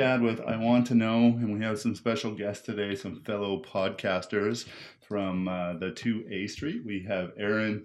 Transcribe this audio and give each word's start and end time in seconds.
everybody. 0.00 0.36
Chad 0.36 0.38
with 0.38 0.40
I 0.48 0.56
Want 0.56 0.86
to 0.88 0.94
Know, 0.94 1.24
and 1.26 1.52
we 1.52 1.64
have 1.64 1.78
some 1.78 1.94
special 1.94 2.32
guests 2.34 2.64
today, 2.64 2.94
some 2.94 3.20
fellow 3.22 3.62
podcasters 3.62 4.66
from 5.06 5.48
uh, 5.48 5.74
the 5.74 5.90
2A 5.90 6.48
Street. 6.50 6.82
We 6.84 7.04
have 7.08 7.30
Aaron 7.38 7.84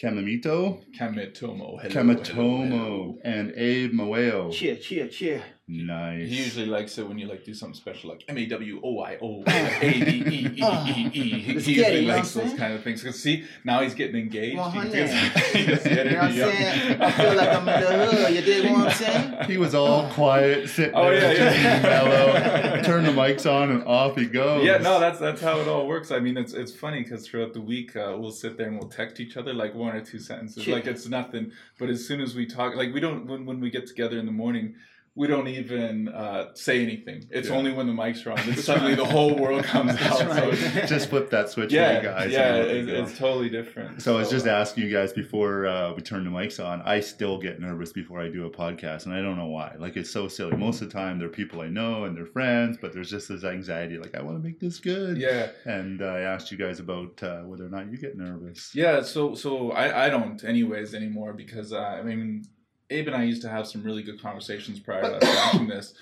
Kamamito, 0.00 0.82
Kamitomo. 0.98 1.80
Hello, 1.80 1.94
Kamatomo, 1.94 2.24
hello, 2.34 2.64
hello. 2.64 3.18
and 3.24 3.52
Abe 3.56 3.92
Moeo. 3.92 4.52
Cheer, 4.52 4.76
cheer, 4.76 5.08
cheer. 5.08 5.42
Nice. 5.66 6.28
He 6.28 6.36
usually 6.36 6.66
likes 6.66 6.98
it 6.98 7.08
when 7.08 7.18
you 7.18 7.26
like 7.26 7.42
do 7.42 7.54
something 7.54 7.74
special, 7.74 8.10
like 8.10 8.22
M 8.28 8.36
A 8.36 8.44
W 8.44 8.80
O 8.84 9.00
I 9.00 9.16
O 9.22 9.42
A 9.46 9.80
B 10.04 10.22
E 10.28 10.46
E 10.46 10.62
E 10.62 11.10
E. 11.14 11.40
He 11.40 11.52
Let's 11.54 11.64
he 11.64 11.74
get 11.74 11.92
it, 11.94 12.00
usually 12.02 12.06
likes 12.14 12.34
those 12.34 12.52
kind 12.52 12.74
of 12.74 12.82
things. 12.84 13.02
Cause 13.02 13.18
see, 13.18 13.44
now 13.64 13.80
he's 13.80 13.94
getting 13.94 14.16
engaged. 14.16 14.58
Well, 14.58 14.70
He 14.70 14.78
honey. 14.78 14.90
gets- 14.92 15.52
he 15.54 15.64
gets 15.64 15.82
the 15.84 15.88
You 15.88 15.96
know 15.96 16.04
what 16.04 16.22
I'm 16.24 16.32
saying? 16.34 17.00
I 17.00 17.10
feel 17.12 17.34
like 17.34 17.48
I'm 17.48 17.68
in 17.68 17.80
the 17.80 18.06
hood. 18.06 18.34
You 18.34 18.40
dig 18.42 18.70
what 18.70 18.88
I'm 18.88 18.90
saying? 18.92 19.34
He 19.50 19.56
was 19.56 19.74
all 19.74 20.06
quiet, 20.10 20.68
sitting 20.68 20.94
Oh, 20.94 21.08
there, 21.08 21.32
yeah, 21.34 21.54
yeah. 21.54 21.82
mellow. 21.82 22.82
Turn 22.84 23.04
the 23.04 23.10
mics 23.12 23.50
on, 23.50 23.70
and 23.70 23.84
off 23.84 24.16
he 24.16 24.26
goes. 24.26 24.66
Yeah, 24.66 24.76
no, 24.78 25.00
that's 25.00 25.18
that's 25.18 25.40
how 25.40 25.60
it 25.60 25.66
all 25.68 25.86
works. 25.88 26.10
I 26.10 26.18
mean, 26.20 26.36
it's 26.36 26.52
it's 26.52 26.72
funny 26.74 27.02
because 27.04 27.26
throughout 27.26 27.54
the 27.54 27.62
week 27.62 27.96
uh, 27.96 28.14
we'll 28.18 28.32
sit 28.32 28.58
there 28.58 28.68
and 28.68 28.78
we'll 28.78 28.90
text 28.90 29.18
each 29.18 29.38
other 29.38 29.54
like 29.54 29.74
one 29.74 29.96
or 29.96 30.02
two 30.04 30.18
sentences, 30.18 30.62
Sure. 30.62 30.74
like 30.74 30.86
it's 30.86 31.08
nothing. 31.08 31.52
But 31.78 31.88
as 31.88 32.06
soon 32.06 32.20
as 32.20 32.34
we 32.34 32.44
talk, 32.44 32.76
like 32.76 32.92
we 32.92 33.00
don't 33.00 33.26
when 33.26 33.46
when 33.46 33.60
we 33.60 33.70
get 33.70 33.86
together 33.86 34.18
in 34.18 34.26
the 34.26 34.32
morning. 34.32 34.74
We 35.16 35.28
don't 35.28 35.46
even 35.46 36.08
uh, 36.08 36.46
say 36.54 36.82
anything. 36.82 37.26
It's 37.30 37.48
Yeah. 37.48 37.54
only 37.54 37.72
when 37.72 37.86
the 37.86 37.92
mics 37.92 38.26
are 38.26 38.32
on 38.32 38.44
that 38.50 38.58
suddenly 38.58 38.96
the 38.96 39.04
whole 39.04 39.36
world 39.36 39.62
comes 39.74 39.92
out. 39.92 40.18
So 40.18 40.26
right. 40.26 40.52
it's- 40.52 40.88
just 40.88 41.08
flip 41.08 41.30
that 41.30 41.48
switch 41.50 41.70
for 41.70 41.76
yeah, 41.76 41.98
you 41.98 42.02
guys. 42.02 42.32
yeah, 42.32 42.56
it, 42.56 42.88
it's 42.88 43.16
totally 43.16 43.48
different. 43.48 44.02
So 44.02 44.16
I 44.16 44.18
was 44.18 44.30
just 44.30 44.44
uh, 44.44 44.50
asking 44.50 44.82
you 44.84 44.90
guys 44.90 45.12
before 45.12 45.66
uh, 45.68 45.92
we 45.94 46.02
turn 46.02 46.24
the 46.24 46.30
mics 46.30 46.58
on. 46.64 46.82
I 46.82 46.98
still 46.98 47.38
get 47.38 47.60
nervous 47.60 47.92
before 47.92 48.20
I 48.20 48.28
do 48.28 48.44
a 48.46 48.50
podcast, 48.50 49.06
and 49.06 49.14
I 49.14 49.22
don't 49.22 49.36
know 49.36 49.46
why. 49.46 49.76
Like 49.78 49.96
it's 49.96 50.10
so 50.10 50.26
silly. 50.26 50.56
Most 50.56 50.82
of 50.82 50.88
the 50.88 50.92
time, 50.92 51.20
they're 51.20 51.28
people 51.28 51.60
I 51.60 51.68
know 51.68 52.04
and 52.04 52.16
they're 52.16 52.26
friends, 52.26 52.76
but 52.80 52.92
there's 52.92 53.08
just 53.10 53.28
this 53.28 53.44
anxiety. 53.44 53.98
Like 53.98 54.16
I 54.16 54.22
want 54.22 54.36
to 54.36 54.42
make 54.42 54.58
this 54.58 54.80
good. 54.80 55.16
Yeah, 55.16 55.50
And 55.64 56.02
uh, 56.02 56.06
I 56.06 56.20
asked 56.22 56.50
you 56.50 56.58
guys 56.58 56.80
about 56.80 57.22
uh, 57.22 57.42
whether 57.42 57.64
or 57.64 57.70
not 57.70 57.88
you 57.88 57.98
get 57.98 58.16
nervous. 58.18 58.72
yeah. 58.74 59.00
So, 59.02 59.36
so 59.36 59.70
I, 59.70 60.06
I 60.06 60.10
don't, 60.10 60.42
anyways, 60.42 60.92
anymore 60.92 61.34
because 61.34 61.72
uh, 61.72 61.78
I 61.78 62.02
mean, 62.02 62.42
Abe 62.90 63.08
and 63.08 63.16
I 63.16 63.24
used 63.24 63.42
to 63.42 63.48
have 63.48 63.66
some 63.66 63.82
really 63.82 64.02
good 64.02 64.20
conversations 64.20 64.78
prior 64.78 65.02
to 65.02 65.16
us 65.26 65.36
watching 65.36 65.68
this, 65.68 65.94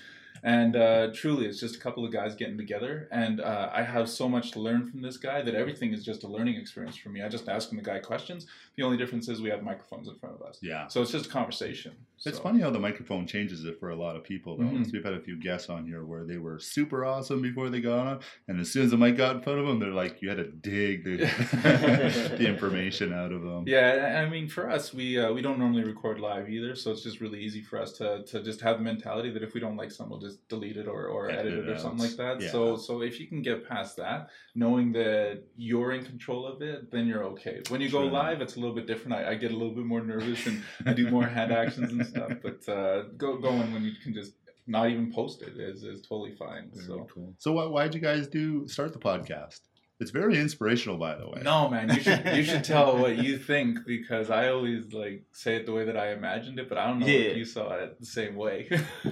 and 0.43 0.75
uh, 0.75 1.07
truly, 1.13 1.45
it's 1.45 1.59
just 1.59 1.77
a 1.77 1.79
couple 1.79 2.03
of 2.03 2.11
guys 2.11 2.35
getting 2.35 2.57
together, 2.57 3.07
and 3.11 3.39
uh, 3.39 3.69
I 3.73 3.83
have 3.83 4.09
so 4.09 4.27
much 4.27 4.51
to 4.51 4.59
learn 4.59 4.89
from 4.89 5.01
this 5.01 5.15
guy 5.15 5.41
that 5.41 5.55
everything 5.55 5.93
is 5.93 6.03
just 6.03 6.23
a 6.23 6.27
learning 6.27 6.55
experience 6.55 6.97
for 6.97 7.09
me. 7.09 7.21
I 7.21 7.29
just 7.29 7.47
ask 7.47 7.71
him 7.71 7.77
the 7.77 7.83
guy 7.83 7.99
questions. 7.99 8.45
The 8.75 8.83
only 8.83 8.97
difference 8.97 9.29
is 9.29 9.41
we 9.41 9.49
have 9.51 9.61
microphones 9.61 10.07
in 10.07 10.15
front 10.15 10.35
of 10.35 10.41
us, 10.41 10.57
Yeah. 10.61 10.87
so 10.87 11.01
it's 11.03 11.11
just 11.11 11.27
a 11.27 11.29
conversation. 11.29 11.93
It's 12.25 12.37
So- 12.37 12.43
funny 12.43 12.59
how 12.61 12.69
the 12.71 12.79
microphone 12.79 13.27
changes 13.27 13.65
it 13.65 13.79
for 13.79 13.89
a 13.89 13.95
lot 13.95 14.15
of 14.15 14.23
people. 14.23 14.57
Though. 14.57 14.63
Mhm. 14.63 14.91
We've 14.91 15.03
had 15.03 15.13
a 15.13 15.19
few 15.19 15.35
guests 15.39 15.69
on 15.69 15.85
here 15.85 16.05
where 16.05 16.23
they 16.23 16.37
were 16.37 16.57
super 16.57 17.05
awesome 17.05 17.41
before 17.41 17.69
they 17.69 17.81
got 17.81 18.07
on, 18.07 18.19
and 18.47 18.59
as 18.59 18.71
soon 18.71 18.85
as 18.85 18.91
the 18.91 18.97
mic 18.97 19.15
got 19.17 19.35
in 19.35 19.41
front 19.43 19.59
of 19.59 19.67
them, 19.67 19.79
they're 19.79 19.91
like, 19.91 20.21
you 20.21 20.29
had 20.29 20.37
to 20.37 20.45
dig 20.49 21.03
the, 21.03 21.17
the 22.37 22.47
information 22.47 23.13
out 23.13 23.31
of 23.31 23.41
them. 23.41 23.65
Yeah, 23.67 24.23
I 24.25 24.29
mean, 24.29 24.47
for 24.47 24.69
us, 24.69 24.93
we 24.93 25.19
uh, 25.19 25.31
we 25.33 25.41
don't 25.41 25.59
normally 25.59 25.83
record 25.83 26.19
live 26.19 26.49
either, 26.49 26.75
so 26.75 26.91
it's 26.91 27.03
just 27.03 27.21
really 27.21 27.41
easy 27.41 27.61
for 27.61 27.79
us 27.79 27.91
to, 27.99 28.23
to 28.23 28.41
just 28.41 28.61
have 28.61 28.77
the 28.77 28.83
mentality 28.83 29.29
that 29.31 29.43
if 29.43 29.53
we 29.53 29.59
don't 29.59 29.77
like 29.77 29.91
something, 29.91 30.11
we'll 30.11 30.19
just 30.19 30.47
delete 30.47 30.77
it 30.77 30.87
or, 30.87 31.07
or 31.07 31.29
Edit 31.29 31.53
edit 31.53 31.67
it 31.67 31.69
or 31.69 31.77
something 31.77 31.99
like 32.07 32.15
that. 32.17 32.41
Yeah. 32.41 32.49
So 32.49 32.77
so 32.77 33.01
if 33.01 33.19
you 33.19 33.27
can 33.27 33.41
get 33.41 33.67
past 33.67 33.97
that, 33.97 34.29
knowing 34.55 34.91
that 34.93 35.43
you're 35.57 35.91
in 35.91 36.03
control 36.05 36.47
of 36.47 36.61
it, 36.61 36.89
then 36.91 37.05
you're 37.07 37.23
okay. 37.25 37.61
When 37.69 37.81
you 37.81 37.89
go 37.89 38.05
live, 38.05 38.41
it's 38.41 38.55
a 38.55 38.59
little 38.63 38.75
bit 38.75 38.87
different. 38.87 39.13
I, 39.13 39.31
I 39.31 39.35
get 39.35 39.51
a 39.51 39.57
little 39.61 39.73
bit 39.75 39.85
more 39.85 40.01
nervous 40.01 40.45
and 40.47 40.63
I 40.85 40.93
do 40.93 41.09
more 41.09 41.25
hand 41.25 41.51
actions 41.51 41.91
and 41.91 42.05
stuff. 42.05 42.31
But 42.43 42.67
uh, 42.71 43.03
go 43.17 43.37
going 43.37 43.73
when 43.73 43.83
you 43.83 43.93
can 44.03 44.13
just 44.13 44.33
not 44.65 44.89
even 44.89 45.11
post 45.11 45.41
it 45.41 45.57
is, 45.57 45.83
is 45.83 46.01
totally 46.01 46.35
fine. 46.35 46.69
Very 46.73 46.85
So. 46.87 47.07
cool. 47.13 47.33
So 47.37 47.51
why 47.53 47.65
why'd 47.65 47.93
you 47.95 48.01
guys 48.01 48.27
do 48.27 48.67
start 48.67 48.93
the 48.93 48.99
podcast? 48.99 49.59
It's 49.99 50.11
very 50.11 50.37
inspirational, 50.37 50.97
by 50.97 51.15
the 51.15 51.27
way. 51.29 51.41
No, 51.43 51.69
man, 51.69 51.87
you 51.93 52.01
should 52.01 52.25
you 52.39 52.43
should 52.43 52.63
tell 52.63 52.97
what 53.01 53.17
you 53.17 53.37
think 53.37 53.85
because 53.85 54.29
I 54.29 54.49
always 54.49 54.91
like 54.91 55.23
say 55.31 55.55
it 55.57 55.65
the 55.65 55.71
way 55.71 55.85
that 55.85 55.95
I 55.95 56.07
imagined 56.13 56.59
it, 56.59 56.67
but 56.69 56.77
I 56.77 56.87
don't 56.87 56.99
know 56.99 57.05
Yeah. 57.07 57.31
if 57.31 57.37
you 57.37 57.45
saw 57.45 57.71
it 57.73 57.99
the 57.99 58.05
same 58.05 58.35
way. 58.35 58.57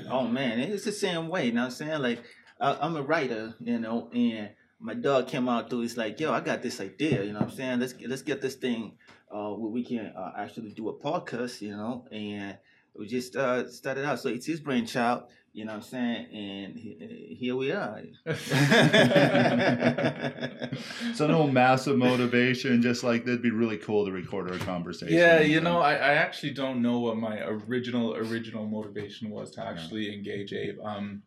Oh 0.09 0.27
man, 0.27 0.59
it's 0.59 0.85
the 0.85 0.91
same 0.91 1.27
way. 1.33 1.45
You 1.47 1.53
know 1.53 1.61
what 1.61 1.65
I'm 1.67 1.71
saying? 1.81 2.01
Like 2.01 2.19
I, 2.59 2.77
I'm 2.81 2.95
a 2.95 3.01
writer, 3.01 3.53
you 3.59 3.79
know, 3.79 4.09
and 4.13 4.49
my 4.81 4.93
dog 4.93 5.27
came 5.27 5.47
out 5.47 5.69
through. 5.69 5.81
He's 5.81 5.97
like, 5.97 6.19
"Yo, 6.19 6.33
I 6.33 6.41
got 6.41 6.61
this 6.61 6.81
idea." 6.81 7.23
You 7.23 7.33
know 7.33 7.39
what 7.39 7.49
I'm 7.49 7.55
saying? 7.55 7.79
Let's 7.79 7.93
let's 8.07 8.21
get 8.23 8.41
this 8.41 8.55
thing 8.55 8.93
uh, 9.31 9.49
where 9.51 9.71
we 9.71 9.83
can 9.83 10.07
uh, 10.07 10.31
actually 10.37 10.71
do 10.71 10.89
a 10.89 10.93
podcast. 10.93 11.61
You 11.61 11.77
know, 11.77 12.07
and 12.11 12.57
we 12.97 13.07
just 13.07 13.35
uh, 13.35 13.69
started 13.69 14.05
out. 14.05 14.19
So 14.19 14.29
it's 14.29 14.45
his 14.45 14.59
brainchild. 14.59 15.23
You 15.53 15.65
know 15.65 15.73
what 15.73 15.83
I'm 15.83 15.83
saying? 15.83 16.27
And 16.33 16.77
he, 16.77 17.35
here 17.37 17.55
we 17.57 17.71
are. 17.71 18.01
So 21.13 21.27
no 21.27 21.47
massive 21.47 21.97
motivation, 21.97 22.81
just 22.81 23.03
like 23.03 23.25
that'd 23.25 23.41
be 23.41 23.51
really 23.51 23.77
cool 23.77 24.05
to 24.05 24.11
record 24.11 24.49
our 24.49 24.57
conversation. 24.59 25.15
yeah, 25.15 25.41
you 25.41 25.59
know, 25.59 25.79
I, 25.79 25.93
I 25.95 26.13
actually 26.13 26.53
don't 26.53 26.81
know 26.81 26.99
what 26.99 27.17
my 27.17 27.39
original 27.41 28.15
original 28.15 28.65
motivation 28.65 29.29
was 29.29 29.51
to 29.51 29.65
actually 29.65 30.13
engage 30.13 30.53
Abe. 30.53 30.79
Um, 30.83 31.23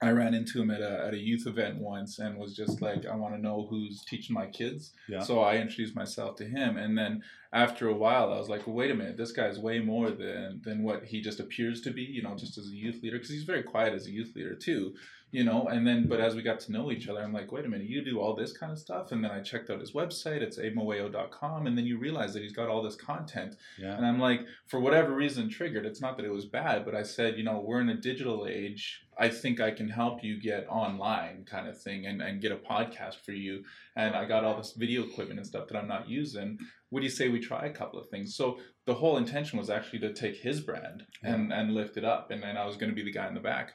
I 0.00 0.10
ran 0.10 0.34
into 0.34 0.60
him 0.60 0.70
at 0.70 0.80
a 0.80 1.04
at 1.06 1.14
a 1.14 1.18
youth 1.18 1.46
event 1.46 1.78
once 1.78 2.18
and 2.18 2.38
was 2.38 2.54
just 2.54 2.80
like, 2.80 3.06
I 3.06 3.16
want 3.16 3.34
to 3.34 3.40
know 3.40 3.66
who's 3.68 4.04
teaching 4.04 4.34
my 4.34 4.46
kids. 4.46 4.92
Yeah. 5.08 5.20
So 5.20 5.40
I 5.40 5.56
introduced 5.56 5.96
myself 5.96 6.36
to 6.36 6.44
him, 6.44 6.76
and 6.76 6.96
then 6.96 7.22
after 7.52 7.88
a 7.88 7.94
while, 7.94 8.32
I 8.32 8.38
was 8.38 8.48
like, 8.48 8.66
well, 8.66 8.76
wait 8.76 8.90
a 8.90 8.94
minute, 8.94 9.16
this 9.16 9.32
guy's 9.32 9.58
way 9.58 9.80
more 9.80 10.10
than 10.10 10.60
than 10.64 10.82
what 10.82 11.04
he 11.04 11.20
just 11.20 11.40
appears 11.40 11.80
to 11.82 11.90
be. 11.90 12.02
You 12.02 12.22
know, 12.22 12.36
just 12.36 12.58
as 12.58 12.66
a 12.66 12.74
youth 12.74 13.02
leader, 13.02 13.16
because 13.16 13.30
he's 13.30 13.44
very 13.44 13.62
quiet 13.62 13.94
as 13.94 14.06
a 14.06 14.10
youth 14.10 14.34
leader 14.36 14.54
too. 14.54 14.94
You 15.30 15.44
know, 15.44 15.66
and 15.66 15.86
then 15.86 16.08
but 16.08 16.20
as 16.20 16.34
we 16.34 16.42
got 16.42 16.58
to 16.60 16.72
know 16.72 16.90
each 16.90 17.06
other, 17.06 17.20
I'm 17.20 17.34
like, 17.34 17.52
wait 17.52 17.66
a 17.66 17.68
minute, 17.68 17.88
you 17.88 18.02
do 18.02 18.18
all 18.18 18.34
this 18.34 18.56
kind 18.56 18.72
of 18.72 18.78
stuff, 18.78 19.12
and 19.12 19.22
then 19.22 19.30
I 19.30 19.40
checked 19.40 19.68
out 19.68 19.80
his 19.80 19.92
website. 19.92 20.40
It's 20.40 20.58
amoeo.com, 20.58 21.66
and 21.66 21.76
then 21.76 21.84
you 21.84 21.98
realize 21.98 22.32
that 22.32 22.42
he's 22.42 22.54
got 22.54 22.68
all 22.68 22.82
this 22.82 22.96
content. 22.96 23.56
yeah. 23.78 23.94
And 23.96 24.06
I'm 24.06 24.18
like, 24.18 24.40
for 24.66 24.80
whatever 24.80 25.14
reason, 25.14 25.50
triggered. 25.50 25.84
It's 25.84 26.00
not 26.00 26.16
that 26.16 26.24
it 26.24 26.32
was 26.32 26.46
bad, 26.46 26.84
but 26.84 26.94
I 26.94 27.02
said, 27.02 27.36
you 27.36 27.44
know, 27.44 27.60
we're 27.60 27.80
in 27.80 27.90
a 27.90 27.94
digital 27.94 28.46
age. 28.48 29.02
I 29.18 29.28
think 29.28 29.60
I 29.60 29.70
can 29.72 29.88
help 29.88 30.22
you 30.22 30.40
get 30.40 30.66
online, 30.68 31.44
kind 31.44 31.68
of 31.68 31.78
thing, 31.80 32.06
and, 32.06 32.22
and 32.22 32.40
get 32.40 32.52
a 32.52 32.56
podcast 32.56 33.16
for 33.24 33.32
you. 33.32 33.64
And 33.96 34.14
I 34.14 34.24
got 34.24 34.44
all 34.44 34.56
this 34.56 34.74
video 34.76 35.02
equipment 35.02 35.40
and 35.40 35.46
stuff 35.46 35.66
that 35.68 35.76
I'm 35.76 35.88
not 35.88 36.08
using. 36.08 36.58
Would 36.90 37.02
you 37.02 37.10
say 37.10 37.28
we 37.28 37.40
try 37.40 37.66
a 37.66 37.72
couple 37.72 37.98
of 37.98 38.08
things? 38.08 38.34
So 38.36 38.58
the 38.86 38.94
whole 38.94 39.18
intention 39.18 39.58
was 39.58 39.68
actually 39.70 39.98
to 40.00 40.14
take 40.14 40.36
his 40.36 40.60
brand 40.60 41.02
and, 41.22 41.52
and 41.52 41.74
lift 41.74 41.96
it 41.96 42.04
up. 42.04 42.30
And 42.30 42.42
then 42.42 42.56
I 42.56 42.64
was 42.64 42.76
going 42.76 42.90
to 42.90 42.96
be 42.96 43.02
the 43.04 43.12
guy 43.12 43.28
in 43.28 43.34
the 43.34 43.40
back. 43.40 43.72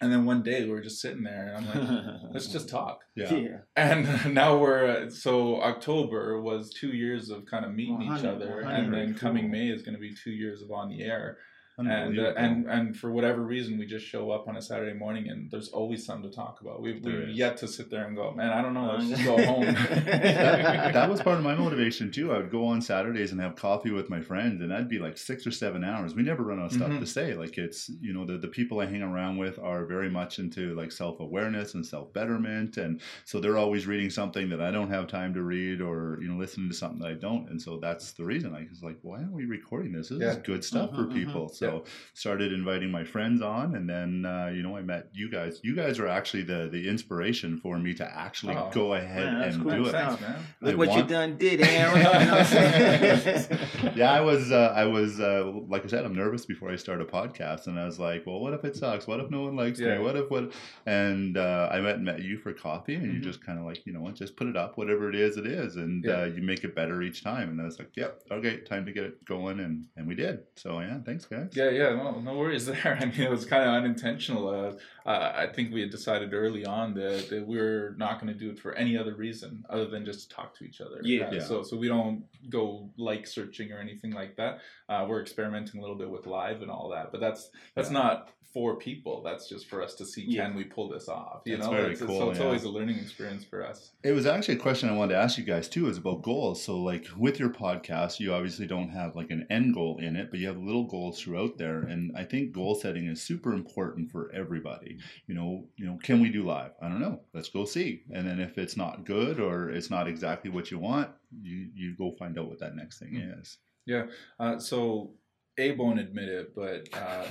And 0.00 0.12
then 0.12 0.24
one 0.26 0.42
day 0.42 0.64
we 0.64 0.70
were 0.70 0.82
just 0.82 1.00
sitting 1.00 1.22
there, 1.22 1.54
and 1.54 1.66
I'm 1.66 1.66
like, 1.66 2.20
let's 2.32 2.48
just 2.48 2.68
talk. 2.68 3.00
yeah. 3.14 3.34
yeah. 3.34 3.56
And 3.76 4.34
now 4.34 4.56
we're 4.58 5.06
uh, 5.06 5.10
so 5.10 5.62
October 5.62 6.40
was 6.40 6.70
two 6.70 6.88
years 6.88 7.30
of 7.30 7.46
kind 7.46 7.64
of 7.64 7.72
meeting 7.72 8.02
each 8.02 8.24
other, 8.24 8.60
and 8.60 8.92
then 8.92 9.12
cool. 9.12 9.20
coming 9.20 9.50
May 9.50 9.68
is 9.68 9.82
going 9.82 9.94
to 9.94 10.00
be 10.00 10.14
two 10.14 10.32
years 10.32 10.62
of 10.62 10.70
on 10.70 10.90
the 10.90 11.02
air. 11.02 11.38
And 11.78 12.18
uh, 12.18 12.32
and 12.38 12.66
and 12.70 12.96
for 12.96 13.12
whatever 13.12 13.42
reason, 13.42 13.78
we 13.78 13.84
just 13.84 14.06
show 14.06 14.30
up 14.30 14.48
on 14.48 14.56
a 14.56 14.62
Saturday 14.62 14.96
morning, 14.98 15.28
and 15.28 15.50
there's 15.50 15.68
always 15.68 16.06
something 16.06 16.30
to 16.30 16.34
talk 16.34 16.60
about. 16.62 16.80
We've, 16.80 17.04
we've 17.04 17.28
yet 17.28 17.58
to 17.58 17.68
sit 17.68 17.90
there 17.90 18.06
and 18.06 18.16
go, 18.16 18.32
man, 18.32 18.50
I 18.50 18.62
don't 18.62 18.72
know, 18.72 18.94
let's 18.96 19.08
just 19.10 19.24
go 19.24 19.36
home. 19.46 19.64
that, 19.66 20.92
that 20.94 21.10
was 21.10 21.20
part 21.20 21.36
of 21.36 21.44
my 21.44 21.54
motivation 21.66 22.10
too. 22.10 22.32
I 22.32 22.38
would 22.38 22.50
go 22.50 22.64
on 22.66 22.80
Saturdays 22.80 23.32
and 23.32 23.40
have 23.42 23.56
coffee 23.56 23.90
with 23.90 24.08
my 24.08 24.20
friends, 24.20 24.62
and 24.62 24.70
that'd 24.70 24.88
be 24.88 24.98
like 24.98 25.18
six 25.18 25.46
or 25.46 25.50
seven 25.50 25.84
hours. 25.84 26.14
We 26.14 26.22
never 26.22 26.42
run 26.42 26.58
out 26.60 26.66
of 26.66 26.72
stuff 26.72 26.88
Mhm. 26.90 27.00
to 27.00 27.06
say. 27.06 27.34
Like 27.34 27.58
it's 27.58 27.90
you 28.00 28.14
know 28.14 28.24
the 28.24 28.38
the 28.38 28.48
people 28.48 28.80
I 28.80 28.86
hang 28.86 29.02
around 29.02 29.36
with 29.36 29.58
are 29.58 29.84
very 29.84 30.08
much 30.10 30.38
into 30.38 30.74
like 30.74 30.92
self 30.92 31.20
awareness 31.20 31.74
and 31.74 31.84
self 31.84 32.12
betterment, 32.12 32.78
and 32.78 33.00
so 33.24 33.40
they're 33.40 33.58
always 33.58 33.86
reading 33.86 34.08
something 34.10 34.48
that 34.48 34.60
I 34.60 34.70
don't 34.70 34.90
have 34.90 35.08
time 35.08 35.34
to 35.34 35.42
read, 35.42 35.80
or 35.80 36.18
you 36.22 36.28
know 36.28 36.36
listening 36.38 36.68
to 36.70 36.74
something 36.74 37.00
that 37.00 37.08
I 37.08 37.14
don't. 37.14 37.50
And 37.50 37.60
so 37.60 37.78
that's 37.78 38.12
the 38.12 38.24
reason. 38.24 38.54
I 38.54 38.66
was 38.70 38.82
like, 38.82 38.96
why 39.02 39.18
aren't 39.18 39.32
we 39.32 39.44
recording 39.44 39.92
this? 39.92 40.08
This 40.08 40.20
is 40.20 40.36
good 40.38 40.64
stuff 40.64 40.90
for 40.94 41.02
Mhm, 41.04 41.10
mhm. 41.10 41.14
people. 41.14 41.48
So 41.66 41.84
started 42.14 42.52
inviting 42.52 42.90
my 42.90 43.04
friends 43.04 43.42
on, 43.42 43.74
and 43.74 43.88
then 43.88 44.24
uh, 44.24 44.50
you 44.54 44.62
know 44.62 44.76
I 44.76 44.82
met 44.82 45.08
you 45.12 45.30
guys. 45.30 45.60
You 45.62 45.74
guys 45.76 45.98
are 45.98 46.08
actually 46.08 46.42
the 46.44 46.68
the 46.70 46.88
inspiration 46.88 47.58
for 47.60 47.78
me 47.78 47.94
to 47.94 48.04
actually 48.18 48.54
Oh, 48.56 48.70
go 48.72 48.94
ahead 48.94 49.24
man, 49.32 49.42
and 49.48 49.62
cool. 49.62 49.70
do 49.72 49.86
it. 49.86 49.92
Man. 49.92 50.18
Look 50.60 50.74
I 50.74 50.76
what 50.76 50.88
want- 50.88 51.00
you 51.02 51.06
done 51.16 51.36
did, 51.36 51.60
Aaron. 51.60 51.96
You 51.98 52.02
know 52.04 52.10
what 52.12 52.32
I'm 52.32 52.44
saying? 52.46 53.58
yeah, 53.96 54.10
I 54.12 54.20
was, 54.20 54.50
uh, 54.52 54.72
I 54.76 54.84
was, 54.84 55.20
uh, 55.20 55.50
like 55.68 55.84
I 55.84 55.88
said, 55.88 56.04
I'm 56.04 56.14
nervous 56.14 56.46
before 56.46 56.70
I 56.70 56.76
start 56.76 57.00
a 57.00 57.04
podcast, 57.04 57.66
and 57.66 57.78
I 57.78 57.84
was 57.84 57.98
like, 57.98 58.26
well, 58.26 58.40
what 58.40 58.52
if 58.54 58.64
it 58.64 58.76
sucks? 58.76 59.06
What 59.06 59.20
if 59.20 59.30
no 59.30 59.42
one 59.42 59.56
likes 59.56 59.78
Yeah. 59.80 59.96
me? 59.98 60.04
What 60.04 60.16
if 60.16 60.30
what? 60.30 60.52
And 60.86 61.36
uh, 61.36 61.68
I 61.72 61.80
met 61.80 62.00
met 62.00 62.22
you 62.22 62.38
for 62.38 62.52
coffee, 62.52 62.94
and 62.94 63.06
you 63.12 63.20
Mhm. 63.20 63.24
just 63.24 63.44
kind 63.44 63.58
of 63.58 63.64
like, 63.64 63.84
you 63.86 63.92
know 63.92 64.00
what, 64.00 64.14
just 64.14 64.36
put 64.36 64.46
it 64.46 64.56
up, 64.56 64.76
whatever 64.78 65.08
it 65.08 65.16
is, 65.16 65.36
it 65.36 65.46
is, 65.46 65.76
and 65.76 66.04
Yeah. 66.04 66.12
uh, 66.22 66.24
you 66.26 66.42
make 66.42 66.64
it 66.64 66.74
better 66.74 67.02
each 67.02 67.22
time. 67.22 67.48
And 67.50 67.60
I 67.60 67.64
was 67.64 67.78
like, 67.78 67.90
yep, 67.96 68.22
okay, 68.30 68.60
time 68.60 68.84
to 68.86 68.92
get 68.92 69.04
it 69.04 69.24
going, 69.24 69.60
and 69.60 69.84
and 69.96 70.06
we 70.06 70.14
did. 70.14 70.40
So 70.56 70.80
yeah, 70.80 70.98
thanks 71.04 71.24
guys. 71.24 71.50
Yeah, 71.56 71.70
yeah, 71.70 71.88
no, 71.94 72.20
no 72.20 72.34
worries 72.36 72.66
there. 72.70 72.98
I 73.00 73.06
mean, 73.06 73.20
it 73.20 73.30
was 73.30 73.46
kind 73.46 73.62
of 73.62 73.70
unintentional. 73.70 74.48
Uh, 74.48 74.72
uh, 75.06 75.32
I 75.36 75.46
think 75.46 75.72
we 75.72 75.80
had 75.80 75.90
decided 75.90 76.34
early 76.34 76.66
on 76.66 76.92
that, 76.94 77.30
that 77.30 77.46
we 77.46 77.58
are 77.60 77.94
not 77.96 78.20
going 78.20 78.32
to 78.32 78.38
do 78.38 78.50
it 78.50 78.58
for 78.58 78.74
any 78.74 78.98
other 78.98 79.14
reason 79.14 79.64
other 79.70 79.86
than 79.86 80.04
just 80.04 80.28
to 80.28 80.36
talk 80.36 80.54
to 80.58 80.64
each 80.64 80.80
other. 80.80 80.98
Yeah. 81.02 81.26
Uh, 81.28 81.32
Yeah. 81.34 81.40
So, 81.44 81.62
so 81.62 81.76
we 81.76 81.88
don't 81.88 82.24
go 82.50 82.90
like 82.96 83.26
searching 83.26 83.72
or 83.72 83.78
anything 83.78 84.12
like 84.12 84.36
that. 84.36 84.58
Uh, 84.88 85.06
we're 85.08 85.20
experimenting 85.22 85.78
a 85.78 85.82
little 85.82 85.96
bit 85.96 86.10
with 86.10 86.26
live 86.26 86.62
and 86.62 86.70
all 86.70 86.88
that, 86.90 87.12
but 87.12 87.20
that's 87.20 87.50
that's 87.74 87.90
Yeah. 87.90 87.98
not 88.02 88.30
for 88.54 88.76
people. 88.76 89.22
That's 89.22 89.50
just 89.50 89.66
for 89.66 89.82
us 89.82 89.94
to 89.96 90.06
see 90.06 90.24
Yeah. 90.26 90.46
can 90.46 90.56
we 90.56 90.64
pull 90.64 90.88
this 90.88 91.08
off. 91.10 91.42
You 91.44 91.56
That's 91.58 91.66
know, 91.68 91.74
very 91.76 91.92
it's, 91.92 92.00
it's- 92.00 92.08
cool, 92.08 92.20
so 92.20 92.30
it's 92.30 92.40
always 92.40 92.64
a 92.64 92.70
learning 92.70 92.96
experience 92.98 93.44
for 93.44 93.62
us. 93.62 93.92
It 94.02 94.12
was 94.12 94.24
actually 94.24 94.54
a 94.54 94.60
question 94.60 94.88
I 94.88 94.96
wanted 94.96 95.12
to 95.12 95.20
ask 95.20 95.36
you 95.36 95.44
guys 95.44 95.68
too, 95.68 95.88
is 95.88 95.98
about 95.98 96.22
goals. 96.22 96.62
So, 96.64 96.78
like 96.78 97.04
with 97.18 97.38
your 97.38 97.50
podcast, 97.50 98.18
you 98.18 98.32
obviously 98.32 98.66
don't 98.66 98.88
have 98.88 99.14
like 99.14 99.30
an 99.30 99.46
end 99.50 99.74
goal 99.74 99.98
in 99.98 100.16
it, 100.16 100.30
but 100.30 100.40
you 100.40 100.46
have 100.46 100.56
little 100.56 100.84
goals 100.84 101.20
throughout 101.20 101.58
there. 101.58 101.80
And 101.80 102.16
I 102.16 102.24
think 102.24 102.52
goal 102.52 102.74
setting 102.74 103.06
is 103.08 103.20
super 103.20 103.52
important 103.52 104.10
for 104.10 104.32
everybody. 104.32 104.95
You 105.26 105.34
know, 105.34 105.64
you 105.76 105.86
know, 105.86 105.98
can 106.02 106.20
we 106.20 106.30
do 106.30 106.44
live? 106.44 106.72
I 106.80 106.88
don't 106.88 107.00
know. 107.00 107.20
Let's 107.34 107.48
go 107.48 107.64
see. 107.64 108.02
And 108.12 108.26
then 108.26 108.40
if 108.40 108.58
it's 108.58 108.76
not 108.76 109.04
good 109.04 109.40
or 109.40 109.70
it's 109.70 109.90
not 109.90 110.08
exactly 110.08 110.50
what 110.50 110.70
you 110.70 110.78
want, 110.78 111.10
you 111.42 111.68
you 111.74 111.96
go 111.96 112.12
find 112.18 112.38
out 112.38 112.48
what 112.48 112.60
that 112.60 112.76
next 112.76 112.98
thing 112.98 113.16
is. 113.16 113.58
Yeah. 113.86 114.06
Uh, 114.38 114.58
so 114.58 115.12
Abe 115.58 115.78
won't 115.78 116.00
admit 116.00 116.28
it, 116.28 116.54
but 116.54 116.88
uh, 116.92 117.26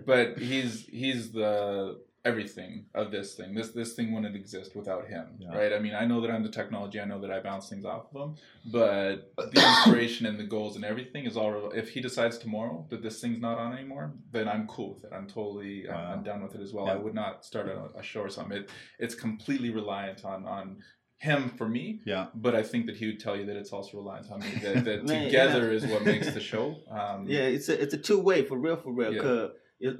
but 0.06 0.38
he's 0.38 0.86
he's 0.86 1.32
the 1.32 2.00
everything 2.24 2.86
of 2.94 3.10
this 3.10 3.34
thing. 3.34 3.54
This 3.54 3.70
this 3.70 3.94
thing 3.94 4.12
wouldn't 4.14 4.36
exist 4.36 4.76
without 4.76 5.08
him, 5.08 5.26
Yeah. 5.38 5.56
right? 5.56 5.72
I 5.72 5.78
mean, 5.80 5.94
I 5.94 6.04
know 6.04 6.20
that 6.20 6.30
I'm 6.30 6.42
the 6.42 6.48
technology. 6.60 7.00
I 7.00 7.04
know 7.04 7.20
that 7.20 7.30
I 7.32 7.40
bounce 7.40 7.68
things 7.68 7.84
off 7.84 8.06
of 8.14 8.20
him, 8.22 8.36
but 8.70 9.32
the 9.36 9.60
inspiration 9.60 10.26
and 10.26 10.38
the 10.38 10.44
goals 10.44 10.76
and 10.76 10.84
everything 10.84 11.24
is 11.24 11.36
all. 11.36 11.70
If 11.72 11.90
he 11.90 12.00
decides 12.00 12.38
tomorrow 12.38 12.86
that 12.90 13.02
this 13.02 13.20
thing's 13.20 13.40
not 13.40 13.58
on 13.58 13.72
anymore, 13.72 14.14
then 14.30 14.48
I'm 14.48 14.66
cool 14.66 14.94
with 14.94 15.04
it. 15.04 15.12
I'm 15.16 15.26
totally 15.26 15.88
I'm- 15.88 16.12
I'm 16.18 16.22
done 16.22 16.42
with 16.42 16.54
it 16.54 16.60
as 16.60 16.72
well. 16.72 16.86
Yeah. 16.86 16.94
I 16.94 16.96
would 16.96 17.14
not 17.14 17.44
start 17.44 17.66
a, 17.68 17.98
a 17.98 18.02
show 18.02 18.20
or 18.20 18.28
something. 18.28 18.58
It, 18.58 18.70
it's 18.98 19.14
completely 19.14 19.70
reliant 19.70 20.24
on 20.24 20.44
on 20.46 20.78
him 21.18 21.50
for 21.50 21.68
me 21.68 22.00
Yeah. 22.04 22.26
but 22.34 22.52
I 22.56 22.64
think 22.64 22.86
that 22.86 22.96
he 22.96 23.06
would 23.06 23.20
tell 23.20 23.36
you 23.36 23.46
that 23.46 23.54
it's 23.56 23.72
also 23.72 23.98
reliant 23.98 24.28
on 24.32 24.40
me. 24.40 24.50
That, 24.64 24.84
that 24.88 25.04
Man, 25.06 25.24
together 25.26 25.64
yeah. 25.70 25.76
is 25.78 25.86
what 25.86 26.04
makes 26.04 26.32
the 26.34 26.40
show. 26.40 26.66
Um, 26.90 27.26
Yeah, 27.28 27.42
it's 27.56 27.68
a 27.68 27.80
it's 27.80 27.94
a 27.94 27.98
two 28.08 28.18
way 28.18 28.44
for 28.44 28.56
real, 28.58 28.76
for 28.76 28.92
real. 28.92 29.12
Cause 29.22 29.50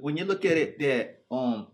when 0.01 0.15
you 0.17 0.25
look 0.25 0.43
at 0.45 0.57
it, 0.57 0.79
that 0.79 1.23
um, 1.31 1.67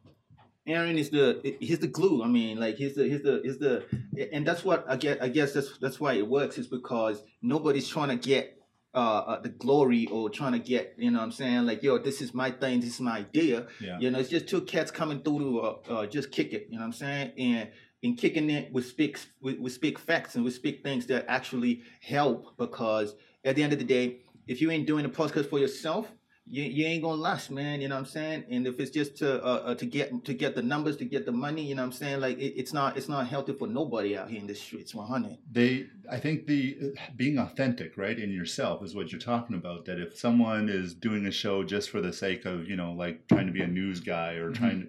Aaron 0.69 0.97
is 0.97 1.09
the 1.09 1.55
he's 1.59 1.79
the 1.79 1.87
glue. 1.87 2.23
I 2.23 2.27
mean, 2.27 2.59
like 2.59 2.75
he's 2.75 2.95
the 2.95 3.03
he's 3.03 3.23
the 3.23 3.41
he's 3.43 3.57
the, 3.57 3.85
and 4.31 4.45
that's 4.45 4.63
what 4.63 4.85
I 4.87 4.95
get. 4.95 5.21
I 5.21 5.29
guess 5.29 5.53
that's 5.53 5.77
that's 5.79 5.99
why 5.99 6.13
it 6.13 6.27
works 6.27 6.57
is 6.57 6.67
because 6.67 7.23
nobody's 7.41 7.87
trying 7.87 8.09
to 8.09 8.15
get. 8.15 8.55
Uh, 8.91 9.19
uh, 9.27 9.39
the 9.39 9.49
glory 9.49 10.07
or 10.07 10.31
trying 10.31 10.51
to 10.51 10.57
get, 10.57 10.95
you 10.97 11.11
know 11.11 11.19
what 11.19 11.25
I'm 11.25 11.31
saying? 11.31 11.67
Like, 11.67 11.83
yo, 11.83 11.99
this 11.99 12.21
is 12.23 12.33
my 12.33 12.49
thing, 12.49 12.79
this 12.79 12.95
is 12.95 12.99
my 12.99 13.19
idea. 13.19 13.67
Yeah. 13.79 13.99
You 13.99 14.09
know, 14.09 14.17
it's 14.17 14.29
just 14.29 14.49
two 14.49 14.61
cats 14.61 14.89
coming 14.89 15.21
through 15.21 15.37
to 15.37 15.59
uh, 15.61 15.75
uh, 15.89 16.05
just 16.07 16.31
kick 16.31 16.53
it, 16.53 16.69
you 16.71 16.77
know 16.79 16.81
what 16.81 16.87
I'm 16.87 16.93
saying? 16.93 17.33
And 17.37 17.69
in 18.01 18.15
kicking 18.15 18.49
it, 18.49 18.73
we 18.73 18.81
speak 18.81 19.19
we, 19.41 19.53
we 19.59 19.69
speak 19.69 19.99
facts 19.99 20.35
and 20.35 20.43
we 20.43 20.49
speak 20.49 20.81
things 20.81 21.05
that 21.05 21.25
actually 21.27 21.83
help 22.01 22.57
because 22.57 23.13
at 23.43 23.55
the 23.55 23.61
end 23.61 23.73
of 23.73 23.79
the 23.79 23.85
day, 23.85 24.21
if 24.47 24.59
you 24.59 24.71
ain't 24.71 24.87
doing 24.87 25.03
the 25.03 25.09
podcast 25.09 25.49
for 25.49 25.59
yourself, 25.59 26.11
you, 26.51 26.63
you 26.63 26.85
ain't 26.87 27.03
gonna 27.03 27.21
last, 27.21 27.51
man. 27.51 27.79
You 27.81 27.87
know 27.89 27.95
what 27.95 27.99
I'm 27.99 28.05
saying? 28.07 28.45
And 28.49 28.65
if 28.65 28.79
it's 28.79 28.91
just 28.91 29.17
to 29.17 29.43
uh, 29.43 29.47
uh, 29.47 29.75
to 29.75 29.85
get 29.85 30.25
to 30.25 30.33
get 30.33 30.55
the 30.55 30.61
numbers, 30.63 30.97
to 30.97 31.05
get 31.05 31.25
the 31.25 31.31
money, 31.31 31.61
you 31.63 31.75
know 31.75 31.83
what 31.83 31.87
I'm 31.87 31.91
saying? 31.91 32.19
Like 32.21 32.37
it, 32.39 32.53
it's 32.59 32.73
not 32.73 32.97
it's 32.97 33.07
not 33.07 33.27
healthy 33.27 33.53
for 33.53 33.67
nobody 33.67 34.17
out 34.17 34.29
here 34.29 34.39
in 34.39 34.47
the 34.47 34.55
streets. 34.55 34.95
100. 34.95 35.37
they 35.51 35.85
i 36.11 36.17
think 36.17 36.47
the 36.47 36.93
being 37.15 37.37
authentic 37.37 37.95
right 37.97 38.17
in 38.17 38.31
yourself 38.31 38.83
is 38.83 38.95
what 38.95 39.11
you're 39.11 39.21
talking 39.21 39.55
about 39.55 39.85
that 39.85 39.99
if 39.99 40.17
someone 40.17 40.67
is 40.69 40.93
doing 40.95 41.25
a 41.27 41.31
show 41.31 41.63
just 41.63 41.89
for 41.91 42.01
the 42.01 42.11
sake 42.11 42.45
of 42.45 42.67
you 42.67 42.75
know 42.75 42.91
like 42.93 43.27
trying 43.27 43.45
to 43.45 43.51
be 43.53 43.61
a 43.61 43.67
news 43.67 43.99
guy 43.99 44.33
or 44.33 44.49
Mhm. 44.49 44.55
trying 44.55 44.79
to 44.81 44.87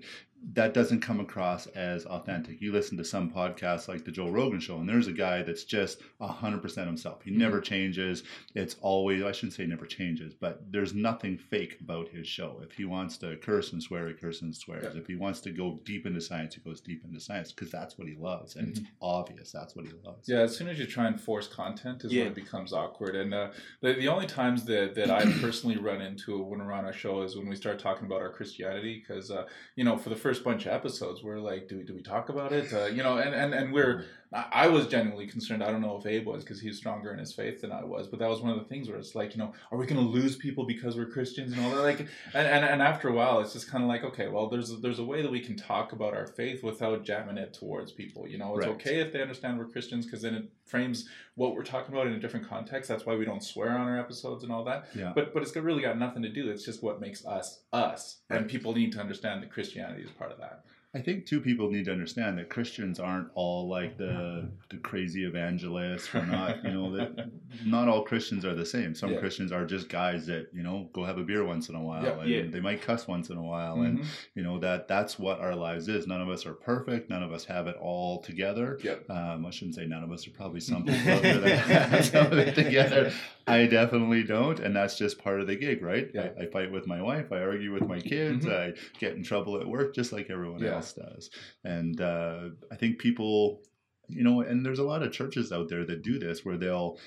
that 0.55 0.73
doesn't 0.73 1.01
come 1.01 1.21
across 1.21 1.67
as 1.69 2.07
authentic 2.07 2.61
you 2.63 2.73
listen 2.73 2.97
to 2.97 3.05
some 3.05 3.31
podcasts 3.31 3.89
like 3.89 4.05
the 4.05 4.11
joe 4.11 4.29
rogan 4.31 4.59
show 4.59 4.79
and 4.79 4.89
there's 4.89 5.07
a 5.07 5.13
guy 5.13 5.43
that's 5.43 5.65
just 5.65 6.01
100% 6.21 6.87
himself 6.87 7.21
he 7.23 7.31
never 7.31 7.61
changes 7.61 8.23
it's 8.55 8.77
always 8.81 9.23
i 9.23 9.33
shouldn't 9.33 9.53
say 9.53 9.67
never 9.67 9.85
changes 9.87 10.33
but 10.33 10.61
there's 10.73 10.95
nothing 10.95 11.37
fake 11.37 11.77
about 11.81 12.09
his 12.09 12.27
show 12.27 12.61
if 12.65 12.73
he 12.73 12.85
wants 12.85 13.19
to 13.19 13.37
curse 13.39 13.73
and 13.73 13.83
swear 13.83 14.09
he 14.09 14.15
curses 14.15 14.43
and 14.43 14.57
swears 14.57 14.95
Yeah. 14.95 15.01
if 15.01 15.07
he 15.07 15.15
wants 15.17 15.41
to 15.43 15.51
go 15.51 15.79
deep 15.85 16.07
into 16.07 16.21
science 16.21 16.55
he 16.55 16.61
goes 16.63 16.81
deep 16.81 17.05
into 17.05 17.21
science 17.21 17.53
because 17.53 17.71
that's 17.71 17.99
what 17.99 18.09
he 18.09 18.15
loves 18.17 18.57
and 18.57 18.69
it's 18.69 18.81
obvious 19.03 19.53
that's 19.53 19.77
what 19.77 19.85
he 19.87 19.93
loves 20.05 20.29
Yeah, 20.29 20.39
as 20.41 20.57
soon 20.57 20.69
as 20.69 20.79
you 20.79 20.87
try 20.87 21.07
and 21.07 21.21
force 21.21 21.49
content 21.49 22.05
is 22.05 22.13
Yeah. 22.13 22.23
when 22.23 22.33
it 22.33 22.35
becomes 22.35 22.73
awkward. 22.73 23.15
And 23.17 23.35
uh, 23.35 23.51
the, 23.83 23.95
the 23.95 24.09
only 24.09 24.27
times 24.27 24.65
that, 24.67 24.95
that 24.95 25.11
I 25.11 25.25
personally 25.41 25.77
run 25.77 26.01
into 26.01 26.39
when 26.43 26.61
we're 26.61 26.73
on 26.73 26.87
a 26.87 26.93
show 26.93 27.23
is 27.23 27.37
when 27.37 27.49
we 27.49 27.57
start 27.57 27.79
talking 27.79 28.07
about 28.07 28.21
our 28.21 28.31
Christianity. 28.31 29.03
Because, 29.07 29.31
uh, 29.31 29.45
you 29.77 29.85
know, 29.85 29.97
for 29.97 30.09
the 30.11 30.17
first 30.17 30.30
bunch 30.39 30.67
of 30.67 30.73
episodes, 30.73 31.23
we're 31.23 31.39
like, 31.41 31.69
do 31.69 31.79
we, 31.79 31.85
do 31.85 31.95
we 31.95 32.03
talk 32.03 32.29
about 32.29 32.53
it? 32.53 32.73
Uh, 32.73 32.87
you 32.87 33.03
know, 33.03 33.19
and, 33.19 33.35
and, 33.35 33.53
and 33.53 33.73
we're, 33.73 34.05
I 34.33 34.69
was 34.69 34.87
genuinely 34.87 35.27
concerned. 35.27 35.61
I 35.61 35.73
don't 35.73 35.81
know 35.81 35.97
if 35.97 36.07
Abe 36.07 36.25
was 36.27 36.45
because 36.45 36.61
he's 36.61 36.77
stronger 36.77 37.13
in 37.13 37.19
his 37.19 37.33
faith 37.33 37.61
than 37.63 37.73
I 37.73 37.83
was. 37.83 38.07
But 38.07 38.21
that 38.21 38.29
was 38.29 38.41
one 38.41 38.53
of 38.53 38.59
the 38.61 38.65
things 38.65 38.89
where 38.89 38.97
it's 38.97 39.17
like, 39.17 39.33
you 39.33 39.39
know, 39.39 39.53
are 39.73 39.79
we 39.79 39.87
going 39.87 40.01
to 40.01 40.09
lose 40.09 40.37
people 40.37 40.65
because 40.65 40.97
we're 40.97 41.07
Christians 41.07 41.53
and 41.53 41.61
all 41.65 41.71
that? 41.71 41.83
Like, 41.83 41.99
and, 42.01 42.47
and, 42.47 42.65
and 42.65 42.81
after 42.81 43.09
a 43.09 43.13
while, 43.13 43.41
it's 43.41 43.53
just 43.53 43.69
kind 43.69 43.83
of 43.83 43.89
like, 43.89 44.05
okay, 44.05 44.29
well, 44.29 44.49
there's 44.49 44.71
a, 44.71 44.77
there's 44.77 45.01
a 45.01 45.05
way 45.05 45.21
that 45.23 45.31
we 45.33 45.41
can 45.41 45.57
talk 45.57 45.93
about 45.93 46.15
our 46.15 46.29
faith 46.29 46.63
without 46.63 47.03
jamming 47.05 47.39
it 47.39 47.55
towards 47.55 47.91
people. 47.91 48.29
You 48.29 48.39
know, 48.39 48.57
it's 48.57 48.67
Right. 48.67 48.75
okay 48.77 49.01
if 49.01 49.13
they 49.13 49.21
understand 49.21 49.59
we're 49.59 49.67
Christians 49.67 50.07
because 50.07 50.23
then 50.23 50.35
it 50.35 50.45
frames 50.65 51.09
what 51.35 51.57
we're 51.57 51.65
talking 51.65 51.93
about 51.93 52.07
in 52.07 52.13
a 52.13 52.21
different 52.21 52.49
context. 52.49 52.89
That's 52.89 53.05
why 53.05 53.17
we 53.17 53.25
don't 53.25 53.43
swear 53.43 53.71
on 53.71 53.89
our 53.89 53.99
episodes 53.99 54.45
and 54.45 54.53
all 54.53 54.63
that. 54.65 54.91
yeah 54.95 55.11
But 55.13 55.35
but 55.35 55.43
it's 55.43 55.57
really 55.57 55.83
got 55.83 55.99
nothing 55.99 56.23
to 56.23 56.29
do. 56.29 56.51
It's 56.51 56.65
just 56.65 56.83
what 56.85 57.01
makes 57.01 57.27
us 57.27 57.63
us, 57.73 58.19
and 58.31 58.49
people 58.49 58.73
need 58.75 58.93
to 58.93 59.01
understand 59.01 59.43
that 59.43 59.51
Christianity 59.51 60.03
is 60.05 60.11
part 60.11 60.31
of 60.31 60.39
that. 60.39 60.65
I 60.93 60.99
think 61.01 61.25
two 61.25 61.41
people 61.41 61.71
need 61.71 61.85
to 61.85 61.93
understand 61.93 62.37
that 62.39 62.51
Christians 62.51 62.99
aren't 62.99 63.29
all 63.35 63.69
like 63.69 63.97
the 63.97 64.49
the 64.71 64.77
crazy 64.79 65.25
evangelists. 65.25 66.13
We're 66.13 66.27
not, 66.27 66.65
you 66.65 66.73
know, 66.73 66.97
that 66.97 67.31
not 67.65 67.87
all 67.87 68.03
Christians 68.03 68.45
are 68.45 68.57
the 68.57 68.67
same. 68.67 68.97
Some 68.97 69.13
Yeah. 69.13 69.21
Christians 69.21 69.53
are 69.53 69.65
just 69.65 69.89
guys 69.89 70.27
that 70.27 70.49
you 70.53 70.65
know 70.65 70.91
go 70.93 71.05
have 71.05 71.17
a 71.19 71.23
beer 71.23 71.45
once 71.45 71.69
in 71.69 71.77
a 71.77 71.81
while, 71.83 72.03
Yeah. 72.05 72.21
and 72.21 72.29
Yeah. 72.29 72.43
they 72.51 72.59
might 72.59 72.83
cuss 72.83 73.07
once 73.07 73.31
in 73.31 73.37
a 73.37 73.43
while, 73.43 73.83
and 73.83 74.01
Mhm. 74.01 74.07
you 74.35 74.43
know 74.43 74.59
that 74.59 74.89
that's 74.89 75.17
what 75.17 75.39
our 75.39 75.55
lives 75.55 75.87
is. 75.87 76.09
None 76.09 76.21
of 76.21 76.29
us 76.29 76.45
are 76.45 76.55
perfect. 76.55 77.09
None 77.09 77.23
of 77.23 77.33
us 77.33 77.45
have 77.45 77.69
it 77.69 77.77
all 77.77 78.21
together. 78.21 78.77
Yep. 78.83 79.09
Um, 79.11 79.47
I 79.47 79.51
shouldn't 79.51 79.77
say 79.77 79.87
none 79.87 80.03
of 80.03 80.11
us 80.11 80.27
are 80.27 80.33
probably 80.33 80.59
some 80.61 80.85
people 80.85 81.13
out 81.13 81.23
there 81.23 81.39
that 81.39 81.59
have 81.59 82.05
some 82.05 82.27
of 82.33 82.39
it 82.39 82.57
together. 82.57 83.13
I 83.47 83.67
definitely 83.67 84.25
don't, 84.25 84.59
and 84.61 84.75
that's 84.75 84.99
just 84.99 85.23
part 85.23 85.41
of 85.41 85.47
the 85.47 85.57
gig, 85.57 85.83
right? 85.83 86.11
Yeah. 86.13 86.31
I, 86.39 86.43
I 86.43 86.47
fight 86.47 86.71
with 86.73 86.87
my 86.89 87.01
wife. 87.01 87.31
I 87.33 87.39
argue 87.43 87.73
with 87.73 87.87
my 87.87 88.01
kids. 88.01 88.45
Mhm. 88.47 88.53
I 88.53 88.75
get 88.99 89.15
in 89.15 89.23
trouble 89.23 89.61
at 89.61 89.67
work, 89.69 89.95
just 89.95 90.13
like 90.13 90.31
everyone 90.31 90.61
Yeah. 90.61 90.80
Else 90.81 90.93
does. 90.95 91.31
And 91.65 92.01
uh, 92.01 92.51
I 92.71 92.77
think 92.77 92.99
people, 92.99 93.61
you 94.09 94.25
know, 94.25 94.41
and 94.41 94.65
there's 94.65 94.79
a 94.79 94.85
lot 94.85 95.03
of 95.03 95.13
churches 95.13 95.53
out 95.53 95.69
there 95.69 95.85
that 95.87 96.03
do 96.03 96.19
this, 96.19 96.45
where 96.45 96.57
they'll 96.57 96.99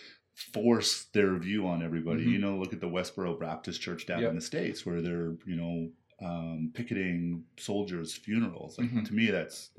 force 0.53 1.05
their 1.13 1.37
view 1.37 1.67
on 1.67 1.83
everybody. 1.83 2.25
Mhm. 2.25 2.31
You 2.31 2.39
know, 2.39 2.57
look 2.57 2.73
at 2.73 2.79
the 2.81 2.87
Westboro 2.89 3.39
Baptist 3.39 3.81
Church 3.81 4.05
down 4.05 4.21
Yep. 4.21 4.29
in 4.31 4.35
the 4.35 4.41
states, 4.41 4.85
where 4.85 5.01
they're, 5.01 5.35
you 5.45 5.55
know. 5.55 5.91
Um, 6.23 6.71
picketing 6.73 7.43
soldiers' 7.57 8.13
funerals. 8.15 8.77
Like, 8.77 8.89
Mhm. 8.89 9.05
To 9.07 9.13
me, 9.13 9.29
that's 9.31 9.71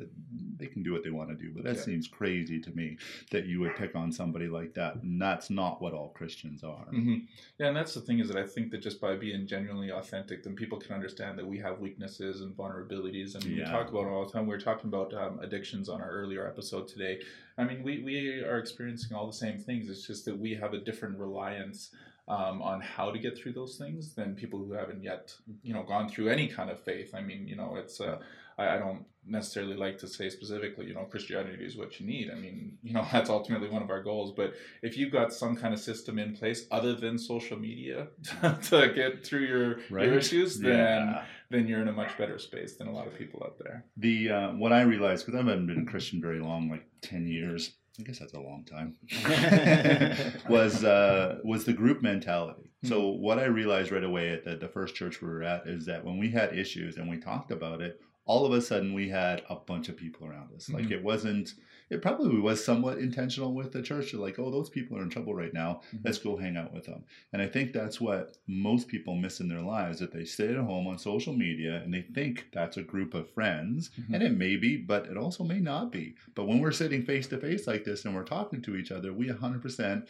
they 0.58 0.66
can 0.66 0.82
do 0.82 0.92
what 0.92 1.02
they 1.02 1.10
want 1.10 1.30
to 1.30 1.34
do, 1.36 1.50
but 1.54 1.64
that 1.64 1.76
Yeah. 1.76 1.82
seems 1.82 2.06
crazy 2.06 2.60
to 2.60 2.70
me 2.76 2.98
that 3.30 3.46
you 3.46 3.60
would 3.60 3.74
pick 3.76 3.94
on 3.96 4.12
somebody 4.12 4.48
like 4.48 4.74
that, 4.74 4.96
and 5.02 5.20
that's 5.20 5.48
not 5.48 5.80
what 5.80 5.94
all 5.94 6.10
Christians 6.10 6.62
are. 6.62 6.84
hmm 6.90 7.18
Yeah, 7.58 7.68
and 7.68 7.76
that's 7.76 7.94
the 7.94 8.00
thing 8.00 8.18
is 8.18 8.28
that 8.28 8.36
I 8.36 8.46
think 8.46 8.70
that 8.72 8.78
just 8.82 9.00
by 9.00 9.16
being 9.16 9.46
genuinely 9.46 9.90
authentic, 9.90 10.42
then 10.42 10.54
people 10.54 10.78
can 10.78 10.92
understand 10.94 11.38
that 11.38 11.46
we 11.46 11.58
have 11.58 11.80
weaknesses 11.80 12.40
and 12.42 12.54
vulnerabilities. 12.56 13.34
and 13.34 13.44
Yeah. 13.44 13.64
we 13.64 13.70
talk 13.70 13.88
about 13.88 14.06
it 14.06 14.10
all 14.10 14.26
the 14.26 14.32
time. 14.32 14.46
We 14.46 14.54
were 14.54 14.60
talking 14.60 14.88
about 14.88 15.14
um, 15.14 15.38
addictions 15.40 15.88
on 15.88 16.00
our 16.02 16.10
earlier 16.10 16.46
episode 16.46 16.88
today. 16.88 17.20
I 17.56 17.64
mean, 17.64 17.82
we, 17.82 18.02
we 18.02 18.40
are 18.42 18.58
experiencing 18.58 19.16
all 19.16 19.26
the 19.26 19.32
same 19.32 19.58
things. 19.58 19.88
It's 19.88 20.06
just 20.06 20.24
that 20.26 20.36
we 20.38 20.54
have 20.54 20.74
a 20.74 20.78
different 20.78 21.18
reliance 21.18 21.90
um, 22.28 22.62
on 22.62 22.80
how 22.80 23.10
to 23.10 23.18
get 23.18 23.36
through 23.36 23.52
those 23.52 23.76
things 23.76 24.14
than 24.14 24.34
people 24.34 24.58
who 24.58 24.72
haven't 24.72 25.02
yet, 25.02 25.34
you 25.62 25.74
know, 25.74 25.82
gone 25.82 26.08
through 26.08 26.28
any 26.28 26.48
kind 26.48 26.70
of 26.70 26.82
faith. 26.82 27.14
I 27.14 27.20
mean, 27.20 27.46
you 27.46 27.56
know, 27.56 27.76
it's 27.76 28.00
uh, 28.00 28.18
I, 28.58 28.76
I 28.76 28.78
don't 28.78 29.04
necessarily 29.26 29.74
like 29.74 29.98
to 29.98 30.08
say 30.08 30.28
specifically, 30.28 30.86
you 30.86 30.94
know, 30.94 31.04
Christianity 31.04 31.64
is 31.64 31.76
what 31.76 31.98
you 31.98 32.06
need. 32.06 32.30
I 32.30 32.34
mean, 32.34 32.78
you 32.82 32.94
know, 32.94 33.06
that's 33.12 33.28
ultimately 33.28 33.68
one 33.68 33.82
of 33.82 33.90
our 33.90 34.02
goals. 34.02 34.32
But 34.34 34.54
if 34.82 34.96
you've 34.96 35.12
got 35.12 35.32
some 35.32 35.56
kind 35.56 35.74
of 35.74 35.80
system 35.80 36.18
in 36.18 36.34
place 36.34 36.66
other 36.70 36.94
than 36.94 37.18
social 37.18 37.58
media 37.58 38.08
to 38.42 38.92
get 38.94 39.24
through 39.26 39.44
your, 39.46 39.76
Right? 39.90 40.06
your 40.06 40.18
issues, 40.18 40.58
then 40.58 41.18
then 41.50 41.68
you're 41.68 41.82
in 41.82 41.88
a 41.88 41.92
much 41.92 42.16
better 42.16 42.38
space 42.38 42.76
than 42.76 42.88
a 42.88 42.92
lot 42.92 43.06
of 43.06 43.16
people 43.16 43.42
out 43.44 43.58
there. 43.58 43.84
The 43.98 44.30
uh, 44.30 44.48
what 44.52 44.72
I 44.72 44.82
realized 44.82 45.26
because 45.26 45.38
I 45.38 45.42
haven't 45.44 45.66
been 45.66 45.82
a 45.86 45.90
Christian 45.90 46.20
very 46.20 46.40
long, 46.40 46.70
like 46.70 46.86
ten 47.02 47.26
years. 47.26 47.74
I 47.98 48.02
guess 48.02 48.18
that's 48.18 48.34
a 48.34 48.40
long 48.40 48.64
time. 48.64 48.96
was 50.48 50.82
uh, 50.84 51.38
was 51.44 51.64
the 51.64 51.72
group 51.72 52.02
mentality. 52.02 52.70
So 52.84 53.00
Mm-hmm. 53.00 53.22
what 53.22 53.38
I 53.38 53.44
realized 53.44 53.92
right 53.92 54.04
away 54.04 54.30
at 54.30 54.44
the, 54.44 54.56
the 54.56 54.68
first 54.68 54.94
church 54.94 55.22
we 55.22 55.28
were 55.28 55.42
at 55.42 55.66
is 55.66 55.86
that 55.86 56.04
when 56.04 56.18
we 56.18 56.30
had 56.30 56.56
issues 56.58 56.96
and 56.96 57.08
we 57.08 57.18
talked 57.18 57.50
about 57.50 57.80
it, 57.80 57.98
all 58.26 58.46
of 58.46 58.52
a 58.52 58.60
sudden 58.62 58.94
we 58.94 59.08
had 59.08 59.42
a 59.50 59.56
bunch 59.56 59.88
of 59.88 59.96
people 59.96 60.26
around 60.26 60.50
us. 60.54 60.70
Like 60.70 60.86
Mhm. 60.86 60.92
it 60.92 61.02
wasn't, 61.04 61.54
it 61.90 62.00
probably 62.00 62.40
was 62.40 62.64
somewhat 62.64 62.96
intentional 62.98 63.52
with 63.52 63.72
the 63.72 63.82
church. 63.82 64.14
Like, 64.14 64.38
oh, 64.38 64.50
those 64.50 64.70
people 64.70 64.96
are 64.96 65.02
in 65.02 65.10
trouble 65.10 65.34
right 65.34 65.52
now. 65.52 65.82
Mhm. 65.94 66.00
Let's 66.04 66.16
go 66.18 66.34
hang 66.36 66.56
out 66.56 66.72
with 66.72 66.86
them. 66.86 67.04
And 67.34 67.42
I 67.42 67.46
think 67.46 67.72
that's 67.74 68.00
what 68.00 68.38
most 68.46 68.88
people 68.88 69.14
miss 69.14 69.40
in 69.40 69.48
their 69.48 69.60
lives 69.60 69.98
that 69.98 70.10
they 70.10 70.24
stay 70.24 70.48
at 70.48 70.56
home 70.56 70.86
on 70.86 70.98
social 70.98 71.34
media 71.34 71.82
and 71.84 71.92
they 71.92 72.00
think 72.00 72.48
that's 72.52 72.78
a 72.78 72.82
group 72.82 73.12
of 73.12 73.28
friends. 73.30 73.90
Mhm. 74.00 74.14
And 74.14 74.22
it 74.22 74.36
may 74.38 74.56
be, 74.56 74.78
but 74.78 75.06
it 75.06 75.18
also 75.18 75.44
may 75.44 75.60
not 75.60 75.92
be. 75.92 76.14
But 76.34 76.46
when 76.48 76.60
we're 76.60 76.72
sitting 76.72 77.02
face 77.02 77.26
to 77.26 77.36
face 77.38 77.66
like 77.66 77.84
this 77.84 78.06
and 78.06 78.14
we're 78.14 78.24
talking 78.24 78.62
to 78.62 78.76
each 78.76 78.90
other, 78.90 79.12
we 79.12 79.28
100% 79.28 80.08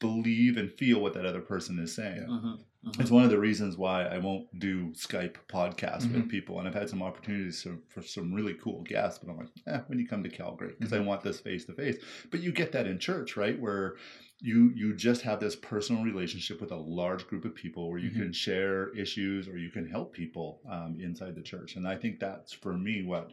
believe 0.00 0.56
and 0.56 0.72
feel 0.72 1.00
what 1.00 1.14
that 1.14 1.26
other 1.26 1.40
person 1.40 1.78
is 1.78 1.94
saying. 1.94 2.26
Mhm, 2.28 2.58
mhm. 2.84 3.00
It's 3.00 3.10
one 3.10 3.24
of 3.24 3.30
the 3.30 3.38
reasons 3.38 3.76
why 3.76 4.04
I 4.04 4.18
won't 4.18 4.46
do 4.58 4.92
Skype 4.92 5.36
podcasts 5.48 6.10
with 6.12 6.24
Mhm. 6.24 6.28
people. 6.28 6.58
And 6.58 6.68
I've 6.68 6.74
had 6.74 6.88
some 6.88 7.02
opportunities 7.02 7.62
for, 7.62 7.78
for 7.88 8.02
some 8.02 8.32
really 8.32 8.54
cool 8.54 8.82
guests, 8.82 9.18
but 9.18 9.30
I'm 9.30 9.38
like, 9.38 9.48
eh, 9.66 9.80
when 9.88 9.98
you 9.98 10.06
come 10.06 10.22
to 10.22 10.28
Calgary, 10.28 10.74
because 10.78 10.92
I 10.92 10.98
Mhm. 10.98 11.06
want 11.06 11.22
this 11.22 11.40
face 11.40 11.64
to 11.66 11.72
face. 11.72 11.96
But 12.30 12.40
you 12.40 12.52
get 12.52 12.72
that 12.72 12.86
in 12.86 12.98
church, 12.98 13.36
right? 13.36 13.58
Where 13.58 13.96
you 14.40 14.70
you 14.76 14.94
just 14.94 15.22
have 15.22 15.40
this 15.40 15.56
personal 15.56 16.04
relationship 16.04 16.60
with 16.60 16.70
a 16.70 16.76
large 16.76 17.26
group 17.26 17.44
of 17.44 17.56
people 17.56 17.90
where 17.90 17.98
you 17.98 18.10
Mhm. 18.10 18.16
can 18.22 18.32
share 18.32 18.90
issues 18.94 19.48
or 19.48 19.58
you 19.58 19.70
can 19.70 19.84
help 19.88 20.12
people 20.12 20.60
um, 20.68 21.00
inside 21.00 21.34
the 21.34 21.42
church. 21.42 21.74
And 21.74 21.88
I 21.88 21.96
think 21.96 22.20
that's 22.20 22.52
for 22.52 22.72
me 22.78 23.02
what 23.02 23.32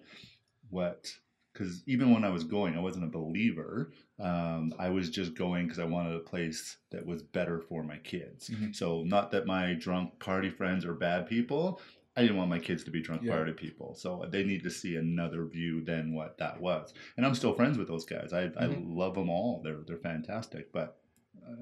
what 0.70 1.16
because 1.56 1.84
even 1.88 2.14
when 2.14 2.26
I 2.26 2.30
was 2.30 2.44
going, 2.44 2.76
I 2.76 2.82
wasn't 2.82 3.06
a 3.06 3.08
believer. 3.08 3.92
Um, 4.20 4.74
I 4.78 4.90
was 4.90 5.10
just 5.10 5.36
going 5.36 5.66
because 5.66 5.80
I 5.80 5.86
wanted 5.86 6.14
a 6.16 6.20
place 6.20 6.78
that 6.92 7.06
was 7.06 7.24
better 7.24 7.62
for 7.62 7.82
my 7.82 7.98
kids. 7.98 8.50
Mhm. 8.50 8.76
So 8.76 9.04
not 9.04 9.32
that 9.32 9.46
my 9.46 9.74
drunk 9.74 10.20
party 10.20 10.50
friends 10.50 10.84
are 10.86 10.94
bad 10.94 11.28
people. 11.28 11.82
I 12.18 12.22
didn't 12.22 12.38
want 12.38 12.50
my 12.50 12.60
kids 12.60 12.84
to 12.86 12.92
be 12.92 13.02
drunk 13.02 13.24
Yeah. 13.24 13.36
party 13.36 13.54
people. 13.54 13.96
So 13.96 14.26
they 14.30 14.44
need 14.44 14.64
to 14.64 14.70
see 14.70 14.96
another 14.98 15.46
view 15.46 15.82
than 15.82 16.14
what 16.14 16.38
that 16.40 16.60
was. 16.62 16.94
And 17.18 17.26
I'm 17.26 17.36
still 17.36 17.54
friends 17.54 17.78
with 17.78 17.88
those 17.88 18.06
guys. 18.06 18.32
I, 18.34 18.44
I 18.46 18.68
Mhm. 18.68 18.96
love 18.96 19.16
them 19.16 19.30
all. 19.30 19.62
They're 19.64 19.82
they're 19.88 19.98
fantastic. 19.98 20.72
But 20.74 20.98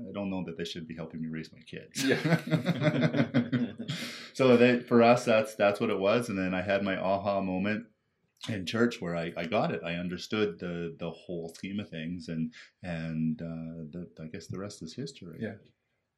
I 0.09 0.11
don't 0.13 0.29
know 0.29 0.43
that 0.45 0.57
they 0.57 0.63
should 0.65 0.87
be 0.87 0.95
helping 0.95 1.21
me 1.21 1.27
raise 1.27 1.51
my 1.51 1.59
kids. 1.61 2.03
Yeah. 2.05 2.17
so 4.33 4.57
they, 4.57 4.79
for 4.79 5.03
us, 5.03 5.25
that's 5.25 5.55
that's 5.55 5.79
what 5.79 5.89
it 5.89 5.99
was. 5.99 6.29
And 6.29 6.37
then 6.37 6.53
I 6.53 6.61
had 6.61 6.83
my 6.83 6.97
aha 6.97 7.41
moment 7.41 7.85
in 8.49 8.65
church 8.65 9.01
where 9.01 9.15
I, 9.15 9.31
I 9.37 9.45
got 9.45 9.71
it. 9.71 9.81
I 9.83 9.95
understood 9.95 10.59
the 10.59 10.95
the 10.99 11.11
whole 11.11 11.49
scheme 11.49 11.79
of 11.79 11.89
things, 11.89 12.27
and 12.27 12.53
and 12.83 13.41
uh, 13.41 13.87
the, 13.91 14.09
I 14.21 14.27
guess 14.27 14.47
the 14.47 14.59
rest 14.59 14.81
is 14.81 14.93
history. 14.93 15.39
Yeah. 15.41 15.55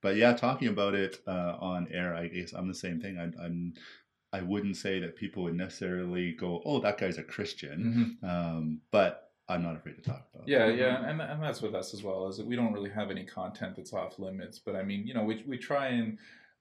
But 0.01 0.17
yeah, 0.17 0.33
talking 0.33 0.67
about 0.67 0.93
it 0.95 1.19
uh, 1.27 1.57
on 1.59 1.87
air, 1.91 2.15
I 2.15 2.27
guess 2.27 2.53
I'm 2.53 2.67
the 2.67 2.73
same 2.75 2.99
thing. 2.99 3.17
I, 3.17 3.25
I'm 3.43 3.73
I 4.33 4.41
wouldn't 4.41 4.77
say 4.77 4.99
that 4.99 5.15
people 5.15 5.43
would 5.43 5.55
necessarily 5.55 6.33
go, 6.33 6.61
"Oh, 6.65 6.79
that 6.81 6.97
guy's 6.97 7.17
a 7.17 7.23
Christian," 7.23 8.17
Mhm. 8.23 8.27
um, 8.29 8.81
but 8.91 9.31
I'm 9.47 9.63
not 9.63 9.75
afraid 9.77 9.95
to 9.95 10.01
talk 10.01 10.27
about. 10.33 10.47
Yeah, 10.47 10.67
it. 10.67 10.77
yeah, 10.77 11.07
and 11.09 11.21
and 11.21 11.41
that's 11.41 11.61
with 11.61 11.73
us 11.75 11.93
as 11.93 12.03
well. 12.03 12.27
Is 12.27 12.37
that 12.37 12.45
we 12.45 12.55
don't 12.55 12.73
really 12.73 12.89
have 12.89 13.11
any 13.11 13.25
content 13.25 13.75
that's 13.75 13.93
off 13.93 14.19
limits. 14.19 14.59
But 14.59 14.75
I 14.75 14.83
mean, 14.83 15.07
you 15.07 15.13
know, 15.13 15.23
we 15.23 15.43
we 15.47 15.57
try 15.57 15.87
and 15.87 16.17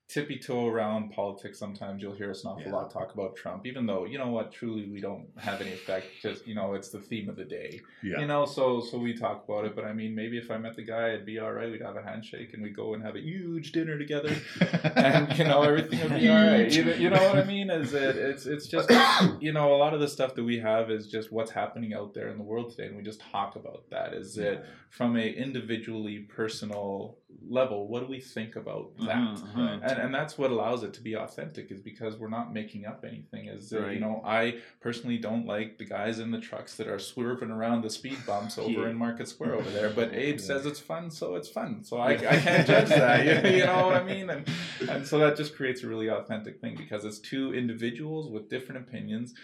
tippy 0.07 0.39
toe 0.39 0.67
around 0.69 1.11
politics. 1.11 1.59
Sometimes 1.59 2.03
you'll 2.03 2.15
hear 2.15 2.31
us 2.31 2.45
an 2.45 2.51
awful 2.51 2.63
Yeah. 2.65 2.73
lot 2.73 2.91
talk 2.93 3.15
about 3.15 3.37
Trump, 3.37 3.67
even 3.67 3.87
though 3.87 4.05
you 4.05 4.19
know 4.19 4.29
what, 4.29 4.53
truly 4.53 4.87
we 4.87 5.01
don't 5.01 5.27
have 5.39 5.61
any 5.61 5.73
effect. 5.73 6.07
Just 6.21 6.47
you 6.47 6.55
know, 6.55 6.75
it's 6.75 6.91
the 6.91 7.01
theme 7.01 7.29
of 7.29 7.37
the 7.37 7.45
day. 7.45 7.81
yeah. 8.03 8.21
You 8.21 8.27
know, 8.27 8.45
so 8.45 8.81
so 8.81 8.99
we 8.99 9.15
talk 9.15 9.45
about 9.49 9.65
it. 9.65 9.75
But 9.75 9.85
I 9.87 9.93
mean, 9.93 10.15
maybe 10.15 10.37
if 10.39 10.51
I 10.51 10.59
met 10.59 10.77
the 10.77 10.83
guy, 10.85 11.09
it'd 11.11 11.25
be 11.27 11.39
all 11.39 11.53
right. 11.53 11.71
We'd 11.71 11.81
have 11.83 11.97
a 11.97 12.03
handshake 12.03 12.53
and 12.55 12.63
we'd 12.63 12.77
go 12.77 12.95
and 12.95 13.03
have 13.03 13.17
a 13.17 13.21
huge 13.21 13.73
dinner 13.73 13.99
together. 13.99 14.35
and 14.95 15.37
you 15.39 15.45
know 15.45 15.63
everything 15.63 16.01
would 16.03 16.19
be 16.21 16.29
all 16.29 16.37
right. 16.37 16.71
You, 16.71 16.85
know- 16.85 16.95
you 16.95 17.11
know 17.11 17.25
what 17.29 17.39
I 17.39 17.45
mean? 17.45 17.71
Is 17.71 17.95
it? 17.95 18.17
It's 18.17 18.47
it's 18.47 18.67
just 18.67 18.91
you 19.41 19.53
know 19.53 19.75
a 19.75 19.79
lot 19.79 19.95
of 19.95 20.01
the 20.01 20.09
stuff 20.09 20.35
that 20.35 20.45
we 20.45 20.59
have 20.59 20.91
is 20.91 21.07
just 21.09 21.33
what's 21.33 21.51
happening 21.51 21.95
out 21.95 22.15
there 22.15 22.29
in 22.29 22.37
the 22.37 22.45
world 22.45 22.71
today, 22.71 22.87
and 22.89 22.97
we 22.97 23.03
just 23.03 23.21
talk 23.33 23.57
about 23.57 23.89
that. 23.91 24.13
Is 24.13 24.37
it 24.39 24.65
from 24.91 25.17
a 25.17 25.27
individually 25.29 26.19
personal 26.21 27.17
level? 27.49 27.89
What 27.89 28.01
do 28.01 28.07
we 28.07 28.21
think 28.21 28.57
about 28.57 28.97
that? 29.01 29.17
Mhm, 29.17 29.55
mhm. 29.55 29.81
And, 29.83 29.99
and 30.01 30.15
that's 30.15 30.39
what 30.39 30.51
allows 30.51 30.83
it 30.83 30.93
to 30.95 31.01
be 31.03 31.15
authentic 31.15 31.71
is 31.71 31.81
because 31.81 32.17
we're 32.17 32.29
not 32.29 32.53
making 32.53 32.87
up 32.87 33.05
anything 33.07 33.47
is 33.47 33.71
that, 33.71 33.93
you 33.93 34.01
know 34.01 34.23
i 34.25 34.59
personally 34.81 35.19
don't 35.19 35.47
like 35.47 35.79
the 35.79 35.85
guys 35.85 36.19
in 36.19 36.31
the 36.31 36.41
trucks 36.41 36.77
that 36.77 36.89
are 36.89 36.99
swerving 36.99 37.51
around 37.51 37.83
the 37.83 37.91
speed 37.91 38.19
bumps 38.27 38.57
over 38.59 38.71
Yeah. 38.83 38.89
in 38.91 38.97
market 38.97 39.29
square 39.29 39.55
over 39.55 39.69
there 39.71 39.91
but 39.91 40.13
abe 40.25 40.37
Yeah. 40.41 40.47
says 40.47 40.67
it's 40.67 40.81
fun 40.81 41.11
so 41.11 41.35
it's 41.35 41.49
fun 41.49 41.85
so 41.85 41.99
i, 41.99 42.11
I 42.13 42.17
can't 42.17 42.67
judge 42.67 42.89
that 42.89 43.25
you, 43.45 43.51
you 43.59 43.67
know 43.67 43.87
what 43.87 43.97
i 43.97 44.03
mean 44.03 44.31
and, 44.31 44.49
and 44.89 45.07
so 45.07 45.19
that 45.19 45.37
just 45.37 45.55
creates 45.57 45.83
a 45.83 45.87
really 45.89 46.09
authentic 46.09 46.61
thing 46.61 46.77
because 46.77 47.05
it's 47.05 47.19
two 47.19 47.55
individuals 47.55 48.31
with 48.31 48.49
different 48.49 48.81
opinions 48.89 49.35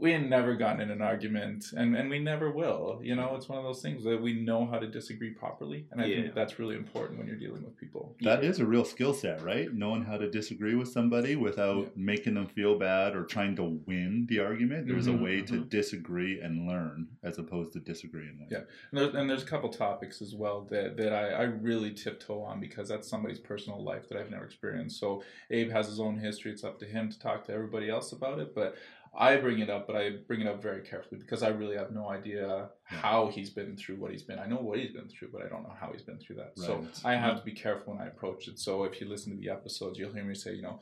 we 0.00 0.12
ain't 0.12 0.28
never 0.28 0.54
gotten 0.54 0.80
in 0.80 0.90
an 0.90 1.02
argument 1.02 1.66
and, 1.76 1.96
and 1.96 2.08
we 2.08 2.18
never 2.20 2.50
will 2.50 3.00
you 3.02 3.16
know 3.16 3.34
it's 3.34 3.48
one 3.48 3.58
of 3.58 3.64
those 3.64 3.82
things 3.82 4.04
that 4.04 4.20
we 4.20 4.32
know 4.32 4.64
how 4.66 4.78
to 4.78 4.86
disagree 4.86 5.30
properly 5.30 5.86
and 5.90 6.00
i 6.00 6.04
Yeah. 6.06 6.22
think 6.22 6.34
that's 6.34 6.58
really 6.58 6.76
important 6.76 7.18
when 7.18 7.26
you're 7.26 7.36
dealing 7.36 7.64
with 7.64 7.76
people 7.76 8.16
That 8.22 8.44
is 8.44 8.60
a 8.60 8.66
real 8.66 8.84
skill 8.84 9.12
set, 9.14 9.42
right? 9.42 9.72
Knowing 9.72 10.02
how 10.04 10.16
to 10.16 10.30
disagree 10.30 10.74
with 10.74 10.88
somebody 10.88 11.34
without 11.36 11.82
Yeah. 11.82 11.88
making 11.96 12.34
them 12.34 12.46
feel 12.46 12.78
bad 12.78 13.14
or 13.16 13.24
trying 13.24 13.56
to 13.56 13.64
win 13.86 14.26
the 14.28 14.38
argument. 14.40 14.86
There's 14.86 15.06
Mhm, 15.08 15.18
a 15.20 15.22
way 15.22 15.42
to 15.42 15.54
mhm. 15.54 15.68
disagree 15.68 16.40
and 16.40 16.66
learn 16.66 17.08
as 17.22 17.38
opposed 17.38 17.72
to 17.74 17.80
disagree 17.80 18.26
and 18.28 18.38
win. 18.38 18.48
Yeah. 18.50 18.58
And 18.90 18.98
there's, 18.98 19.14
and 19.14 19.28
there's 19.30 19.42
a 19.42 19.46
couple 19.46 19.68
topics 19.70 20.22
as 20.22 20.34
well 20.34 20.62
that, 20.70 20.96
that 20.96 21.12
I, 21.12 21.24
I 21.30 21.42
really 21.44 21.92
tiptoe 21.92 22.42
on 22.42 22.60
because 22.60 22.88
that's 22.88 23.08
somebody's 23.08 23.38
personal 23.40 23.82
life 23.82 24.08
that 24.08 24.18
I've 24.18 24.30
never 24.30 24.44
experienced. 24.44 24.98
So 25.00 25.22
Abe 25.50 25.70
has 25.70 25.86
his 25.86 26.00
own 26.00 26.18
history. 26.18 26.50
It's 26.52 26.64
up 26.64 26.78
to 26.80 26.86
him 26.86 27.10
to 27.10 27.18
talk 27.18 27.44
to 27.46 27.52
everybody 27.52 27.88
else 27.90 28.12
about 28.12 28.38
it. 28.38 28.54
But 28.54 28.76
I 29.16 29.36
bring 29.36 29.58
it 29.60 29.70
up, 29.70 29.86
but 29.86 29.96
I 29.96 30.10
bring 30.26 30.40
it 30.40 30.46
up 30.46 30.62
very 30.62 30.82
carefully 30.82 31.20
because 31.20 31.42
I 31.42 31.48
really 31.48 31.76
have 31.76 31.90
no 31.92 32.08
idea 32.08 32.70
how 32.84 33.28
he's 33.28 33.50
been 33.50 33.76
through 33.76 33.96
what 33.96 34.12
he's 34.12 34.22
been. 34.22 34.38
I 34.38 34.46
know 34.46 34.56
what 34.56 34.78
he's 34.78 34.92
been 34.92 35.08
through, 35.08 35.28
but 35.32 35.42
I 35.42 35.48
don't 35.48 35.62
know 35.62 35.74
how 35.78 35.90
he's 35.92 36.02
been 36.02 36.18
through 36.18 36.36
that. 36.36 36.52
So 36.56 36.86
I 37.04 37.14
have 37.14 37.34
mm. 37.34 37.38
to 37.38 37.44
be 37.44 37.52
careful 37.52 37.94
when 37.94 38.02
I 38.02 38.08
approach 38.08 38.48
it. 38.48 38.58
So 38.58 38.84
if 38.84 39.00
you 39.00 39.08
listen 39.08 39.34
to 39.34 39.38
the 39.38 39.50
episodes, 39.50 39.98
you'll 39.98 40.12
hear 40.12 40.24
me 40.24 40.34
say, 40.34 40.54
you 40.54 40.62
know, 40.62 40.80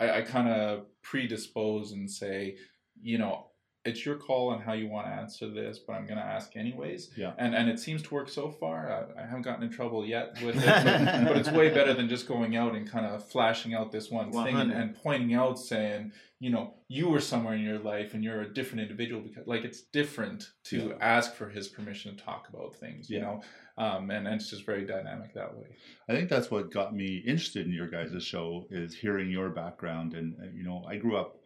I, 0.00 0.18
I 0.18 0.22
kind 0.22 0.48
of 0.48 0.86
predispose 1.02 1.92
and 1.92 2.10
say, 2.10 2.56
you 3.00 3.18
know, 3.18 3.47
it's 3.88 4.04
your 4.06 4.16
call 4.16 4.50
on 4.50 4.60
how 4.60 4.72
you 4.74 4.88
want 4.88 5.06
to 5.06 5.12
answer 5.12 5.48
this, 5.50 5.78
but 5.78 5.94
I'm 5.94 6.06
going 6.06 6.18
to 6.18 6.24
ask 6.24 6.56
anyways. 6.56 7.10
Yeah. 7.16 7.32
And 7.38 7.54
and 7.54 7.68
it 7.68 7.78
seems 7.80 8.02
to 8.02 8.14
work 8.14 8.28
so 8.28 8.50
far. 8.50 8.78
I, 9.16 9.22
I 9.22 9.26
haven't 9.26 9.42
gotten 9.42 9.62
in 9.64 9.70
trouble 9.70 10.04
yet 10.06 10.40
with 10.42 10.56
it, 10.56 10.64
but, 10.66 11.24
but 11.26 11.36
it's 11.36 11.50
way 11.50 11.68
better 11.70 11.94
than 11.94 12.08
just 12.08 12.28
going 12.28 12.56
out 12.56 12.74
and 12.74 12.88
kind 12.90 13.06
of 13.06 13.26
flashing 13.28 13.74
out 13.74 13.90
this 13.92 14.10
one 14.10 14.30
thing 14.32 14.56
and, 14.56 14.70
and 14.72 14.94
pointing 15.02 15.34
out, 15.34 15.58
saying, 15.58 16.12
you 16.40 16.50
know, 16.50 16.74
you 16.88 17.08
were 17.08 17.20
somewhere 17.20 17.54
in 17.54 17.62
your 17.62 17.80
life 17.80 18.14
and 18.14 18.22
you're 18.22 18.42
a 18.42 18.52
different 18.54 18.80
individual 18.82 19.20
because, 19.20 19.46
like, 19.46 19.64
it's 19.64 19.82
different 19.82 20.50
to 20.64 20.88
Yeah. 20.90 20.94
ask 21.00 21.34
for 21.34 21.48
his 21.48 21.66
permission 21.66 22.16
to 22.16 22.22
talk 22.24 22.48
about 22.48 22.76
things, 22.76 23.10
you 23.10 23.20
know, 23.20 23.42
um, 23.76 24.10
and, 24.10 24.26
and 24.28 24.36
it's 24.40 24.48
just 24.50 24.64
very 24.64 24.86
dynamic 24.86 25.34
that 25.34 25.56
way. 25.56 25.66
I 26.08 26.12
think 26.12 26.28
that's 26.28 26.48
what 26.50 26.70
got 26.70 26.94
me 26.94 27.22
interested 27.26 27.66
in 27.66 27.72
your 27.72 27.88
guys' 27.88 28.22
show 28.22 28.66
is 28.70 28.94
hearing 28.94 29.30
your 29.30 29.48
background. 29.50 30.14
And, 30.14 30.34
uh, 30.40 30.46
you 30.54 30.62
know, 30.62 30.84
I 30.88 30.96
grew 30.96 31.16
up 31.16 31.37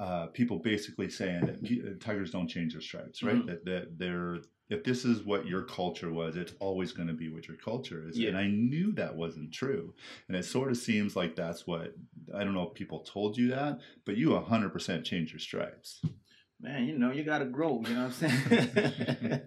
uh, 0.00 0.26
people 0.28 0.58
basically 0.58 1.10
saying 1.10 1.46
that 1.46 1.56
uh, 1.64 1.94
tigers 1.98 2.30
don't 2.30 2.48
change 2.48 2.72
their 2.72 2.80
stripes, 2.80 3.22
right? 3.22 3.36
Mhm. 3.36 3.46
That, 3.46 3.64
that 3.64 3.98
they're, 3.98 4.38
if 4.68 4.84
this 4.84 5.04
is 5.04 5.22
what 5.24 5.46
your 5.46 5.62
culture 5.62 6.12
was, 6.12 6.36
it's 6.36 6.52
always 6.60 6.92
going 6.92 7.08
to 7.08 7.14
be 7.14 7.28
what 7.28 7.48
your 7.48 7.56
culture 7.56 8.08
is. 8.08 8.16
Yeah. 8.16 8.28
And 8.28 8.38
I 8.38 8.46
knew 8.46 8.92
that 8.92 9.16
wasn't 9.16 9.52
true. 9.52 9.94
And 10.28 10.36
it 10.36 10.44
sort 10.44 10.70
of 10.70 10.76
seems 10.76 11.16
like 11.16 11.34
that's 11.34 11.66
what, 11.66 11.94
I 12.34 12.44
don't 12.44 12.54
know 12.54 12.68
if 12.68 12.74
people 12.74 13.00
told 13.00 13.36
you 13.36 13.48
that, 13.50 13.80
but 14.04 14.16
you 14.16 14.28
100% 14.30 15.04
change 15.04 15.32
your 15.32 15.40
stripes. 15.40 16.00
Man, 16.60 16.86
you 16.86 16.98
know, 16.98 17.12
you 17.12 17.22
gotta 17.22 17.44
grow, 17.44 17.80
you 17.86 17.94
know 17.94 18.06
what 18.08 18.22
I'm 18.22 18.30
saying? 18.30 19.40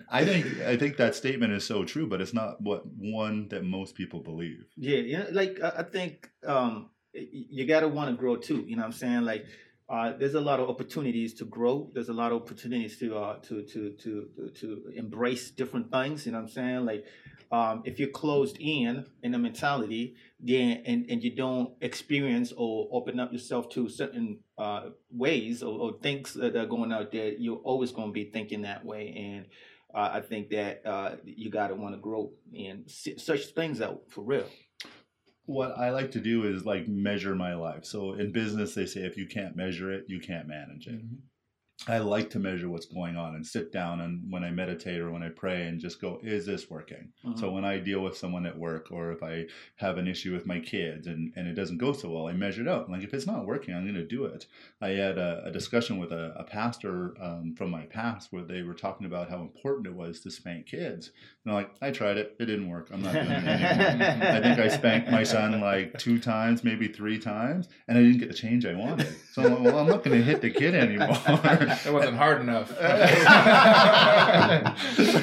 I 0.10 0.24
think 0.24 0.60
I 0.60 0.78
think 0.78 0.96
that 0.96 1.14
statement 1.14 1.52
is 1.52 1.66
so 1.66 1.84
true, 1.84 2.06
but 2.06 2.22
it's 2.22 2.32
not 2.32 2.58
what 2.58 2.84
one 2.86 3.48
that 3.48 3.64
most 3.64 3.94
people 3.94 4.20
believe. 4.20 4.64
Yeah, 4.74 4.96
yeah. 4.96 5.26
Like 5.30 5.60
I 5.62 5.72
I 5.80 5.82
think 5.82 6.30
um, 6.46 6.88
you 7.12 7.66
gotta 7.66 7.86
want 7.86 8.10
to 8.10 8.16
grow 8.16 8.36
too. 8.36 8.64
You 8.66 8.76
know 8.76 8.82
what 8.82 8.86
I'm 8.86 8.92
saying? 8.92 9.22
Like 9.22 9.44
uh, 9.88 10.12
there's 10.18 10.34
a 10.34 10.40
lot 10.40 10.60
of 10.60 10.70
opportunities 10.70 11.34
to 11.34 11.44
grow. 11.44 11.90
There's 11.92 12.08
a 12.08 12.14
lot 12.14 12.32
of 12.32 12.40
opportunities 12.40 12.98
to 13.00 13.16
uh, 13.16 13.38
to 13.40 13.62
to 13.62 13.90
to 13.90 14.50
to 14.60 14.92
embrace 14.94 15.50
different 15.50 15.92
things. 15.92 16.24
You 16.24 16.32
know 16.32 16.38
what 16.38 16.44
I'm 16.44 16.50
saying? 16.50 16.86
Like 16.86 17.04
um, 17.52 17.82
if 17.84 17.98
you're 17.98 18.08
closed 18.08 18.56
in 18.58 19.04
in 19.22 19.34
a 19.34 19.38
mentality, 19.38 20.16
then 20.40 20.82
and, 20.86 21.04
and 21.10 21.22
you 21.22 21.36
don't 21.36 21.74
experience 21.82 22.52
or 22.56 22.88
open 22.92 23.20
up 23.20 23.30
yourself 23.30 23.68
to 23.70 23.90
certain 23.90 24.38
uh, 24.56 24.90
ways 25.10 25.62
or, 25.62 25.78
or 25.78 25.98
things 26.02 26.32
that 26.32 26.56
are 26.56 26.66
going 26.66 26.90
out 26.90 27.12
there, 27.12 27.32
you're 27.32 27.58
always 27.58 27.92
going 27.92 28.08
to 28.08 28.12
be 28.12 28.24
thinking 28.24 28.62
that 28.62 28.86
way. 28.86 29.12
And 29.34 29.46
uh, 29.94 30.10
I 30.14 30.20
think 30.20 30.48
that 30.50 30.80
uh, 30.86 31.16
you 31.24 31.50
got 31.50 31.68
to 31.68 31.74
want 31.74 31.94
to 31.94 32.00
grow 32.00 32.32
and 32.56 32.90
se- 32.90 33.18
search 33.18 33.46
things 33.46 33.82
out 33.82 34.02
for 34.08 34.22
real. 34.22 34.46
What 35.46 35.76
I 35.76 35.90
like 35.90 36.12
to 36.12 36.20
do 36.20 36.44
is 36.44 36.64
like 36.64 36.88
measure 36.88 37.34
my 37.34 37.54
life. 37.54 37.84
So 37.84 38.14
in 38.14 38.32
business, 38.32 38.74
they 38.74 38.86
say 38.86 39.00
if 39.00 39.16
you 39.16 39.26
can't 39.26 39.56
measure 39.56 39.92
it, 39.92 40.04
you 40.08 40.20
can't 40.20 40.48
manage 40.48 40.86
it. 40.86 41.04
Mm-hmm. 41.04 41.16
I 41.86 41.98
like 41.98 42.30
to 42.30 42.38
measure 42.38 42.68
what's 42.70 42.86
going 42.86 43.16
on 43.16 43.34
and 43.34 43.46
sit 43.46 43.70
down 43.70 44.00
and 44.00 44.22
when 44.30 44.42
I 44.42 44.50
meditate 44.50 45.00
or 45.00 45.10
when 45.10 45.22
I 45.22 45.28
pray 45.28 45.66
and 45.66 45.78
just 45.78 46.00
go, 46.00 46.18
is 46.22 46.46
this 46.46 46.70
working? 46.70 47.12
So 47.36 47.50
when 47.50 47.64
I 47.64 47.78
deal 47.78 48.00
with 48.00 48.16
someone 48.16 48.46
at 48.46 48.58
work 48.58 48.88
or 48.90 49.12
if 49.12 49.22
I 49.22 49.46
have 49.76 49.98
an 49.98 50.08
issue 50.08 50.32
with 50.32 50.46
my 50.46 50.60
kids 50.60 51.06
and, 51.06 51.32
and 51.36 51.46
it 51.46 51.54
doesn't 51.54 51.78
go 51.78 51.92
so 51.92 52.10
well, 52.10 52.26
I 52.26 52.32
measure 52.32 52.62
it 52.62 52.68
out. 52.68 52.90
Like 52.90 53.02
if 53.02 53.12
it's 53.12 53.26
not 53.26 53.44
working, 53.46 53.74
I'm 53.74 53.82
going 53.82 53.94
to 53.94 54.06
do 54.06 54.24
it. 54.24 54.46
I 54.80 54.90
had 54.90 55.18
a, 55.18 55.42
a 55.44 55.50
discussion 55.50 55.98
with 55.98 56.12
a, 56.12 56.32
a 56.36 56.44
pastor 56.44 57.14
um, 57.20 57.54
from 57.56 57.70
my 57.70 57.82
past 57.82 58.32
where 58.32 58.44
they 58.44 58.62
were 58.62 58.74
talking 58.74 59.06
about 59.06 59.28
how 59.28 59.40
important 59.40 59.86
it 59.86 59.94
was 59.94 60.20
to 60.20 60.30
spank 60.30 60.66
kids. 60.66 61.10
And 61.44 61.52
I'm 61.52 61.62
like, 61.62 61.70
I 61.82 61.90
tried 61.90 62.16
it. 62.16 62.34
It 62.40 62.46
didn't 62.46 62.68
work. 62.70 62.88
I'm 62.92 63.02
not 63.02 63.12
doing 63.12 63.26
it 63.26 63.44
anymore. 63.46 64.28
I 64.28 64.40
think 64.40 64.58
I 64.58 64.68
spanked 64.68 65.10
my 65.10 65.22
son 65.22 65.60
like 65.60 65.98
two 65.98 66.18
times, 66.18 66.64
maybe 66.64 66.88
three 66.88 67.18
times, 67.18 67.68
and 67.88 67.98
I 67.98 68.02
didn't 68.02 68.18
get 68.18 68.28
the 68.28 68.34
change 68.34 68.64
I 68.64 68.74
wanted. 68.74 69.14
So 69.32 69.42
I'm 69.42 69.52
like, 69.52 69.64
well, 69.64 69.78
I'm 69.80 69.88
not 69.88 70.02
going 70.02 70.16
to 70.16 70.24
hit 70.24 70.40
the 70.40 70.50
kid 70.50 70.74
anymore. 70.74 71.16
It 71.86 71.92
wasn't 71.92 72.16
hard 72.16 72.40
enough. 72.40 72.72
I 72.80 74.74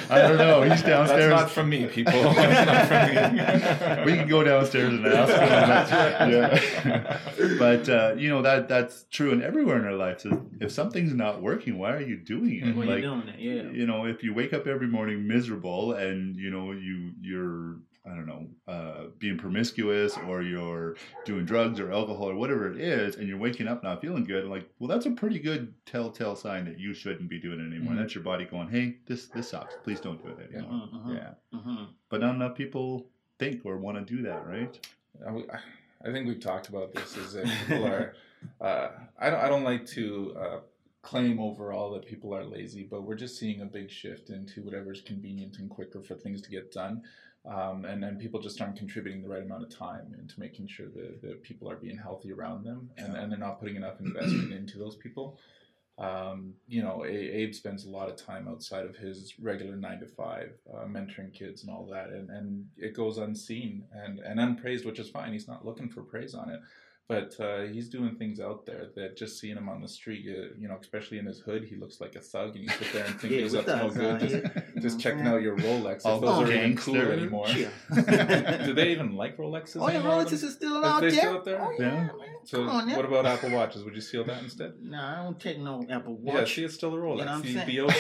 don't 0.10 0.38
know. 0.38 0.62
He's 0.64 0.82
downstairs. 0.82 1.30
That's 1.30 1.42
not 1.44 1.52
from 1.52 1.70
me, 1.70 1.86
people. 1.88 2.14
That's 2.34 2.66
not 2.68 2.88
from 2.88 4.06
me. 4.06 4.06
we 4.12 4.18
can 4.18 4.28
go 4.28 4.44
downstairs 4.44 4.94
and 4.94 5.06
ask 5.06 5.32
him. 5.34 6.32
yeah. 6.32 7.20
but 7.60 7.90
uh, 7.90 8.14
you 8.18 8.30
know 8.30 8.42
that 8.42 8.68
that's 8.68 9.06
true 9.12 9.32
and 9.32 9.42
everywhere 9.44 9.78
in 9.80 9.86
our 9.86 9.94
lives. 9.94 10.26
If- 10.26 10.40
If 10.62 10.72
something's 10.72 11.14
not 11.14 11.42
working, 11.42 11.78
why 11.80 11.92
are 11.94 12.02
you 12.02 12.18
doing 12.18 12.60
it? 12.62 12.76
When 12.76 12.88
like 12.88 13.02
you're 13.02 13.16
doing 13.16 13.28
it, 13.30 13.40
yeah. 13.40 13.72
you 13.72 13.86
know, 13.88 14.06
if 14.06 14.22
you 14.24 14.34
wake 14.34 14.54
up 14.54 14.68
every 14.68 14.88
morning 14.88 15.28
miserable 15.28 15.94
and 15.94 16.36
you 16.36 16.52
know 16.52 16.72
you 16.72 17.12
you're 17.22 17.78
I 18.04 18.10
don't 18.16 18.26
know 18.26 18.48
uh, 18.68 19.04
being 19.20 19.38
promiscuous 19.38 20.18
or 20.28 20.42
you're 20.42 20.96
doing 21.24 21.46
drugs 21.46 21.80
or 21.80 21.92
alcohol 21.92 22.30
or 22.32 22.36
whatever 22.36 22.72
it 22.72 22.80
is, 22.82 23.16
and 23.16 23.28
you're 23.28 23.38
waking 23.38 23.68
up 23.68 23.84
not 23.84 24.02
feeling 24.02 24.24
good, 24.24 24.46
like 24.46 24.68
well, 24.80 24.88
that's 24.88 25.06
a 25.06 25.12
pretty 25.12 25.38
good 25.38 25.74
telltale 25.86 26.36
sign 26.36 26.66
that 26.66 26.80
you 26.80 26.94
shouldn't 26.96 27.30
be 27.30 27.40
doing 27.40 27.60
it 27.60 27.68
anymore. 27.76 27.94
Mhm. 27.94 27.98
That's 28.00 28.16
your 28.16 28.24
body 28.24 28.46
going, 28.46 28.70
hey, 28.70 28.98
this 29.06 29.28
this 29.28 29.50
sucks. 29.50 29.76
Please 29.84 30.00
don't 30.00 30.22
do 30.24 30.30
it 30.32 30.52
anymore. 30.54 30.90
Mhm. 30.94 31.16
Yeah, 31.16 31.34
Mhm. 31.60 31.90
but 32.10 32.22
not 32.22 32.34
enough 32.36 32.56
people 32.56 33.08
think 33.38 33.66
or 33.66 33.78
want 33.78 33.98
to 34.06 34.16
do 34.16 34.24
that, 34.24 34.48
right? 34.48 34.90
I 36.04 36.12
think 36.12 36.28
we've 36.28 36.40
talked 36.40 36.70
about 36.70 36.94
this. 36.94 37.16
Is 37.18 37.34
that 37.34 37.46
people 37.68 37.86
are? 37.86 38.14
Uh, 38.60 38.90
I 39.20 39.30
don't. 39.30 39.40
I 39.40 39.48
don't 39.50 39.64
like 39.64 39.86
to 39.88 40.36
uh, 40.36 40.60
claim 41.04 41.40
overall 41.40 41.92
that 41.94 42.06
people 42.08 42.34
are 42.34 42.44
lazy, 42.44 42.84
but 42.90 43.04
we're 43.04 43.16
just 43.16 43.38
seeing 43.38 43.62
a 43.62 43.66
big 43.66 43.90
shift 43.92 44.30
into 44.32 44.64
whatever's 44.64 45.02
convenient 45.02 45.58
and 45.60 45.70
quicker 45.70 46.02
for 46.02 46.16
things 46.16 46.42
to 46.42 46.50
get 46.50 46.72
done. 46.72 47.04
Um, 47.44 47.86
and 47.86 48.04
then 48.04 48.18
people 48.18 48.40
just 48.40 48.62
aren't 48.62 48.78
contributing 48.78 49.24
the 49.24 49.30
right 49.30 49.42
amount 49.42 49.64
of 49.64 49.76
time 49.76 50.16
into 50.20 50.40
making 50.40 50.68
sure 50.68 50.88
that, 50.90 51.22
that 51.24 51.42
people 51.42 51.70
are 51.70 51.76
being 51.76 51.98
healthy 51.98 52.32
around 52.32 52.64
them, 52.64 52.92
and, 52.98 53.16
and 53.16 53.32
they're 53.32 53.40
not 53.40 53.60
putting 53.60 53.76
enough 53.76 54.00
investment 54.00 54.54
into 54.60 54.78
those 54.78 54.96
people. 54.96 55.40
Um, 55.98 56.54
you 56.68 56.82
know, 56.84 57.04
A- 57.04 57.10
Abe 57.10 57.54
spends 57.54 57.86
a 57.86 57.90
lot 57.90 58.10
of 58.10 58.16
time 58.16 58.48
outside 58.48 58.86
of 58.86 58.96
his 58.96 59.34
regular 59.40 59.76
nine 59.76 60.00
to 60.00 60.08
five, 60.08 60.52
uh, 60.72 60.86
mentoring 60.86 61.34
kids 61.34 61.64
and 61.64 61.72
all 61.72 61.88
that, 61.92 62.10
and, 62.10 62.30
and 62.30 62.68
it 62.78 62.96
goes 62.96 63.18
unseen 63.18 63.86
and, 63.92 64.20
and 64.20 64.40
unpraised, 64.40 64.86
which 64.86 65.00
is 65.00 65.10
fine. 65.10 65.34
He's 65.34 65.48
not 65.48 65.66
looking 65.66 65.90
for 65.90 66.04
praise 66.04 66.36
on 66.36 66.50
it, 66.50 66.60
but 67.14 67.32
uh, 67.44 67.62
he's 67.74 67.88
doing 67.90 68.16
things 68.16 68.40
out 68.40 68.66
there 68.66 68.86
that 68.96 69.18
just 69.18 69.40
seeing 69.40 69.58
him 69.58 69.68
on 69.70 69.82
the 69.82 69.88
street, 69.88 70.22
you, 70.24 70.38
you 70.62 70.68
know, 70.68 70.78
especially 70.80 71.18
in 71.20 71.26
his 71.26 71.40
hood, 71.40 71.64
he 71.70 71.76
looks 71.76 72.00
like 72.02 72.16
a 72.16 72.22
thug, 72.22 72.56
and 72.56 72.64
you 72.66 72.70
sit 72.70 72.94
there 72.94 73.06
and 73.06 73.20
think 73.20 73.34
Yeah, 73.36 73.40
he's 73.42 73.54
with 73.54 73.68
up 73.70 73.80
to 73.80 73.88
no 73.88 73.90
good. 73.94 74.24
uh, 74.24 74.28
Just, 74.28 74.82
just 74.86 75.00
checking 75.00 75.28
out 75.28 75.42
your 75.42 75.58
Rolex. 75.58 76.02
All 76.06 76.16
If 76.16 76.22
those 76.22 76.50
are 76.50 76.52
even 76.54 76.78
cool 76.78 76.98
anymore. 76.98 77.48
Yeah. 77.50 77.70
Do 78.66 78.74
they 78.74 78.92
even 78.92 79.16
like 79.16 79.38
Rolexes? 79.38 79.78
Oh, 79.82 79.90
yeah. 79.90 80.02
Rolexes 80.02 80.44
are 80.48 80.52
still 80.52 80.78
Is 80.80 80.84
out 80.86 81.02
there. 81.02 81.12
still 81.12 81.34
out 81.36 81.46
there? 81.46 81.62
Oh, 81.62 81.72
yeah, 81.80 81.86
Yeah. 82.18 82.31
Man. 82.42 82.48
So 82.48 82.58
Come 82.66 82.70
on, 82.70 82.90
what 82.96 83.06
about 83.06 83.26
Apple 83.26 83.50
Watches? 83.52 83.84
Would 83.84 83.96
you 83.96 84.02
steal 84.02 84.24
that 84.26 84.42
instead? 84.44 84.74
No, 84.82 84.98
I 85.00 85.24
don't 85.24 85.40
take 85.40 85.60
no 85.60 85.86
Apple 85.90 86.16
Watch. 86.18 86.34
Yeah, 86.34 86.40
Watch. 86.42 86.56
see, 86.56 86.64
it's 86.64 86.74
still 86.76 86.94
a 86.94 86.98
Rolex. 86.98 87.20
You 87.20 87.26
know 87.26 87.26
what 87.26 87.30
I'm 87.30 87.42
the, 87.42 87.54
saying? 87.54 87.68
the 87.68 87.80
OG. 87.82 87.96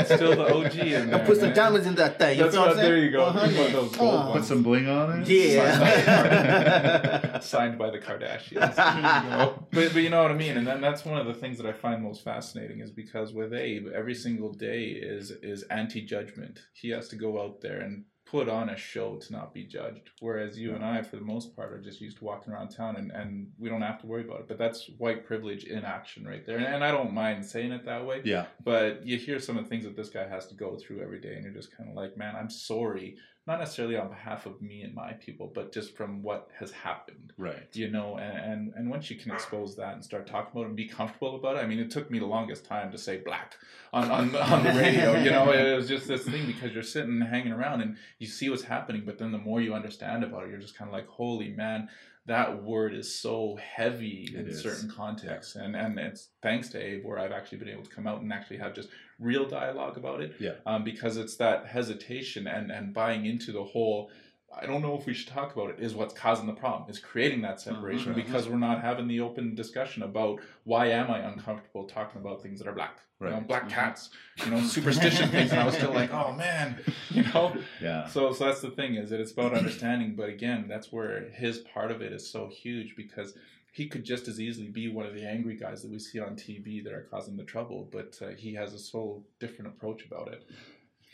It's 0.00 0.14
still 0.14 0.36
the 0.36 0.54
OG 0.54 0.74
in 0.78 1.14
I 1.14 1.18
put 1.18 1.36
some 1.36 1.46
man. 1.48 1.56
diamonds 1.56 1.86
in 1.86 1.94
that 1.96 2.18
thing. 2.18 2.36
You 2.38 2.44
That's 2.44 2.54
feel 2.54 2.62
what 2.62 2.70
I'm 2.72 2.76
what- 2.76 2.82
there 2.82 2.98
you 2.98 3.10
go. 3.10 3.24
Uh-huh. 3.24 3.46
You 3.48 3.58
want 3.58 3.72
those 3.72 3.96
gold 3.96 4.14
Uh, 4.14 4.32
Put 4.32 4.44
some 4.44 4.62
bling 4.62 4.88
on 4.88 5.22
it. 5.22 5.28
Yeah. 5.28 7.38
Signed 7.40 7.78
by 7.78 7.90
the 7.90 7.98
Kardashians. 7.98 8.76
but, 9.72 9.92
but 9.92 9.96
you 10.02 10.10
know 10.10 10.22
what 10.22 10.30
I 10.30 10.34
mean, 10.34 10.56
and 10.56 10.66
then 10.66 10.80
that's 10.80 11.04
one 11.04 11.18
of 11.18 11.26
the 11.26 11.34
things 11.34 11.58
that 11.58 11.66
I 11.66 11.72
find 11.72 12.02
most 12.02 12.22
fascinating 12.24 12.80
is 12.80 12.90
because 12.90 13.32
with 13.32 13.52
Abe, 13.52 13.88
every 13.94 14.14
single 14.14 14.52
day 14.52 14.84
is 14.84 15.30
is 15.42 15.62
anti 15.64 16.02
judgment. 16.02 16.60
He 16.72 16.90
has 16.90 17.08
to 17.08 17.16
go 17.16 17.42
out 17.42 17.60
there 17.60 17.80
and 17.80 18.04
put 18.32 18.48
on 18.48 18.70
a 18.70 18.76
show 18.76 19.16
to 19.16 19.30
not 19.30 19.52
be 19.52 19.62
judged. 19.62 20.08
Whereas 20.20 20.58
you 20.58 20.74
and 20.74 20.82
I, 20.82 21.02
for 21.02 21.16
the 21.16 21.22
most 21.22 21.54
part, 21.54 21.70
are 21.70 21.78
just 21.78 22.00
used 22.00 22.16
to 22.16 22.24
walking 22.24 22.50
around 22.50 22.70
town 22.70 22.96
and, 22.96 23.12
and 23.12 23.52
we 23.58 23.68
don't 23.68 23.82
have 23.82 24.00
to 24.00 24.06
worry 24.06 24.24
about 24.24 24.40
it. 24.40 24.48
But 24.48 24.56
that's 24.56 24.88
white 24.96 25.26
privilege 25.26 25.64
in 25.64 25.84
action 25.84 26.26
right 26.26 26.44
there. 26.46 26.56
And, 26.56 26.64
and 26.64 26.82
I 26.82 26.90
don't 26.90 27.12
mind 27.12 27.44
saying 27.44 27.72
it 27.72 27.84
that 27.84 28.06
way. 28.06 28.22
Yeah. 28.24 28.46
But 28.64 29.06
you 29.06 29.18
hear 29.18 29.38
some 29.38 29.58
of 29.58 29.64
the 29.64 29.68
things 29.68 29.84
that 29.84 29.96
this 29.96 30.08
guy 30.08 30.26
has 30.26 30.46
to 30.46 30.54
go 30.54 30.76
through 30.76 31.02
every 31.02 31.20
day, 31.20 31.34
and 31.34 31.44
you're 31.44 31.52
just 31.52 31.76
kind 31.76 31.90
of 31.90 31.94
like, 31.94 32.16
man, 32.16 32.34
I'm 32.34 32.48
sorry. 32.48 33.16
Not 33.46 33.58
necessarily 33.58 33.96
on 33.96 34.08
behalf 34.08 34.46
of 34.46 34.62
me 34.62 34.82
and 34.82 34.94
my 34.94 35.14
people, 35.14 35.50
but 35.52 35.72
just 35.72 35.96
from 35.96 36.22
what 36.22 36.48
has 36.60 36.70
happened 36.70 37.32
Right. 37.38 37.66
you 37.72 37.90
know 37.90 38.16
and, 38.18 38.38
and 38.52 38.72
and 38.76 38.90
once 38.90 39.10
you 39.10 39.16
can 39.16 39.32
expose 39.32 39.74
that 39.76 39.94
and 39.94 40.04
start 40.04 40.26
talking 40.28 40.50
about 40.52 40.64
it 40.64 40.66
and 40.68 40.76
be 40.76 40.86
comfortable 40.86 41.34
about 41.34 41.56
it 41.56 41.60
i 41.60 41.66
mean 41.66 41.78
it 41.80 41.90
took 41.90 42.10
me 42.10 42.18
the 42.20 42.26
longest 42.26 42.64
time 42.64 42.92
to 42.92 42.98
say 42.98 43.16
black 43.16 43.56
on 43.92 44.10
on, 44.10 44.36
on 44.52 44.62
the 44.62 44.70
radio 44.72 45.18
you 45.18 45.30
know 45.30 45.50
it 45.50 45.74
was 45.74 45.88
just 45.88 46.06
this 46.06 46.24
thing 46.24 46.46
because 46.46 46.72
you're 46.72 46.82
sitting 46.82 47.10
and 47.20 47.24
hanging 47.24 47.52
around 47.52 47.80
and 47.80 47.96
you 48.18 48.26
see 48.26 48.48
what's 48.50 48.62
happening 48.62 49.02
but 49.04 49.18
then 49.18 49.32
the 49.32 49.38
more 49.38 49.60
you 49.60 49.72
understand 49.74 50.22
about 50.22 50.44
it 50.44 50.50
you're 50.50 50.60
just 50.60 50.76
kind 50.76 50.88
of 50.88 50.92
like 50.92 51.08
holy 51.08 51.48
man 51.50 51.88
that 52.26 52.62
word 52.62 52.94
is 52.94 53.12
so 53.20 53.58
heavy 53.60 54.28
It 54.32 54.40
in 54.40 54.46
is. 54.48 54.62
certain 54.62 54.88
contexts 54.90 55.56
and 55.56 55.74
and 55.74 55.98
it's 55.98 56.28
thanks 56.42 56.68
to 56.70 56.78
abe 56.78 57.04
where 57.04 57.18
i've 57.18 57.32
actually 57.32 57.58
been 57.58 57.68
able 57.68 57.82
to 57.82 57.90
come 57.90 58.06
out 58.06 58.20
and 58.20 58.32
actually 58.32 58.58
have 58.58 58.74
just 58.74 58.88
real 59.18 59.46
dialogue 59.48 59.96
about 59.96 60.20
it 60.20 60.34
Yeah. 60.38 60.52
um, 60.66 60.84
because 60.84 61.16
it's 61.16 61.36
that 61.36 61.66
hesitation 61.66 62.46
and 62.46 62.70
and 62.70 62.94
buying 62.94 63.26
into 63.26 63.50
the 63.52 63.64
whole 63.64 64.10
I 64.60 64.66
don't 64.66 64.82
know 64.82 64.96
if 64.98 65.06
we 65.06 65.14
should 65.14 65.28
talk 65.28 65.54
about 65.54 65.70
it, 65.70 65.76
is 65.80 65.94
what's 65.94 66.12
causing 66.14 66.46
the 66.46 66.52
problem, 66.52 66.90
is 66.90 66.98
creating 66.98 67.40
that 67.42 67.60
separation 67.60 68.12
Mhm. 68.12 68.16
because 68.16 68.48
we're 68.48 68.58
not 68.58 68.82
having 68.82 69.08
the 69.08 69.20
open 69.20 69.54
discussion 69.54 70.02
about 70.02 70.40
why 70.64 70.86
am 70.88 71.10
I 71.10 71.20
uncomfortable 71.20 71.84
talking 71.84 72.20
about 72.20 72.42
things 72.42 72.58
that 72.58 72.68
are 72.68 72.72
black. 72.74 72.98
You 73.20 73.28
know, 73.28 73.34
Right. 73.36 73.46
black 73.46 73.64
Mhm. 73.68 73.70
cats, 73.70 74.10
you 74.44 74.50
know, 74.50 74.60
superstition 74.60 75.28
things, 75.30 75.52
and 75.52 75.60
I 75.60 75.64
was 75.64 75.76
still 75.76 75.92
like, 75.92 76.12
oh 76.12 76.32
man, 76.32 76.76
you 77.10 77.22
know. 77.22 77.56
Yeah. 77.80 78.06
So, 78.08 78.32
so 78.32 78.46
that's 78.46 78.60
the 78.60 78.70
thing 78.72 78.96
is 78.96 79.10
that 79.10 79.20
it's 79.20 79.32
about 79.32 79.54
understanding, 79.54 80.16
but 80.16 80.28
again, 80.28 80.66
that's 80.68 80.92
where 80.92 81.28
his 81.30 81.58
part 81.60 81.90
of 81.92 82.02
it 82.02 82.12
is 82.12 82.28
so 82.28 82.48
huge 82.48 82.96
because 82.96 83.36
he 83.70 83.86
could 83.88 84.04
just 84.04 84.28
as 84.28 84.38
easily 84.40 84.68
be 84.68 84.88
one 84.88 85.06
of 85.06 85.14
the 85.14 85.24
angry 85.24 85.56
guys 85.56 85.80
that 85.82 85.90
we 85.90 85.98
see 85.98 86.18
on 86.20 86.36
TV 86.36 86.82
that 86.84 86.92
are 86.92 87.06
causing 87.10 87.36
the 87.36 87.44
trouble, 87.44 87.88
but 87.90 88.18
uh, 88.20 88.28
he 88.30 88.52
has 88.54 88.74
a 88.74 88.78
so 88.78 89.24
different 89.38 89.68
approach 89.72 90.04
about 90.04 90.28
it. 90.28 90.42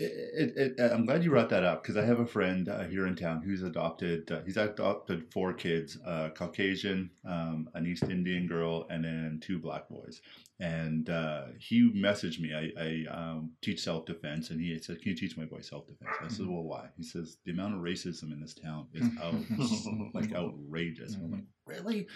It, 0.01 0.53
it, 0.57 0.79
it, 0.79 0.93
I'm 0.93 1.07
glad 1.07 1.25
you 1.25 1.31
brought 1.31 1.49
that 1.49 1.65
up 1.65 1.83
because 1.83 1.97
I 1.97 2.05
have 2.05 2.21
a 2.21 2.27
friend 2.27 2.69
uh, 2.69 2.85
here 2.85 3.09
in 3.09 3.17
town 3.17 3.43
who's 3.43 3.63
adopted. 3.63 4.31
Uh, 4.31 4.43
he's 4.45 4.57
adopted 4.57 5.33
four 5.33 5.53
kids: 5.53 5.99
uh, 6.07 6.29
Caucasian, 6.31 7.11
um, 7.25 7.69
an 7.75 7.85
East 7.85 8.05
Indian 8.05 8.47
girl, 8.47 8.87
and 8.91 9.05
then 9.05 9.41
two 9.43 9.59
black 9.59 9.89
boys. 9.89 10.21
And 10.61 11.11
uh, 11.11 11.47
he 11.59 11.91
messaged 11.93 12.39
me. 12.39 12.55
I, 12.55 12.73
I 12.81 13.13
um, 13.13 13.51
teach 13.61 13.81
self 13.81 14.07
defense, 14.07 14.51
and 14.51 14.61
he 14.61 14.79
said, 14.79 15.03
"Can 15.03 15.11
you 15.11 15.17
teach 15.17 15.37
my 15.37 15.47
boy 15.47 15.63
self 15.63 15.89
defense?" 15.89 16.15
I 16.23 16.29
said, 16.29 16.47
"Well, 16.47 16.63
why?" 16.63 16.87
He 16.97 17.03
says, 17.03 17.39
"The 17.45 17.51
amount 17.51 17.75
of 17.75 17.81
racism 17.81 18.33
in 18.33 18.41
this 18.41 18.55
town 18.55 18.87
is 18.95 19.09
out, 19.21 20.15
like 20.15 20.33
outrageous." 20.33 21.15
I'm 21.17 21.33
like, 21.33 21.45
"Really?" 21.67 22.07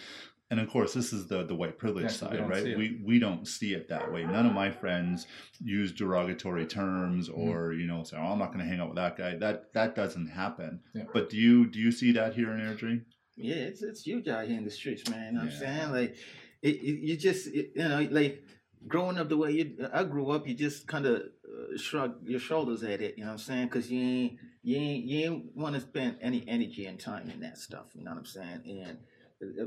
And 0.52 0.60
of 0.60 0.68
course, 0.68 0.92
this 0.92 1.14
is 1.14 1.26
the 1.28 1.44
the 1.44 1.54
white 1.54 1.78
privilege 1.78 2.02
Yeah, 2.04 2.08
'cause 2.10 2.18
side, 2.18 2.36
don't 2.36 2.48
right? 2.50 2.76
We 2.76 3.00
we 3.02 3.18
don't 3.18 3.48
see 3.48 3.72
it 3.72 3.88
that 3.88 4.12
way. 4.12 4.22
None 4.24 4.44
of 4.44 4.52
my 4.52 4.70
friends 4.70 5.26
use 5.64 5.90
derogatory 5.92 6.66
terms 6.66 7.30
Mm-hmm. 7.30 7.40
or 7.48 7.72
you 7.72 7.86
know 7.86 8.04
say, 8.04 8.18
"Oh, 8.18 8.32
I'm 8.32 8.38
not 8.38 8.48
going 8.52 8.58
to 8.64 8.66
hang 8.70 8.78
out 8.80 8.90
with 8.90 8.96
that 9.04 9.16
guy." 9.16 9.34
That 9.44 9.72
that 9.72 9.94
doesn't 9.94 10.28
happen. 10.28 10.80
Yeah. 10.94 11.04
But 11.14 11.30
do 11.30 11.38
you 11.38 11.66
do 11.74 11.78
you 11.78 11.90
see 11.90 12.12
that 12.12 12.34
here 12.34 12.50
in 12.52 12.60
Airdrie? 12.60 13.00
Yeah, 13.34 13.54
it's 13.70 13.82
it's 13.82 14.02
huge 14.02 14.28
out 14.28 14.46
here 14.46 14.58
in 14.58 14.64
the 14.64 14.70
streets, 14.70 15.08
man. 15.08 15.32
You 15.32 15.38
know 15.38 15.44
what 15.46 15.54
I'm 15.54 15.58
saying? 15.58 15.90
Like, 15.92 16.16
it, 16.60 16.74
it, 16.88 16.96
you 17.08 17.16
just, 17.16 17.46
it, 17.46 17.72
you 17.74 17.88
know, 17.88 18.06
like 18.10 18.44
growing 18.86 19.16
up 19.16 19.30
the 19.30 19.38
way 19.38 19.52
you, 19.52 19.88
I 19.90 20.04
grew 20.04 20.30
up, 20.32 20.46
you 20.46 20.52
just 20.54 20.86
kind 20.86 21.06
of 21.06 21.14
uh, 21.22 21.78
shrug 21.78 22.16
your 22.26 22.40
shoulders 22.40 22.82
at 22.82 23.00
it. 23.00 23.16
You 23.16 23.24
know 23.24 23.30
what 23.30 23.40
I'm 23.40 23.48
saying? 23.50 23.66
Because 23.68 23.90
you 23.90 24.00
ain't, 24.00 24.32
you 24.62 24.76
ain't, 24.76 25.04
you 25.06 25.18
ain't 25.24 25.56
want 25.56 25.74
to 25.76 25.80
spend 25.80 26.18
any 26.20 26.44
energy 26.46 26.84
and 26.84 27.00
time 27.00 27.30
in 27.30 27.40
that 27.40 27.56
stuff. 27.56 27.86
You 27.94 28.04
know 28.04 28.10
what 28.10 28.18
I'm 28.18 28.26
saying? 28.26 28.60
And 28.66 28.98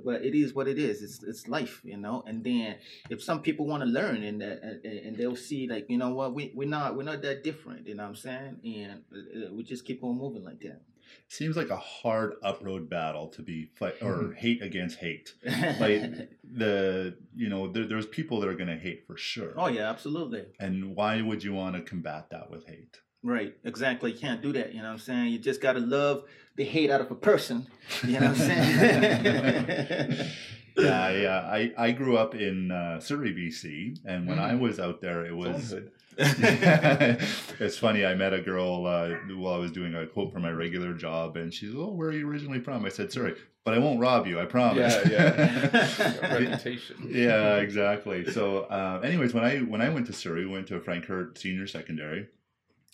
but 0.04 0.24
it 0.24 0.36
is 0.36 0.54
what 0.54 0.68
it 0.68 0.78
is. 0.78 1.02
It's 1.02 1.24
it's 1.24 1.48
life, 1.48 1.82
you 1.84 1.98
know. 1.98 2.24
And 2.28 2.44
then 2.44 2.78
if 3.10 3.24
some 3.24 3.42
people 3.42 3.66
want 3.66 3.84
to 3.84 3.90
learn 3.90 4.24
and 4.24 4.42
that 4.42 4.62
and, 4.64 4.86
and 4.86 5.18
they'll 5.18 5.36
see 5.36 5.68
like 5.68 5.90
you 5.90 5.98
know 5.98 6.10
what 6.10 6.34
we 6.34 6.52
we're 6.56 6.68
not 6.68 6.96
we're 6.96 7.04
not 7.04 7.22
that 7.22 7.44
different. 7.44 7.88
You 7.88 7.96
know 7.96 8.04
what 8.04 8.10
I'm 8.10 8.16
saying? 8.16 8.60
And 8.64 9.02
uh, 9.14 9.48
uh, 9.48 9.54
we 9.54 9.64
just 9.64 9.86
keep 9.86 10.04
on 10.04 10.18
moving 10.18 10.44
like 10.44 10.60
that. 10.62 10.82
Seems 11.28 11.56
like 11.56 11.70
a 11.70 11.78
hard 11.78 12.34
uproad 12.44 12.90
battle 12.90 13.28
to 13.30 13.42
be 13.42 13.70
fight 13.76 13.96
or 14.02 14.34
hate 14.34 14.62
against 14.62 15.00
hate. 15.00 15.34
Like 15.44 16.30
the 16.44 17.18
you 17.36 17.50
know 17.50 17.68
there, 17.68 17.86
there's 17.86 18.08
people 18.08 18.40
that 18.42 18.50
are 18.50 18.56
going 18.56 18.70
to 18.70 18.78
hate 18.78 19.06
for 19.06 19.18
sure. 19.18 19.54
oh 19.56 19.68
yeah, 19.68 19.90
absolutely. 19.90 20.46
And 20.60 20.96
why 20.96 21.22
would 21.22 21.44
you 21.44 21.54
want 21.54 21.76
to 21.76 21.82
combat 21.82 22.30
that 22.32 22.50
with 22.50 22.66
hate? 22.68 22.98
Right, 23.28 23.56
exactly. 23.64 24.12
You 24.12 24.18
can't 24.20 24.42
do 24.42 24.54
that. 24.54 24.72
You 24.74 24.82
know 24.82 24.90
what 24.90 24.94
I'm 24.94 25.00
saying? 25.00 25.32
You 25.34 25.40
just 25.40 25.60
gotta 25.60 25.80
love 25.80 26.26
the 26.58 26.64
hate 26.64 26.92
out 26.92 27.02
of 27.02 27.10
a 27.10 27.16
person. 27.16 27.66
You 28.06 28.20
know 28.20 28.28
what 28.32 28.40
I'm 28.42 28.48
saying? 28.48 29.26
yeah, 30.78 31.10
yeah. 31.10 31.40
I, 31.52 31.74
I 31.76 31.92
grew 31.92 32.18
up 32.18 32.36
in 32.36 32.70
uh, 32.72 33.00
Surrey, 33.00 33.34
BC, 33.34 33.98
and 34.06 34.28
when 34.28 34.38
I 34.38 34.52
Mm. 34.52 34.60
was 34.60 34.80
out 34.80 35.02
there, 35.02 35.26
it 35.26 35.36
was. 35.36 35.74
It's 36.18 37.78
funny. 37.78 38.06
I 38.06 38.14
met 38.16 38.34
a 38.34 38.42
girl 38.42 38.86
uh, 38.86 39.16
while 39.36 39.54
I 39.56 39.58
was 39.58 39.72
doing 39.72 39.96
a 39.96 40.06
quote 40.08 40.32
for 40.32 40.40
my 40.40 40.52
regular 40.52 40.94
job, 40.94 41.36
and 41.36 41.54
she's, 41.54 41.74
"Oh, 41.76 41.92
where 41.92 42.10
are 42.10 42.14
you 42.14 42.30
originally 42.30 42.60
from?" 42.60 42.86
I 42.86 42.90
said, 42.90 43.12
"Surrey," 43.12 43.36
but 43.66 43.74
I 43.74 43.80
won't 43.80 44.00
rob 44.00 44.26
you. 44.28 44.40
I 44.40 44.46
promise. 44.46 44.96
Yeah, 45.10 45.12
yeah. 45.12 46.14
Reputation. 46.40 46.96
yeah, 47.10 47.56
exactly. 47.58 48.32
So, 48.32 48.62
uh, 48.64 49.02
anyways, 49.04 49.34
when 49.34 49.44
I 49.44 49.58
when 49.60 49.82
I 49.82 49.90
went 49.90 50.06
to 50.08 50.14
Surrey, 50.14 50.46
we 50.46 50.52
went 50.52 50.68
to 50.68 50.80
Frank 50.80 51.06
Hurt 51.06 51.38
Senior 51.38 51.68
Secondary, 51.68 52.28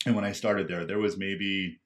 and 0.05 0.15
when 0.15 0.25
I 0.25 0.31
started 0.31 0.67
there, 0.67 0.85
there 0.85 0.99
was 0.99 1.17
maybe 1.17 1.79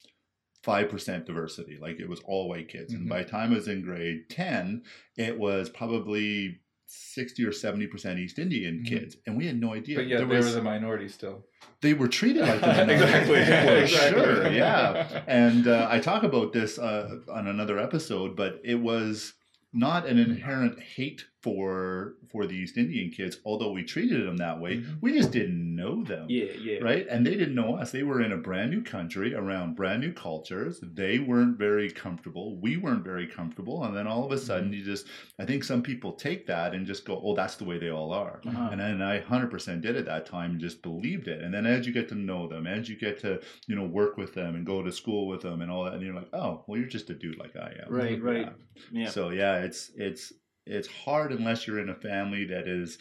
five 0.64 0.90
percent 0.90 1.26
diversity. 1.26 1.78
Like 1.80 2.00
it 2.00 2.10
was 2.10 2.22
all 2.26 2.50
white 2.50 2.68
kids, 2.70 2.94
Mhm. 2.94 2.98
and 2.98 3.10
by 3.10 3.24
the 3.24 3.30
time 3.30 3.52
I 3.52 3.56
was 3.56 3.68
in 3.68 3.82
grade 3.82 4.30
ten, 4.30 4.84
it 5.18 5.38
was 5.38 5.70
probably 5.70 6.60
sixty 6.88 7.44
or 7.44 7.52
seventy 7.52 7.88
percent 7.88 8.20
East 8.20 8.38
Indian 8.40 8.80
Mhm. 8.84 8.88
kids, 8.88 9.18
and 9.26 9.36
we 9.38 9.46
had 9.48 9.60
no 9.60 9.74
idea. 9.74 9.98
But 9.98 10.08
yeah, 10.08 10.18
There 10.18 10.28
there 10.28 10.38
was- 10.38 10.46
was 10.48 10.56
a 10.56 10.62
minority 10.62 11.08
still. 11.10 11.46
they 11.82 11.94
were 11.94 12.08
treated 12.08 12.44
like 12.44 12.62
minority. 12.62 12.94
exactly. 12.94 13.36
For 13.46 13.78
exactly. 13.82 14.24
sure, 14.24 14.52
yeah. 14.52 15.24
And 15.28 15.68
uh, 15.68 15.88
I 15.90 16.00
talk 16.00 16.24
about 16.24 16.54
this 16.54 16.78
uh, 16.80 17.20
on 17.30 17.48
another 17.48 17.78
episode, 17.80 18.36
but 18.36 18.62
it 18.64 18.76
was 18.76 19.34
not 19.74 20.08
an 20.08 20.18
inherent 20.18 20.80
hate 20.80 21.26
for 21.46 22.16
for 22.32 22.48
the 22.48 22.56
East 22.56 22.76
Indian 22.76 23.12
kids, 23.12 23.38
although 23.46 23.72
we 23.72 23.84
treated 23.84 24.26
them 24.28 24.38
that 24.38 24.60
way. 24.60 24.78
Mhm. 24.78 24.98
We 25.00 25.14
just 25.14 25.32
didn't 25.32 25.76
know 25.76 26.04
them. 26.04 26.26
yeah, 26.28 26.52
yeah. 26.60 26.80
Right, 26.80 27.06
and 27.08 27.26
they 27.26 27.36
didn't 27.36 27.54
know 27.56 27.76
us. 27.78 27.92
They 27.92 28.02
were 28.04 28.22
in 28.22 28.32
a 28.32 28.38
brand 28.48 28.72
new 28.72 28.82
country 28.82 29.36
around 29.36 29.76
brand 29.76 30.02
new 30.02 30.12
cultures. 30.12 30.80
They 30.82 31.20
weren't 31.20 31.58
very 31.60 31.90
comfortable. 31.92 32.58
We 32.60 32.78
weren't 32.78 33.04
very 33.04 33.28
comfortable, 33.28 33.84
and 33.86 33.96
then 33.96 34.08
all 34.08 34.26
of 34.26 34.32
a 34.32 34.40
sudden, 34.40 34.74
you 34.74 34.84
just—I 34.84 35.46
think 35.46 35.64
some 35.64 35.84
people 35.84 36.14
take 36.14 36.48
that 36.48 36.74
and 36.74 36.88
just 36.88 37.06
go, 37.06 37.22
"Oh, 37.24 37.36
that's 37.36 37.58
the 37.58 37.66
way 37.70 37.78
they 37.78 37.92
all 37.92 38.12
are." 38.12 38.42
Uh-huh. 38.46 38.70
And 38.72 38.80
then 38.82 39.02
I 39.04 39.20
100% 39.20 39.82
did 39.82 39.96
at 39.96 40.06
that 40.06 40.26
time, 40.26 40.60
just 40.60 40.82
believed 40.82 41.28
it. 41.28 41.42
And 41.44 41.54
then 41.54 41.66
as 41.68 41.86
you 41.86 41.94
get 41.94 42.10
to 42.10 42.16
know 42.16 42.48
them, 42.48 42.66
as 42.66 42.90
you 42.90 42.98
get 42.98 43.20
to, 43.20 43.40
you 43.68 43.76
know, 43.76 43.86
work 43.86 44.18
with 44.18 44.34
them 44.34 44.56
and 44.56 44.66
go 44.66 44.82
to 44.82 44.92
school 44.92 45.28
with 45.28 45.42
them 45.42 45.62
and 45.62 45.70
all 45.72 45.84
that, 45.84 45.94
and 45.94 46.02
you're 46.02 46.16
like, 46.16 46.34
oh, 46.34 46.64
well, 46.68 46.80
you're 46.80 46.90
just 46.98 47.12
a 47.12 47.14
dude 47.14 47.38
like 47.38 47.56
I 47.56 47.70
am. 47.84 47.94
Right, 48.02 48.20
right. 48.32 48.50
Yeah. 48.92 49.10
So 49.10 49.30
yeah, 49.30 49.60
it's 49.60 49.92
it's 49.96 50.34
it's 50.66 50.88
hard 50.88 51.32
unless 51.32 51.68
you're 51.68 51.80
in 51.80 51.90
a 51.90 51.96
family 51.96 52.46
that 52.46 52.68
is 52.68 52.98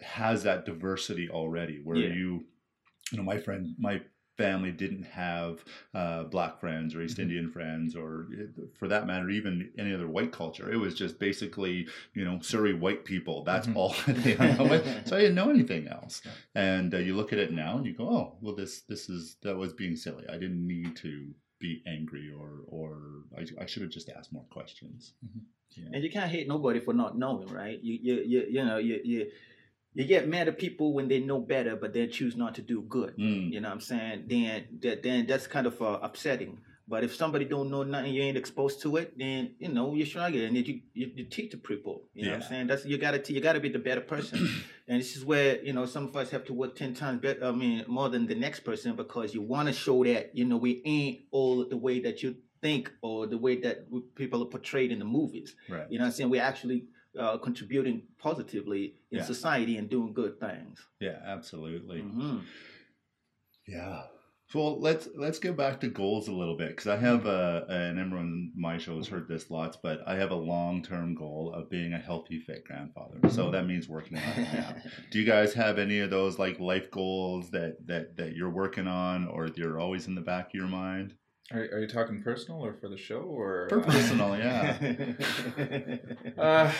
has 0.00 0.42
that 0.42 0.66
diversity 0.66 1.28
already, 1.30 1.80
where 1.82 1.96
Yeah. 1.98 2.12
you, 2.14 2.44
you 3.12 3.18
know, 3.18 3.24
my 3.24 3.38
friend, 3.38 3.74
my 3.78 4.02
family 4.36 4.70
didn't 4.70 5.04
have 5.04 5.64
uh, 5.94 6.24
black 6.24 6.60
friends 6.60 6.94
or 6.94 7.00
East 7.00 7.16
Mhm. 7.16 7.22
Indian 7.22 7.50
friends, 7.50 7.96
or 7.96 8.28
eh, 8.38 8.62
for 8.78 8.86
that 8.88 9.06
matter, 9.06 9.30
even 9.30 9.72
any 9.78 9.94
other 9.94 10.08
white 10.08 10.30
culture. 10.32 10.70
It 10.70 10.76
was 10.76 10.94
just 10.94 11.18
basically, 11.18 11.88
you 12.14 12.24
know, 12.24 12.38
Surrey 12.42 12.74
white 12.74 13.04
people. 13.06 13.42
That's 13.44 13.68
Mhm. 13.68 13.76
all 13.76 13.94
they 14.08 14.34
hung 14.34 14.50
out 14.60 14.68
with. 14.68 15.06
So 15.06 15.16
I 15.16 15.20
didn't 15.20 15.36
know 15.36 15.48
anything 15.58 15.88
else. 15.88 16.20
And 16.54 16.92
uh, 16.94 16.98
you 16.98 17.16
look 17.16 17.32
at 17.32 17.38
it 17.38 17.52
now 17.52 17.78
and 17.78 17.86
you 17.86 17.94
go, 17.94 18.08
oh, 18.10 18.36
well, 18.42 18.54
this 18.54 18.82
this 18.82 19.08
is 19.08 19.36
that 19.42 19.56
was 19.56 19.72
being 19.72 19.96
silly. 19.96 20.26
I 20.28 20.36
didn't 20.38 20.66
need 20.66 20.96
to 20.96 21.34
be 21.58 21.82
angry 21.86 22.30
or 22.30 22.60
or 22.66 23.24
I, 23.36 23.62
I 23.62 23.66
should 23.66 23.82
have 23.82 23.90
just 23.90 24.08
asked 24.10 24.32
more 24.32 24.46
questions. 24.50 25.14
Mhm. 25.24 25.42
Yeah. 25.76 25.90
And 25.92 26.04
you 26.04 26.10
can't 26.10 26.30
hate 26.30 26.48
nobody 26.48 26.80
for 26.80 26.94
not 26.94 27.18
knowing, 27.18 27.48
right? 27.48 27.78
You 27.82 27.98
you 28.02 28.22
you, 28.26 28.46
you 28.50 28.64
know 28.64 28.78
you, 28.78 29.00
you 29.04 29.30
you 29.94 30.04
get 30.04 30.28
mad 30.28 30.48
at 30.48 30.58
people 30.58 30.92
when 30.92 31.08
they 31.08 31.20
know 31.20 31.40
better, 31.40 31.74
but 31.76 31.92
they 31.92 32.06
choose 32.06 32.36
not 32.36 32.54
to 32.56 32.62
do 32.62 32.82
good. 32.82 33.16
Mm. 33.16 33.52
You 33.52 33.60
know 33.60 33.68
what 33.68 33.74
I'm 33.74 33.80
saying? 33.80 34.24
Then 34.28 34.66
that 34.82 35.02
then 35.02 35.26
that's 35.26 35.46
kind 35.46 35.66
of 35.66 35.80
uh, 35.80 35.98
upsetting. 36.02 36.58
But 36.88 37.02
if 37.02 37.16
somebody 37.16 37.44
don't 37.44 37.68
know 37.68 37.82
nothing, 37.82 38.14
you 38.14 38.22
ain't 38.22 38.36
exposed 38.36 38.80
to 38.82 38.96
it, 38.96 39.18
then 39.18 39.56
you 39.58 39.68
know 39.68 39.94
you 39.94 40.06
struggle, 40.06 40.40
and 40.40 40.56
you, 40.56 40.80
you 40.94 41.10
you 41.16 41.24
teach 41.24 41.50
the 41.50 41.56
people. 41.56 42.04
You 42.14 42.26
know 42.26 42.30
what 42.32 42.42
I'm 42.44 42.48
saying? 42.48 42.66
That's 42.68 42.84
you 42.84 42.96
gotta 42.96 43.20
you 43.32 43.40
gotta 43.40 43.58
be 43.60 43.68
the 43.70 43.80
better 43.80 44.00
person, 44.00 44.38
and 44.88 45.00
this 45.00 45.16
is 45.16 45.24
where 45.24 45.60
you 45.64 45.72
know 45.72 45.84
some 45.86 46.04
of 46.04 46.16
us 46.16 46.30
have 46.30 46.44
to 46.44 46.52
work 46.52 46.76
ten 46.76 46.94
times 46.94 47.20
better. 47.20 47.44
I 47.44 47.50
mean 47.50 47.84
more 47.88 48.08
than 48.08 48.26
the 48.26 48.36
next 48.36 48.60
person 48.60 48.94
because 48.94 49.34
you 49.34 49.42
want 49.42 49.66
to 49.68 49.74
show 49.74 50.04
that 50.04 50.36
you 50.36 50.44
know 50.44 50.56
we 50.58 50.80
ain't 50.84 51.22
all 51.32 51.64
the 51.68 51.76
way 51.76 51.98
that 52.00 52.22
you 52.22 52.36
think 52.62 52.92
or 53.02 53.26
the 53.26 53.36
way 53.38 53.56
that 53.60 53.86
people 54.14 54.42
are 54.42 54.46
portrayed 54.46 54.92
in 54.92 54.98
the 55.00 55.04
movies. 55.04 55.56
Right. 55.68 55.86
You 55.90 55.98
know 55.98 56.04
what 56.04 56.08
I'm 56.08 56.12
saying? 56.14 56.30
We're 56.30 56.42
actually 56.42 56.84
uh, 57.18 57.38
contributing 57.38 58.02
positively 58.18 58.94
in 59.10 59.18
Yeah. 59.18 59.24
society 59.24 59.76
and 59.76 59.90
doing 59.90 60.12
good 60.12 60.38
things. 60.38 60.78
Yeah, 61.00 61.18
absolutely. 61.24 62.00
hmm 62.00 62.38
Yeah. 63.66 64.02
So 64.48 64.74
let's 64.74 65.08
let's 65.16 65.40
get 65.40 65.56
back 65.56 65.80
to 65.80 65.88
goals 65.88 66.28
a 66.28 66.32
little 66.32 66.56
bit 66.56 66.68
because 66.68 66.86
I 66.86 66.96
have 66.96 67.24
mm-hmm. 67.24 67.70
a 67.70 67.74
and 67.74 67.98
everyone 67.98 68.20
on 68.20 68.52
my 68.54 68.78
show 68.78 68.96
has 68.96 69.08
heard 69.08 69.26
this 69.26 69.50
lots, 69.50 69.76
but 69.76 70.00
I 70.06 70.14
have 70.16 70.30
a 70.30 70.36
long 70.36 70.82
term 70.82 71.14
goal 71.16 71.52
of 71.52 71.68
being 71.68 71.92
a 71.92 71.98
healthy, 71.98 72.38
fit 72.38 72.64
grandfather. 72.64 73.18
So 73.28 73.44
mm-hmm. 73.44 73.52
that 73.52 73.66
means 73.66 73.88
working 73.88 74.18
on 74.18 74.24
it 74.24 74.52
now. 74.52 74.76
Do 75.10 75.18
you 75.18 75.26
guys 75.26 75.52
have 75.54 75.78
any 75.78 75.98
of 75.98 76.10
those 76.10 76.38
like 76.38 76.60
life 76.60 76.92
goals 76.92 77.50
that 77.50 77.84
that 77.86 78.16
that 78.16 78.36
you're 78.36 78.50
working 78.50 78.86
on 78.86 79.26
or 79.26 79.48
they're 79.48 79.80
always 79.80 80.06
in 80.06 80.14
the 80.14 80.20
back 80.20 80.48
of 80.48 80.54
your 80.54 80.68
mind? 80.68 81.14
Are, 81.52 81.60
are 81.60 81.80
you 81.80 81.86
talking 81.86 82.22
personal 82.22 82.64
or 82.64 82.72
for 82.72 82.88
the 82.88 82.96
show 82.96 83.20
or 83.20 83.68
For 83.68 83.80
uh, 83.80 83.84
personal, 83.84 84.36
yeah. 84.36 84.76
Uh, 86.38 86.70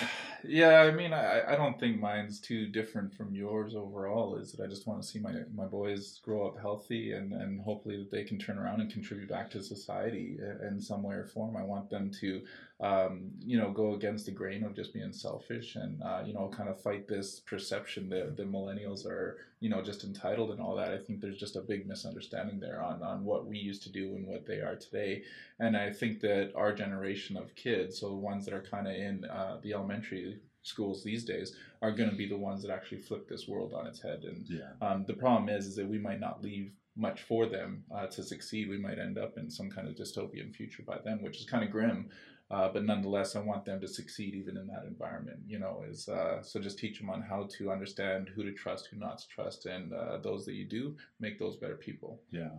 yeah, 0.45 0.81
I 0.81 0.91
mean, 0.91 1.13
I, 1.13 1.53
I 1.53 1.57
don't 1.57 1.79
think 1.81 1.99
mine's 1.99 2.41
too 2.41 2.67
different 2.67 3.15
from 3.15 3.35
yours 3.35 3.75
overall. 3.75 4.37
Is 4.37 4.53
that 4.53 4.65
I 4.65 4.67
just 4.67 4.87
want 4.87 5.01
to 5.03 5.09
see 5.09 5.19
my, 5.19 5.33
my 5.55 5.65
boys 5.65 6.21
grow 6.23 6.47
up 6.47 6.61
healthy 6.61 7.13
and, 7.13 7.33
and 7.33 7.61
hopefully 7.61 7.97
that 7.97 8.11
they 8.11 8.25
can 8.25 8.39
turn 8.39 8.59
around 8.59 8.81
and 8.81 8.93
contribute 8.93 9.29
back 9.29 9.51
to 9.53 9.63
society 9.63 10.39
in 10.69 10.81
some 10.81 11.03
way 11.03 11.15
or 11.15 11.27
form. 11.27 11.57
I 11.57 11.63
want 11.63 11.89
them 11.89 12.11
to, 12.21 12.43
um, 12.81 13.31
you 13.41 13.59
know, 13.59 13.71
go 13.71 13.95
against 13.95 14.27
the 14.27 14.33
grain 14.33 14.63
of 14.63 14.75
just 14.75 14.93
being 14.93 15.13
selfish 15.13 15.77
and, 15.77 16.03
uh, 16.03 16.23
you 16.27 16.35
know, 16.35 16.49
kind 16.49 16.69
of 16.69 16.81
fight 16.81 17.09
this 17.09 17.41
perception 17.41 18.11
that 18.11 18.37
the 18.37 18.43
millennials 18.43 19.07
are, 19.07 19.39
you 19.61 19.71
know, 19.71 19.81
just 19.81 20.05
entitled 20.05 20.51
and 20.51 20.61
all 20.61 20.77
that. 20.77 20.93
I 20.93 20.99
think 20.99 21.21
there's 21.21 21.39
just 21.39 21.57
a 21.57 21.63
big 21.63 21.87
misunderstanding 21.87 22.61
there 22.61 22.83
on, 22.83 23.03
on 23.03 23.25
what 23.25 23.47
we 23.47 23.57
used 23.57 23.83
to 23.85 23.91
do 23.91 24.15
and 24.15 24.27
what 24.27 24.47
they 24.47 24.57
are 24.61 24.77
today. 24.77 25.23
And 25.59 25.75
I 25.75 25.91
think 25.91 26.21
that 26.21 26.53
our 26.55 26.75
generation 26.75 27.39
of 27.39 27.55
kids, 27.55 27.99
so 27.99 28.09
the 28.11 28.15
ones 28.15 28.45
that 28.45 28.53
are 28.53 28.63
kind 28.63 28.87
of 28.87 28.95
in 28.95 29.25
uh, 29.25 29.59
the 29.63 29.73
elementary 29.73 30.41
schools 30.63 31.03
these 31.03 31.25
days, 31.25 31.57
are 31.81 31.93
going 31.93 32.11
to 32.11 32.17
be 32.17 32.29
the 32.29 32.37
ones 32.37 32.63
that 32.63 32.71
actually 32.71 32.99
flip 32.99 33.27
this 33.27 33.49
world 33.49 33.73
on 33.73 33.87
its 33.87 34.03
head. 34.03 34.25
And 34.25 34.45
Yeah. 34.49 34.73
um, 34.87 35.05
the 35.07 35.15
problem 35.15 35.49
is, 35.49 35.67
is 35.67 35.77
that 35.77 35.89
we 35.89 35.99
might 35.99 36.21
not 36.21 36.43
leave 36.43 36.73
much 36.99 37.23
for 37.23 37.47
them 37.47 37.85
uh, 37.95 38.07
to 38.07 38.23
succeed. 38.23 38.69
We 38.69 38.79
might 38.79 38.99
end 38.99 39.19
up 39.19 39.39
in 39.39 39.51
some 39.51 39.71
kind 39.71 39.87
of 39.87 39.95
dystopian 39.95 40.55
future 40.55 40.83
by 40.83 40.99
then, 41.05 41.23
which 41.23 41.39
is 41.39 41.45
kind 41.45 41.63
of 41.65 41.71
grim. 41.71 42.09
Uh, 42.49 42.69
but 42.73 42.85
nonetheless, 42.85 43.35
I 43.35 43.41
want 43.41 43.65
them 43.65 43.81
to 43.81 43.89
succeed 43.89 44.35
even 44.35 44.57
in 44.57 44.69
that 44.69 44.85
environment. 44.87 45.41
You 45.47 45.59
know, 45.59 45.85
is 45.89 46.09
uh, 46.09 46.43
so 46.43 46.61
just 46.61 46.79
teach 46.79 46.99
them 46.99 47.11
on 47.11 47.21
how 47.21 47.49
to 47.59 47.73
understand 47.73 48.31
who 48.35 48.45
to 48.45 48.53
trust, 48.53 48.87
who 48.87 48.99
not 48.99 49.19
to 49.19 49.29
trust, 49.29 49.67
and 49.67 49.93
uh, 49.93 50.19
those 50.19 50.45
that 50.47 50.55
you 50.55 50.65
do 50.65 50.95
make 51.19 51.39
those 51.39 51.57
better 51.57 51.75
people. 51.77 52.21
Yeah. 52.31 52.51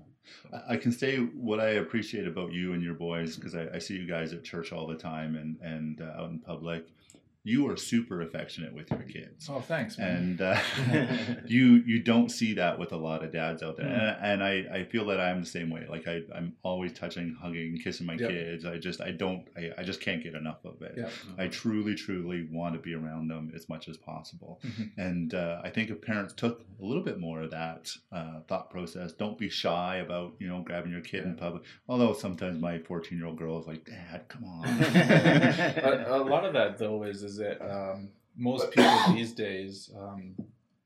I- 0.67 0.75
can 0.77 0.91
say 0.91 1.17
what 1.17 1.59
I 1.61 1.69
appreciate 1.69 2.27
about 2.27 2.51
you 2.51 2.73
and 2.73 2.83
your 2.83 2.95
boys 2.95 3.35
because 3.37 3.55
I, 3.55 3.67
I 3.73 3.79
see 3.79 3.95
you 3.95 4.05
guys 4.05 4.33
at 4.33 4.43
church 4.43 4.73
all 4.73 4.85
the 4.87 4.95
time 4.95 5.35
and, 5.35 5.57
and 5.61 6.01
uh, 6.01 6.21
out 6.21 6.31
in 6.31 6.39
public. 6.39 6.87
You 7.53 7.67
are 7.69 7.77
super 7.77 8.21
affectionate 8.21 8.73
with 8.73 8.89
your 8.91 9.03
kids. 9.03 9.47
Oh, 9.49 9.61
thanks, 9.61 9.97
man. 9.97 10.17
and 10.17 10.41
uh, 10.41 10.59
you 11.45 11.81
you 11.91 11.99
don't 12.03 12.29
see 12.29 12.53
that 12.55 12.77
with 12.77 12.91
a 12.91 12.97
lot 12.97 13.23
of 13.23 13.31
dads 13.31 13.63
out 13.63 13.77
there 13.77 13.85
Mm. 13.87 14.17
and, 14.21 14.41
and 14.41 14.43
I, 14.43 14.79
I 14.79 14.83
feel 14.91 15.05
that 15.07 15.19
i'm 15.19 15.39
the 15.41 15.45
same 15.57 15.69
way 15.69 15.83
like 15.89 16.07
I, 16.07 16.21
i'm 16.35 16.53
always 16.63 16.91
touching 16.93 17.35
hugging 17.41 17.79
kissing 17.83 18.05
my 18.05 18.13
Yep. 18.15 18.29
kids 18.29 18.65
i 18.65 18.77
just 18.77 18.99
i 19.01 19.11
don't 19.11 19.43
I, 19.55 19.71
I 19.79 19.83
just 19.83 20.01
can't 20.01 20.21
get 20.21 20.33
enough 20.35 20.61
of 20.65 20.81
it 20.81 20.95
yeah. 20.97 21.09
i 21.37 21.47
truly 21.47 21.95
truly 21.95 22.47
want 22.51 22.73
to 22.75 22.79
be 22.79 22.93
around 22.93 23.29
them 23.29 23.51
as 23.55 23.69
much 23.69 23.87
as 23.87 23.97
possible 23.97 24.59
Mhm. 24.65 24.91
and 24.97 25.33
uh, 25.33 25.61
i 25.63 25.69
think 25.69 25.89
if 25.89 26.01
parents 26.01 26.33
took 26.33 26.65
a 26.81 26.85
little 26.85 27.03
bit 27.03 27.17
more 27.19 27.41
of 27.41 27.51
that 27.51 27.89
uh, 28.11 28.39
thought 28.49 28.69
process 28.69 29.13
don't 29.13 29.37
be 29.37 29.49
shy 29.49 29.97
about 29.97 30.33
you 30.39 30.47
know 30.47 30.61
grabbing 30.67 30.91
your 30.91 31.01
kid 31.11 31.23
in 31.23 31.35
public 31.35 31.63
although 31.87 32.13
sometimes 32.13 32.59
my 32.59 32.77
14 32.79 33.17
year 33.17 33.27
old 33.27 33.37
girl 33.37 33.59
is 33.61 33.67
like 33.67 33.85
dad 33.85 34.27
come 34.27 34.43
on 34.45 34.67
a, 34.67 36.05
a 36.09 36.23
lot 36.33 36.43
of 36.45 36.53
that 36.53 36.77
though 36.77 37.03
is 37.03 37.23
is 37.23 37.36
that 37.37 37.61
um, 37.61 38.09
most 38.35 38.71
people 38.71 38.99
these 39.13 39.33
days 39.33 39.91
um, 39.97 40.35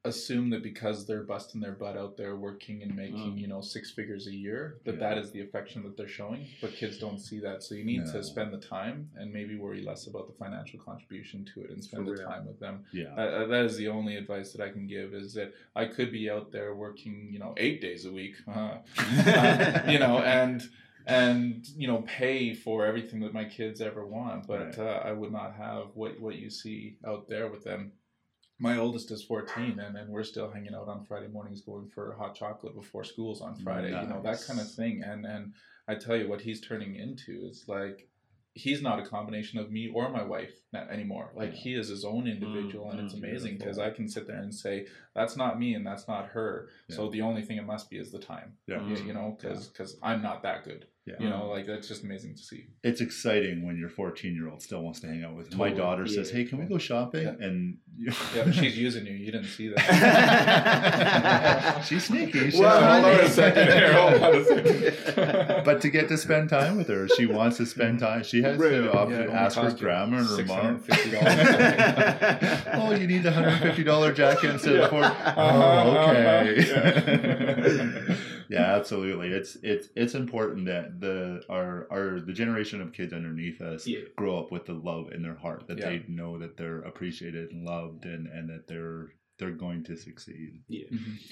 assume 0.03 0.49
that 0.49 0.63
because 0.63 1.05
they're 1.05 1.21
busting 1.21 1.61
their 1.61 1.73
butt 1.73 1.95
out 1.95 2.17
there 2.17 2.35
working 2.35 2.81
and 2.81 2.95
making 2.95 3.33
Mm. 3.35 3.39
you 3.39 3.47
know 3.47 3.61
six 3.61 3.91
figures 3.91 4.25
a 4.25 4.33
year 4.35 4.77
that 4.85 4.95
Yeah. 4.95 4.99
that 5.09 5.17
is 5.19 5.29
the 5.31 5.41
affection 5.41 5.83
that 5.83 5.95
they're 5.95 6.07
showing 6.07 6.47
but 6.59 6.73
kids 6.73 6.97
don't 6.97 7.19
see 7.19 7.39
that 7.41 7.61
so 7.61 7.75
you 7.75 7.85
need 7.85 8.05
No. 8.05 8.11
to 8.13 8.23
spend 8.23 8.51
the 8.51 8.57
time 8.57 9.11
and 9.15 9.31
maybe 9.31 9.55
worry 9.57 9.83
less 9.83 10.07
about 10.07 10.25
the 10.25 10.33
financial 10.33 10.79
contribution 10.79 11.45
to 11.53 11.61
it 11.63 11.69
and 11.69 11.83
spend 11.83 12.07
the 12.07 12.17
time 12.17 12.47
with 12.47 12.59
them 12.59 12.83
yeah 12.91 13.13
uh, 13.15 13.21
uh, 13.21 13.45
that 13.45 13.63
is 13.65 13.77
the 13.77 13.89
only 13.89 14.15
advice 14.15 14.51
that 14.53 14.61
I 14.67 14.69
can 14.71 14.87
give 14.87 15.13
is 15.13 15.35
that 15.35 15.53
I 15.75 15.85
could 15.85 16.11
be 16.11 16.31
out 16.31 16.51
there 16.51 16.73
working, 16.73 17.29
you 17.31 17.37
know, 17.37 17.53
eight 17.57 17.79
days 17.79 18.05
a 18.05 18.11
week, 18.11 18.35
uh, 18.47 18.77
uh, 18.97 19.83
you 19.87 19.99
know, 19.99 20.17
and 20.19 20.63
and 21.11 21.67
you 21.75 21.87
know 21.87 22.01
pay 22.03 22.53
for 22.53 22.85
everything 22.85 23.19
that 23.21 23.33
my 23.33 23.45
kids 23.45 23.81
ever 23.81 24.05
want, 24.05 24.47
but 24.47 24.77
Right. 24.77 24.79
uh, 24.79 25.01
I 25.03 25.11
would 25.11 25.31
not 25.31 25.55
have 25.55 25.87
what 25.93 26.19
what 26.19 26.35
you 26.35 26.49
see 26.49 26.97
out 27.05 27.27
there 27.27 27.47
with 27.49 27.63
them. 27.63 27.91
My 28.59 28.77
oldest 28.77 29.09
is 29.09 29.23
14 29.23 29.79
and, 29.79 29.97
and 29.97 30.09
we're 30.11 30.23
still 30.23 30.51
hanging 30.51 30.75
out 30.75 30.87
on 30.87 31.03
friday 31.03 31.27
mornings 31.27 31.61
going 31.61 31.87
for 31.89 32.13
hot 32.13 32.35
chocolate 32.35 32.75
before 32.75 33.03
school's 33.03 33.41
on 33.41 33.55
friday 33.55 33.89
you 33.89 34.07
know 34.07 34.21
that 34.21 34.39
kind 34.45 34.59
of 34.59 34.71
thing 34.71 35.01
and 35.03 35.25
and 35.25 35.53
i 35.87 35.95
tell 35.95 36.15
you 36.15 36.29
what 36.29 36.41
he's 36.41 36.61
turning 36.61 36.95
into 36.95 37.43
is 37.49 37.63
like 37.67 38.07
he's 38.53 38.81
not 38.81 38.99
a 38.99 39.03
combination 39.05 39.59
of 39.59 39.71
me 39.71 39.89
or 39.93 40.09
my 40.09 40.23
wife 40.23 40.53
anymore. 40.73 41.31
Like 41.35 41.51
Yeah. 41.51 41.57
he 41.57 41.73
is 41.75 41.87
his 41.87 42.03
own 42.03 42.27
individual 42.27 42.91
and 42.91 42.99
it's 42.99 43.13
mm, 43.13 43.19
amazing 43.19 43.57
because 43.57 43.79
i 43.79 43.89
can 43.89 44.09
sit 44.09 44.27
there 44.27 44.41
and 44.41 44.53
say 44.53 44.87
that's 45.15 45.37
not 45.37 45.57
me 45.57 45.73
and 45.73 45.85
that's 45.87 46.07
not 46.07 46.25
her. 46.27 46.69
So 46.89 47.09
the 47.09 47.21
only 47.21 47.43
thing 47.43 47.57
it 47.57 47.65
must 47.65 47.89
be 47.89 47.97
is 47.97 48.11
the 48.11 48.19
time 48.19 48.57
Yeah. 48.67 48.85
you, 48.85 48.95
you 48.97 49.13
know 49.13 49.37
because 49.39 49.97
i'm 50.03 50.21
not 50.21 50.43
that 50.43 50.65
good 50.65 50.85
Yeah. 51.07 51.15
you 51.19 51.29
know 51.29 51.47
like 51.49 51.65
that's 51.65 51.87
just 51.87 52.03
amazing 52.03 52.35
to 52.35 52.41
see 52.43 52.67
It's 52.83 53.01
exciting 53.01 53.65
when 53.65 53.75
your 53.75 53.89
14 53.89 54.35
year 54.35 54.47
old 54.47 54.61
still 54.61 54.83
wants 54.83 54.99
to 54.99 55.07
hang 55.07 55.23
out 55.23 55.35
with. 55.35 55.49
you. 55.51 55.57
My 55.57 55.69
Totally. 55.69 55.81
daughter 55.81 56.05
says, 56.07 56.29
"Hey, 56.29 56.45
can 56.45 56.59
we 56.59 56.65
go 56.65 56.77
shopping?" 56.77 57.23
Yeah. 57.23 57.33
And 57.47 57.77
you- 57.97 58.13
yeah 58.35 58.51
she's 58.51 58.77
using 58.77 59.07
you 59.07 59.13
you 59.13 59.31
didn't 59.31 59.47
see 59.47 59.69
that 59.69 59.81
she's 61.87 62.05
sneaky. 62.05 62.51
She's 62.51 62.59
Well, 62.59 63.01
hold 63.01 63.15
on 63.15 63.25
a 63.25 63.29
second 63.29 63.67
here 63.67 63.93
hold 63.93 64.21
on 64.21 64.35
a 64.35 64.43
second 64.45 65.63
but 65.65 65.81
to 65.81 65.89
get 65.89 66.07
to 66.09 66.17
spend 66.19 66.49
time 66.49 66.77
with 66.77 66.87
her, 66.89 67.07
she 67.07 67.25
wants 67.25 67.57
to 67.57 67.65
spend 67.65 67.99
time. 67.99 68.21
She 68.23 68.43
has 68.43 68.57
Really? 68.59 68.87
to 68.87 68.93
Yeah, 68.93 69.21
it 69.21 69.29
ask 69.31 69.55
for 69.55 69.61
cost 69.63 69.77
you 69.79 69.83
grammar 69.85 70.19
and 70.19 70.27
her 70.27 70.45
mom. 70.45 70.83
oh, 72.75 72.91
you 72.93 73.07
need 73.07 73.23
the 73.23 73.31
hundred 73.31 73.57
fifty 73.59 73.83
dollar 73.83 74.13
jacket 74.13 74.51
instead 74.51 74.75
of 74.75 74.81
the 74.83 74.89
four. 74.89 75.03
Uh-huh, 75.41 75.83
Oh, 75.85 76.09
okay. 76.09 76.59
uh-huh. 76.71 78.15
Yeah, 78.51 78.75
absolutely. 78.75 79.29
It's 79.29 79.55
it's 79.63 79.87
it's 79.95 80.13
important 80.15 80.65
that 80.67 80.99
the 80.99 81.41
our 81.49 81.87
our 81.91 82.19
the 82.19 82.33
generation 82.33 82.81
of 82.81 82.91
kids 82.93 83.13
underneath 83.13 83.61
us 83.61 83.87
Yeah. 83.87 83.99
grow 84.17 84.37
up 84.39 84.51
with 84.51 84.65
the 84.65 84.73
love 84.73 85.11
in 85.13 85.21
their 85.23 85.35
heart 85.35 85.67
that 85.67 85.77
Yeah. 85.79 85.89
they 85.89 86.03
know 86.07 86.37
that 86.39 86.57
they're 86.57 86.81
appreciated 86.81 87.51
and 87.51 87.63
loved 87.65 88.05
and 88.05 88.27
and 88.27 88.49
that 88.49 88.67
they're 88.67 89.13
they're 89.39 89.51
going 89.51 89.83
to 89.85 89.95
succeed. 89.97 90.61
Yeah. 90.67 90.85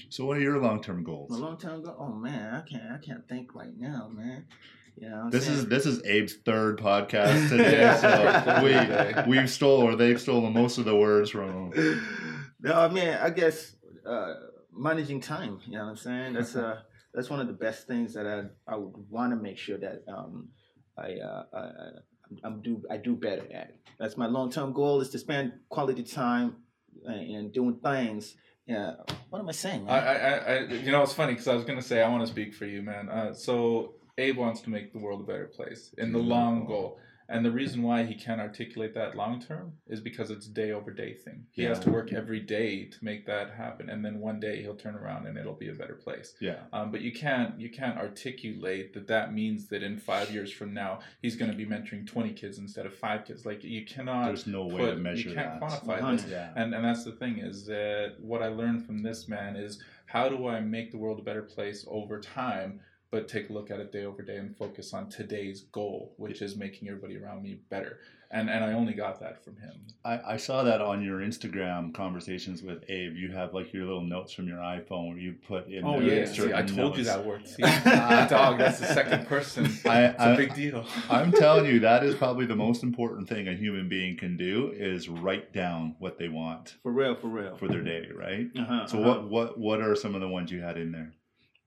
So, 0.10 0.26
what 0.26 0.38
are 0.38 0.42
your 0.42 0.60
long 0.60 0.82
term 0.82 1.04
goals? 1.04 1.30
A 1.32 1.38
long 1.38 1.58
time 1.58 1.80
ago. 1.82 1.96
Oh 2.00 2.14
man, 2.14 2.56
I 2.56 2.62
can't. 2.62 2.92
I 2.92 2.98
can't 2.98 3.28
think 3.28 3.54
right 3.54 3.78
now, 3.78 4.10
man. 4.12 4.46
You 4.98 5.10
know, 5.10 5.16
what 5.18 5.24
I'm 5.26 5.30
This 5.30 5.48
is 5.48 5.68
this 5.68 5.86
is 5.86 6.00
Abe's 6.00 6.36
third 6.44 6.80
podcast 6.80 7.50
today, 7.54 7.82
Yeah. 7.82 7.96
so 8.56 9.24
we 9.26 9.38
we've 9.38 9.50
stole 9.50 9.82
or 9.84 9.96
they've 9.96 10.20
stolen 10.20 10.54
most 10.54 10.78
of 10.80 10.86
the 10.86 10.96
words 10.96 11.30
from. 11.30 11.72
him. 11.72 12.02
no, 12.62 12.74
I 12.74 12.88
mean, 12.90 13.10
I 13.10 13.30
guess 13.30 13.76
uh, 14.06 14.34
managing 14.74 15.22
time. 15.22 15.60
You 15.68 15.74
know 15.78 15.84
what 15.86 15.90
I'm 15.92 15.96
saying? 15.98 16.34
That's 16.34 16.56
uh, 16.66 16.82
that's 17.14 17.30
one 17.30 17.40
of 17.40 17.48
the 17.48 17.54
best 17.54 17.88
things 17.88 18.14
that 18.14 18.26
I 18.28 18.44
I 18.72 18.76
would 18.76 18.94
want 19.10 19.32
to 19.32 19.36
make 19.36 19.58
sure 19.58 19.78
that 19.78 20.04
um, 20.08 20.50
I 20.98 21.14
uh, 21.16 21.44
I, 21.54 21.70
I'm 22.44 22.62
do 22.62 22.84
I 22.90 22.98
do 22.98 23.16
better 23.16 23.46
at. 23.54 23.76
That's 24.00 24.18
my 24.18 24.28
long 24.28 24.52
term 24.52 24.74
goal 24.74 25.02
is 25.02 25.10
to 25.10 25.20
spend 25.20 25.54
quality 25.70 26.04
time 26.04 26.58
and, 27.06 27.52
doing 27.52 27.80
things. 27.84 28.36
Yeah. 28.68 28.94
What 29.30 29.40
am 29.40 29.50
I 29.50 29.52
saying? 29.52 29.90
I, 29.90 29.94
Man? 29.94 30.08
I, 30.08 30.14
I, 30.14 30.56
I- 30.56 30.60
you 30.74 30.92
know, 30.92 31.02
it's 31.02 31.14
funny 31.14 31.34
because 31.34 31.48
I 31.48 31.56
was 31.56 31.64
gonna 31.64 31.82
say 31.82 32.02
I 32.04 32.10
want 32.10 32.24
to 32.26 32.32
speak 32.32 32.54
for 32.54 32.66
you, 32.66 32.82
man. 32.82 33.10
Uh, 33.10 33.34
so 33.34 33.96
Abe 34.18 34.38
wants 34.38 34.62
to 34.62 34.70
make 34.70 34.94
the 34.94 35.00
world 35.00 35.22
a 35.22 35.24
better 35.24 35.48
place 35.48 35.94
in 35.98 36.12
the 36.12 36.20
long 36.20 36.66
goal, 36.66 37.00
and 37.30 37.46
the 37.46 37.52
reason 37.52 37.84
why 37.84 38.04
he 38.04 38.16
can't 38.16 38.42
articulate 38.42 38.94
that 38.96 39.16
long 39.16 39.40
term 39.42 39.74
is 39.88 40.02
because 40.02 40.32
it's 40.32 40.48
day 40.48 40.72
over 40.72 40.92
day 40.92 41.14
thing. 41.14 41.46
He 41.52 41.64
has 41.64 41.80
to 41.82 41.92
work 41.92 42.12
every 42.12 42.40
day 42.40 42.86
to 42.86 42.98
make 43.06 43.26
that 43.28 43.52
happen, 43.52 43.90
and 43.90 44.04
then 44.04 44.20
one 44.20 44.40
day 44.40 44.62
he'll 44.62 44.76
turn 44.76 44.96
around 44.96 45.28
and 45.28 45.38
it'll 45.38 45.54
be 45.54 45.70
a 45.70 45.74
better 45.74 45.96
place. 45.96 46.34
Yeah, 46.42 46.62
Um, 46.74 46.92
but 46.92 47.02
you 47.02 47.12
can't 47.12 47.60
you 47.60 47.70
can't 47.70 47.98
articulate 47.98 48.94
that 48.94 49.08
that 49.08 49.34
means 49.34 49.68
that 49.68 49.84
in 49.84 49.98
five 49.98 50.32
years 50.32 50.52
from 50.52 50.74
now 50.74 51.00
he's 51.22 51.36
going 51.36 51.52
to 51.52 51.58
be 51.58 51.66
mentoring 51.66 52.06
twenty 52.06 52.34
kids 52.34 52.58
instead 52.58 52.86
of 52.86 52.94
five 52.96 53.26
kids. 53.26 53.46
Like 53.46 53.64
you 53.64 53.86
cannot 53.86 54.26
there's 54.28 54.48
no 54.48 54.66
way 54.66 54.78
put- 54.82 54.92
to 54.92 54.98
measure 54.98 55.30
you 55.30 55.36
can't 55.36 55.60
that. 55.60 55.70
quantify 55.84 56.12
this. 56.18 56.26
Yeah, 56.30 56.52
And 56.56 56.74
and 56.74 56.84
that's 56.84 57.04
the 57.04 57.12
thing 57.14 57.38
is 57.40 57.66
that 57.68 58.16
what 58.20 58.42
I 58.42 58.48
learned 58.48 58.86
from 58.86 59.04
this 59.04 59.28
man 59.28 59.56
is 59.56 59.82
how 60.06 60.28
do 60.28 60.48
I 60.48 60.60
make 60.60 60.92
the 60.92 60.98
world 60.98 61.20
a 61.20 61.24
better 61.24 61.44
place 61.44 61.86
over 61.88 62.20
time, 62.20 62.80
but 63.12 63.28
take 63.28 63.50
a 63.50 63.54
look 63.54 63.72
at 63.72 63.80
it 63.80 63.92
day 63.92 64.06
over 64.06 64.22
day 64.22 64.38
and 64.38 64.56
focus 64.56 64.94
on 64.94 65.10
today's 65.10 65.62
goal, 65.62 66.14
which 66.18 66.42
is 66.42 66.56
making 66.56 66.88
everybody 66.88 67.18
around 67.18 67.42
me 67.42 67.60
better. 67.70 68.00
And 68.32 68.48
and 68.48 68.64
I 68.64 68.74
only 68.74 68.94
got 68.94 69.20
that 69.22 69.44
from 69.44 69.56
him. 69.58 69.88
I, 70.06 70.34
I 70.34 70.38
saw 70.38 70.62
that 70.62 70.82
on 70.82 71.04
your 71.04 71.20
Instagram 71.22 71.92
conversations 71.96 72.62
with 72.62 72.84
Abe. 72.88 73.16
You 73.16 73.32
have 73.32 73.56
like 73.56 73.74
your 73.74 73.86
little 73.86 74.04
notes 74.04 74.34
from 74.34 74.48
your 74.48 74.60
iPhone 74.60 75.10
where 75.10 75.18
you 75.18 75.34
put 75.48 75.68
in. 75.68 75.84
Oh, 75.84 76.00
yeah. 76.00 76.26
See, 76.26 76.54
I 76.54 76.62
told 76.62 76.96
you 76.96 77.04
that 77.06 77.26
word. 77.26 77.48
See, 77.48 77.64
dog, 77.64 78.60
that's 78.60 78.80
the 78.80 78.86
second 78.94 79.26
person. 79.26 79.66
I, 79.86 80.04
It's 80.04 80.20
a 80.20 80.30
I, 80.30 80.36
big 80.36 80.54
deal. 80.54 80.86
I'm 81.10 81.32
telling 81.46 81.66
you, 81.66 81.80
that 81.80 82.04
is 82.04 82.14
probably 82.14 82.46
the 82.46 82.56
most 82.56 82.84
important 82.84 83.28
thing 83.28 83.48
a 83.48 83.56
human 83.56 83.90
being 83.90 84.16
can 84.16 84.38
do 84.38 84.72
is 84.76 85.10
write 85.10 85.52
down 85.52 85.96
what 85.98 86.20
they 86.20 86.30
want 86.30 86.76
for 86.84 86.92
real, 86.92 87.16
for 87.16 87.30
real. 87.30 87.58
for 87.58 87.68
their 87.68 87.82
day, 87.82 88.10
right? 88.16 88.46
uh-huh, 88.56 88.86
So 88.86 89.00
uh-huh. 89.00 89.08
what 89.08 89.30
what 89.30 89.58
what 89.58 89.82
are 89.82 89.96
some 89.96 90.14
of 90.14 90.22
the 90.22 90.28
ones 90.28 90.52
you 90.52 90.62
had 90.62 90.78
in 90.78 90.92
there? 90.92 91.14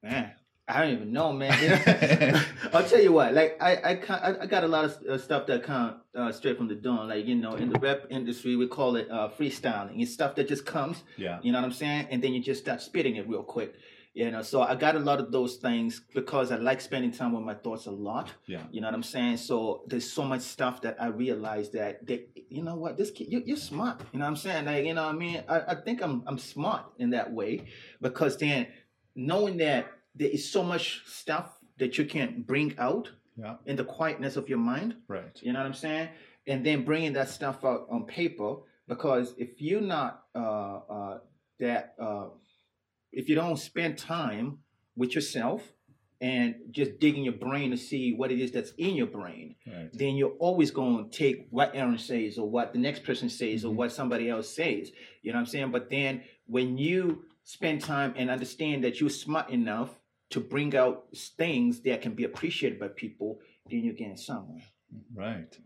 Man, 0.05 0.31
I 0.69 0.83
don't 0.83 0.93
even 0.95 1.13
know, 1.13 1.33
man. 1.33 1.53
I'll 2.73 2.85
tell 2.89 3.01
you 3.03 3.13
what. 3.13 3.35
Like 3.35 3.59
I, 3.61 3.77
I, 3.77 4.43
I- 4.43 4.47
got 4.47 4.65
a 4.65 4.69
lot 4.69 4.85
of 4.85 4.97
uh, 5.09 5.19
stuff 5.19 5.47
that 5.49 5.65
come 5.65 6.01
uh, 6.15 6.31
straight 6.33 6.57
from 6.57 6.69
the 6.69 6.75
dawn. 6.77 7.09
Like 7.09 7.27
you 7.27 7.35
know, 7.35 7.55
in 7.55 7.69
the 7.71 7.79
rap 7.79 8.03
industry, 8.11 8.55
we 8.57 8.69
call 8.69 8.97
it 8.97 9.09
uh, 9.11 9.29
freestyling. 9.39 10.01
It's 10.01 10.13
stuff 10.13 10.35
that 10.37 10.49
just 10.49 10.65
comes. 10.65 11.03
Yeah, 11.17 11.41
You 11.43 11.53
know 11.53 11.59
what 11.59 11.65
I'm 11.67 11.73
saying? 11.73 12.09
And 12.11 12.23
then 12.23 12.33
you 12.33 12.41
just 12.43 12.61
start 12.63 12.81
spitting 12.81 13.17
it 13.17 13.29
real 13.29 13.43
quick. 13.43 13.75
You 14.15 14.31
know, 14.31 14.43
so 14.43 14.61
I 14.61 14.75
got 14.75 14.95
a 14.95 14.99
lot 14.99 15.21
of 15.21 15.33
those 15.33 15.57
things 15.57 16.03
because 16.15 16.53
I 16.53 16.57
like 16.57 16.83
spending 16.83 17.13
time 17.13 17.33
with 17.33 17.45
my 17.45 17.55
thoughts 17.55 17.87
a 17.87 17.91
lot. 17.91 18.29
yeah, 18.47 18.61
You 18.71 18.83
know 18.83 18.89
what 18.89 18.95
I'm 18.95 19.03
saying? 19.03 19.39
So 19.39 19.85
there's 19.87 20.11
so 20.13 20.23
much 20.23 20.43
stuff 20.43 20.83
that 20.83 20.97
I 21.01 21.07
realized 21.07 21.73
that, 21.73 22.07
that 22.07 22.29
you 22.51 22.63
know 22.63 22.77
what, 22.77 22.99
this 22.99 23.11
kid, 23.11 23.29
you, 23.33 23.43
you're 23.47 23.57
smart. 23.57 24.03
You 24.13 24.19
know 24.19 24.27
what 24.27 24.33
I'm 24.33 24.37
saying? 24.37 24.67
Like, 24.67 24.85
you 24.85 24.93
know 24.93 25.07
what 25.07 25.15
I 25.15 25.19
mean? 25.19 25.43
I, 25.49 25.61
I 25.61 25.75
think 25.77 26.03
I'm 26.03 26.23
I'm 26.27 26.37
smart 26.39 26.85
in 26.99 27.09
that 27.11 27.33
way 27.33 27.65
because 28.03 28.37
then 28.37 28.67
knowing 29.17 29.57
that 29.59 29.87
there 30.15 30.29
is 30.29 30.51
so 30.51 30.63
much 30.63 31.03
stuff 31.07 31.59
that 31.79 31.99
you 31.99 32.05
can 32.05 32.43
bring 32.43 32.75
out 32.79 33.11
Yeah. 33.37 33.57
in 33.67 33.77
the 33.77 33.85
quietness 33.85 34.37
of 34.37 34.49
your 34.49 34.59
mind. 34.59 34.97
right. 35.09 35.39
You 35.43 35.53
know 35.53 35.61
what 35.61 35.67
I'm 35.67 35.75
saying? 35.75 36.09
And 36.47 36.65
then 36.67 36.85
bringing 36.85 37.13
that 37.15 37.29
stuff 37.29 37.65
out 37.65 37.87
on 37.91 38.05
paper 38.05 38.57
because 38.89 39.35
if 39.39 39.61
you're 39.63 39.81
not 39.81 40.25
uh, 40.35 40.39
uh, 40.89 41.19
that, 41.61 41.95
uh, 41.99 42.29
if 43.13 43.29
you 43.29 43.35
don't 43.35 43.57
spend 43.59 43.97
time 43.99 44.59
with 44.97 45.15
yourself 45.15 45.63
and 46.21 46.55
just 46.71 46.99
digging 47.01 47.25
your 47.25 47.35
brain 47.35 47.71
to 47.71 47.77
see 47.77 48.13
what 48.15 48.31
it 48.31 48.39
is 48.41 48.53
that's 48.53 48.73
in 48.79 48.95
your 48.95 49.07
brain, 49.07 49.57
Right. 49.67 49.91
then 49.93 50.17
you're 50.17 50.37
always 50.39 50.71
going 50.71 51.09
to 51.11 51.17
take 51.17 51.47
what 51.51 51.73
Aaron 51.75 51.99
says 51.99 52.39
or 52.39 52.49
what 52.49 52.73
the 52.73 52.79
next 52.79 53.03
person 53.05 53.29
says 53.29 53.65
or 53.65 53.73
Mhm. 53.73 53.77
what 53.77 53.93
somebody 53.93 54.29
else 54.29 54.49
says. 54.55 54.93
You 55.23 55.33
know 55.33 55.37
what 55.39 55.41
I'm 55.41 55.47
saying? 55.47 55.71
But 55.71 55.89
then 55.91 56.23
when 56.47 56.77
you 56.79 57.25
spend 57.45 57.81
time 57.81 58.15
and 58.17 58.31
understand 58.31 58.85
that 58.85 59.01
you're 59.01 59.11
smart 59.11 59.51
enough 59.51 59.99
to 60.33 60.41
bring 60.41 60.75
out 60.77 61.07
things 61.15 61.81
that 61.81 62.03
can 62.03 62.15
be 62.15 62.25
appreciated 62.25 62.79
by 62.79 62.89
people, 62.89 63.41
then 63.71 63.85
you're 63.85 63.95
getting 63.95 64.17
somewhere. 64.17 64.63
Right. 65.15 65.57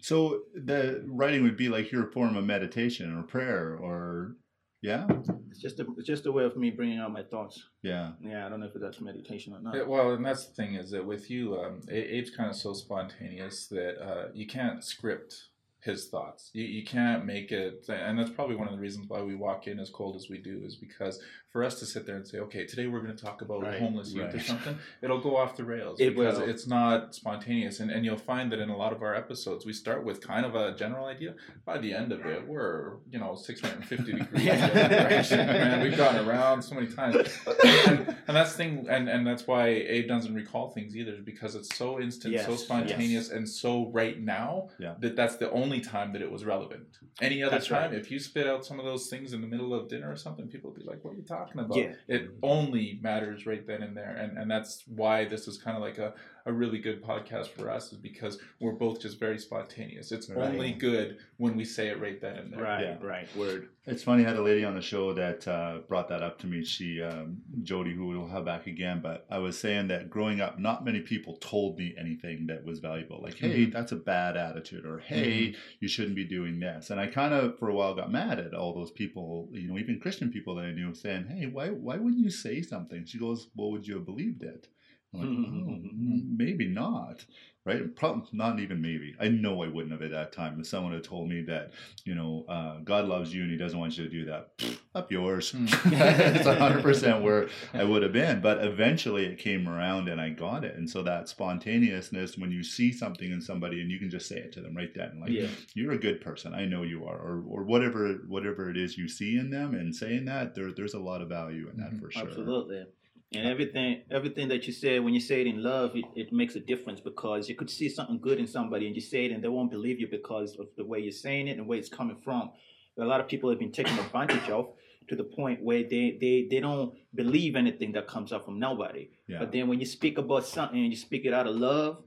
So 0.00 0.42
the 0.54 1.02
writing 1.06 1.42
would 1.42 1.56
be 1.56 1.68
like 1.68 1.90
your 1.90 2.06
form 2.12 2.36
of 2.36 2.44
meditation 2.44 3.16
or 3.16 3.22
prayer 3.22 3.76
or 3.76 4.36
yeah, 4.80 5.08
It's 5.50 5.58
just 5.60 5.80
a, 5.80 5.86
it's 5.96 6.06
just 6.06 6.26
a 6.26 6.30
way 6.32 6.44
of 6.44 6.56
me 6.56 6.70
bringing 6.70 7.00
out 7.00 7.12
my 7.12 7.24
thoughts. 7.24 7.64
yeah, 7.82 8.12
Yeah, 8.20 8.46
I 8.46 8.48
don't 8.48 8.60
know 8.60 8.66
if 8.66 8.80
that's 8.80 9.00
meditation 9.00 9.52
or 9.52 9.60
not. 9.60 9.74
Yeah, 9.74 9.82
well, 9.82 10.12
and 10.12 10.24
that's 10.24 10.46
the 10.46 10.54
thing 10.54 10.76
is 10.76 10.92
that 10.92 11.04
with 11.04 11.28
you, 11.28 11.58
um, 11.60 11.80
Abe's 11.88 12.30
kind 12.30 12.48
of 12.48 12.54
so 12.54 12.74
spontaneous 12.74 13.66
that 13.68 14.00
uh, 14.00 14.28
you 14.32 14.46
can't 14.46 14.84
script 14.84 15.48
his 15.80 16.08
thoughts. 16.08 16.50
You, 16.52 16.64
you 16.64 16.84
can't 16.84 17.24
make 17.24 17.52
it, 17.52 17.84
and 17.88 18.18
that's 18.18 18.30
probably 18.30 18.56
one 18.56 18.66
of 18.66 18.74
the 18.74 18.80
reasons 18.80 19.08
why 19.08 19.22
we 19.22 19.34
walk 19.34 19.66
in 19.68 19.78
as 19.78 19.90
cold 19.90 20.16
as 20.16 20.28
we 20.28 20.38
do, 20.38 20.60
is 20.64 20.74
because 20.76 21.20
for 21.52 21.64
us 21.64 21.78
to 21.80 21.86
sit 21.86 22.04
there 22.04 22.16
and 22.16 22.26
say, 22.26 22.38
okay, 22.38 22.66
today 22.66 22.86
we're 22.88 23.00
going 23.00 23.16
to 23.16 23.22
talk 23.24 23.40
about 23.42 23.62
Right, 23.62 23.78
homeless 23.80 24.12
youth 24.12 24.34
or 24.34 24.40
something, 24.40 24.76
it'll 25.02 25.20
go 25.20 25.36
off 25.36 25.56
the 25.56 25.64
rails 25.64 25.98
It 25.98 26.14
because 26.14 26.38
will. 26.38 26.48
it's 26.48 26.66
not 26.66 27.14
spontaneous. 27.14 27.80
And, 27.80 27.90
and 27.90 28.04
you'll 28.04 28.18
find 28.18 28.52
that 28.52 28.58
in 28.58 28.68
a 28.68 28.76
lot 28.76 28.92
of 28.92 29.02
our 29.02 29.14
episodes, 29.14 29.64
we 29.64 29.72
start 29.72 30.04
with 30.04 30.20
kind 30.26 30.44
of 30.44 30.54
a 30.54 30.76
general 30.76 31.06
idea. 31.06 31.34
By 31.64 31.78
the 31.78 31.92
end 31.94 32.12
of 32.12 32.24
it, 32.26 32.46
we're, 32.46 32.96
you 33.10 33.18
know, 33.18 33.34
650 33.34 34.12
degrees 34.12 34.44
direction. 34.44 35.38
Man, 35.46 35.80
we've 35.82 35.96
gotten 35.96 36.28
around 36.28 36.62
so 36.62 36.74
many 36.74 36.88
times. 36.88 37.16
and, 37.64 38.16
and 38.26 38.36
that's 38.36 38.52
the 38.52 38.56
thing, 38.58 38.86
and, 38.88 39.08
and 39.08 39.26
that's 39.26 39.46
why 39.46 39.68
Abe 39.68 40.08
doesn't 40.08 40.34
recall 40.34 40.70
things 40.70 40.96
either, 40.96 41.16
because 41.24 41.54
it's 41.54 41.74
so 41.76 42.00
instant, 42.00 42.34
so 42.40 42.50
Yes, 42.52 42.60
spontaneous, 42.62 43.30
and 43.30 43.48
so 43.48 43.90
right 43.90 44.20
now 44.20 44.68
Yeah. 44.78 44.94
that 45.00 45.16
that's 45.16 45.36
the 45.36 45.50
only 45.50 45.67
time 45.80 46.12
that 46.14 46.22
it 46.22 46.30
was 46.30 46.44
relevant. 46.44 46.98
Any 47.20 47.42
other 47.42 47.50
That's 47.56 47.68
time, 47.68 47.90
right. 47.90 48.00
if 48.00 48.10
you 48.10 48.18
spit 48.18 48.46
out 48.46 48.64
some 48.64 48.78
of 48.78 48.84
those 48.86 49.08
things 49.08 49.32
in 49.32 49.40
the 49.40 49.46
middle 49.46 49.74
of 49.74 49.88
dinner 49.88 50.10
or 50.10 50.16
something, 50.16 50.48
people 50.48 50.70
would 50.70 50.78
be 50.80 50.86
like, 50.86 51.04
"What 51.04 51.12
are 51.14 51.16
you 51.16 51.22
talking 51.22 51.60
about?" 51.60 51.76
Yeah. 51.76 51.92
It 52.08 52.30
only 52.42 52.98
matters 53.02 53.46
right 53.46 53.64
then 53.66 53.82
and 53.82 53.96
there, 53.96 54.16
and 54.16 54.38
and 54.38 54.50
that's 54.50 54.84
why 54.86 55.24
this 55.26 55.46
is 55.46 55.58
kind 55.58 55.76
of 55.76 55.82
like 55.82 55.98
a, 55.98 56.14
a 56.46 56.52
really 56.52 56.78
good 56.78 57.02
podcast 57.02 57.48
for 57.48 57.70
us 57.70 57.92
is 57.92 57.98
because 57.98 58.38
we're 58.60 58.72
both 58.72 59.00
just 59.00 59.20
very 59.20 59.38
spontaneous. 59.38 60.10
It's 60.12 60.30
Right. 60.30 60.48
only 60.48 60.72
good 60.72 61.18
when 61.36 61.56
we 61.56 61.64
say 61.64 61.88
it 61.88 62.00
right 62.00 62.18
then 62.20 62.36
and 62.36 62.52
there. 62.52 62.62
Right, 62.62 62.82
Yeah. 62.84 62.96
right. 63.06 63.36
Word. 63.36 63.68
It's 63.86 64.02
funny. 64.02 64.24
I 64.24 64.28
had 64.28 64.36
a 64.36 64.42
lady 64.42 64.64
on 64.64 64.74
the 64.74 64.82
show 64.82 65.12
that 65.14 65.46
uh, 65.48 65.78
brought 65.88 66.08
that 66.08 66.22
up 66.22 66.38
to 66.40 66.46
me. 66.46 66.62
She, 66.64 67.00
um, 67.02 67.38
Jody, 67.62 67.94
who 67.94 68.06
we'll 68.06 68.26
have 68.28 68.44
back 68.44 68.66
again. 68.66 69.00
But 69.02 69.26
I 69.30 69.38
was 69.38 69.58
saying 69.58 69.88
that 69.88 70.10
growing 70.10 70.40
up, 70.42 70.58
not 70.58 70.84
many 70.84 71.00
people 71.00 71.36
told 71.38 71.78
me 71.78 71.94
anything 71.98 72.46
that 72.48 72.64
was 72.64 72.78
valuable. 72.80 73.20
Like, 73.22 73.36
hey, 73.38 73.66
Mhm. 73.66 73.72
that's 73.72 73.92
a 73.92 73.96
bad 73.96 74.36
attitude, 74.36 74.84
or 74.86 74.98
hey, 74.98 75.54
you 75.80 75.88
shouldn't 75.88 76.16
be 76.16 76.24
doing 76.24 76.60
this. 76.60 76.90
And 76.90 77.00
I 77.00 77.06
kind 77.06 77.34
of, 77.34 77.58
for 77.58 77.68
a 77.68 77.74
while, 77.74 77.94
got 77.94 78.12
mad 78.12 78.38
at 78.38 78.54
all 78.54 78.74
those 78.74 78.90
people. 78.90 79.48
You 79.52 79.68
know, 79.68 79.78
even 79.78 80.00
Christian 80.00 80.30
people 80.30 80.54
that 80.56 80.64
I 80.64 80.72
knew, 80.72 80.94
saying, 80.94 81.26
hey, 81.28 81.46
why, 81.46 81.68
why 81.68 81.96
wouldn't 81.96 82.22
you 82.22 82.30
say 82.30 82.62
something? 82.62 83.04
She 83.04 83.18
goes, 83.18 83.48
well, 83.54 83.70
would 83.70 83.86
you 83.86 83.94
have 83.94 84.06
believed 84.06 84.42
it? 84.42 84.68
I'm 85.14 85.20
like, 85.20 85.28
oh, 85.28 85.94
mm, 85.94 86.36
maybe 86.36 86.68
not. 86.68 87.24
Right? 87.68 87.94
Probably 87.94 88.28
not 88.32 88.58
even 88.60 88.80
maybe. 88.80 89.14
I 89.20 89.28
know 89.28 89.62
I 89.62 89.68
wouldn't 89.68 89.92
have 89.92 90.02
at 90.02 90.10
that 90.12 90.32
time. 90.32 90.58
If 90.58 90.66
someone 90.66 90.92
had 90.94 91.04
told 91.04 91.28
me 91.28 91.42
that, 91.42 91.72
you 92.04 92.14
know, 92.14 92.44
uh, 92.48 92.78
God 92.78 93.06
loves 93.06 93.34
you 93.34 93.42
and 93.42 93.50
He 93.50 93.56
doesn't 93.58 93.78
want 93.78 93.98
you 93.98 94.04
to 94.04 94.10
do 94.10 94.24
that, 94.24 94.50
up 94.94 95.12
yours. 95.12 95.50
Hmm. 95.52 95.66
it's 95.92 96.46
hundred 96.46 96.82
percent 96.82 97.22
where 97.22 97.48
I 97.74 97.84
would 97.84 98.02
have 98.02 98.12
been. 98.12 98.40
But 98.40 98.64
eventually, 98.64 99.26
it 99.26 99.38
came 99.38 99.68
around 99.68 100.08
and 100.08 100.20
I 100.20 100.30
got 100.30 100.64
it. 100.64 100.76
And 100.76 100.88
so 100.88 101.02
that 101.02 101.28
spontaneousness, 101.28 102.38
when 102.38 102.50
you 102.50 102.62
see 102.62 102.92
something 102.92 103.30
in 103.30 103.40
somebody 103.40 103.80
and 103.80 103.90
you 103.90 103.98
can 103.98 104.10
just 104.10 104.28
say 104.28 104.36
it 104.38 104.52
to 104.52 104.60
them 104.60 104.76
right 104.76 104.94
then, 104.94 105.20
like 105.20 105.30
Yeah. 105.30 105.48
you're 105.74 105.92
a 105.92 105.98
good 105.98 106.20
person, 106.20 106.54
I 106.54 106.64
know 106.64 106.82
you 106.82 107.04
are, 107.06 107.18
or 107.18 107.42
or 107.46 107.64
whatever 107.64 108.14
whatever 108.28 108.70
it 108.70 108.76
is 108.76 108.96
you 108.96 109.08
see 109.08 109.36
in 109.36 109.50
them, 109.50 109.74
and 109.74 109.94
saying 109.94 110.24
that 110.26 110.54
there 110.54 110.72
there's 110.72 110.94
a 110.94 110.98
lot 110.98 111.20
of 111.22 111.28
value 111.28 111.68
in 111.70 111.76
that 111.78 111.92
Mhm. 111.92 112.00
for 112.00 112.10
sure. 112.10 112.26
Absolutely. 112.28 112.86
And 113.34 113.46
everything 113.46 114.02
everything 114.10 114.48
that 114.48 114.66
you 114.66 114.72
say 114.72 115.00
when 115.00 115.12
you 115.12 115.20
say 115.20 115.42
it 115.42 115.46
in 115.46 115.62
love, 115.62 115.94
it, 115.94 116.06
it 116.14 116.32
makes 116.32 116.54
a 116.56 116.60
difference 116.60 117.00
because 117.00 117.48
you 117.48 117.54
could 117.54 117.68
see 117.68 117.88
something 117.90 118.18
good 118.20 118.38
in 118.38 118.46
somebody 118.46 118.86
and 118.86 118.94
you 118.94 119.02
say 119.02 119.26
it 119.26 119.32
and 119.32 119.44
they 119.44 119.48
won't 119.48 119.70
believe 119.70 120.00
you 120.00 120.08
because 120.10 120.56
of 120.58 120.66
the 120.78 120.84
way 120.84 120.98
you're 121.00 121.12
saying 121.12 121.46
it 121.48 121.58
and 121.58 121.66
where 121.66 121.78
it's 121.78 121.90
coming 121.90 122.16
from. 122.24 122.50
A 122.98 123.04
lot 123.04 123.20
of 123.20 123.28
people 123.28 123.50
have 123.50 123.58
been 123.58 123.70
taken 123.70 123.98
advantage 123.98 124.48
of 124.48 124.70
to 125.08 125.14
the 125.14 125.24
point 125.24 125.62
where 125.62 125.82
they, 125.82 126.18
they, 126.20 126.48
they 126.50 126.60
don't 126.60 126.94
believe 127.14 127.54
anything 127.54 127.92
that 127.92 128.08
comes 128.08 128.32
out 128.32 128.44
from 128.44 128.58
nobody. 128.58 129.10
Yeah. 129.28 129.38
But 129.40 129.52
then 129.52 129.68
when 129.68 129.78
you 129.78 129.86
speak 129.86 130.18
about 130.18 130.44
something 130.46 130.78
and 130.78 130.90
you 130.90 130.96
speak 130.96 131.24
it 131.24 131.32
out 131.32 131.46
of 131.46 131.54
love, 131.56 132.02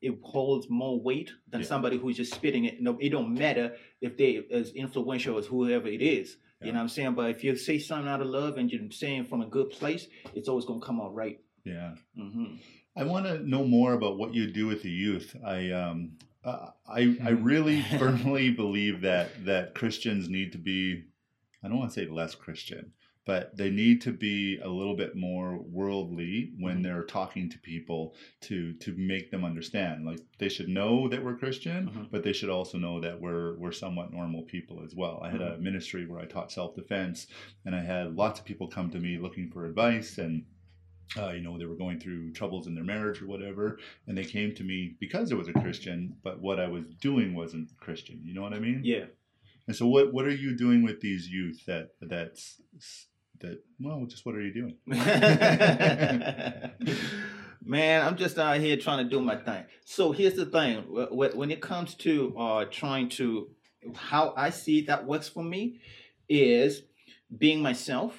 it 0.00 0.18
holds 0.22 0.68
more 0.68 1.00
weight 1.00 1.30
than 1.50 1.60
Yeah. 1.60 1.66
somebody 1.66 1.96
who's 1.98 2.16
just 2.16 2.34
spitting 2.34 2.64
it. 2.64 2.82
No, 2.82 2.98
it 3.00 3.10
don't 3.10 3.32
matter 3.34 3.76
if 4.00 4.16
they 4.16 4.44
as 4.50 4.72
influential 4.72 5.38
as 5.38 5.46
whoever 5.46 5.86
it 5.86 6.02
is. 6.02 6.36
You 6.64 6.72
know 6.72 6.78
what 6.78 6.82
I'm 6.82 6.88
saying? 6.88 7.14
But 7.14 7.30
if 7.30 7.42
you 7.44 7.56
say 7.56 7.78
something 7.78 8.08
out 8.08 8.20
of 8.20 8.26
love 8.28 8.56
and 8.58 8.70
you're 8.70 8.90
saying 8.90 9.24
from 9.24 9.42
a 9.42 9.46
good 9.46 9.70
place, 9.70 10.06
it's 10.34 10.48
always 10.48 10.64
gonna 10.64 10.80
come 10.80 11.00
out 11.00 11.14
right. 11.14 11.40
yeah. 11.64 11.94
hmm 12.16 12.56
I 12.94 13.04
want 13.04 13.24
to 13.24 13.38
know 13.48 13.64
more 13.64 13.94
about 13.94 14.18
what 14.18 14.34
you 14.34 14.50
do 14.52 14.66
with 14.66 14.82
the 14.82 14.90
youth. 14.90 15.34
I 15.44 15.70
um 15.70 16.18
uh, 16.44 16.70
I 16.86 17.00
I 17.00 17.32
Mhm. 17.32 17.44
really 17.44 17.80
firmly 17.98 18.50
believe 18.50 19.00
that 19.02 19.44
that 19.46 19.74
Christians 19.74 20.28
need 20.28 20.52
to 20.52 20.58
be 20.58 21.04
I 21.64 21.68
don't 21.68 21.78
want 21.78 21.92
to 21.92 22.00
say 22.00 22.06
less 22.06 22.34
Christian, 22.34 22.92
but 23.24 23.56
they 23.56 23.70
need 23.70 24.00
to 24.02 24.12
be 24.12 24.58
a 24.58 24.68
little 24.68 24.96
bit 24.96 25.14
more 25.14 25.58
worldly 25.62 26.52
when 26.58 26.78
Mhm. 26.78 26.82
they're 26.82 27.04
talking 27.04 27.48
to 27.50 27.58
people 27.58 28.14
to 28.42 28.72
to 28.74 28.94
make 28.96 29.30
them 29.30 29.44
understand. 29.44 30.04
Like 30.04 30.20
they 30.38 30.48
should 30.48 30.68
know 30.68 31.08
that 31.08 31.22
we're 31.24 31.36
Christian, 31.38 31.88
Mhm. 31.88 32.10
but 32.10 32.22
they 32.24 32.32
should 32.32 32.50
also 32.50 32.78
know 32.78 33.00
that 33.00 33.20
we're 33.20 33.56
we're 33.58 33.72
somewhat 33.72 34.12
normal 34.12 34.42
people 34.42 34.82
as 34.84 34.94
well. 34.94 35.20
I 35.22 35.30
had 35.30 35.40
a 35.40 35.58
ministry 35.58 36.06
where 36.06 36.20
I 36.20 36.26
taught 36.26 36.50
self 36.52 36.74
defense, 36.74 37.26
and 37.64 37.74
I 37.74 37.82
had 37.82 38.16
lots 38.16 38.40
of 38.40 38.46
people 38.46 38.66
come 38.68 38.90
to 38.90 38.98
me 38.98 39.18
looking 39.18 39.48
for 39.50 39.66
advice 39.66 40.18
and 40.18 40.44
uh, 41.14 41.28
you 41.32 41.42
know, 41.42 41.58
they 41.58 41.66
were 41.66 41.76
going 41.76 42.00
through 42.00 42.32
troubles 42.32 42.66
in 42.66 42.74
their 42.74 42.84
marriage 42.84 43.20
or 43.20 43.26
whatever, 43.26 43.78
and 44.06 44.16
they 44.16 44.24
came 44.24 44.54
to 44.54 44.64
me 44.64 44.96
because 44.98 45.30
I 45.30 45.34
was 45.34 45.46
a 45.46 45.52
Christian, 45.52 46.16
but 46.22 46.40
what 46.40 46.58
I 46.58 46.66
was 46.68 46.86
doing 47.02 47.34
wasn't 47.34 47.68
Christian. 47.76 48.22
You 48.24 48.32
know 48.32 48.40
what 48.40 48.54
I 48.54 48.58
mean? 48.58 48.80
Yeah. 48.82 49.04
And 49.66 49.76
so, 49.76 49.86
what 49.86 50.14
what 50.14 50.24
are 50.24 50.34
you 50.34 50.56
doing 50.56 50.82
with 50.82 51.00
these 51.02 51.28
youth 51.28 51.66
that 51.66 51.90
that's 52.00 52.62
that? 53.42 53.62
Well, 53.80 54.04
just 54.06 54.24
what 54.26 54.34
are 54.34 54.42
you 54.42 54.52
doing? 54.54 54.76
Man, 57.64 58.04
I'm 58.04 58.16
just 58.16 58.38
out 58.38 58.58
here 58.58 58.76
trying 58.76 59.04
to 59.04 59.10
do 59.10 59.20
my 59.20 59.36
thing. 59.36 59.64
So 59.84 60.12
here's 60.12 60.34
the 60.34 60.46
thing: 60.46 60.82
Wh- 60.92 61.08
wh- 61.10 61.36
when 61.36 61.50
it 61.50 61.60
comes 61.60 61.94
to 61.96 62.36
uh, 62.36 62.64
trying 62.70 63.08
to, 63.10 63.48
how 63.94 64.34
I 64.36 64.50
see 64.50 64.82
that 64.82 65.06
works 65.06 65.28
for 65.28 65.44
me, 65.44 65.80
is 66.28 66.82
being 67.38 67.62
myself, 67.62 68.14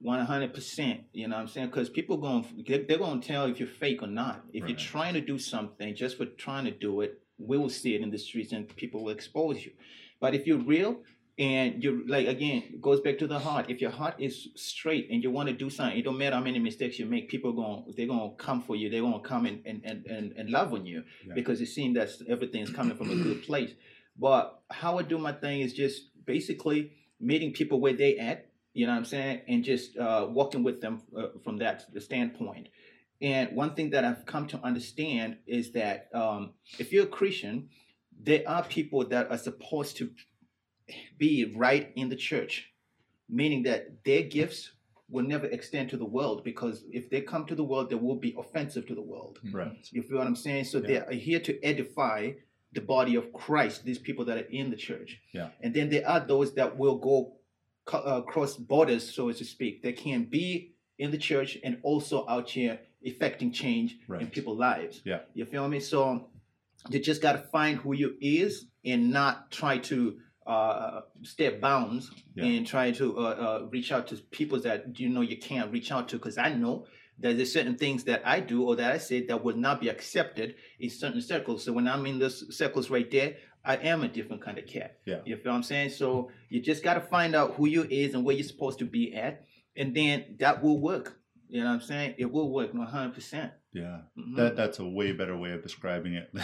100. 0.00 0.54
percent 0.54 1.00
You 1.12 1.26
know 1.28 1.36
what 1.36 1.42
I'm 1.42 1.48
saying? 1.48 1.68
Because 1.68 1.88
people 1.88 2.18
going 2.18 2.64
they're, 2.66 2.84
they're 2.86 2.98
going 2.98 3.20
to 3.20 3.26
tell 3.26 3.46
if 3.46 3.58
you're 3.58 3.68
fake 3.68 4.02
or 4.02 4.06
not. 4.06 4.44
If 4.52 4.62
Right. 4.62 4.70
you're 4.70 4.78
trying 4.78 5.14
to 5.14 5.20
do 5.20 5.38
something 5.38 5.94
just 5.96 6.16
for 6.16 6.26
trying 6.26 6.64
to 6.66 6.70
do 6.70 7.00
it, 7.00 7.20
we 7.38 7.58
will 7.58 7.70
see 7.70 7.94
it 7.96 8.00
in 8.00 8.10
the 8.10 8.18
streets 8.18 8.52
and 8.52 8.68
people 8.76 9.02
will 9.04 9.12
expose 9.12 9.64
you. 9.64 9.72
But 10.20 10.34
if 10.36 10.46
you're 10.46 10.58
real 10.58 11.00
and 11.36 11.82
you're 11.82 12.06
like 12.06 12.26
again, 12.28 12.62
it 12.72 12.80
goes 12.80 13.00
back 13.00 13.18
to 13.18 13.26
the 13.26 13.38
heart. 13.38 13.66
If 13.68 13.80
your 13.80 13.90
heart 13.90 14.14
is 14.18 14.48
straight 14.54 15.08
and 15.10 15.22
you 15.22 15.30
want 15.30 15.48
to 15.48 15.54
do 15.54 15.68
something, 15.68 15.98
it 15.98 16.02
don't 16.04 16.16
matter 16.18 16.36
how 16.36 16.42
many 16.42 16.58
mistakes 16.60 16.98
you 16.98 17.06
make. 17.06 17.28
People 17.28 17.52
going 17.52 17.92
they're 17.96 18.06
gonna 18.06 18.34
come 18.36 18.62
for 18.62 18.76
you. 18.76 18.88
They're 18.88 19.02
gonna 19.02 19.20
come 19.20 19.46
and 19.46 19.60
and 19.66 19.82
and 19.84 20.06
and, 20.06 20.32
and 20.36 20.50
love 20.50 20.72
on 20.72 20.86
you 20.86 21.02
Yeah. 21.26 21.34
because 21.34 21.60
it 21.60 21.66
seems 21.66 21.94
that 21.96 22.10
everything's 22.28 22.70
coming 22.70 22.96
from 22.96 23.10
a 23.10 23.16
good 23.16 23.42
place. 23.42 23.72
But 24.16 24.60
how 24.70 24.98
I 24.98 25.02
do 25.02 25.18
my 25.18 25.32
thing 25.32 25.60
is 25.60 25.72
just 25.72 26.24
basically 26.24 26.92
meeting 27.20 27.52
people 27.52 27.80
where 27.80 27.94
they 27.94 28.16
at. 28.18 28.46
You 28.72 28.86
know 28.86 28.92
what 28.92 28.98
I'm 28.98 29.04
saying, 29.04 29.42
and 29.46 29.62
just 29.62 29.96
uh, 29.96 30.26
walking 30.28 30.64
with 30.64 30.80
them 30.80 31.02
uh, 31.16 31.28
from 31.44 31.58
that 31.58 31.84
standpoint. 32.02 32.68
And 33.22 33.54
one 33.54 33.74
thing 33.76 33.90
that 33.90 34.04
I've 34.04 34.26
come 34.26 34.48
to 34.48 34.58
understand 34.64 35.36
is 35.46 35.72
that 35.72 36.08
um, 36.12 36.54
if 36.80 36.92
you're 36.92 37.04
a 37.04 37.06
Christian, 37.20 37.68
there 38.20 38.42
are 38.48 38.64
people 38.64 39.04
that 39.08 39.30
are 39.30 39.38
supposed 39.38 39.96
to 39.98 40.10
be 41.18 41.52
right 41.56 41.90
in 41.96 42.08
the 42.08 42.16
church, 42.16 42.70
meaning 43.28 43.62
that 43.64 44.04
their 44.04 44.22
gifts 44.22 44.70
will 45.08 45.24
never 45.24 45.46
extend 45.46 45.90
to 45.90 45.96
the 45.96 46.04
world 46.04 46.44
because 46.44 46.84
if 46.90 47.10
they 47.10 47.20
come 47.20 47.46
to 47.46 47.54
the 47.54 47.62
world, 47.64 47.90
they 47.90 47.94
will 47.94 48.16
be 48.16 48.34
offensive 48.38 48.86
to 48.86 48.94
the 48.94 49.02
world. 49.02 49.38
Right. 49.52 49.86
You 49.90 50.02
feel 50.02 50.18
what 50.18 50.26
I'm 50.26 50.36
saying? 50.36 50.64
So 50.64 50.78
Yeah. 50.78 50.86
they 50.86 50.96
are 50.98 51.12
here 51.12 51.40
to 51.40 51.62
edify 51.62 52.32
the 52.72 52.80
body 52.80 53.14
of 53.14 53.32
Christ, 53.32 53.84
these 53.84 53.98
people 53.98 54.24
that 54.24 54.36
are 54.38 54.48
in 54.50 54.70
the 54.70 54.76
church. 54.76 55.20
Yeah. 55.32 55.50
And 55.60 55.72
then 55.72 55.90
there 55.90 56.08
are 56.08 56.20
those 56.20 56.54
that 56.54 56.76
will 56.76 56.96
go 56.96 57.36
co- 57.84 57.98
uh, 57.98 58.20
cross 58.22 58.56
borders, 58.56 59.08
so 59.14 59.30
to 59.30 59.44
speak. 59.44 59.82
They 59.82 59.92
can 59.92 60.24
be 60.24 60.72
in 60.98 61.10
the 61.10 61.18
church 61.18 61.58
and 61.62 61.78
also 61.82 62.26
out 62.28 62.50
here 62.50 62.80
effecting 63.02 63.52
change 63.52 63.98
in 64.20 64.26
people's 64.28 64.58
lives. 64.58 65.02
Yeah. 65.04 65.20
You 65.34 65.44
feel 65.44 65.68
me? 65.68 65.78
So 65.80 66.28
you 66.88 66.98
just 66.98 67.20
got 67.22 67.32
to 67.32 67.38
find 67.38 67.78
who 67.78 67.94
you 67.94 68.16
is 68.20 68.66
and 68.84 69.10
not 69.10 69.50
try 69.52 69.78
to 69.78 70.18
uh, 70.46 71.00
step 71.22 71.60
bounds 71.60 72.10
Yeah. 72.34 72.44
and 72.44 72.66
try 72.66 72.90
to 72.92 73.18
uh, 73.18 73.22
uh, 73.22 73.66
reach 73.70 73.92
out 73.92 74.06
to 74.08 74.16
people 74.16 74.60
that 74.60 74.98
you 75.00 75.08
know 75.08 75.20
you 75.22 75.38
can't 75.38 75.70
reach 75.72 75.90
out 75.92 76.08
to. 76.10 76.16
Because 76.16 76.38
I 76.38 76.52
know 76.54 76.86
that 77.20 77.36
there's 77.36 77.52
certain 77.52 77.76
things 77.76 78.04
that 78.04 78.22
I 78.26 78.40
do 78.40 78.62
or 78.64 78.76
that 78.76 78.92
I 78.92 78.98
say 78.98 79.24
that 79.26 79.42
will 79.44 79.56
not 79.56 79.80
be 79.80 79.88
accepted 79.88 80.56
in 80.80 80.90
certain 80.90 81.22
circles. 81.22 81.64
So 81.64 81.72
when 81.72 81.86
I'm 81.88 82.04
in 82.06 82.18
those 82.18 82.56
circles 82.56 82.90
right 82.90 83.10
there, 83.10 83.36
I 83.64 83.76
am 83.76 84.02
a 84.02 84.08
different 84.08 84.42
kind 84.42 84.58
of 84.58 84.66
cat. 84.66 84.98
Yeah. 85.06 85.20
You 85.24 85.36
feel 85.36 85.52
what 85.52 85.56
I'm 85.58 85.62
saying? 85.62 85.90
So 85.90 86.30
you 86.50 86.60
just 86.60 86.82
got 86.82 86.94
to 86.94 87.00
find 87.00 87.34
out 87.34 87.54
who 87.54 87.66
you 87.66 87.86
is 87.88 88.14
and 88.14 88.24
where 88.24 88.34
you're 88.36 88.44
supposed 88.44 88.78
to 88.80 88.84
be 88.84 89.14
at, 89.14 89.44
and 89.76 89.94
then 89.94 90.36
that 90.40 90.62
will 90.62 90.78
work. 90.78 91.18
You 91.48 91.60
know 91.60 91.68
what 91.68 91.74
I'm 91.76 91.80
saying? 91.80 92.14
It 92.18 92.30
will 92.30 92.50
work 92.52 92.74
100. 92.74 93.14
percent 93.14 93.52
Yeah. 93.74 93.98
Mm-hmm. 94.16 94.36
That 94.36 94.56
that's 94.56 94.78
a 94.78 94.84
way 94.86 95.12
better 95.12 95.36
way 95.36 95.50
of 95.50 95.62
describing 95.62 96.14
it. 96.14 96.30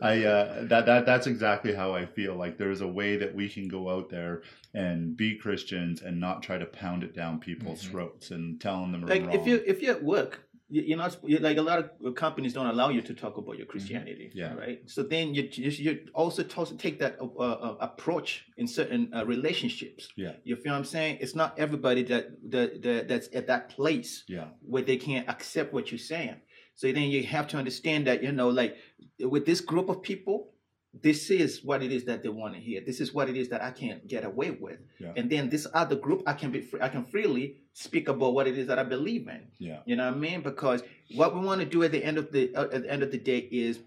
I 0.00 0.24
uh, 0.24 0.64
that 0.66 0.86
that 0.86 1.04
that's 1.06 1.26
exactly 1.26 1.74
how 1.74 1.92
I 1.94 2.06
feel. 2.06 2.36
Like 2.36 2.56
there's 2.56 2.80
a 2.80 2.86
way 2.88 3.16
that 3.16 3.34
we 3.34 3.48
can 3.48 3.68
go 3.68 3.90
out 3.90 4.08
there 4.10 4.42
and 4.74 5.16
be 5.16 5.36
Christians 5.36 6.02
and 6.02 6.20
not 6.20 6.42
try 6.42 6.56
to 6.56 6.66
pound 6.66 7.02
it 7.02 7.14
down 7.14 7.40
people's 7.40 7.82
Mhm. 7.82 7.90
throats 7.90 8.30
and 8.30 8.60
telling 8.60 8.92
them 8.92 9.02
like 9.02 9.34
if 9.34 9.46
you 9.46 9.60
if 9.66 9.82
you're 9.82 9.96
at 9.96 10.04
work 10.04 10.40
you're 10.74 10.96
not 11.04 11.12
like 11.48 11.58
a 11.58 11.62
lot 11.70 11.78
of 11.80 12.14
companies 12.14 12.52
don't 12.54 12.66
allow 12.74 12.88
you 12.96 13.02
to 13.02 13.14
talk 13.14 13.36
about 13.36 13.56
your 13.58 13.66
christianity 13.66 14.26
Mm-hmm. 14.30 14.38
Yeah. 14.38 14.54
right 14.64 14.78
so 14.94 15.02
then 15.02 15.34
you 15.36 15.42
you, 15.86 15.92
also 16.14 16.42
to- 16.42 16.76
take 16.84 16.96
that 17.00 17.16
uh, 17.20 17.26
uh, 17.26 17.76
approach 17.88 18.46
in 18.56 18.66
certain 18.66 19.02
uh, 19.14 19.24
relationships 19.34 20.02
Yeah. 20.16 20.32
you 20.44 20.56
feel 20.56 20.72
what 20.72 20.78
i'm 20.78 20.84
saying 20.96 21.18
it's 21.20 21.34
not 21.42 21.58
everybody 21.58 22.02
that, 22.04 22.24
that, 22.54 22.68
that 22.84 23.08
that's 23.08 23.28
at 23.38 23.46
that 23.52 23.62
place 23.76 24.24
yeah, 24.28 24.46
where 24.72 24.82
they 24.90 24.96
can't 24.96 25.28
accept 25.28 25.68
what 25.74 25.84
you're 25.90 25.98
saying 26.14 26.36
so 26.74 26.84
then 26.90 27.08
you 27.14 27.22
have 27.36 27.46
to 27.48 27.56
understand 27.62 28.06
that 28.08 28.22
you 28.22 28.32
know 28.32 28.48
like 28.48 28.76
with 29.34 29.44
this 29.50 29.60
group 29.60 29.88
of 29.90 30.02
people 30.02 30.51
this 31.00 31.30
is 31.30 31.64
what 31.64 31.82
it 31.82 31.90
is 31.90 32.04
that 32.04 32.22
they 32.22 32.28
want 32.28 32.54
to 32.54 32.60
hear. 32.60 32.82
This 32.84 33.00
is 33.00 33.14
what 33.14 33.28
it 33.30 33.36
is 33.36 33.48
that 33.48 33.62
I 33.62 33.70
can't 33.70 34.06
get 34.06 34.24
away 34.24 34.50
with. 34.50 34.78
Yeah. 34.98 35.12
And 35.16 35.30
then 35.30 35.48
this 35.48 35.66
other 35.72 35.96
group, 35.96 36.22
I 36.26 36.34
can 36.34 36.50
be, 36.50 36.60
free, 36.60 36.80
I 36.82 36.88
can 36.88 37.04
freely 37.04 37.56
speak 37.72 38.08
about 38.08 38.34
what 38.34 38.46
it 38.46 38.58
is 38.58 38.66
that 38.66 38.78
I 38.78 38.82
believe 38.84 39.26
in. 39.26 39.46
yeah, 39.58 39.78
You 39.86 39.96
know 39.96 40.06
what 40.06 40.14
I 40.14 40.18
mean? 40.18 40.42
Because 40.42 40.82
what 41.14 41.34
we 41.34 41.40
want 41.40 41.60
to 41.60 41.66
do 41.66 41.82
at 41.82 41.92
the 41.92 42.04
end 42.04 42.18
of 42.18 42.30
the 42.30 42.54
uh, 42.54 42.64
at 42.64 42.82
the 42.82 42.90
end 42.92 43.02
of 43.02 43.10
the 43.10 43.18
day 43.18 43.38
is 43.38 43.78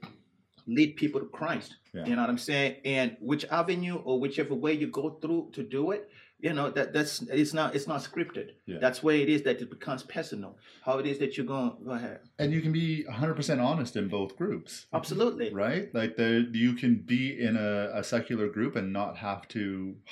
lead 0.65 0.95
people 0.95 1.19
to 1.21 1.27
Christ. 1.27 1.75
Yeah. 1.93 2.05
You 2.05 2.15
know 2.15 2.21
what 2.21 2.29
I'm 2.29 2.39
saying? 2.39 2.77
And 2.85 3.17
which 3.19 3.45
avenue 3.45 3.97
or 4.03 4.19
whichever 4.19 4.55
way 4.55 4.73
you 4.73 4.87
go 4.87 5.11
through 5.21 5.51
to 5.53 5.61
do 5.61 5.91
it, 5.91 6.09
you 6.45 6.53
know 6.57 6.67
that 6.77 6.87
that's 6.95 7.13
it's 7.41 7.53
not 7.59 7.67
it's 7.77 7.87
not 7.93 7.99
scripted. 8.09 8.47
Yeah. 8.71 8.77
That's 8.83 8.99
where 9.05 9.17
it 9.25 9.29
is 9.35 9.41
that 9.47 9.55
it 9.63 9.69
becomes 9.77 10.01
personal. 10.17 10.51
How 10.85 10.93
it 11.01 11.05
is 11.11 11.17
that 11.21 11.31
you're 11.35 11.45
going. 11.55 11.71
Go 11.89 11.93
ahead. 11.99 12.19
and 12.41 12.49
you 12.55 12.61
can 12.65 12.71
be 12.83 12.87
100% 13.09 13.63
honest 13.69 13.93
in 14.01 14.05
both 14.17 14.31
groups 14.41 14.71
Absolutely. 14.99 15.47
right 15.65 15.85
like 15.99 16.11
the 16.21 16.29
you 16.65 16.73
can 16.81 16.93
be 17.15 17.23
in 17.47 17.53
a, 17.57 17.73
a 18.01 18.03
secular 18.13 18.47
group 18.57 18.73
and 18.79 18.87
not 19.01 19.11
have 19.27 19.41
to 19.57 19.63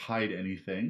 hide 0.08 0.32
anything 0.44 0.86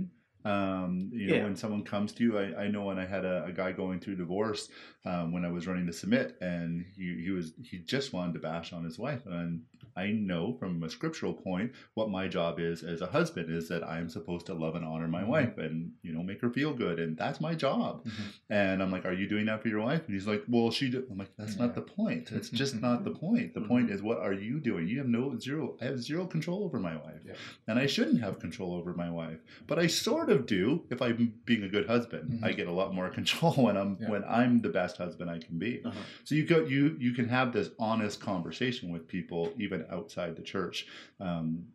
um, 0.46 0.92
you 1.14 1.28
know 1.28 1.36
Yeah. 1.38 1.44
when 1.48 1.56
someone 1.64 1.84
comes 1.94 2.10
to 2.16 2.22
you 2.26 2.32
i, 2.44 2.46
I 2.64 2.68
know 2.74 2.84
when 2.90 3.00
i 3.00 3.08
had 3.16 3.24
a, 3.34 3.36
a 3.52 3.54
guy 3.62 3.72
going 3.84 4.00
through 4.02 4.18
divorce 4.26 4.64
um, 5.10 5.26
when 5.34 5.44
i 5.48 5.52
was 5.56 5.64
running 5.70 5.86
the 5.92 5.94
submit 6.02 6.28
and 6.54 6.70
he, 6.98 7.08
he 7.26 7.32
was 7.38 7.48
he 7.70 7.76
just 7.96 8.08
wanted 8.16 8.34
to 8.38 8.42
bash 8.50 8.70
on 8.78 8.84
his 8.90 8.98
wife 9.06 9.24
and 9.40 9.62
i 9.96 10.08
know 10.08 10.54
from 10.60 10.82
a 10.84 10.90
scriptural 10.90 11.34
point 11.34 11.72
what 11.94 12.10
my 12.10 12.28
job 12.28 12.60
is 12.60 12.84
as 12.84 13.02
a 13.02 13.08
husband 13.08 13.50
is 13.50 13.68
that 13.70 13.84
i'm 13.84 14.10
supposed 14.10 14.46
to 14.46 14.54
love 14.54 14.76
and 14.76 14.86
honor 14.86 15.08
my 15.08 15.24
Mhm. 15.24 15.28
wife 15.28 15.58
and 15.58 15.92
you 16.02 16.14
know 16.14 16.24
make 16.24 16.42
her 16.42 16.50
feel 16.50 16.74
good 16.74 17.00
and 17.00 17.18
that's 17.18 17.40
my 17.42 17.54
job 17.56 18.04
Mhm. 18.06 18.12
and 18.50 18.84
I'm 18.84 18.92
like, 18.92 19.06
"Are 19.06 19.14
you 19.14 19.28
doing 19.28 19.46
that 19.46 19.62
for 19.62 19.68
your 19.70 19.82
wife?" 19.82 20.04
And 20.06 20.14
he's 20.14 20.28
like, 20.28 20.44
"Well, 20.48 20.70
she." 20.72 20.90
Do-. 20.90 21.06
I'm 21.10 21.18
like, 21.18 21.32
"That's 21.38 21.56
Yeah. 21.56 21.66
not 21.66 21.76
the 21.76 21.82
point. 21.82 22.32
It's 22.32 22.50
just 22.50 22.82
not 22.82 23.04
the 23.04 23.12
point. 23.26 23.54
The 23.54 23.62
point 23.62 23.88
Mhm. 23.90 23.94
is, 23.94 24.02
what 24.02 24.20
are 24.20 24.34
you 24.34 24.60
doing? 24.60 24.88
You 24.88 24.98
have 25.00 25.08
no 25.08 25.38
zero. 25.40 25.78
I 25.82 25.86
have 25.86 26.00
zero 26.02 26.26
control 26.26 26.64
over 26.64 26.80
my 26.80 26.96
wife, 26.96 27.22
Yeah. 27.26 27.34
and 27.68 27.80
I 27.80 27.86
shouldn't 27.88 28.20
have 28.22 28.40
control 28.40 28.74
over 28.74 28.94
my 28.94 29.10
wife, 29.10 29.40
but 29.68 29.80
I 29.80 29.88
sort 29.88 30.30
of 30.30 30.46
do 30.46 30.84
if 30.90 31.02
I'm 31.02 31.34
being 31.46 31.64
a 31.64 31.70
good 31.70 31.88
husband. 31.88 32.40
I 32.44 32.52
get 32.54 32.68
a 32.68 32.72
lot 32.72 32.94
more 32.94 33.10
control 33.20 33.54
when 33.54 33.78
I'm 33.78 33.98
Yeah. 34.00 34.10
when 34.10 34.24
I'm 34.26 34.62
the 34.62 34.70
best 34.70 34.98
husband 34.98 35.30
I 35.30 35.40
can 35.40 35.58
be. 35.58 35.82
Uh-huh. 35.84 36.00
So 36.24 36.36
you 36.36 36.46
go, 36.46 36.60
you 36.66 36.96
you 37.00 37.12
can 37.14 37.28
have 37.30 37.54
this 37.54 37.70
honest 37.80 38.20
conversation 38.20 38.92
with 38.92 39.08
people 39.08 39.54
even 39.58 39.83
outside 39.92 40.36
the 40.36 40.42
church. 40.44 40.88
Um, 41.20 41.66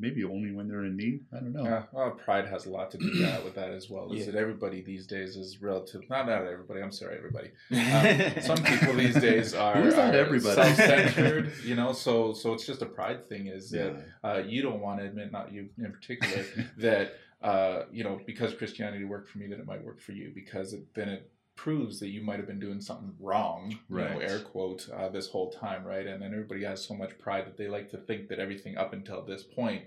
maybe 0.00 0.24
only 0.24 0.50
when 0.50 0.66
they're 0.68 0.84
in 0.84 0.96
need. 0.96 1.20
I 1.32 1.36
don't 1.36 1.52
know. 1.52 1.62
Yeah, 1.62 1.82
well, 1.92 2.10
pride 2.10 2.46
has 2.48 2.66
a 2.66 2.70
lot 2.70 2.90
to 2.90 2.98
do 2.98 3.04
with 3.06 3.20
that, 3.22 3.44
with 3.44 3.54
that 3.54 3.70
as 3.70 3.88
well. 3.88 4.12
Is 4.12 4.26
Yeah. 4.26 4.32
that 4.32 4.38
everybody 4.40 4.82
these 4.82 5.06
days 5.06 5.36
is 5.36 5.62
relative? 5.62 6.02
Not 6.10 6.26
not 6.26 6.44
everybody. 6.46 6.82
I'm 6.82 6.90
sorry, 6.90 7.16
everybody. 7.16 7.50
Um, 7.70 8.42
some 8.42 8.62
people 8.64 8.94
these 8.94 9.14
days 9.20 9.54
are, 9.64 9.74
Who's 9.74 9.94
that 9.94 10.14
are 10.14 10.18
everybody? 10.18 10.56
self-centered. 10.56 11.52
You 11.64 11.76
know, 11.76 11.92
so 11.92 12.32
so 12.32 12.52
it's 12.54 12.66
just 12.66 12.82
a 12.82 12.86
pride 12.86 13.28
thing. 13.28 13.46
Is 13.46 13.70
that 13.70 13.94
Yeah. 14.24 14.28
uh, 14.30 14.38
you 14.38 14.62
don't 14.62 14.80
want 14.80 14.98
to 14.98 15.06
admit, 15.06 15.30
not 15.30 15.52
you 15.52 15.68
in 15.78 15.92
particular, 15.92 16.44
that 16.78 17.14
uh, 17.42 17.84
you 17.92 18.02
know 18.02 18.20
because 18.26 18.52
Christianity 18.54 19.04
worked 19.04 19.28
for 19.28 19.38
me, 19.38 19.46
that 19.46 19.60
it 19.60 19.66
might 19.66 19.84
work 19.84 20.00
for 20.00 20.12
you 20.12 20.32
because 20.34 20.72
it, 20.72 20.92
then 20.94 21.08
it 21.08 21.30
proves 21.56 22.00
that 22.00 22.08
you 22.08 22.20
might 22.22 22.38
have 22.38 22.46
been 22.46 22.58
doing 22.60 22.80
something 22.80 23.14
wrong, 23.20 23.70
you 23.70 23.96
know, 23.96 24.02
Right. 24.04 24.22
air 24.22 24.40
quote, 24.40 24.88
uh, 24.90 25.08
this 25.08 25.28
whole 25.28 25.50
time, 25.50 25.84
right? 25.84 26.06
And 26.06 26.20
then 26.22 26.32
everybody 26.32 26.64
has 26.64 26.84
so 26.84 26.94
much 26.94 27.16
pride 27.18 27.46
that 27.46 27.56
they 27.56 27.68
like 27.68 27.90
to 27.90 27.98
think 27.98 28.28
that 28.28 28.38
everything 28.38 28.76
up 28.76 28.92
until 28.92 29.22
this 29.22 29.42
point 29.44 29.84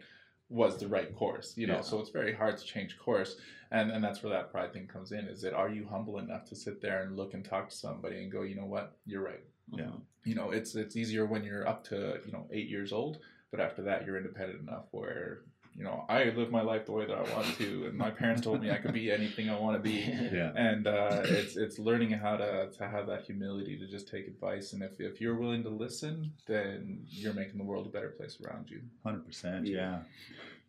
was 0.50 0.80
the 0.80 0.88
right 0.88 1.14
course, 1.16 1.58
you 1.58 1.68
know. 1.68 1.76
Yeah. 1.76 1.82
So 1.82 2.00
it's 2.00 2.10
very 2.10 2.34
hard 2.34 2.58
to 2.58 2.64
change 2.66 2.98
course, 2.98 3.38
and 3.70 3.92
and 3.92 4.02
that's 4.02 4.24
where 4.24 4.32
that 4.32 4.50
pride 4.50 4.72
thing 4.72 4.88
comes 4.88 5.12
in. 5.12 5.28
Is 5.28 5.42
that 5.42 5.54
are 5.54 5.70
you 5.70 5.86
humble 5.86 6.20
enough 6.20 6.46
to 6.46 6.56
sit 6.56 6.82
there 6.82 7.04
and 7.04 7.18
look 7.18 7.34
and 7.34 7.44
talk 7.44 7.70
to 7.70 7.76
somebody 7.76 8.24
and 8.24 8.32
go, 8.32 8.44
you 8.44 8.56
know 8.56 8.66
what, 8.66 8.96
you're 9.06 9.24
right. 9.24 9.44
Yeah. 9.74 9.92
You 10.24 10.36
know, 10.36 10.52
it's 10.52 10.74
it's 10.76 10.96
easier 10.96 11.26
when 11.26 11.44
you're 11.44 11.68
up 11.68 11.84
to 11.90 12.22
you 12.26 12.32
know 12.32 12.48
eight 12.52 12.70
years 12.70 12.94
old, 12.94 13.20
but 13.52 13.60
after 13.60 13.82
that 13.84 14.06
you're 14.06 14.16
independent 14.18 14.62
enough 14.62 14.86
where 14.92 15.42
you 15.78 15.84
know 15.84 16.06
I 16.10 16.24
live 16.36 16.50
my 16.52 16.62
life 16.62 16.86
the 16.88 16.92
way 16.92 17.06
that 17.06 17.18
I 17.18 17.22
want 17.36 17.56
to, 17.58 17.86
and 17.88 17.96
my 17.98 18.10
parents 18.10 18.42
told 18.42 18.62
me 18.62 18.72
I 18.72 18.78
could 18.78 18.94
be 18.94 19.12
anything 19.12 19.50
I 19.50 19.60
want 19.60 19.78
to 19.78 19.84
be. 19.92 19.98
Yeah. 20.38 20.52
And 20.56 20.88
uh, 20.88 21.22
it's 21.24 21.56
it's 21.56 21.78
learning 21.80 22.12
how 22.12 22.38
to, 22.38 22.70
to 22.72 22.88
have 22.88 23.08
that 23.08 23.24
humility 23.24 23.78
to 23.78 23.88
just 23.88 24.08
take 24.10 24.28
advice, 24.28 24.74
and 24.74 24.82
if, 24.84 25.00
if 25.00 25.22
you're 25.22 25.36
willing 25.36 25.64
to 25.64 25.70
listen, 25.70 26.34
then 26.48 27.04
you're 27.10 27.34
making 27.34 27.58
the 27.58 27.64
world 27.64 27.86
a 27.86 27.90
better 27.90 28.10
place 28.10 28.38
around 28.44 28.70
you. 28.70 28.82
Hundred 29.04 29.26
percent, 29.26 29.68
Yeah. 29.68 29.76
yeah. 29.78 30.00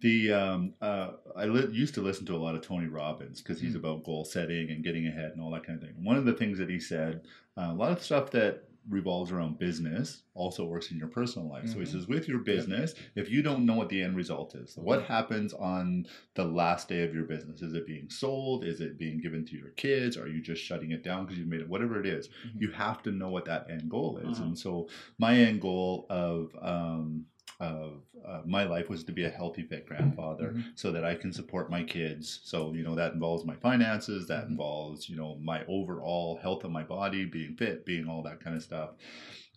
The 0.01 0.33
um, 0.33 0.75
uh, 0.81 1.13
I 1.37 1.47
li- 1.47 1.73
used 1.73 1.95
to 1.95 2.03
listen 2.03 2.25
to 2.27 2.37
a 2.37 2.39
lot 2.39 2.55
of 2.55 2.61
Tony 2.63 2.87
Robbins 2.87 3.41
because 3.43 3.61
he's 3.61 3.73
Mm. 3.75 3.79
about 3.79 4.05
goal 4.05 4.25
setting 4.25 4.71
and 4.71 4.85
getting 4.85 5.09
ahead 5.09 5.33
and 5.33 5.41
all 5.41 5.51
that 5.51 5.65
kind 5.65 5.77
of 5.83 5.85
thing. 5.89 6.05
One 6.05 6.17
of 6.17 6.25
the 6.25 6.35
things 6.35 6.57
that 6.59 6.71
he 6.71 6.79
said, 6.79 7.23
uh, 7.57 7.71
a 7.71 7.75
lot 7.75 7.91
of 7.91 8.01
stuff 8.03 8.31
that 8.31 8.68
revolves 8.89 9.31
around 9.31 9.59
business 9.59 10.23
also 10.35 10.65
works 10.65 10.91
in 10.91 10.97
your 10.97 11.09
personal 11.09 11.49
life. 11.49 11.69
So 11.69 11.79
he 11.79 11.85
Mhm. 11.85 11.89
says, 11.93 12.09
with 12.09 12.27
your 12.29 12.39
business, 12.39 12.95
if 13.15 13.31
you 13.31 13.43
don't 13.43 13.67
know 13.67 13.75
what 13.77 13.89
the 13.89 14.03
end 14.03 14.17
result 14.17 14.55
is, 14.55 14.73
so 14.75 14.83
what 14.83 15.03
happens 15.05 15.53
on 15.53 16.07
the 16.35 16.45
last 16.45 16.89
day 16.89 17.03
of 17.03 17.15
your 17.15 17.25
business? 17.25 17.61
Is 17.61 17.75
it 17.75 17.87
being 17.87 18.09
sold? 18.09 18.65
Is 18.65 18.81
it 18.81 18.99
being 18.99 19.21
given 19.21 19.45
to 19.47 19.57
your 19.57 19.71
kids? 19.71 20.17
Are 20.17 20.29
you 20.29 20.41
just 20.41 20.63
shutting 20.63 20.93
it 20.93 21.03
down 21.05 21.25
because 21.25 21.39
you've 21.39 21.49
made 21.49 21.61
it? 21.61 21.69
Whatever 21.69 22.01
it 22.01 22.07
is, 22.07 22.29
Mhm. 22.29 22.61
you 22.63 22.71
have 22.71 23.03
to 23.03 23.11
know 23.11 23.29
what 23.31 23.45
that 23.47 23.71
end 23.71 23.91
goal 23.91 24.19
is. 24.19 24.39
Mhm. 24.39 24.43
And 24.47 24.59
so 24.59 24.89
my 25.19 25.35
end 25.37 25.61
goal 25.61 26.07
of 26.09 26.55
um, 26.63 27.27
of 27.61 28.03
uh, 28.27 28.43
my 28.47 28.65
life 28.65 28.89
was 28.89 29.05
to 29.05 29.13
be 29.13 29.25
a 29.25 29.31
healthy, 29.31 29.63
fit 29.63 29.87
grandfather, 29.87 30.53
Mhm. 30.57 30.65
so 30.77 30.93
that 30.93 31.05
I 31.05 31.15
can 31.15 31.33
support 31.33 31.71
my 31.71 31.83
kids. 31.83 32.41
So 32.45 32.73
you 32.73 32.83
know 32.85 32.95
that 32.95 33.13
involves 33.15 33.45
my 33.45 33.57
finances, 33.57 34.27
that 34.29 34.45
Mhm. 34.45 34.51
involves 34.51 35.09
you 35.09 35.17
know 35.17 35.37
my 35.41 35.65
overall 35.67 36.37
health 36.39 36.65
of 36.65 36.71
my 36.71 36.85
body, 36.85 37.25
being 37.25 37.57
fit, 37.57 37.85
being 37.85 38.07
all 38.09 38.23
that 38.23 38.41
kind 38.41 38.57
of 38.57 38.63
stuff. 38.63 38.91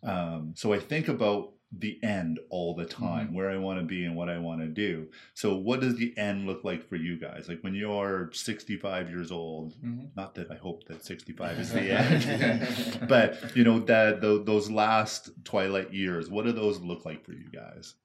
Um, 0.03 0.53
so 0.55 0.73
I 0.73 0.79
think 0.79 1.07
about 1.07 1.53
the 1.77 1.97
end 2.03 2.37
all 2.49 2.75
the 2.75 2.85
time, 2.85 3.33
where 3.33 3.49
I 3.49 3.55
want 3.57 3.79
to 3.79 3.85
be 3.85 4.03
and 4.03 4.15
what 4.15 4.27
I 4.29 4.37
want 4.39 4.59
to 4.59 4.67
do. 4.67 5.07
So 5.33 5.55
what 5.55 5.79
does 5.79 5.95
the 5.95 6.13
end 6.17 6.45
look 6.45 6.63
like 6.65 6.87
for 6.87 6.97
you 6.97 7.17
guys? 7.17 7.47
Like 7.47 7.61
when 7.61 7.73
you're 7.73 8.29
65 8.33 9.09
years 9.09 9.31
old, 9.31 9.73
Mhm. 9.81 10.09
not 10.15 10.35
that 10.35 10.51
I 10.51 10.55
hope 10.55 10.83
that 10.87 11.05
65 11.05 11.59
is 11.59 11.71
the 11.71 11.81
end, 11.91 13.07
but 13.07 13.55
you 13.55 13.63
know 13.63 13.79
that 13.79 14.19
tho- 14.21 14.43
those 14.43 14.69
last 14.69 15.29
twilight 15.45 15.93
years, 15.93 16.29
what 16.29 16.45
do 16.45 16.51
those 16.51 16.81
look 16.81 17.05
like 17.05 17.23
for 17.23 17.31
you 17.33 17.49
guys? 17.51 17.95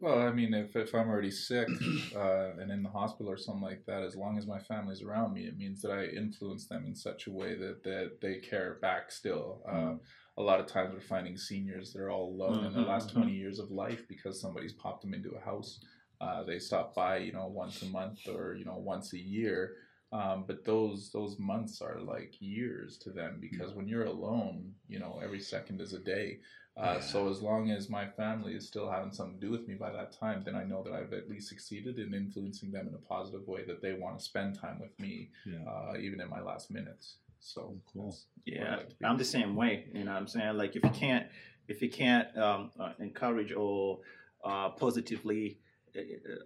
Well, 0.00 0.18
I 0.18 0.32
mean, 0.32 0.52
if, 0.52 0.74
if 0.76 0.94
I'm 0.94 1.08
already 1.08 1.30
sick 1.30 1.68
uh, 2.16 2.50
and 2.58 2.70
in 2.70 2.82
the 2.82 2.88
hospital 2.90 3.30
or 3.30 3.36
something 3.36 3.62
like 3.62 3.84
that, 3.86 4.02
as 4.02 4.16
long 4.16 4.38
as 4.38 4.46
my 4.46 4.58
family's 4.58 5.02
around 5.02 5.32
me, 5.34 5.42
it 5.46 5.56
means 5.56 5.80
that 5.82 5.92
I 5.92 6.06
influence 6.06 6.66
them 6.66 6.84
in 6.86 6.94
such 6.94 7.26
a 7.26 7.30
way 7.30 7.54
that, 7.54 7.82
that 7.84 8.20
they 8.20 8.36
care 8.36 8.78
back 8.82 9.10
still. 9.10 9.62
Uh, 9.66 9.94
a 10.36 10.42
lot 10.42 10.60
of 10.60 10.66
times 10.66 10.92
we're 10.92 11.00
finding 11.00 11.36
seniors 11.36 11.92
that 11.92 12.02
are 12.02 12.10
all 12.10 12.28
alone 12.32 12.64
in 12.64 12.72
their 12.72 12.82
last 12.84 13.10
mhm. 13.10 13.14
20 13.14 13.32
years 13.32 13.58
of 13.58 13.70
life 13.70 14.06
because 14.08 14.40
somebody's 14.40 14.72
popped 14.72 15.02
them 15.02 15.14
into 15.14 15.30
a 15.30 15.40
house. 15.40 15.80
Uh, 16.20 16.42
they 16.42 16.58
stop 16.58 16.94
by, 16.94 17.18
you 17.18 17.32
know, 17.32 17.46
once 17.46 17.82
a 17.82 17.86
month 17.86 18.26
or, 18.28 18.54
you 18.54 18.64
know, 18.64 18.78
once 18.78 19.12
a 19.12 19.18
year. 19.18 19.76
Um, 20.12 20.44
but 20.46 20.64
those 20.64 21.10
those 21.12 21.38
months 21.40 21.80
are 21.82 22.00
like 22.00 22.34
years 22.40 22.98
to 22.98 23.10
them 23.10 23.38
because 23.40 23.74
when 23.74 23.88
you're 23.88 24.04
alone, 24.06 24.72
you 24.88 25.00
know, 25.00 25.20
every 25.22 25.40
second 25.40 25.80
is 25.80 25.92
a 25.92 25.98
day. 25.98 26.38
Uh, 26.76 26.94
Yeah. 26.94 27.00
So 27.00 27.28
as 27.28 27.40
long 27.42 27.70
as 27.70 27.88
my 27.88 28.06
family 28.06 28.54
is 28.54 28.66
still 28.66 28.88
having 28.90 29.12
something 29.12 29.38
to 29.40 29.46
do 29.46 29.52
with 29.52 29.66
me 29.68 29.74
by 29.74 29.90
that 29.92 30.12
time, 30.12 30.42
then 30.44 30.54
I 30.56 30.64
know 30.64 30.82
that 30.84 30.92
I've 30.92 31.12
at 31.12 31.28
least 31.28 31.48
succeeded 31.48 31.98
in 31.98 32.14
influencing 32.14 32.70
them 32.72 32.86
in 32.88 32.94
a 32.94 32.98
positive 32.98 33.46
way 33.46 33.64
that 33.64 33.80
they 33.82 33.92
want 33.92 34.18
to 34.18 34.24
spend 34.24 34.58
time 34.58 34.78
with 34.80 34.98
me, 35.00 35.30
Yeah. 35.46 35.64
uh, 35.70 35.94
even 35.98 36.20
in 36.20 36.28
my 36.28 36.40
last 36.40 36.70
minutes. 36.70 37.18
So 37.44 37.76
Cool. 37.92 38.06
that's 38.06 38.26
where 38.46 38.56
I'd 38.56 38.64
Yeah, 38.64 38.76
like 38.76 38.88
to 38.88 38.94
be. 38.96 39.04
I'm 39.04 39.18
the 39.18 39.24
same 39.24 39.54
way. 39.54 39.84
You 39.92 40.04
know 40.04 40.12
what 40.12 40.18
I'm 40.18 40.28
saying? 40.28 40.56
Like 40.56 40.74
if 40.76 40.82
you 40.82 40.90
can't 40.90 41.26
if 41.68 41.80
you 41.82 41.90
can't 41.90 42.36
um, 42.36 42.70
uh, 42.78 42.92
encourage 42.98 43.52
or 43.52 44.00
uh, 44.44 44.70
positively 44.70 45.58
uh, 45.96 46.00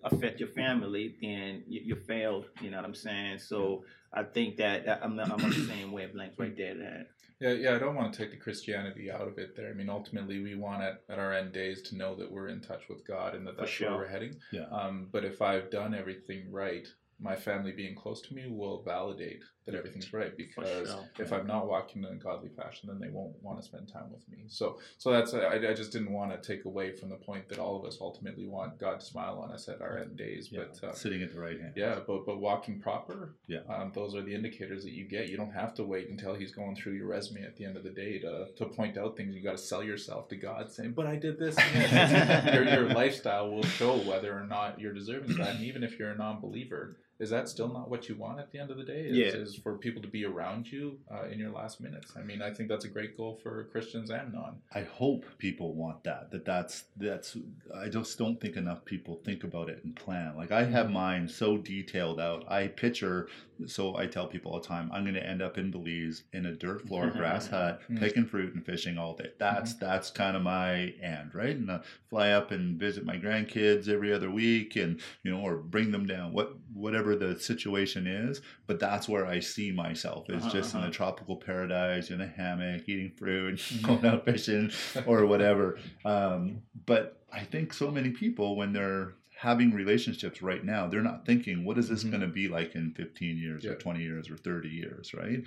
affect 0.04 0.38
your 0.40 0.48
family, 0.48 1.16
then 1.20 1.64
you, 1.66 1.80
you 1.84 1.96
failed. 1.96 2.46
You 2.60 2.70
know 2.70 2.76
what 2.76 2.86
I'm 2.86 2.94
saying? 2.94 3.38
So 3.38 3.84
I 4.12 4.22
think 4.22 4.56
that, 4.58 4.86
that 4.86 5.00
I'm, 5.02 5.18
I'm 5.18 5.32
on 5.32 5.50
the 5.50 5.66
same 5.66 5.90
wavelength 5.92 6.34
right 6.38 6.56
there. 6.56 6.74
That 6.74 7.06
Yeah, 7.40 7.52
yeah, 7.52 7.74
I 7.74 7.78
don't 7.78 7.96
want 7.96 8.12
to 8.12 8.18
take 8.18 8.30
the 8.30 8.36
Christianity 8.36 9.10
out 9.10 9.26
of 9.26 9.38
it 9.38 9.56
there. 9.56 9.70
I 9.70 9.72
mean, 9.74 9.88
ultimately, 9.90 10.40
we 10.40 10.54
want 10.54 10.82
at, 10.82 11.02
at 11.08 11.18
our 11.18 11.32
end 11.32 11.52
days 11.52 11.82
to 11.82 11.96
know 11.96 12.14
that 12.16 12.30
we're 12.30 12.48
in 12.48 12.60
touch 12.60 12.88
with 12.88 13.06
God 13.06 13.34
and 13.34 13.46
that 13.46 13.56
that's 13.56 13.70
sure. 13.70 13.90
where 13.90 13.98
we're 14.00 14.08
heading. 14.08 14.36
Yeah. 14.52 14.66
Um, 14.70 15.08
but 15.10 15.24
if 15.24 15.42
I've 15.42 15.70
done 15.70 15.94
everything 15.94 16.50
right, 16.52 16.86
my 17.20 17.34
family 17.36 17.72
being 17.72 17.96
close 17.96 18.20
to 18.22 18.34
me 18.34 18.46
will 18.48 18.82
validate 18.82 19.42
that 19.66 19.74
everything's 19.74 20.14
right 20.14 20.34
because 20.34 20.88
sure. 20.88 21.10
if 21.18 21.30
I'm 21.30 21.46
not 21.46 21.68
walking 21.68 22.02
in 22.02 22.10
a 22.10 22.16
godly 22.16 22.48
fashion, 22.48 22.88
then 22.88 22.98
they 22.98 23.12
won't 23.12 23.34
want 23.42 23.58
to 23.60 23.64
spend 23.64 23.92
time 23.92 24.10
with 24.10 24.26
me. 24.30 24.44
So, 24.48 24.78
so 24.96 25.10
that's 25.10 25.34
I, 25.34 25.56
I 25.56 25.74
just 25.74 25.92
didn't 25.92 26.12
want 26.12 26.30
to 26.30 26.56
take 26.56 26.64
away 26.64 26.92
from 26.96 27.10
the 27.10 27.16
point 27.16 27.48
that 27.50 27.58
all 27.58 27.76
of 27.76 27.84
us 27.84 27.98
ultimately 28.00 28.46
want 28.46 28.78
God 28.78 29.00
to 29.00 29.04
smile 29.04 29.38
on 29.40 29.52
us 29.52 29.68
at 29.68 29.82
our 29.82 29.98
end 29.98 30.16
days. 30.16 30.48
Yeah. 30.50 30.62
But 30.80 30.88
uh, 30.88 30.94
Sitting 30.94 31.22
at 31.22 31.34
the 31.34 31.40
right 31.40 31.60
hand. 31.60 31.74
yeah, 31.76 31.98
but 32.06 32.24
but 32.24 32.38
walking 32.40 32.80
proper, 32.80 33.34
Yeah. 33.46 33.58
um, 33.68 33.92
those 33.94 34.14
are 34.14 34.22
the 34.22 34.34
indicators 34.34 34.84
that 34.84 34.92
you 34.92 35.06
get. 35.06 35.28
You 35.28 35.36
don't 35.36 35.52
have 35.52 35.74
to 35.74 35.84
wait 35.84 36.08
until 36.08 36.34
he's 36.34 36.52
going 36.52 36.76
through 36.76 36.94
your 36.94 37.08
resume 37.08 37.42
at 37.42 37.56
the 37.56 37.66
end 37.66 37.76
of 37.76 37.84
the 37.84 37.90
day 37.90 38.18
to, 38.20 38.46
to 38.56 38.64
point 38.64 38.96
out 38.96 39.18
things. 39.18 39.34
You 39.34 39.42
got 39.42 39.52
to 39.52 39.58
sell 39.58 39.82
yourself 39.82 40.28
to 40.28 40.36
God, 40.36 40.72
saying, 40.72 40.92
"But 40.92 41.06
I 41.06 41.16
did 41.16 41.38
this." 41.38 41.56
this." 41.56 42.54
your 42.54 42.64
your 42.64 42.88
lifestyle 42.94 43.50
will 43.50 43.64
show 43.64 43.98
whether 43.98 44.32
or 44.32 44.46
not 44.46 44.80
you're 44.80 44.94
deserving 44.94 45.32
of 45.32 45.36
that. 45.38 45.56
And 45.56 45.64
even 45.64 45.82
if 45.82 45.98
you're 45.98 46.10
a 46.10 46.16
non-believer, 46.16 46.96
is 47.20 47.30
that 47.30 47.48
still 47.48 47.68
not 47.68 47.90
what 47.90 48.08
you 48.08 48.14
want 48.14 48.38
at 48.38 48.50
the 48.52 48.58
end 48.58 48.70
of 48.70 48.76
the 48.76 48.84
day? 48.84 49.00
Is, 49.06 49.16
Yeah. 49.16 49.40
is 49.40 49.56
for 49.56 49.76
people 49.76 50.00
to 50.02 50.08
be 50.08 50.24
around 50.24 50.70
you 50.70 50.98
uh, 51.12 51.24
in 51.28 51.38
your 51.38 51.50
last 51.50 51.80
minutes. 51.80 52.12
I 52.16 52.22
mean, 52.22 52.40
I 52.42 52.52
think 52.52 52.68
that's 52.68 52.84
a 52.84 52.88
great 52.88 53.16
goal 53.16 53.38
for 53.42 53.64
Christians 53.72 54.10
and 54.10 54.32
non. 54.32 54.58
I 54.72 54.82
hope 54.82 55.24
people 55.38 55.74
want 55.74 56.04
that. 56.04 56.30
That 56.30 56.44
that's 56.44 56.84
that's. 56.96 57.36
I 57.74 57.88
just 57.88 58.16
don't 58.18 58.40
think 58.40 58.56
enough 58.56 58.84
people 58.84 59.20
think 59.24 59.42
about 59.44 59.68
it 59.68 59.82
and 59.84 59.96
plan. 59.96 60.36
Like 60.36 60.52
I 60.52 60.64
have 60.64 60.90
mine 60.90 61.28
so 61.28 61.56
detailed 61.58 62.20
out. 62.20 62.44
I 62.50 62.68
picture. 62.68 63.28
So 63.66 63.96
I 63.96 64.06
tell 64.06 64.28
people 64.28 64.52
all 64.52 64.60
the 64.60 64.68
time, 64.68 64.88
I'm 64.92 65.02
going 65.02 65.14
to 65.16 65.26
end 65.26 65.42
up 65.42 65.58
in 65.58 65.72
Belize 65.72 66.22
in 66.32 66.46
a 66.46 66.52
dirt 66.54 66.86
floor 66.86 67.10
grass 67.10 67.48
hut, 67.48 67.80
Mm. 67.90 67.98
picking 67.98 68.24
fruit 68.24 68.54
and 68.54 68.64
fishing 68.64 68.96
all 68.98 69.16
day. 69.16 69.30
That's 69.38 69.74
that's 69.74 70.10
kind 70.12 70.36
of 70.36 70.42
my 70.44 70.94
end, 71.02 71.34
right? 71.34 71.56
And 71.56 71.68
uh, 71.68 71.80
fly 72.08 72.30
up 72.30 72.52
and 72.52 72.78
visit 72.78 73.04
my 73.04 73.16
grandkids 73.16 73.88
every 73.88 74.12
other 74.12 74.30
week, 74.30 74.76
and 74.76 75.00
you 75.24 75.32
know, 75.32 75.40
or 75.40 75.56
bring 75.56 75.90
them 75.90 76.06
down. 76.06 76.32
What 76.32 76.54
whatever 76.72 77.16
the 77.16 77.38
situation 77.40 78.06
is. 78.06 78.40
But 78.66 78.78
that's 78.80 79.08
where 79.08 79.26
I 79.26 79.40
see 79.40 79.72
myself 79.72 80.28
is 80.30 80.42
Uh-huh, 80.44 80.52
just 80.52 80.74
in 80.74 80.80
uh-huh. 80.80 80.88
a 80.88 80.92
tropical 80.92 81.36
paradise 81.36 82.10
in 82.10 82.20
a 82.20 82.26
hammock, 82.26 82.88
eating 82.88 83.10
fruit, 83.16 83.58
Mhm. 83.58 83.82
going 83.82 84.06
out 84.06 84.24
fishing, 84.24 84.70
or 85.06 85.26
whatever. 85.26 85.78
Um, 86.04 86.62
but 86.86 87.22
I 87.32 87.40
think 87.44 87.72
so 87.72 87.90
many 87.90 88.10
people 88.10 88.56
when 88.56 88.72
they're 88.72 89.14
having 89.36 89.72
relationships 89.72 90.42
right 90.42 90.64
now, 90.64 90.88
they're 90.88 91.02
not 91.02 91.24
thinking, 91.24 91.64
what 91.64 91.78
is 91.78 91.88
this 91.88 92.02
Mhm. 92.04 92.10
going 92.10 92.20
to 92.22 92.26
be 92.28 92.48
like 92.48 92.74
in 92.74 92.92
15 92.92 93.36
years 93.38 93.64
or 93.64 93.74
20 93.76 94.02
years 94.02 94.28
or 94.30 94.36
30 94.36 94.68
years, 94.68 95.14
right? 95.14 95.44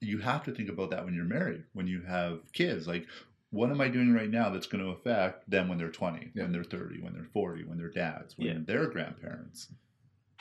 You 0.00 0.18
have 0.18 0.44
to 0.44 0.52
think 0.52 0.68
about 0.68 0.90
that 0.90 1.04
when 1.04 1.14
you're 1.14 1.24
married, 1.24 1.64
when 1.72 1.86
you 1.86 2.02
have 2.02 2.40
kids. 2.52 2.86
Like, 2.86 3.06
what 3.50 3.70
am 3.70 3.80
I 3.80 3.88
doing 3.88 4.12
right 4.12 4.30
now 4.30 4.48
that's 4.50 4.66
going 4.66 4.84
to 4.84 4.90
affect 4.90 5.48
them 5.50 5.68
when 5.68 5.76
they're 5.78 5.90
20, 5.90 6.30
Yeah. 6.34 6.42
when 6.44 6.52
they're 6.52 6.64
30, 6.64 7.00
when 7.00 7.12
they're 7.14 7.24
40, 7.32 7.64
when 7.64 7.78
they're 7.78 7.88
dads, 7.90 8.36
when 8.38 8.46
Yeah. 8.48 8.58
they're 8.64 8.86
grandparents? 8.88 9.68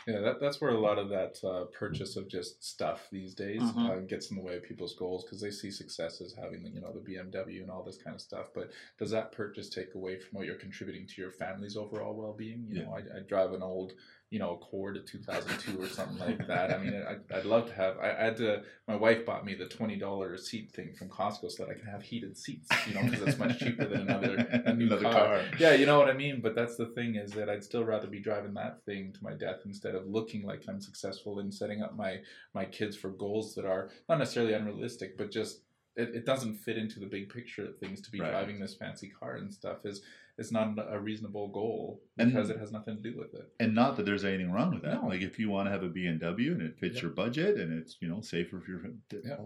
Yeah, 0.08 0.20
that, 0.22 0.40
that's 0.40 0.60
where 0.62 0.72
a 0.72 0.80
lot 0.80 0.98
of 0.98 1.10
that 1.10 1.44
uh, 1.44 1.66
purchase 1.66 2.16
of 2.16 2.28
just 2.28 2.64
stuff 2.64 3.08
these 3.12 3.34
days 3.36 3.62
Mhm. 3.62 3.90
uh, 3.90 4.00
gets 4.02 4.32
in 4.32 4.38
the 4.38 4.42
way 4.44 4.56
of 4.58 4.64
people's 4.64 4.96
goals 4.96 5.24
because 5.24 5.42
they 5.42 5.52
see 5.52 5.70
success 5.72 6.22
as 6.22 6.34
having 6.34 6.66
you 6.74 6.82
know 6.82 6.92
the 6.94 7.00
BMW 7.00 7.62
and 7.62 7.70
all 7.70 7.84
this 7.84 7.98
kind 7.98 8.16
of 8.16 8.22
stuff. 8.22 8.48
But 8.54 8.72
does 8.98 9.12
that 9.12 9.32
purchase 9.32 9.70
take 9.70 9.96
away 9.96 10.18
from 10.18 10.38
what 10.38 10.46
you're 10.48 10.56
contributing 10.56 11.06
to 11.08 11.22
your 11.22 11.32
family's 11.32 11.76
overall 11.78 12.14
well 12.16 12.34
being? 12.34 12.66
You 12.70 12.84
know, 12.84 12.94
I, 12.94 13.18
I 13.18 13.20
drive 13.22 13.54
an 13.54 13.62
old 13.62 13.94
you 14.32 14.38
know 14.40 14.54
Accord 14.54 14.96
of 14.98 15.06
2002 15.06 15.82
or 15.82 15.88
something 15.88 16.20
like 16.20 16.46
that. 16.48 16.72
I 16.72 16.78
mean, 16.78 16.94
I, 16.94 17.36
I'd 17.36 17.46
love 17.46 17.68
to 17.70 17.74
have. 17.74 17.98
I, 17.98 18.12
I 18.12 18.24
had 18.26 18.38
to. 18.38 18.62
My 18.88 18.96
wife 18.96 19.26
bought 19.26 19.44
me 19.46 19.56
the 19.56 19.66
twenty 19.68 19.96
dollar 19.98 20.38
seat 20.38 20.72
thing 20.72 20.94
from 20.94 21.10
Costco 21.10 21.50
so 21.52 21.66
that 21.66 21.72
I 21.72 21.74
can 21.74 21.88
have 21.88 22.04
heated 22.04 22.38
seats. 22.38 22.68
You 22.88 22.94
know, 22.94 23.04
because 23.04 23.22
it's 23.28 23.40
much 23.40 23.58
cheaper 23.60 23.86
than 23.86 24.02
another 24.02 24.36
a 24.66 24.74
new 24.74 24.86
Another 24.86 25.02
car. 25.04 25.14
car. 25.14 25.42
Yeah, 25.60 25.74
you 25.74 25.86
know 25.86 25.98
what 26.00 26.10
I 26.10 26.14
mean. 26.14 26.42
But 26.42 26.54
that's 26.56 26.76
the 26.78 26.88
thing 26.88 27.16
is 27.16 27.32
that 27.32 27.50
I'd 27.50 27.64
still 27.64 27.84
rather 27.84 28.08
be 28.08 28.20
driving 28.20 28.54
that 28.56 28.84
thing 28.86 29.14
to 29.14 29.24
my 29.24 29.34
death 29.34 29.62
instead 29.66 29.96
of 29.96 30.08
looking 30.08 30.44
like 30.46 30.64
I'm 30.70 30.80
successful 30.82 31.40
in 31.40 31.52
setting 31.52 31.82
up 31.82 31.96
my 31.96 32.18
my 32.54 32.66
kids 32.66 32.96
for 32.96 33.10
goals 33.10 33.56
that 33.56 33.66
are 33.66 33.90
not 34.08 34.20
necessarily 34.20 34.54
unrealistic, 34.54 35.18
but 35.18 35.32
just 35.32 35.62
it, 36.00 36.16
it 36.16 36.26
doesn't 36.26 36.56
fit 36.56 36.78
into 36.78 37.00
the 37.00 37.06
big 37.06 37.30
picture 37.30 37.66
of 37.66 37.78
things 37.78 38.02
to 38.02 38.12
be 38.12 38.20
Right. 38.20 38.32
driving 38.32 38.60
this 38.60 38.76
fancy 38.76 39.10
car 39.10 39.36
and 39.36 39.54
stuff 39.54 39.86
is 39.86 40.02
is 40.38 40.54
not 40.54 40.70
a 40.90 40.98
reasonable 40.98 41.50
goal 41.50 42.02
And- 42.18 42.32
because 42.32 42.50
it 42.50 42.58
has 42.58 42.72
nothing 42.72 42.96
to 42.96 43.02
do 43.04 43.18
with 43.18 43.34
it. 43.34 43.52
And 43.60 43.76
not 43.76 43.98
that 43.98 44.06
there's 44.06 44.24
anything 44.24 44.52
wrong 44.52 44.74
with 44.74 44.84
that. 44.84 45.02
No. 45.02 45.08
Like 45.10 45.22
if 45.22 45.38
you 45.38 45.50
want 45.50 45.68
to 45.68 45.72
have 45.72 45.84
a 45.84 45.90
BMW 45.90 46.54
and 46.54 46.62
it 46.62 46.80
fits 46.80 46.96
Yep. 46.96 47.04
your 47.04 47.12
budget 47.12 47.58
and 47.60 47.74
it's 47.78 47.98
you 48.00 48.08
know 48.08 48.22
safer 48.22 48.62
for 48.62 48.72
your 48.72 48.82
Yep. 49.12 49.42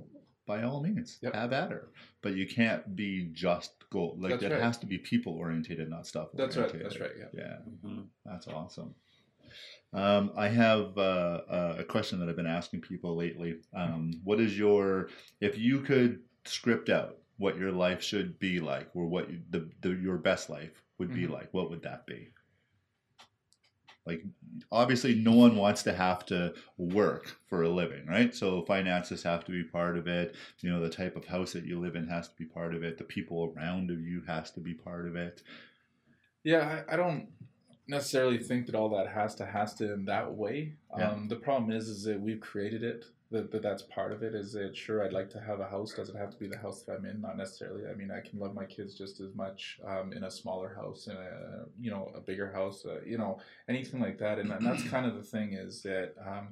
by 0.45 0.62
all 0.62 0.84
means 0.84 1.18
Yep. 1.24 1.34
have 1.34 1.51
at 1.54 1.72
her. 1.72 1.89
But 2.22 2.36
you 2.36 2.45
can't 2.45 2.95
be 2.95 3.30
just 3.34 3.72
goal. 3.89 4.16
Like 4.20 4.32
That's 4.34 4.43
it 4.43 4.51
right. 4.51 4.62
has 4.62 4.78
to 4.80 4.86
be 4.86 4.99
people 4.99 5.34
orientated, 5.34 5.89
not 5.89 6.06
stuff. 6.06 6.30
That's 6.36 6.56
right. 6.58 6.72
That's 6.84 6.99
right. 6.99 7.12
Yeah. 7.18 7.30
Yeah, 7.34 7.58
Mhm. 7.84 8.06
that's 8.24 8.47
awesome. 8.47 8.93
Um, 9.93 10.32
I 10.36 10.47
have 10.47 10.97
uh, 10.97 11.41
uh, 11.47 11.76
a 11.80 11.84
question 11.84 12.20
that 12.20 12.30
I've 12.30 12.36
been 12.36 12.47
asking 12.47 12.82
people 12.82 13.16
lately. 13.16 13.60
Um, 13.74 14.14
what 14.24 14.39
is 14.39 14.58
your 14.58 15.10
if 15.39 15.58
you 15.58 15.82
could 15.82 16.22
script 16.46 16.89
out 16.89 17.18
what 17.38 17.58
your 17.58 17.72
life 17.72 18.02
should 18.04 18.39
be 18.39 18.60
like, 18.60 18.89
or 18.94 19.06
what 19.08 19.30
you, 19.30 19.41
the, 19.50 19.70
the 19.82 19.89
your 19.89 20.18
best 20.18 20.50
life 20.50 20.84
would 20.98 21.14
be 21.14 21.26
Mhm. 21.26 21.32
like? 21.32 21.54
What 21.54 21.70
would 21.70 21.82
that 21.84 22.06
be? 22.06 22.30
Like, 24.06 24.24
obviously, 24.70 25.16
no 25.16 25.32
one 25.32 25.56
wants 25.56 25.82
to 25.84 25.94
have 25.94 26.26
to 26.26 26.54
work 26.78 27.38
for 27.48 27.64
a 27.64 27.70
living, 27.70 28.06
right? 28.06 28.36
So 28.36 28.64
finances 28.64 29.24
have 29.24 29.46
to 29.46 29.52
be 29.52 29.64
part 29.64 29.98
of 29.98 30.08
it. 30.08 30.36
You 30.60 30.70
know, 30.72 30.82
the 30.82 30.89
type 30.89 31.16
of 31.16 31.26
house 31.26 31.54
that 31.54 31.64
you 31.66 31.80
live 31.80 31.96
in 31.96 32.08
has 32.08 32.28
to 32.28 32.36
be 32.36 32.46
part 32.46 32.76
of 32.76 32.84
it. 32.84 32.98
The 32.98 33.06
people 33.06 33.54
around 33.56 33.89
of 33.91 34.02
you 34.02 34.22
has 34.28 34.52
to 34.52 34.60
be 34.60 34.74
part 34.74 35.08
of 35.08 35.16
it. 35.16 35.41
Yeah, 36.44 36.84
I, 36.89 36.94
I 36.94 36.98
don't 36.98 37.30
necessarily 37.88 38.38
think 38.38 38.66
that 38.66 38.76
all 38.76 38.89
that 38.89 39.08
has 39.08 39.36
to 39.36 39.46
has 39.46 39.74
to 39.76 39.94
in 39.94 40.06
that 40.06 40.34
way. 40.36 40.74
Yeah. 40.98 41.12
Um, 41.12 41.30
the 41.30 41.38
problem 41.38 41.72
is, 41.72 41.88
is 41.88 42.04
that 42.04 42.20
we've 42.20 42.41
created 42.41 42.84
it. 42.84 43.06
That, 43.34 43.52
that 43.52 43.64
that's 43.64 43.82
part 43.82 44.12
of 44.12 44.22
it. 44.22 44.36
Is 44.36 44.54
that 44.54 44.78
sure? 44.78 45.04
I'd 45.04 45.12
like 45.12 45.30
to 45.32 45.40
have 45.40 45.60
a 45.60 45.66
house. 45.66 45.96
Does 45.96 46.10
it 46.10 46.16
have 46.16 46.30
to 46.30 46.38
be 46.38 46.48
the 46.48 46.58
house 46.58 46.84
that 46.84 46.98
I'm 46.98 47.06
in? 47.06 47.20
Not 47.20 47.36
necessarily. 47.36 47.88
I 47.88 47.96
mean, 47.96 48.12
I 48.12 48.20
can 48.20 48.40
love 48.40 48.54
my 48.54 48.66
kids 48.66 48.94
just 48.94 49.20
as 49.20 49.34
much 49.34 49.80
um, 49.84 50.14
in 50.14 50.24
a 50.24 50.30
smaller 50.30 50.72
house, 50.76 51.08
in 51.08 51.18
a 51.18 51.66
you 51.82 51.90
know 51.90 52.12
a 52.16 52.22
bigger 52.22 52.52
house, 52.52 52.86
uh, 52.86 53.00
you 53.04 53.18
know 53.18 53.40
anything 53.68 54.00
like 54.00 54.20
that. 54.20 54.38
And, 54.38 54.52
and 54.52 54.64
that's 54.64 54.84
kind 54.96 55.08
of 55.08 55.16
the 55.16 55.24
thing 55.24 55.54
is 55.54 55.82
that 55.82 56.14
um, 56.24 56.50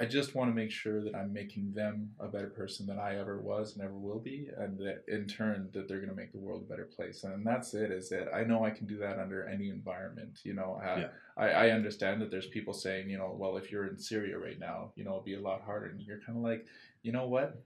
I 0.00 0.06
just 0.06 0.34
want 0.34 0.50
to 0.50 0.54
make 0.54 0.72
sure 0.72 1.04
that 1.04 1.14
I'm 1.14 1.32
making 1.32 1.72
them 1.72 2.10
a 2.18 2.26
better 2.26 2.48
person 2.48 2.84
than 2.84 2.98
I 2.98 3.16
ever 3.16 3.40
was 3.40 3.74
and 3.74 3.84
ever 3.84 3.96
will 3.96 4.18
be, 4.18 4.48
and 4.58 4.76
that 4.78 5.04
in 5.06 5.28
turn 5.28 5.68
that 5.72 5.86
they're 5.86 5.98
going 5.98 6.10
to 6.10 6.16
make 6.16 6.32
the 6.32 6.38
world 6.38 6.62
a 6.62 6.68
better 6.68 6.84
place. 6.96 7.22
And 7.22 7.46
that's 7.46 7.74
it. 7.74 7.92
Is 7.92 8.08
that 8.08 8.34
I 8.34 8.42
know 8.42 8.64
I 8.64 8.70
can 8.70 8.86
do 8.86 8.96
that 8.98 9.20
under 9.20 9.46
any 9.46 9.68
environment. 9.68 10.40
You 10.42 10.54
know, 10.54 10.80
uh, 10.84 10.96
Yeah. 10.98 11.08
I, 11.36 11.48
I 11.48 11.70
understand 11.70 12.20
that 12.22 12.30
there's 12.30 12.48
people 12.48 12.74
saying, 12.74 13.08
you 13.08 13.18
know, 13.18 13.36
well, 13.38 13.56
if 13.56 13.70
you're 13.70 13.86
in 13.86 13.98
Syria 13.98 14.36
right 14.36 14.58
now, 14.58 14.90
you 14.96 15.04
know, 15.04 15.10
it'll 15.10 15.22
be 15.22 15.34
a 15.34 15.40
lot 15.40 15.62
harder. 15.62 15.86
And 15.86 16.00
you're 16.00 16.20
kind 16.20 16.38
of 16.38 16.44
like, 16.44 16.66
you 17.02 17.12
know 17.12 17.28
what? 17.28 17.62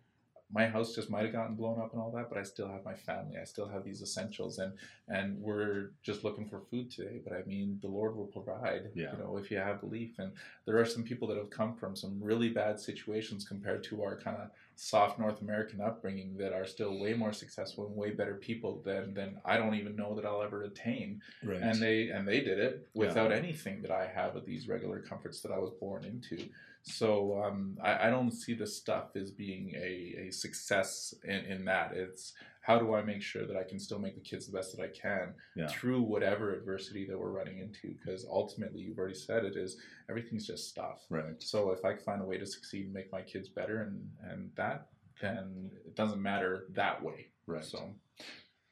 My 0.50 0.66
house 0.66 0.94
just 0.94 1.10
might 1.10 1.24
have 1.24 1.32
gotten 1.32 1.56
blown 1.56 1.78
up 1.78 1.92
and 1.92 2.00
all 2.00 2.10
that, 2.12 2.30
but 2.30 2.38
I 2.38 2.42
still 2.42 2.68
have 2.68 2.82
my 2.84 2.94
family. 2.94 3.36
I 3.38 3.44
still 3.44 3.68
have 3.68 3.84
these 3.84 4.00
essentials, 4.00 4.58
and 4.58 4.72
and 5.06 5.38
we're 5.40 5.90
just 6.02 6.24
looking 6.24 6.48
for 6.48 6.60
food 6.70 6.90
today. 6.90 7.20
But 7.22 7.34
I 7.34 7.42
mean, 7.46 7.78
the 7.82 7.88
Lord 7.88 8.16
will 8.16 8.26
provide. 8.26 8.90
Yeah. 8.94 9.12
You 9.12 9.18
know, 9.18 9.36
if 9.36 9.50
you 9.50 9.58
have 9.58 9.80
belief. 9.80 10.18
And 10.18 10.32
there 10.64 10.78
are 10.78 10.86
some 10.86 11.02
people 11.02 11.28
that 11.28 11.36
have 11.36 11.50
come 11.50 11.74
from 11.74 11.94
some 11.94 12.18
really 12.22 12.48
bad 12.48 12.80
situations 12.80 13.44
compared 13.46 13.84
to 13.84 14.02
our 14.02 14.16
kind 14.16 14.38
of 14.38 14.50
soft 14.74 15.18
North 15.18 15.42
American 15.42 15.80
upbringing 15.82 16.36
that 16.38 16.52
are 16.52 16.64
still 16.66 16.98
way 16.98 17.12
more 17.12 17.32
successful 17.32 17.86
and 17.86 17.96
way 17.96 18.10
better 18.12 18.34
people 18.36 18.80
than 18.84 19.12
than 19.12 19.36
I 19.44 19.56
don't 19.58 19.74
even 19.74 19.96
know 19.96 20.14
that 20.14 20.24
I'll 20.24 20.42
ever 20.42 20.62
attain 20.62 21.20
Right. 21.42 21.60
and 21.60 21.80
they 21.82 22.08
and 22.08 22.26
they 22.26 22.40
did 22.40 22.58
it 22.58 22.88
without 22.94 23.32
anything 23.32 23.82
that 23.82 23.90
I 23.90 24.06
have 24.06 24.36
of 24.36 24.46
these 24.46 24.68
regular 24.68 25.00
comforts 25.00 25.40
that 25.42 25.52
I 25.52 25.58
was 25.58 25.72
born 25.72 26.04
into. 26.04 26.48
So 26.88 27.42
um, 27.44 27.76
I, 27.82 28.08
I 28.08 28.10
don't 28.10 28.30
see 28.32 28.54
the 28.54 28.66
stuff 28.66 29.16
as 29.16 29.30
being 29.30 29.72
a, 29.76 30.26
a 30.28 30.30
success 30.32 31.14
in, 31.24 31.44
in 31.44 31.64
that. 31.66 31.92
It's 31.94 32.32
how 32.62 32.78
do 32.78 32.94
I 32.94 33.02
make 33.02 33.22
sure 33.22 33.46
that 33.46 33.56
I 33.56 33.62
can 33.62 33.78
still 33.78 33.98
make 33.98 34.14
the 34.14 34.20
kids 34.20 34.46
the 34.46 34.52
best 34.52 34.76
that 34.76 34.82
I 34.82 34.88
can 34.88 35.34
Yeah. 35.56 35.68
through 35.68 36.02
whatever 36.02 36.54
adversity 36.54 37.06
that 37.06 37.18
we're 37.18 37.30
running 37.30 37.58
into? 37.58 37.94
Because 37.98 38.26
ultimately, 38.30 38.82
you've 38.82 38.98
already 38.98 39.14
said 39.14 39.44
it 39.44 39.56
is 39.56 39.78
everything's 40.10 40.46
just 40.46 40.68
stuff. 40.68 41.04
right. 41.08 41.40
So 41.42 41.70
if 41.70 41.84
I 41.84 41.92
can 41.94 42.02
find 42.04 42.22
a 42.22 42.26
way 42.26 42.38
to 42.38 42.46
succeed 42.46 42.84
and 42.86 42.92
make 42.94 43.10
my 43.12 43.22
kids 43.22 43.48
better 43.48 43.82
and 43.82 44.08
and 44.30 44.50
that, 44.56 44.88
then 45.20 45.70
it 45.86 45.94
doesn't 45.96 46.20
matter 46.22 46.66
that 46.74 47.02
way. 47.02 47.28
Right. 47.46 47.64
So 47.64 47.90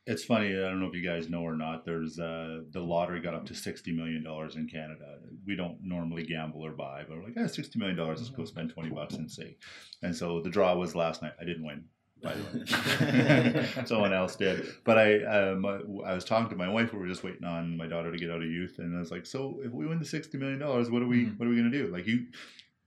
It's 0.08 0.24
funny. 0.24 0.50
I 0.50 0.60
don't 0.68 0.78
know 0.78 0.86
if 0.86 0.94
you 0.94 1.02
guys 1.02 1.28
know 1.28 1.42
or 1.42 1.56
not. 1.56 1.84
There's 1.84 2.18
uh, 2.18 2.60
the 2.70 2.80
lottery 2.80 3.20
got 3.20 3.34
up 3.34 3.44
to 3.46 3.54
sixty 3.54 3.92
million 3.92 4.22
dollars 4.22 4.54
in 4.54 4.68
Canada. 4.68 5.18
We 5.44 5.56
don't 5.56 5.78
normally 5.82 6.24
gamble 6.24 6.64
or 6.64 6.70
buy, 6.72 7.04
but 7.08 7.16
we're 7.18 7.24
like, 7.24 7.34
yeah, 7.36 7.48
sixty 7.48 7.78
million 7.78 7.96
dollars. 7.96 8.20
Let's 8.20 8.30
go 8.30 8.44
spend 8.44 8.70
twenty 8.70 8.90
bucks 8.90 9.14
and 9.14 9.30
see. 9.30 9.56
And 10.02 10.14
so 10.14 10.40
the 10.40 10.50
draw 10.50 10.76
was 10.76 10.94
last 10.94 11.22
night. 11.22 11.32
I 11.40 11.44
didn't 11.44 11.64
win. 11.66 11.84
By 12.22 12.34
the 12.34 13.64
way, 13.82 13.84
someone 13.86 14.12
else 14.14 14.36
did. 14.36 14.66
But 14.84 14.96
I, 14.96 15.24
um, 15.24 15.66
I 16.06 16.14
was 16.14 16.24
talking 16.24 16.48
to 16.50 16.56
my 16.56 16.68
wife. 16.68 16.92
We 16.92 16.98
were 17.00 17.08
just 17.08 17.24
waiting 17.24 17.44
on 17.44 17.76
my 17.76 17.86
daughter 17.86 18.10
to 18.12 18.16
get 18.16 18.30
out 18.30 18.42
of 18.42 18.48
youth, 18.48 18.76
and 18.78 18.96
I 18.96 19.00
was 19.00 19.10
like, 19.10 19.26
so 19.26 19.58
if 19.62 19.72
we 19.72 19.86
win 19.86 19.98
the 19.98 20.04
sixty 20.04 20.38
million 20.38 20.60
dollars, 20.60 20.88
what 20.88 21.02
are 21.02 21.06
we? 21.08 21.26
Mhm. 21.26 21.38
What 21.38 21.46
are 21.46 21.50
we 21.50 21.56
gonna 21.56 21.70
do? 21.70 21.88
Like 21.88 22.06
you. 22.06 22.26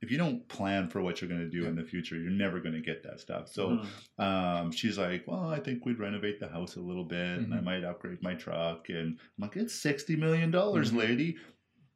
If 0.02 0.12
you 0.12 0.18
don't 0.18 0.48
plan 0.48 0.88
for 0.90 1.02
what 1.02 1.20
you're 1.22 1.28
going 1.30 1.42
to 1.42 1.50
do 1.50 1.66
in 1.68 1.76
the 1.76 1.84
future, 1.84 2.16
you're 2.18 2.32
never 2.32 2.60
going 2.62 2.76
to 2.76 2.82
get 2.82 3.04
that 3.04 3.20
stuff. 3.20 3.50
So, 3.50 3.80
Mhm. 4.18 4.24
um, 4.24 4.72
she's 4.72 4.98
like, 4.98 5.28
"Well, 5.28 5.50
I 5.50 5.60
think 5.60 5.86
we'd 5.86 6.00
renovate 6.00 6.40
the 6.40 6.48
house 6.48 6.78
a 6.78 6.82
little 6.82 7.04
bit, 7.04 7.40
and 7.40 7.54
I 7.54 7.58
Mhm. 7.58 7.64
might 7.66 7.84
upgrade 7.84 8.22
my 8.22 8.34
truck." 8.34 8.88
And 8.90 9.18
I'm 9.20 9.42
like, 9.42 9.58
"It's 9.58 9.74
sixty 9.76 10.16
million 10.16 10.52
dollars, 10.52 10.92
Mhm. 10.92 10.98
lady." 10.98 11.38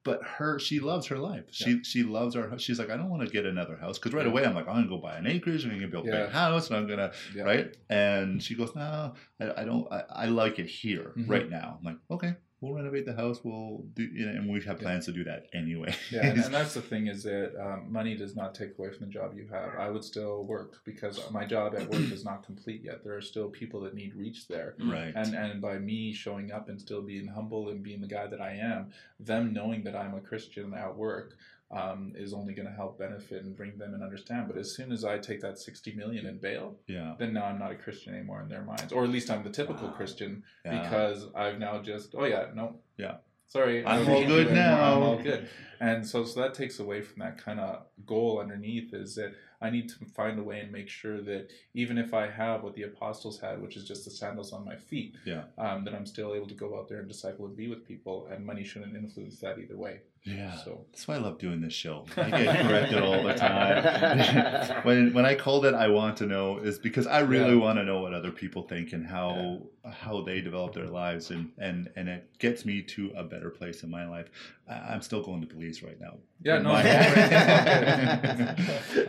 But 0.05 0.21
her, 0.21 0.59
she 0.59 0.81
loves 0.81 1.07
her 1.07 1.17
life. 1.17 1.45
She 1.51 1.81
she 1.85 2.03
loves 2.03 2.35
our. 2.35 2.49
house. 2.49 2.61
She's 2.61 2.77
like, 2.77 2.89
I 2.89 2.97
don't 2.97 3.09
want 3.09 3.23
to 3.25 3.29
get 3.31 3.45
another 3.45 3.77
house 3.77 3.97
because 3.97 4.11
right 4.13 4.27
away 4.27 4.43
I'm 4.45 4.53
like, 4.53 4.67
I'm 4.67 4.75
gonna 4.75 4.87
go 4.89 4.97
buy 4.97 5.15
an 5.17 5.25
acreage. 5.25 5.63
I'm 5.63 5.71
gonna 5.71 5.87
build 5.87 6.09
a 6.09 6.11
Yeah. 6.11 6.23
big 6.25 6.31
house, 6.33 6.67
and 6.67 6.75
I'm 6.75 6.87
gonna 6.87 7.13
yeah. 7.33 7.43
right. 7.43 7.77
And 7.89 8.43
she 8.43 8.53
goes, 8.53 8.75
No, 8.75 9.13
I, 9.39 9.61
I 9.61 9.63
don't. 9.63 9.89
I, 9.93 10.03
I 10.09 10.25
like 10.25 10.59
it 10.59 10.65
here 10.67 11.13
Mhm. 11.15 11.29
right 11.29 11.49
now. 11.49 11.77
I'm 11.79 11.85
like, 11.85 11.99
okay, 12.11 12.35
we'll 12.63 12.73
renovate 12.73 13.05
the 13.05 13.13
house. 13.13 13.41
We'll 13.43 13.83
do, 13.93 14.03
you 14.03 14.25
know, 14.25 14.31
and 14.31 14.49
we 14.49 14.61
have 14.61 14.77
Yeah. 14.77 14.83
plans 14.83 15.05
to 15.05 15.11
do 15.11 15.23
that 15.25 15.47
anyway. 15.53 15.93
Yeah, 16.11 16.27
and, 16.27 16.39
and 16.39 16.53
that's 16.53 16.73
the 16.73 16.81
thing 16.81 17.07
is 17.07 17.23
that 17.23 17.51
um, 17.61 17.91
money 17.91 18.15
does 18.15 18.35
not 18.35 18.55
take 18.55 18.77
away 18.79 18.89
from 18.91 19.05
the 19.07 19.11
job 19.11 19.35
you 19.35 19.47
have. 19.51 19.75
I 19.77 19.89
would 19.89 20.03
still 20.03 20.45
work 20.45 20.81
because 20.85 21.19
my 21.31 21.45
job 21.45 21.75
at 21.75 21.89
work 21.89 22.01
is 22.11 22.23
not 22.23 22.43
complete 22.45 22.81
yet. 22.83 23.03
There 23.03 23.15
are 23.17 23.21
still 23.21 23.49
people 23.49 23.81
that 23.81 23.93
need 23.93 24.15
reach 24.15 24.47
there. 24.47 24.75
right. 24.79 25.11
And 25.15 25.35
and 25.35 25.61
by 25.61 25.77
me 25.77 26.13
showing 26.13 26.51
up 26.51 26.69
and 26.69 26.79
still 26.79 27.01
being 27.01 27.27
humble 27.27 27.69
and 27.69 27.83
being 27.83 27.99
the 28.01 28.07
guy 28.07 28.27
that 28.27 28.39
I 28.41 28.53
am, 28.53 28.91
them 29.19 29.51
knowing 29.53 29.83
that 29.83 29.95
I'm 29.95 30.15
a 30.15 30.21
Christian 30.21 30.73
at 30.73 30.95
work 30.95 31.35
um, 31.75 32.13
is 32.15 32.33
only 32.33 32.53
going 32.53 32.67
to 32.67 32.73
help 32.73 32.99
benefit 32.99 33.43
and 33.43 33.55
bring 33.55 33.77
them 33.77 33.93
and 33.93 34.03
understand. 34.03 34.47
But 34.47 34.57
as 34.57 34.75
soon 34.75 34.91
as 34.91 35.03
I 35.03 35.17
take 35.17 35.41
that 35.41 35.57
sixty 35.57 35.93
million 35.93 36.25
in 36.25 36.37
bail, 36.37 36.75
yeah. 36.87 37.15
then 37.17 37.33
now 37.33 37.45
I'm 37.45 37.59
not 37.59 37.71
a 37.71 37.75
Christian 37.75 38.13
anymore 38.15 38.41
in 38.41 38.49
their 38.49 38.63
minds, 38.63 38.91
or 38.93 39.03
at 39.03 39.09
least 39.09 39.29
I'm 39.29 39.43
the 39.43 39.49
typical 39.49 39.87
Wow. 39.87 39.93
Christian 39.93 40.43
yeah. 40.65 40.81
because 40.81 41.27
I've 41.35 41.59
now 41.59 41.81
just 41.81 42.13
oh 42.17 42.25
yeah 42.25 42.45
no 42.53 42.75
Yeah. 42.97 43.15
sorry 43.47 43.85
I'm 43.85 44.01
I 44.01 44.05
don't 44.05 44.09
all 44.15 44.25
good 44.27 44.51
now. 44.53 44.95
I'm 44.95 45.03
all 45.03 45.17
good 45.21 45.49
and 45.79 46.05
so 46.07 46.23
so 46.25 46.41
that 46.41 46.53
takes 46.53 46.79
away 46.79 47.01
from 47.01 47.19
that 47.23 47.37
kind 47.37 47.59
of 47.59 47.83
goal 48.05 48.39
underneath 48.39 48.93
is 48.93 49.15
that 49.15 49.33
I 49.61 49.69
need 49.69 49.87
to 49.89 50.05
find 50.13 50.37
a 50.39 50.43
way 50.43 50.59
and 50.59 50.71
make 50.71 50.89
sure 50.89 51.21
that 51.21 51.47
even 51.73 51.97
if 51.97 52.13
I 52.13 52.29
have 52.29 52.63
what 52.63 52.73
the 52.75 52.83
apostles 52.83 53.39
had, 53.39 53.61
which 53.61 53.77
is 53.77 53.85
just 53.87 54.03
the 54.03 54.11
sandals 54.11 54.51
on 54.51 54.65
my 54.65 54.75
feet, 54.75 55.15
Yeah. 55.25 55.43
um, 55.57 55.85
that 55.85 55.93
I'm 55.95 56.05
still 56.05 56.35
able 56.35 56.47
to 56.47 56.53
go 56.53 56.77
out 56.77 56.89
there 56.89 56.99
and 56.99 57.07
disciple 57.07 57.45
and 57.45 57.55
be 57.55 57.69
with 57.69 57.87
people, 57.87 58.27
and 58.29 58.45
money 58.45 58.65
shouldn't 58.65 58.93
influence 58.93 59.39
that 59.39 59.57
either 59.59 59.77
way. 59.77 60.01
Yeah. 60.25 60.55
So 60.63 60.85
That's 60.91 61.05
why 61.07 61.15
I 61.15 61.17
love 61.17 61.37
doing 61.37 61.59
this 61.59 61.73
show. 61.73 62.05
I 62.15 62.29
get 62.29 62.65
corrected 62.65 62.99
all 63.03 63.23
the 63.23 63.33
time. 63.33 64.81
when 64.85 65.13
when 65.13 65.25
I 65.25 65.35
called 65.35 65.65
it, 65.65 65.73
I 65.73 65.89
want 65.89 66.15
to 66.17 66.25
know 66.25 66.59
is 66.59 66.79
because 66.79 67.07
I 67.07 67.19
really 67.19 67.55
Yeah. 67.55 67.61
want 67.61 67.77
to 67.79 67.83
know 67.83 67.99
what 68.01 68.13
other 68.13 68.31
people 68.31 68.63
think 68.63 68.93
and 68.93 69.05
how 69.05 69.63
how 69.91 70.21
they 70.21 70.39
develop 70.39 70.73
their 70.73 70.87
lives, 70.87 71.29
and 71.29 71.51
and 71.57 71.89
and 71.97 72.07
it 72.07 72.39
gets 72.39 72.63
me 72.63 72.81
to 72.83 73.11
a 73.17 73.23
better 73.25 73.49
place 73.49 73.83
in 73.83 73.89
my 73.91 74.07
life. 74.07 74.29
I, 74.65 74.75
I'm 74.93 75.01
still 75.01 75.21
going 75.21 75.41
to 75.41 75.47
Belize 75.47 75.83
right 75.83 75.99
now. 75.99 76.19
yeah, 76.41 76.59
no, 76.59 76.69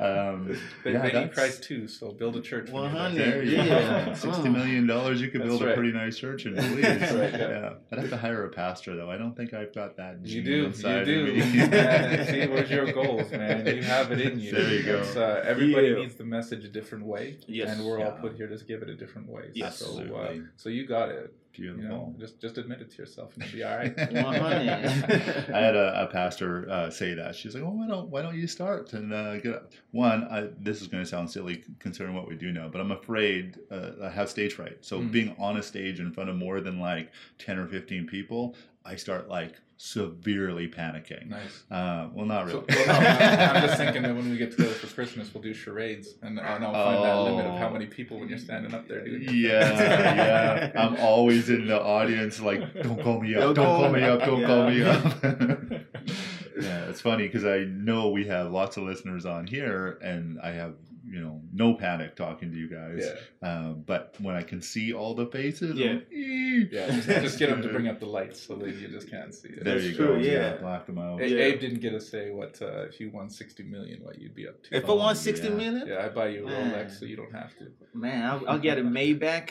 um, 0.00 0.58
they, 0.82 0.92
yeah, 0.92 1.02
they 1.08 1.20
need 1.20 1.32
Christ 1.32 1.62
too. 1.62 1.86
So 1.86 2.10
build 2.10 2.34
a 2.36 2.40
church. 2.40 2.70
100, 2.70 3.16
There 3.16 3.42
Yeah. 3.44 4.14
Sixty 4.24 4.48
million 4.48 4.86
dollars, 4.88 5.20
you 5.20 5.28
could 5.30 5.42
That's 5.42 5.50
build 5.58 5.62
a 5.62 5.74
pretty 5.74 5.92
nice 5.92 6.18
church 6.18 6.46
in 6.46 6.54
Belize. 6.54 7.12
Right, 7.12 7.32
yeah. 7.32 7.48
yeah. 7.48 7.72
I'd 7.92 7.98
have 8.00 8.10
to 8.10 8.16
hire 8.16 8.44
a 8.44 8.50
pastor 8.50 8.96
though. 8.96 9.10
I 9.10 9.16
don't 9.16 9.36
think 9.36 9.54
I've 9.54 9.72
got 9.74 9.96
that. 9.98 10.24
You 10.26 10.42
do, 10.42 10.50
you 10.50 11.03
inside 11.08 11.50
do. 11.50 11.52
me. 11.52 11.68
Man, 11.68 12.26
See, 12.30 12.46
where's 12.46 12.70
your 12.70 12.92
goals, 12.92 13.30
man? 13.30 13.66
You 13.66 13.82
have 13.82 14.10
it 14.12 14.20
in 14.20 14.38
you. 14.40 14.52
There 14.52 14.72
you 14.74 14.82
go. 14.84 15.00
Uh, 15.16 15.42
everybody 15.44 15.88
Yeah. 15.88 15.94
needs 15.96 16.14
the 16.16 16.24
message 16.24 16.64
a 16.64 16.68
different 16.68 17.04
way, 17.04 17.38
Yes. 17.46 17.76
and 17.76 17.86
we're 17.86 18.04
all 18.04 18.12
put 18.12 18.34
here 18.36 18.48
to 18.48 18.64
give 18.64 18.82
it 18.82 18.88
a 18.88 18.94
different 18.94 19.28
way. 19.28 19.50
Yes. 19.54 19.78
So, 19.78 20.00
uh, 20.14 20.34
so 20.56 20.68
you 20.68 20.86
got 20.86 21.08
it. 21.10 21.34
Beautiful. 21.52 21.82
You 21.84 21.88
know, 21.88 22.14
just 22.18 22.40
just 22.40 22.58
admit 22.58 22.80
it 22.80 22.90
to 22.90 22.98
yourself, 22.98 23.32
and 23.36 23.44
you'll 23.44 23.52
be 23.52 23.62
all 23.62 23.76
right. 23.78 23.96
I 23.96 25.60
had 25.60 25.76
a, 25.76 26.02
a 26.02 26.06
pastor 26.08 26.68
uh, 26.68 26.90
say 26.90 27.14
that. 27.14 27.36
She's 27.36 27.54
like, 27.54 27.62
"Well, 27.62 27.72
why 27.76 27.86
don't 27.86 28.08
why 28.08 28.22
don't 28.22 28.34
you 28.36 28.48
start 28.48 28.92
and 28.92 29.12
uh, 29.12 29.38
get 29.38 29.54
up?" 29.54 29.72
one? 29.92 30.24
I, 30.24 30.48
this 30.58 30.80
is 30.82 30.88
going 30.88 31.04
to 31.04 31.08
sound 31.08 31.30
silly 31.30 31.62
considering 31.78 32.16
what 32.16 32.26
we 32.26 32.34
do 32.34 32.50
now, 32.52 32.68
but 32.68 32.80
I'm 32.80 32.90
afraid 32.90 33.58
uh, 33.70 33.90
I 34.02 34.10
have 34.10 34.28
stage 34.30 34.54
fright. 34.54 34.78
So 34.80 34.98
Mm. 34.98 35.12
being 35.12 35.36
on 35.38 35.56
a 35.56 35.62
stage 35.62 36.00
in 36.00 36.10
front 36.12 36.28
of 36.30 36.34
more 36.36 36.60
than 36.60 36.80
like 36.80 37.12
ten 37.38 37.58
or 37.58 37.68
fifteen 37.68 38.06
people, 38.06 38.56
I 38.84 38.96
start 38.96 39.28
like 39.28 39.54
severely 39.76 40.68
panicking. 40.68 41.28
nice. 41.28 41.64
Uh, 41.70 42.08
well, 42.14 42.26
not 42.26 42.48
So, 42.48 42.64
really. 42.68 42.86
well, 42.86 42.86
no, 42.86 42.92
I'm, 42.94 43.56
I'm 43.56 43.62
just 43.62 43.76
thinking 43.76 44.02
that 44.02 44.14
when 44.14 44.30
we 44.30 44.36
get 44.36 44.52
together 44.52 44.70
for 44.74 44.86
Christmas, 44.94 45.32
we'll 45.34 45.42
do 45.42 45.52
charades, 45.52 46.14
and 46.22 46.38
and 46.38 46.64
I'll 46.64 46.72
find 46.72 47.04
that 47.04 47.16
limit 47.30 47.46
of 47.46 47.58
how 47.58 47.68
Oh. 47.68 47.72
many 47.72 47.86
people 47.86 48.20
when 48.20 48.28
you're 48.28 48.38
standing 48.38 48.72
up 48.72 48.86
there 48.86 49.04
doing. 49.04 49.22
Yeah, 49.32 50.70
yeah. 50.72 50.72
I'm 50.76 50.96
always 50.98 51.50
in 51.50 51.66
the 51.66 51.80
audience, 51.82 52.40
like, 52.40 52.60
don't 52.82 53.02
call 53.02 53.20
me 53.20 53.34
up, 53.34 53.54
don't 53.56 53.66
call 53.66 53.90
me 53.90 54.02
up, 54.04 54.20
don't 54.20 54.44
call 54.46 54.70
me 54.70 54.82
up. 54.84 55.22
yeah, 56.60 56.84
it's 56.88 57.00
funny 57.00 57.26
because 57.26 57.44
I 57.44 57.64
know 57.64 58.10
we 58.10 58.26
have 58.26 58.52
lots 58.52 58.76
of 58.76 58.84
listeners 58.84 59.26
on 59.26 59.46
here, 59.46 59.98
and 60.02 60.38
I 60.40 60.50
have 60.52 60.74
you 61.06 61.20
know 61.20 61.40
no 61.52 61.74
panic 61.74 62.16
talking 62.16 62.50
to 62.50 62.56
you 62.56 62.68
guys. 62.68 63.04
yeah, 63.04 63.48
Um, 63.48 63.82
but 63.86 64.14
when 64.20 64.34
I 64.34 64.42
can 64.42 64.62
see 64.62 64.92
all 64.92 65.14
the 65.14 65.26
faces, 65.26 65.72
I'm 65.72 65.76
Yeah. 65.76 65.98
yeah. 66.10 66.86
Just, 66.90 67.08
just 67.08 67.38
get 67.38 67.50
them 67.50 67.62
to 67.62 67.68
bring 67.68 67.88
up 67.92 68.00
the 68.00 68.06
lights 68.06 68.40
so 68.46 68.56
that 68.56 68.74
you 68.74 68.88
just 68.88 69.10
can't 69.10 69.34
see 69.34 69.48
it. 69.48 69.64
There 69.64 69.74
That's 69.74 69.86
you 69.86 69.94
true, 69.96 70.06
go. 70.14 70.16
yeah. 70.16 70.56
black 70.56 70.86
them 70.86 70.98
out. 70.98 71.20
A- 71.20 71.28
Yeah. 71.28 71.44
Abe 71.44 71.60
didn't 71.60 71.80
get 71.80 71.90
to 71.90 72.00
say 72.00 72.30
what 72.30 72.60
uh, 72.62 72.84
if 72.88 73.00
you 73.00 73.10
won 73.10 73.28
sixty 73.28 73.62
million, 73.62 74.02
what 74.02 74.18
you'd 74.20 74.34
be 74.34 74.48
up 74.48 74.62
to. 74.64 74.76
If 74.76 74.84
I 74.84 74.88
Oh, 74.88 74.94
want 74.96 75.18
sixty 75.18 75.48
yeah. 75.48 75.54
million, 75.54 75.86
yeah, 75.86 76.04
I 76.04 76.08
buy 76.08 76.28
you 76.28 76.46
a 76.48 76.50
Rolex, 76.50 76.98
so 76.98 77.04
you 77.04 77.16
don't 77.16 77.32
have 77.34 77.56
to. 77.58 77.66
man, 77.92 78.24
I'll, 78.24 78.48
I'll 78.48 78.58
get 78.58 78.78
a 78.78 78.82
Maybach. 78.82 79.50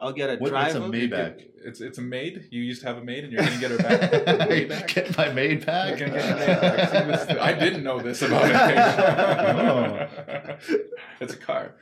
I'll 0.00 0.12
get 0.12 0.30
a 0.30 0.32
What- 0.36 0.52
what's 0.52 0.74
a 0.74 0.78
driver. 0.78 0.88
May- 0.88 0.98
You 1.00 1.08
Maybach. 1.08 1.38
get- 1.38 1.46
It's 1.62 1.80
it's 1.82 1.98
a 1.98 2.02
maid. 2.02 2.48
You 2.50 2.62
used 2.62 2.80
to 2.82 2.86
have 2.88 2.96
a 2.96 3.04
maid, 3.04 3.24
and 3.24 3.32
you're 3.34 3.42
gonna 3.44 3.60
get 3.60 3.70
her 3.70 3.78
back. 3.78 4.00
Get 4.94 5.16
my 5.18 5.28
maid 5.30 5.66
back. 5.66 5.98
You're 5.98 6.08
gonna 6.08 6.18
get 6.20 6.38
maid 6.38 6.60
back. 7.28 7.38
I 7.38 7.52
didn't 7.52 7.84
know 7.84 8.00
this 8.00 8.22
about 8.22 8.48
it. 8.50 8.56
Oh. 9.60 10.78
it's 11.20 11.34
a 11.34 11.36
car. 11.36 11.74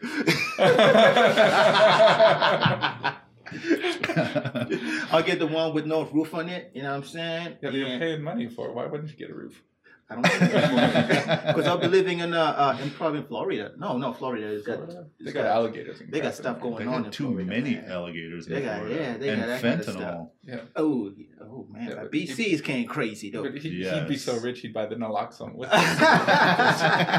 I'll 5.10 5.22
get 5.22 5.38
the 5.38 5.46
one 5.46 5.74
with 5.74 5.86
no 5.86 6.04
roof 6.04 6.34
on 6.34 6.48
it. 6.48 6.70
You 6.74 6.82
know 6.82 6.90
what 6.90 6.96
I'm 6.96 7.04
saying? 7.04 7.46
Yeah, 7.62 7.70
but 7.70 7.74
you're 7.74 7.98
paying 7.98 8.22
money 8.22 8.48
for 8.48 8.68
it. 8.68 8.74
Why 8.74 8.86
wouldn't 8.86 9.10
you 9.10 9.16
get 9.16 9.30
a 9.30 9.34
roof? 9.34 9.62
I 10.10 10.14
don't 10.14 10.22
because 11.48 11.66
I'll 11.66 11.76
be 11.76 11.86
living 11.86 12.20
in 12.20 12.32
uh, 12.32 12.40
uh 12.42 12.78
in 12.82 12.90
probably 12.92 13.20
Florida. 13.22 13.72
No, 13.76 13.98
no, 13.98 14.14
Florida. 14.14 14.46
It's 14.54 14.66
got, 14.66 14.76
Florida? 14.76 15.06
They 15.20 15.32
got 15.32 15.44
alligators. 15.44 16.00
they 16.08 16.20
got 16.20 16.34
stuff 16.34 16.60
going 16.60 16.76
They 16.78 16.86
on 16.86 17.02
got 17.02 17.06
in 17.06 17.10
too 17.12 17.24
Florida, 17.26 17.44
many 17.44 17.74
man. 17.74 17.90
alligators 17.90 18.46
in 18.46 18.54
They 18.54 18.62
got- 18.62 18.78
Florida. 18.78 18.94
yeah, 19.02 19.16
they 19.18 19.28
and 19.28 19.40
got 19.40 19.46
that 19.48 19.60
kind 19.62 19.80
of 19.80 19.86
fentanyl. 19.86 20.30
Oh, 20.76 21.12
oh 21.42 21.66
man, 21.70 21.88
Yeah, 21.88 21.94
but 21.96 22.02
but 22.04 22.12
BC 22.12 22.38
is 22.46 22.60
getting 22.62 22.86
crazy 22.86 23.30
though. 23.30 23.42
But 23.42 23.58
he, 23.58 23.68
He'd 23.84 24.08
be 24.08 24.16
so 24.16 24.38
rich 24.40 24.60
he'd 24.60 24.72
buy 24.72 24.86
the 24.86 24.94
naloxone 24.96 25.54
with 25.54 25.68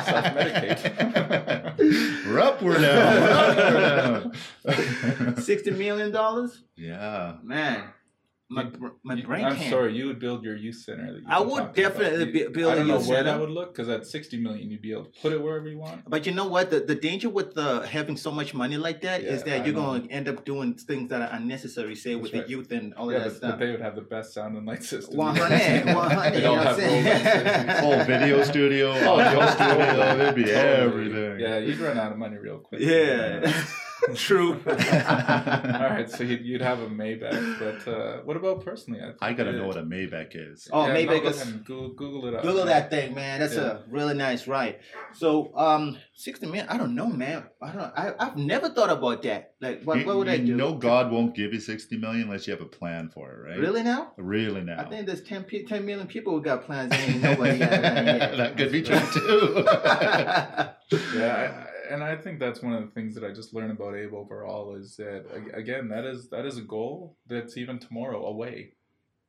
self-medicate. 0.10 1.78
We're 2.28 2.40
up, 2.40 2.62
we're 2.62 2.80
down. 2.80 3.22
We're 3.22 3.32
up, 3.32 4.34
we're 4.66 5.16
down. 5.26 5.38
Sixty 5.42 5.72
million 5.72 6.12
dollars, 6.12 6.62
yeah. 6.76 7.36
man. 7.44 7.84
My 8.52 8.64
You- 8.64 8.70
br- 8.72 8.88
my 9.04 9.14
You- 9.14 9.24
brain 9.24 9.46
I'm 9.46 9.56
can't. 9.56 9.70
sorry, 9.70 9.96
you 9.96 10.08
would 10.08 10.18
build 10.18 10.44
your 10.44 10.56
youth 10.56 10.78
center. 10.78 11.14
That 11.14 11.20
you've 11.22 11.30
I 11.30 11.40
would 11.40 11.50
talking 11.50 11.62
about. 11.62 11.76
definitely 11.76 12.26
You- 12.40 12.48
bu- 12.48 12.54
build 12.58 12.72
I 12.72 12.74
a 12.74 12.78
don't 12.78 12.88
know 12.88 12.98
youth 12.98 13.08
where 13.08 13.18
center. 13.20 13.32
that 13.32 13.40
would 13.42 13.50
look 13.52 13.74
because 13.76 13.90
at 13.90 14.08
60 14.08 14.38
million, 14.38 14.72
you'd 14.72 14.82
be 14.82 14.92
able 14.92 15.06
to 15.06 15.12
put 15.22 15.34
it 15.34 15.40
wherever 15.44 15.68
you 15.70 15.78
want. 15.78 16.10
But 16.10 16.26
you 16.26 16.32
know 16.34 16.48
what? 16.48 16.72
The, 16.72 16.80
the 16.80 16.96
danger 16.96 17.30
with 17.30 17.56
uh, 17.60 17.82
having 17.84 18.18
so 18.18 18.32
much 18.32 18.56
money 18.56 18.78
like 18.78 19.02
that 19.02 19.22
is 19.22 19.44
Yeah, 19.46 19.46
that 19.58 19.62
I 19.62 19.66
you're 19.66 19.76
going 19.76 20.08
to 20.08 20.12
end 20.12 20.28
up 20.28 20.46
doing 20.46 20.74
things 20.74 21.10
that 21.12 21.22
are 21.22 21.30
unnecessary, 21.38 21.94
say, 21.96 22.14
That's 22.14 22.24
with 22.24 22.34
right. 22.34 22.44
the 22.46 22.50
youth 22.50 22.72
and 22.72 22.96
all 22.96 23.12
yeah, 23.12 23.18
of 23.20 23.24
that 23.26 23.30
but, 23.30 23.38
stuff. 23.38 23.52
but 23.52 23.60
they 23.60 23.70
would 23.72 23.82
have 23.82 23.96
the 23.96 24.02
best 24.02 24.34
sound 24.34 24.58
and 24.58 24.66
light 24.66 24.82
system. 24.84 25.16
100, 25.16 25.86
100, 25.96 26.34
They'd 26.34 26.40
you 26.42 26.48
all 26.50 26.56
have 26.56 26.68
I'm 26.70 26.80
saying? 26.80 27.06
Rolexes. 27.06 27.80
Full 27.82 28.04
video 28.06 28.44
studio, 28.44 28.92
audio 28.94 29.46
studio, 29.52 30.22
it'd 30.24 30.36
be 30.36 30.50
everything. 30.52 31.40
Yeah, 31.40 31.60
you'd 31.60 31.78
run 31.78 32.00
out 32.00 32.12
of 32.14 32.18
money 32.18 32.38
real 32.38 32.58
quick. 32.58 32.82
Yeah. 32.82 33.54
True. 34.16 34.54
All 34.68 34.74
right, 34.76 36.10
so 36.10 36.24
you'd, 36.24 36.46
you'd 36.46 36.62
have 36.62 36.80
a 36.80 36.88
Maybach, 36.88 37.60
but 37.60 37.92
uh, 37.92 38.18
what 38.24 38.38
about 38.38 38.64
personally? 38.64 39.00
think 39.02 39.16
I 39.22 39.34
gotta 39.34 39.52
know 39.54 39.68
what 39.68 39.78
a 39.78 39.82
Maybach 39.84 40.32
is. 40.34 40.68
Oh, 40.72 40.88
yeah, 40.88 40.96
Maybach 40.96 41.08
no, 41.08 41.20
go 41.22 41.28
is- 41.30 41.42
ahead 41.42 41.54
and 41.54 41.66
Google, 41.66 41.90
Google 41.90 42.26
it 42.28 42.36
up. 42.36 42.42
Google 42.44 42.66
that 42.66 42.90
thing, 42.90 43.14
man. 43.14 43.40
That's 43.40 43.56
Yeah. 43.56 43.62
a 43.62 43.80
really 43.90 44.14
nice 44.14 44.48
ride. 44.48 44.80
So, 45.14 45.52
um, 45.56 45.98
sixty 46.16 46.46
minutes. 46.46 46.72
I 46.72 46.78
don't 46.78 46.96
know, 46.96 47.08
man. 47.08 47.44
I 47.62 47.72
don't. 47.72 47.82
I, 47.96 48.14
I've 48.20 48.38
never 48.38 48.70
thought 48.70 48.90
about 48.90 49.22
that. 49.24 49.54
Like, 49.62 49.84
what, 49.84 50.00
you, 50.00 50.06
what 50.06 50.16
would 50.18 50.30
I 50.30 50.38
do? 50.38 50.56
know 50.56 50.74
God 50.76 51.12
won't 51.12 51.36
give 51.36 51.54
you 51.54 51.60
60 51.60 51.98
million 51.98 52.24
unless 52.24 52.48
you 52.48 52.54
have 52.54 52.62
a 52.62 52.66
plan 52.66 53.10
for 53.14 53.32
it, 53.34 53.50
right? 53.50 53.60
Really 53.60 53.84
now? 53.84 54.14
Really 54.16 54.62
now. 54.62 54.80
I 54.80 54.86
think 54.90 55.06
there's 55.06 55.22
10, 55.22 55.46
10 55.68 55.86
million 55.86 56.08
people 56.08 56.32
who 56.34 56.42
got 56.42 56.64
plans. 56.66 56.94
and 56.94 57.16
Ain't 57.16 57.22
nobody 57.22 57.58
got 57.60 57.74
a 57.74 57.78
plan 57.80 58.06
yet. 58.06 58.38
that 58.38 58.58
could 58.58 58.72
be 58.72 58.82
true 58.82 59.00
too. 59.14 59.64
Yeah, 61.20 61.66
I, 61.66 61.69
and 61.90 62.04
I 62.04 62.16
think 62.16 62.40
that's 62.40 62.62
one 62.62 62.74
of 62.74 62.84
the 62.84 62.92
things 62.92 63.16
that 63.16 63.24
I 63.24 63.32
just 63.32 63.54
learned 63.54 63.72
about 63.72 63.96
Abe 63.96 64.14
overall 64.14 64.76
is 64.76 64.96
that 64.98 65.26
again 65.54 65.90
that 65.90 66.06
is 66.06 66.30
that 66.30 66.46
is 66.46 66.58
a 66.58 66.62
goal 66.62 67.18
that's 67.28 67.58
even 67.58 67.80
tomorrow 67.80 68.26
away. 68.26 68.74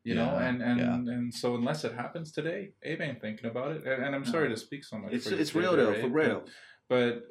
You 0.03 0.15
know, 0.15 0.37
and 0.37 0.63
and 0.63 0.81
yeah. 0.81 0.95
and 0.95 1.35
so 1.35 1.55
unless 1.55 1.85
it 1.85 1.93
happens 1.93 2.33
today, 2.33 2.71
Abe 2.83 3.03
ain't 3.03 3.21
thinking 3.21 3.51
about 3.51 3.73
it. 3.73 3.85
And, 3.87 4.03
and 4.03 4.15
I'm 4.15 4.25
sorry 4.25 4.49
to 4.49 4.57
speak 4.57 4.83
so 4.83 4.97
much. 4.97 5.13
it's 5.13 5.27
it's 5.27 5.55
real 5.55 5.77
though, 5.77 6.01
for 6.01 6.09
real. 6.09 6.45
But, 6.89 7.15
but 7.15 7.25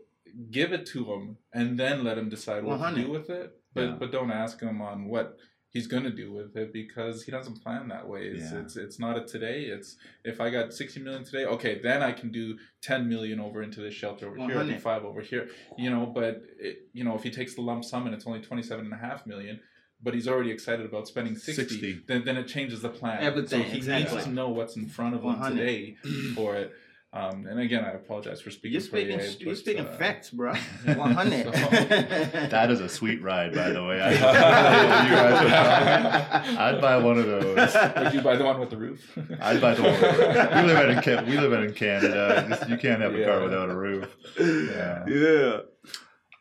give 0.51 0.71
it 0.71 0.85
to 0.87 1.11
him 1.11 1.37
and 1.51 1.79
then 1.79 2.03
let 2.03 2.17
him 2.17 2.29
decide 2.29 2.63
what 2.63 2.75
to 2.75 2.81
100. 2.81 3.05
do 3.05 3.11
with 3.11 3.29
it. 3.31 3.57
But 3.73 3.81
Yeah. 3.81 3.95
but 3.99 4.11
don't 4.11 4.31
ask 4.31 4.59
him 4.61 4.81
on 4.81 5.05
what 5.05 5.37
he's 5.71 5.87
gonna 5.87 6.09
do 6.09 6.31
with 6.33 6.55
it 6.55 6.73
because 6.73 7.23
he 7.23 7.31
doesn't 7.31 7.61
plan 7.63 7.87
that 7.89 8.07
way. 8.07 8.23
It's 8.27 8.51
Yeah. 8.51 8.59
it's 8.61 8.75
it's 8.75 8.99
not 8.99 9.17
a 9.17 9.25
today. 9.25 9.63
It's 9.65 9.97
if 10.23 10.41
I 10.41 10.49
got 10.49 10.73
sixty 10.73 10.99
million 10.99 11.23
today, 11.23 11.45
okay, 11.45 11.79
then 11.81 12.01
I 12.01 12.11
can 12.11 12.31
do 12.31 12.57
ten 12.81 13.07
million 13.07 13.39
over 13.39 13.61
into 13.61 13.79
this 13.81 13.93
shelter 13.93 14.27
over 14.27 14.35
here, 14.37 14.45
I 14.45 14.47
do 14.49 14.55
100. 14.57 14.81
five 14.81 15.03
over 15.05 15.21
here. 15.21 15.49
You 15.77 15.89
know, 15.89 16.05
but 16.05 16.41
it, 16.59 16.87
you 16.93 17.03
know, 17.03 17.15
if 17.15 17.23
he 17.23 17.31
takes 17.31 17.55
the 17.55 17.61
lump 17.61 17.83
sum 17.85 18.05
and 18.05 18.15
it's 18.15 18.25
only 18.27 18.41
twenty 18.41 18.63
seven 18.63 18.85
and 18.85 18.93
a 18.93 18.97
half 18.97 19.25
million. 19.25 19.59
But 20.01 20.13
he's 20.13 20.29
already 20.29 20.49
excited 20.51 20.85
about 20.85 21.09
spending 21.09 21.35
60, 21.35 21.53
60. 21.67 22.03
Then, 22.07 22.23
then 22.23 22.37
it 22.37 22.47
changes 22.47 22.81
the 22.83 22.87
plan. 22.87 23.21
Everything, 23.21 23.63
So 23.63 23.69
he 23.69 23.75
exactly. 23.79 24.13
needs 24.15 24.27
to 24.27 24.31
know 24.31 24.47
what's 24.47 24.77
in 24.77 24.87
front 24.87 25.13
of 25.13 25.23
him 25.23 25.43
today 25.43 25.97
for 26.35 26.55
it. 26.55 26.71
Um, 27.11 27.47
and 27.47 27.59
again, 27.59 27.83
I 27.83 27.93
apologize 27.93 28.39
for 28.39 28.51
speaking 28.51 28.73
You're 28.73 28.81
for 28.81 28.99
you, 28.99 29.05
speaking, 29.05 29.19
Abe, 29.19 29.41
you're 29.41 29.49
but, 29.53 29.57
speaking 29.57 29.85
uh, 29.87 29.97
facts, 29.97 30.29
bro. 30.29 30.53
One 30.95 31.11
hundred. 31.13 31.51
that 31.51 32.69
is 32.69 32.81
a 32.81 32.89
sweet 32.89 33.23
ride, 33.23 33.55
by 33.55 33.69
the 33.71 33.83
way. 33.83 33.99
I, 33.99 34.11
you 34.13 34.19
guys 35.15 35.41
are 35.41 36.43
talking. 36.43 36.57
I'd 36.57 36.79
buy 36.79 36.97
one 36.97 37.17
of 37.17 37.25
those. 37.25 37.75
Would 37.97 38.13
you 38.13 38.21
buy 38.21 38.35
the 38.35 38.45
one 38.45 38.59
with 38.59 38.69
the 38.69 38.77
roof? 38.77 39.17
I'd 39.41 39.59
buy 39.59 39.73
the 39.73 39.81
one. 39.81 39.93
We 40.67 40.71
live 40.71 41.07
in 41.07 41.25
we 41.25 41.37
live 41.39 41.53
in 41.53 41.73
Canada. 41.73 42.45
Just, 42.47 42.69
you 42.69 42.77
can't 42.77 43.01
have 43.01 43.15
a 43.15 43.25
car 43.25 43.41
without 43.41 43.69
a 43.69 43.75
roof. 43.75 44.15
Yeah. 44.39 45.05
Yeah. 45.07 45.57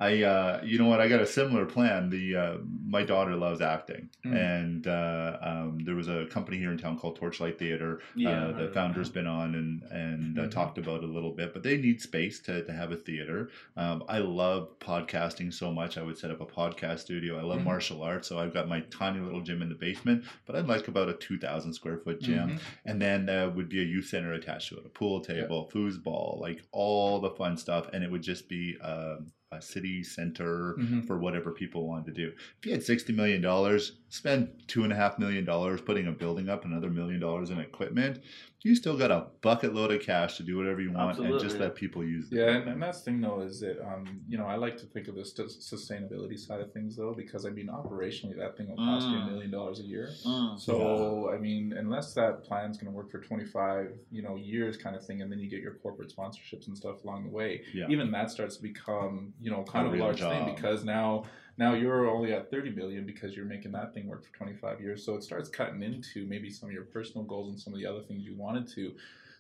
I, 0.00 0.22
uh, 0.22 0.60
you 0.64 0.78
know 0.78 0.86
what? 0.86 1.00
I 1.00 1.08
got 1.08 1.20
a 1.20 1.26
similar 1.26 1.66
plan. 1.66 2.08
The 2.08 2.36
uh, 2.36 2.56
my 2.86 3.02
daughter 3.02 3.34
loves 3.34 3.60
acting, 3.60 4.10
Mm. 4.24 4.36
and 4.36 4.86
uh, 4.86 5.38
um, 5.40 5.78
there 5.84 5.94
was 5.96 6.08
a 6.08 6.26
company 6.26 6.58
here 6.58 6.70
in 6.70 6.78
town 6.78 6.98
called 6.98 7.16
Torchlight 7.16 7.58
Theater. 7.58 8.00
Yeah, 8.14 8.46
uh, 8.46 8.52
the 8.56 8.64
of 8.64 8.74
founder's 8.74 9.08
been 9.10 9.26
on 9.26 9.54
and 9.56 9.82
and 9.90 10.38
uh, 10.38 10.42
Mhm. 10.42 10.50
talked 10.52 10.78
about 10.78 11.02
it 11.02 11.08
a 11.08 11.12
little 11.12 11.32
bit, 11.32 11.52
but 11.52 11.62
they 11.64 11.76
need 11.76 12.00
space 12.00 12.38
to, 12.40 12.64
to 12.64 12.72
have 12.72 12.92
a 12.92 12.96
theater. 12.96 13.50
Um, 13.76 14.04
I 14.08 14.18
love 14.18 14.78
podcasting 14.78 15.52
so 15.52 15.72
much. 15.72 15.98
I 15.98 16.02
would 16.02 16.16
set 16.18 16.30
up 16.30 16.40
a 16.40 16.46
podcast 16.46 17.00
studio. 17.00 17.36
I 17.38 17.42
love 17.42 17.60
Mhm. 17.60 17.64
martial 17.64 18.02
arts, 18.02 18.28
so 18.28 18.38
I've 18.38 18.54
got 18.54 18.68
my 18.68 18.80
tiny 18.90 19.18
little 19.20 19.40
gym 19.40 19.62
in 19.62 19.68
the 19.68 19.74
basement, 19.74 20.24
but 20.46 20.54
I'd 20.54 20.66
like 20.68 20.86
about 20.86 21.08
a 21.08 21.14
two 21.14 21.38
thousand 21.38 21.72
square 21.72 21.98
foot 21.98 22.20
gym 22.20 22.50
Mhm. 22.50 22.58
and 22.84 23.02
then 23.02 23.28
uh, 23.28 23.50
would 23.50 23.68
be 23.68 23.80
a 23.80 23.84
youth 23.84 24.06
center 24.06 24.32
attached 24.32 24.68
to 24.68 24.76
it 24.78 24.86
a 24.86 24.88
pool 24.90 25.20
table 25.22 25.68
foosball 25.74 26.38
like 26.40 26.62
all 26.70 27.18
the 27.20 27.30
fun 27.30 27.56
stuff 27.56 27.88
and 27.92 28.04
it 28.04 28.10
would 28.12 28.22
just 28.22 28.48
be 28.48 28.76
um, 28.80 29.32
a 29.50 29.62
city 29.62 30.02
center 30.02 30.74
Mhm. 30.78 31.06
for 31.06 31.18
whatever 31.18 31.50
people 31.52 31.86
wanted 31.88 32.06
to 32.06 32.12
do 32.12 32.32
if 32.58 32.66
you 32.66 32.72
had 32.72 32.82
60 32.82 33.12
million 33.14 33.40
dollars 33.40 33.92
spend 34.10 34.48
two 34.66 34.84
and 34.84 34.92
a 34.92 34.96
half 34.96 35.18
million 35.18 35.44
dollars 35.44 35.80
putting 35.80 36.06
a 36.06 36.12
building 36.12 36.48
up 36.50 36.64
another 36.66 36.90
million 36.90 37.18
dollars 37.20 37.48
in 37.50 37.58
equipment 37.58 38.20
you 38.62 38.74
still 38.74 38.96
got 38.98 39.12
a 39.12 39.26
bucket 39.40 39.72
load 39.72 39.92
of 39.92 40.02
cash 40.02 40.36
to 40.36 40.42
do 40.42 40.56
whatever 40.56 40.80
you 40.80 40.92
want 40.92 41.16
and 41.18 41.38
just 41.38 41.58
let 41.58 41.76
people 41.76 42.02
use 42.04 42.26
it. 42.32 42.36
Yeah, 42.36 42.42
and, 42.46 42.52
building. 42.54 42.72
and 42.72 42.82
that's 42.82 42.98
the 42.98 43.04
thing 43.04 43.20
though 43.20 43.40
is 43.42 43.60
that 43.60 43.80
um, 43.86 44.20
you 44.28 44.36
know 44.36 44.46
I 44.46 44.56
like 44.56 44.76
to 44.78 44.86
think 44.86 45.06
of 45.06 45.14
the 45.14 45.24
st- 45.24 45.48
sustainability 45.48 46.36
side 46.38 46.60
of 46.60 46.72
things 46.72 46.96
though 46.96 47.14
because 47.14 47.46
I 47.46 47.50
mean 47.50 47.68
operationally 47.68 48.36
that 48.38 48.56
thing 48.56 48.68
will 48.68 48.76
cost 48.76 49.06
you 49.08 49.16
a 49.16 49.20
Mm. 49.20 49.30
million 49.30 49.50
dollars 49.52 49.78
a 49.80 49.84
year. 49.84 50.08
Mm. 50.26 50.58
So 50.58 51.30
I 51.32 51.38
mean, 51.38 51.72
unless 51.72 52.14
that 52.14 52.42
plan's 52.42 52.76
going 52.78 52.90
to 52.92 52.96
work 52.96 53.10
for 53.10 53.20
25, 53.20 53.92
you 54.10 54.22
know, 54.22 54.34
years 54.36 54.76
kind 54.76 54.96
of 54.96 55.04
thing, 55.06 55.22
and 55.22 55.30
then 55.30 55.38
you 55.38 55.48
get 55.48 55.60
your 55.60 55.74
corporate 55.74 56.12
sponsorships 56.14 56.66
and 56.66 56.76
stuff 56.76 57.04
along 57.04 57.24
the 57.24 57.30
way, 57.30 57.62
yeah 57.72 57.86
even 57.88 58.10
that 58.10 58.30
starts 58.30 58.56
to 58.56 58.62
become, 58.62 59.32
you 59.40 59.50
know, 59.50 59.62
kind 59.62 59.86
A 59.86 59.88
of 59.88 59.92
a 59.94 59.96
real 59.96 60.04
large 60.06 60.20
thing 60.20 60.52
because 60.54 60.84
now 60.84 61.24
now 61.58 61.74
you're 61.74 62.08
only 62.08 62.32
at 62.32 62.50
30 62.50 62.70
million 62.70 63.04
because 63.04 63.34
you're 63.36 63.44
making 63.44 63.72
that 63.72 63.92
thing 63.92 64.06
work 64.06 64.24
for 64.24 64.32
25 64.36 64.80
years. 64.80 65.04
So 65.04 65.14
it 65.14 65.24
starts 65.24 65.48
cutting 65.48 65.82
into 65.82 66.24
maybe 66.26 66.50
some 66.50 66.68
of 66.68 66.72
your 66.72 66.84
personal 66.84 67.24
goals 67.24 67.50
and 67.50 67.60
some 67.60 67.72
of 67.72 67.80
the 67.80 67.86
other 67.86 68.00
things 68.00 68.22
you 68.24 68.36
wanted 68.36 68.68
to. 68.74 68.92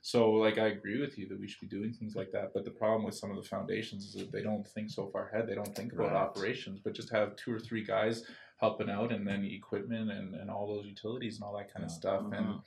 So 0.02 0.32
like 0.32 0.58
I 0.58 0.68
agree 0.68 1.00
with 1.00 1.16
you 1.16 1.28
that 1.28 1.38
we 1.38 1.46
should 1.48 1.60
be 1.60 1.66
doing 1.76 1.92
things 1.92 2.16
like 2.16 2.32
that. 2.32 2.52
But 2.54 2.64
the 2.64 2.70
problem 2.72 3.04
with 3.04 3.14
some 3.14 3.30
of 3.30 3.36
the 3.36 3.48
foundations 3.48 4.04
is 4.06 4.14
that 4.14 4.32
they 4.32 4.42
don't 4.42 4.66
think 4.66 4.90
so 4.90 5.06
far 5.12 5.28
ahead. 5.28 5.48
They 5.48 5.54
don't 5.54 5.74
think 5.74 5.92
about 5.92 6.12
Right. 6.12 6.16
operations, 6.16 6.80
but 6.82 6.92
just 6.92 7.10
have 7.10 7.36
two 7.36 7.52
or 7.54 7.60
three 7.60 7.84
guys 7.84 8.24
helping 8.56 8.90
out 8.90 9.12
and 9.12 9.26
then 9.26 9.44
equipment 9.44 10.10
and, 10.10 10.34
and 10.34 10.50
all 10.50 10.66
those 10.66 10.86
utilities 10.86 11.36
and 11.36 11.44
all 11.44 11.56
that 11.56 11.72
kind 11.72 11.84
of 11.84 11.90
stuff. 11.92 12.22
And 12.32 12.46
Mhm. 12.46 12.62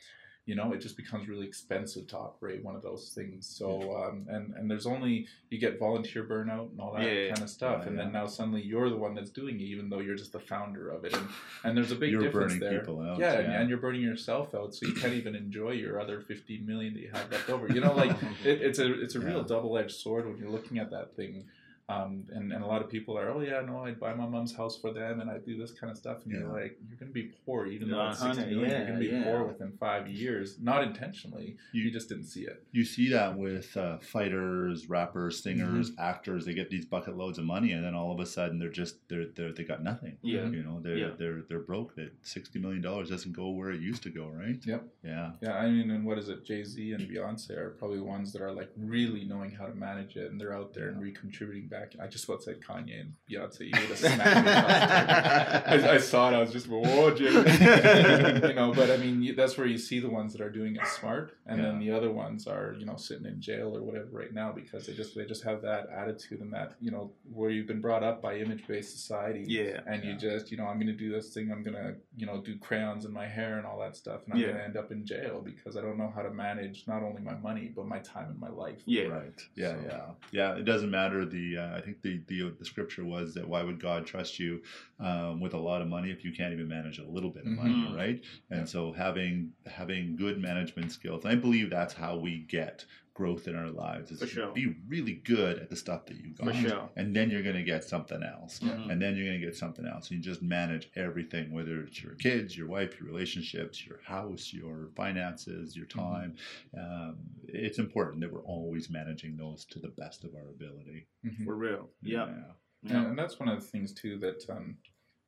You 0.48 0.56
know, 0.56 0.74
it 0.74 0.80
just 0.82 0.98
becomes 0.98 1.28
really 1.30 1.46
expensive 1.46 2.08
to 2.08 2.18
operate 2.18 2.64
one 2.64 2.76
of 2.76 2.82
those 2.82 3.12
things. 3.14 3.46
So 3.46 3.96
um, 3.96 4.26
and 4.28 4.54
and 4.56 4.70
there's 4.70 4.88
only 4.88 5.28
you 5.52 5.60
get 5.60 5.78
volunteer 5.80 6.24
burnout 6.24 6.72
and 6.72 6.80
all 6.82 6.94
that 6.94 7.04
Yeah. 7.04 7.30
kind 7.30 7.44
of 7.44 7.50
stuff, 7.50 7.82
Yeah, 7.84 7.90
and 7.90 8.00
then 8.00 8.12
now 8.12 8.26
suddenly 8.26 8.62
you're 8.64 8.90
the 8.90 8.98
one 8.98 9.14
that's 9.14 9.30
doing 9.30 9.56
it, 9.60 9.64
even 9.66 9.90
though 9.90 10.00
you're 10.00 10.16
just 10.16 10.32
the 10.34 10.40
founder 10.40 10.90
of 10.90 11.06
it. 11.06 11.14
And 11.16 11.28
and 11.64 11.78
there's 11.78 11.92
a 11.92 11.96
big 11.96 12.12
You're 12.12 12.24
difference 12.24 12.54
burning 12.54 12.70
there. 12.72 12.80
people 12.80 13.02
out, 13.02 13.20
yeah, 13.20 13.34
And, 13.40 13.54
yeah. 13.54 13.68
you're 13.68 13.78
burning 13.78 14.02
yourself 14.02 14.56
out, 14.56 14.74
so 14.74 14.88
you 14.88 14.94
can't 14.94 15.14
even 15.14 15.36
enjoy 15.36 15.72
your 15.72 16.02
other 16.02 16.22
15 16.22 16.66
million 16.66 16.94
that 16.96 17.02
you 17.02 17.12
have 17.14 17.32
left 17.32 17.50
over. 17.50 17.68
You 17.72 17.82
know, 17.82 17.94
like 17.94 18.12
it, 18.44 18.62
it's 18.62 18.80
a 18.80 19.00
it's 19.02 19.16
a 19.16 19.20
real 19.20 19.44
double 19.44 19.78
edged 19.78 19.96
sword 20.00 20.26
when 20.28 20.38
you're 20.38 20.50
looking 20.50 20.80
at 20.80 20.90
that 20.92 21.16
thing. 21.16 21.46
Um, 21.92 22.24
and, 22.34 22.52
and 22.54 22.64
a 22.64 22.68
lot 22.68 22.82
of 22.82 22.90
people 22.90 23.18
are, 23.18 23.30
oh 23.30 23.42
yeah, 23.42 23.62
no, 23.62 23.80
I'd 23.86 24.00
buy 24.00 24.14
my 24.14 24.26
mom's 24.28 24.56
house 24.56 24.78
for 24.80 24.92
them, 24.94 25.20
and 25.22 25.30
I'd 25.30 25.46
do 25.46 25.58
this 25.58 25.72
kind 25.72 25.92
of 25.92 25.98
stuff, 25.98 26.20
and 26.24 26.32
you're 26.34 26.48
like, 26.48 26.78
you're 26.88 26.98
gonna 27.00 27.12
be 27.12 27.32
poor, 27.46 27.66
even 27.68 27.90
though 27.90 28.10
it's 28.10 28.20
60 28.20 28.42
honey, 28.42 28.56
million, 28.56 28.72
you're 28.78 28.88
gonna 28.88 29.00
be 29.00 29.06
yeah. 29.08 29.24
poor 29.24 29.44
within 29.44 29.72
five 29.80 30.08
years, 30.08 30.58
not 30.60 30.84
intentionally. 30.84 31.58
You, 31.74 31.84
You- 31.84 31.92
just 31.92 32.08
didn't 32.10 32.26
see 32.26 32.42
it. 32.42 32.64
you 32.72 32.86
see 32.86 33.10
that 33.10 33.38
with 33.38 33.76
uh, 33.76 33.98
fighters, 34.00 34.88
rappers, 34.90 35.42
singers, 35.44 35.92
Mm-hmm. 35.92 36.00
actors. 36.02 36.46
They 36.46 36.54
get 36.54 36.70
these 36.70 36.86
bucket 36.86 37.18
loads 37.18 37.38
of 37.38 37.46
money, 37.46 37.72
and 37.74 37.84
then 37.84 37.96
all 37.96 38.12
of 38.14 38.20
a 38.20 38.26
sudden 38.26 38.60
they're 38.60 38.70
just 38.70 38.96
they're, 39.10 39.26
they're 39.36 39.52
they 39.52 39.64
got 39.64 39.84
nothing. 39.84 40.18
Yeah. 40.22 40.46
you 40.48 40.64
know 40.64 40.80
they're 40.82 40.98
Yeah. 40.98 41.10
they're 41.18 41.42
they're 41.50 41.60
broke. 41.60 41.96
That 41.96 42.12
sixty 42.24 42.60
million 42.60 42.82
dollars 42.82 43.10
doesn't 43.10 43.34
go 43.34 43.50
where 43.50 43.72
it 43.72 43.82
used 43.82 44.04
to 44.04 44.10
go, 44.10 44.28
right? 44.28 44.60
Yep. 44.66 44.84
Yeah, 45.04 45.32
Yeah, 45.42 45.54
I 45.54 45.70
mean, 45.70 45.90
and 45.92 46.06
what 46.06 46.18
is 46.18 46.30
it? 46.30 46.46
Jay 46.46 46.64
Z 46.64 46.92
and 46.94 47.10
Beyonce 47.10 47.58
are 47.58 47.72
probably 47.72 48.00
ones 48.00 48.32
that 48.34 48.42
are 48.42 48.52
like 48.52 48.70
really 48.78 49.24
knowing 49.26 49.52
how 49.52 49.66
to 49.66 49.74
manage 49.76 50.16
it, 50.16 50.32
and 50.32 50.40
they're 50.40 50.54
out 50.54 50.74
there 50.74 50.90
and 50.90 51.02
recontributing 51.02 51.70
back. 51.70 51.81
I 52.02 52.08
just 52.08 52.26
about 52.26 52.44
said 52.44 52.62
Kanye 52.62 53.02
and 53.02 53.14
Beyonce. 53.30 53.62
You 53.62 53.72
would 53.74 53.90
have 53.90 53.98
smacked 53.98 54.46
me. 54.46 54.52
I, 54.52 55.96
I 55.96 55.98
saw 55.98 56.30
it. 56.32 56.36
I 56.36 56.40
was 56.40 56.52
just, 56.52 56.68
whoa, 56.68 57.12
Jay. 57.16 57.26
you 57.26 58.54
know, 58.54 58.74
but 58.76 58.90
I 58.92 58.98
mean, 58.98 59.36
that's 59.36 59.58
where 59.58 59.68
you 59.68 59.78
see 59.78 60.00
the 60.00 60.10
ones 60.10 60.34
that 60.34 60.42
are 60.42 60.50
doing 60.50 60.76
it 60.76 60.86
smart, 60.88 61.38
and 61.46 61.64
then 61.64 61.80
the 61.80 61.92
other 61.92 62.12
ones 62.12 62.48
are, 62.48 62.76
you 62.78 62.86
know, 62.86 62.96
sitting 62.96 63.26
in 63.26 63.42
jail 63.42 63.76
or 63.76 63.82
whatever 63.84 64.08
right 64.12 64.34
now 64.34 64.52
because 64.52 64.86
they 64.86 64.94
just 64.94 65.16
they 65.16 65.26
just 65.26 65.44
have 65.44 65.62
that 65.62 65.88
attitude 65.96 66.42
and 66.42 66.54
that 66.54 66.74
you 66.80 66.92
know 66.92 67.12
where 67.32 67.50
you've 67.50 67.68
been 67.68 67.82
brought 67.82 68.04
up 68.04 68.22
by 68.22 68.36
image 68.38 68.66
based 68.68 68.92
society. 68.92 69.44
Yeah. 69.48 69.80
and 69.88 70.04
you 70.04 70.16
just 70.16 70.52
you 70.52 70.58
know 70.58 70.66
i'm 70.66 70.80
gonna 70.80 70.92
do 70.94 71.12
this 71.12 71.34
thing 71.34 71.52
i'm 71.52 71.64
gonna 71.64 71.96
you 72.16 72.26
know 72.26 72.42
do 72.42 72.58
crayons 72.58 73.06
in 73.06 73.12
my 73.14 73.28
hair 73.28 73.58
and 73.58 73.66
all 73.66 73.80
that 73.80 73.96
stuff 73.96 74.22
and 74.26 74.34
i'm 74.34 74.40
Yeah. 74.40 74.48
gonna 74.52 74.64
end 74.64 74.78
up 74.78 74.92
in 74.92 75.06
jail 75.06 75.42
because 75.44 75.78
i 75.78 75.82
don't 75.82 75.98
know 75.98 76.12
how 76.16 76.22
to 76.22 76.30
manage 76.30 76.84
not 76.88 77.04
only 77.04 77.22
my 77.22 77.36
money 77.36 77.72
but 77.76 77.86
my 77.88 78.00
time 78.00 78.30
and 78.30 78.40
my 78.40 78.50
life 78.50 78.82
Yeah. 78.86 79.04
right. 79.06 79.42
Yeah, 79.56 79.74
So- 79.76 79.88
yeah, 79.88 80.06
yeah. 80.32 80.56
It 80.60 80.64
doesn't 80.66 80.92
matter. 80.92 81.26
The 81.26 81.58
uh, 81.58 81.71
I 81.74 81.82
think 81.82 82.02
the, 82.02 82.22
the 82.28 82.56
the 82.60 82.66
scripture 82.66 83.06
was 83.06 83.34
that 83.36 83.48
why 83.48 83.64
would 83.64 83.82
God 83.82 84.06
trust 84.06 84.40
you 84.40 84.62
um, 85.00 85.40
with 85.40 85.54
a 85.54 85.58
lot 85.60 85.82
of 85.82 85.88
money 85.88 86.12
if 86.12 86.24
you 86.24 86.32
can't 86.32 86.54
even 86.54 86.68
manage 86.68 87.00
a 87.00 87.06
little 87.08 87.30
bit 87.30 87.46
of 87.46 87.52
money, 87.54 87.70
Mhm. 87.72 87.96
right? 87.96 88.24
And 88.50 88.60
Yeah. 88.62 88.66
so 88.66 88.92
having 88.92 89.54
having 89.66 90.16
good 90.16 90.40
management 90.40 90.92
skills, 90.92 91.26
I 91.26 91.36
believe 91.36 91.70
that's 91.70 91.94
how 91.94 92.18
we 92.18 92.40
get 92.40 92.86
growth 93.14 93.48
in 93.48 93.56
our 93.56 93.70
lives. 93.70 94.10
Is 94.12 94.30
sure. 94.30 94.52
be 94.54 94.76
really 94.88 95.16
good 95.16 95.60
at 95.60 95.70
the 95.70 95.76
stuff 95.76 96.06
that 96.06 96.16
you 96.18 96.34
For 96.36 96.46
got, 96.46 96.56
sure. 96.56 96.90
and 96.96 97.14
then 97.16 97.30
you're 97.30 97.44
gonna 97.44 97.64
get 97.64 97.84
something 97.84 98.24
else. 98.24 98.60
Mhm. 98.60 98.90
and 98.92 99.02
then 99.02 99.16
you're 99.16 99.26
going 99.26 99.40
to 99.40 99.46
get 99.46 99.56
something 99.56 99.86
else. 99.86 100.10
You 100.12 100.20
just 100.20 100.42
manage 100.42 100.90
everything, 100.96 101.52
whether 101.52 101.82
it's 101.82 102.02
your 102.04 102.16
kids, 102.16 102.58
your 102.58 102.68
wife, 102.68 103.00
your 103.00 103.08
relationships, 103.10 103.86
your 103.86 104.00
house, 104.04 104.54
your 104.54 104.90
finances, 104.96 105.76
your 105.76 105.86
Mhm. 105.88 105.90
time. 105.90 106.36
Um, 106.78 107.18
it's 107.48 107.80
important 107.80 108.22
that 108.22 108.32
we're 108.32 108.44
always 108.44 108.90
managing 108.90 109.36
those 109.38 109.66
to 109.66 109.80
the 109.80 109.90
best 109.90 110.24
of 110.24 110.34
our 110.36 110.50
ability. 110.50 111.08
Mhm. 111.26 111.46
For 111.46 111.56
real. 111.56 111.92
Yeah. 112.02 112.54
And, 112.84 113.08
and 113.08 113.18
that's 113.20 113.40
one 113.40 113.50
of 113.50 113.60
the 113.62 113.68
things 113.68 113.94
too 113.94 114.18
that 114.20 114.50
um, 114.50 114.78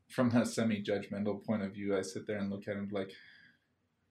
from 0.09 0.29
a 0.35 0.45
semi-judgmental 0.45 1.43
point 1.45 1.63
of 1.63 1.73
view 1.73 1.95
i 1.97 2.01
sit 2.01 2.27
there 2.27 2.37
and 2.37 2.49
look 2.51 2.67
at 2.67 2.75
it 2.75 2.79
and 2.79 2.89
be 2.89 2.95
like 2.95 3.11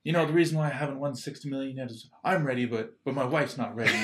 you 0.04 0.12
know 0.12 0.26
the 0.26 0.32
reason 0.32 0.58
why 0.58 0.66
i 0.66 0.70
haven't 0.70 0.98
won 0.98 1.14
60 1.14 1.48
million 1.48 1.76
yet 1.76 1.90
is 1.90 2.08
i'm 2.24 2.44
ready 2.44 2.64
but 2.66 2.94
but 3.04 3.14
my 3.14 3.24
wife's 3.24 3.56
not 3.56 3.74
ready 3.76 3.92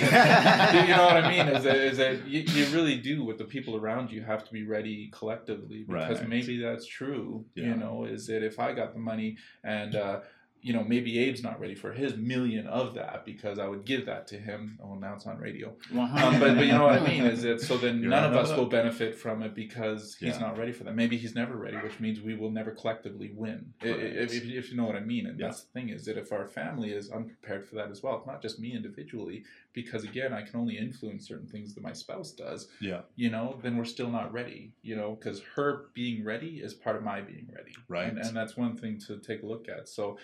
you 0.88 0.94
know 0.96 1.04
what 1.06 1.16
i 1.24 1.28
mean 1.28 1.48
is 1.54 1.64
that, 1.64 1.76
is 1.76 1.96
that 1.98 2.26
you, 2.26 2.40
you 2.42 2.66
really 2.76 2.96
do 2.98 3.24
with 3.24 3.38
the 3.38 3.44
people 3.44 3.76
around 3.76 4.10
you 4.12 4.22
have 4.22 4.44
to 4.44 4.52
be 4.52 4.64
ready 4.64 5.10
collectively 5.12 5.84
because 5.88 6.20
Right. 6.20 6.28
maybe 6.28 6.60
that's 6.62 6.86
true 6.86 7.44
Yeah. 7.54 7.66
you 7.68 7.74
know 7.76 8.04
is 8.04 8.26
that 8.28 8.44
if 8.44 8.58
i 8.60 8.72
got 8.72 8.92
the 8.94 9.00
money 9.00 9.38
and 9.64 9.96
uh, 9.96 10.20
you 10.60 10.72
know, 10.72 10.82
maybe 10.82 11.18
Abe's 11.28 11.42
not 11.42 11.60
ready 11.60 11.74
for 11.74 11.92
his 11.92 12.16
million 12.16 12.66
of 12.66 12.94
that 12.94 13.24
because 13.24 13.58
I 13.58 13.66
would 13.68 13.84
give 13.84 14.06
that 14.06 14.26
to 14.28 14.36
him. 14.38 14.78
Oh, 14.82 14.94
now 14.94 15.14
it's 15.14 15.26
on 15.26 15.38
radio. 15.38 15.68
Um, 15.92 16.10
but, 16.40 16.56
but 16.56 16.66
you 16.66 16.72
know 16.72 16.84
what 16.84 17.00
I 17.00 17.06
mean? 17.06 17.24
Is 17.26 17.42
that 17.42 17.60
so 17.60 17.76
then 17.76 18.00
You're 18.00 18.10
none 18.10 18.24
on 18.24 18.30
of 18.32 18.36
us 18.38 18.50
the 18.50 18.56
will 18.56 18.66
benefit 18.66 19.14
from 19.14 19.42
it 19.42 19.54
because 19.54 20.16
he's 20.18 20.34
Yeah. 20.34 20.40
not 20.40 20.58
ready 20.58 20.72
for 20.72 20.84
that. 20.84 20.96
Maybe 20.96 21.16
he's 21.16 21.34
never 21.34 21.56
ready, 21.56 21.76
which 21.76 22.00
means 22.00 22.20
we 22.20 22.34
will 22.34 22.50
never 22.50 22.72
collectively 22.72 23.30
win. 23.34 23.72
Right. 23.82 23.92
If, 24.00 24.32
if, 24.34 24.44
if 24.44 24.70
you 24.70 24.76
know 24.76 24.84
what 24.84 24.96
I 24.96 25.00
mean. 25.00 25.26
And 25.26 25.38
Yeah. 25.38 25.46
that's 25.46 25.62
the 25.62 25.70
thing 25.72 25.90
is 25.90 26.04
that 26.06 26.16
if 26.18 26.32
our 26.32 26.46
family 26.46 26.90
is 26.92 27.10
unprepared 27.10 27.66
for 27.66 27.76
that 27.76 27.90
as 27.90 28.02
well, 28.02 28.16
it's 28.18 28.26
not 28.26 28.42
just 28.42 28.58
me 28.58 28.72
individually, 28.74 29.44
because 29.72 30.02
again, 30.04 30.32
I 30.32 30.42
can 30.42 30.58
only 30.58 30.76
influence 30.76 31.26
certain 31.28 31.46
things 31.46 31.74
that 31.74 31.82
my 31.82 31.92
spouse 31.92 32.32
does 32.32 32.68
Yeah, 32.80 33.02
you 33.14 33.30
know, 33.30 33.58
then 33.62 33.76
we're 33.76 33.84
still 33.84 34.10
not 34.10 34.32
ready, 34.32 34.72
you 34.82 34.96
know, 34.96 35.14
because 35.14 35.40
her 35.54 35.86
being 35.94 36.24
ready 36.24 36.56
is 36.62 36.74
part 36.74 36.96
of 36.96 37.02
my 37.04 37.20
being 37.20 37.48
ready. 37.54 37.74
Right. 37.88 38.08
And, 38.08 38.18
and 38.18 38.36
that's 38.36 38.56
one 38.56 38.76
thing 38.76 38.98
to 39.06 39.18
take 39.18 39.42
a 39.42 39.46
look 39.46 39.68
at. 39.68 39.88
So, 39.88 40.18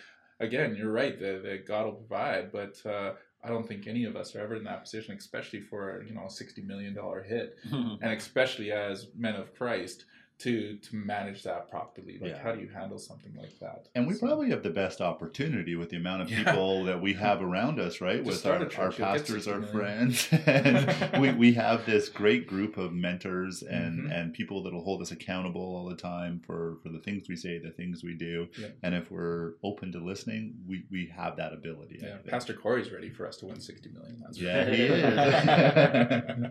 again, 0.45 0.76
you're 0.76 0.92
right 0.92 1.18
that, 1.18 1.42
that 1.42 1.66
God 1.66 1.86
will 1.86 1.92
provide, 1.92 2.53
but 2.53 2.80
uh, 2.86 3.14
I 3.42 3.49
don't 3.49 3.66
think 3.66 3.86
any 3.86 4.05
of 4.05 4.16
us 4.16 4.34
are 4.34 4.40
ever 4.40 4.57
in 4.57 4.64
that 4.64 4.82
position, 4.82 5.16
especially 5.16 5.61
for, 5.61 6.03
you 6.07 6.14
know, 6.14 6.22
a 6.22 6.26
$60 6.26 6.64
million 6.64 6.97
hit, 7.26 7.59
and 7.72 8.12
especially 8.12 8.72
as 8.72 9.09
men 9.16 9.34
of 9.34 9.55
Christ. 9.55 10.05
To, 10.41 10.76
to 10.76 10.97
manage 10.97 11.45
that 11.45 11.70
properly, 11.70 12.18
like 12.20 12.32
Yeah. 12.32 12.43
how 12.43 12.53
do 12.53 12.61
you 12.61 12.68
handle 12.68 12.99
something 12.99 13.32
like 13.37 13.57
that? 13.61 13.89
and 13.95 14.07
we 14.07 14.14
So- 14.14 14.26
probably 14.26 14.51
have 14.51 14.62
the 14.64 14.70
best 14.70 15.01
opportunity 15.01 15.76
with 15.76 15.91
the 15.91 15.97
amount 15.97 16.22
of 16.22 16.30
Yeah. 16.30 16.43
people 16.45 16.85
that 16.85 17.01
we 17.01 17.12
have 17.14 17.41
around 17.41 17.78
us, 17.78 18.01
right? 18.01 18.22
Just 18.22 18.45
with 18.45 18.76
our, 18.78 18.85
our 18.87 18.93
pastors, 18.93 19.47
our 19.47 19.62
friends, 19.62 20.28
and 20.47 20.93
we, 21.22 21.30
we 21.32 21.53
have 21.55 21.87
this 21.87 22.09
great 22.09 22.49
group 22.49 22.76
of 22.76 22.93
mentors 22.93 23.62
and 23.62 24.09
Mhm. 24.09 24.12
and 24.14 24.32
people 24.35 24.62
that 24.64 24.72
will 24.74 24.82
hold 24.82 25.01
us 25.03 25.12
accountable 25.12 25.62
all 25.62 25.89
the 25.89 25.97
time 25.97 26.41
for 26.45 26.78
for 26.82 26.89
the 26.91 26.99
things 26.99 27.28
we 27.28 27.37
say, 27.37 27.59
the 27.59 27.70
things 27.70 28.03
we 28.03 28.14
do, 28.14 28.49
Yeah. 28.59 28.68
and 28.82 28.95
if 28.95 29.11
we're 29.12 29.53
open 29.62 29.93
to 29.93 30.01
listening, 30.01 30.55
we 30.66 30.85
we 30.91 31.07
have 31.14 31.37
that 31.37 31.53
ability. 31.53 32.01
Yeah. 32.03 32.16
Pastor 32.26 32.55
Corey's 32.55 32.91
ready 32.91 33.09
for 33.09 33.24
us 33.26 33.37
to 33.39 33.47
win 33.47 33.61
sixty 33.61 33.89
million. 33.91 34.18
That's 34.20 34.39
Yeah, 34.39 34.64
sure. 34.64 34.74
he 34.74 34.82
is. 34.82 35.05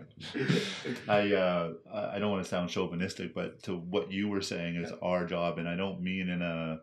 I 1.08 1.32
uh, 1.32 1.72
I 1.92 2.16
I 2.16 2.18
don't 2.18 2.30
want 2.30 2.42
to 2.44 2.48
sound 2.48 2.70
chauvinistic, 2.70 3.34
but 3.34 3.62
to 3.64 3.73
what 3.76 4.10
you 4.12 4.28
were 4.28 4.42
saying 4.42 4.76
is 4.76 4.92
our 5.02 5.26
job, 5.26 5.58
and 5.58 5.68
I 5.68 5.76
don't 5.76 6.00
mean 6.02 6.28
in 6.28 6.42
a 6.42 6.80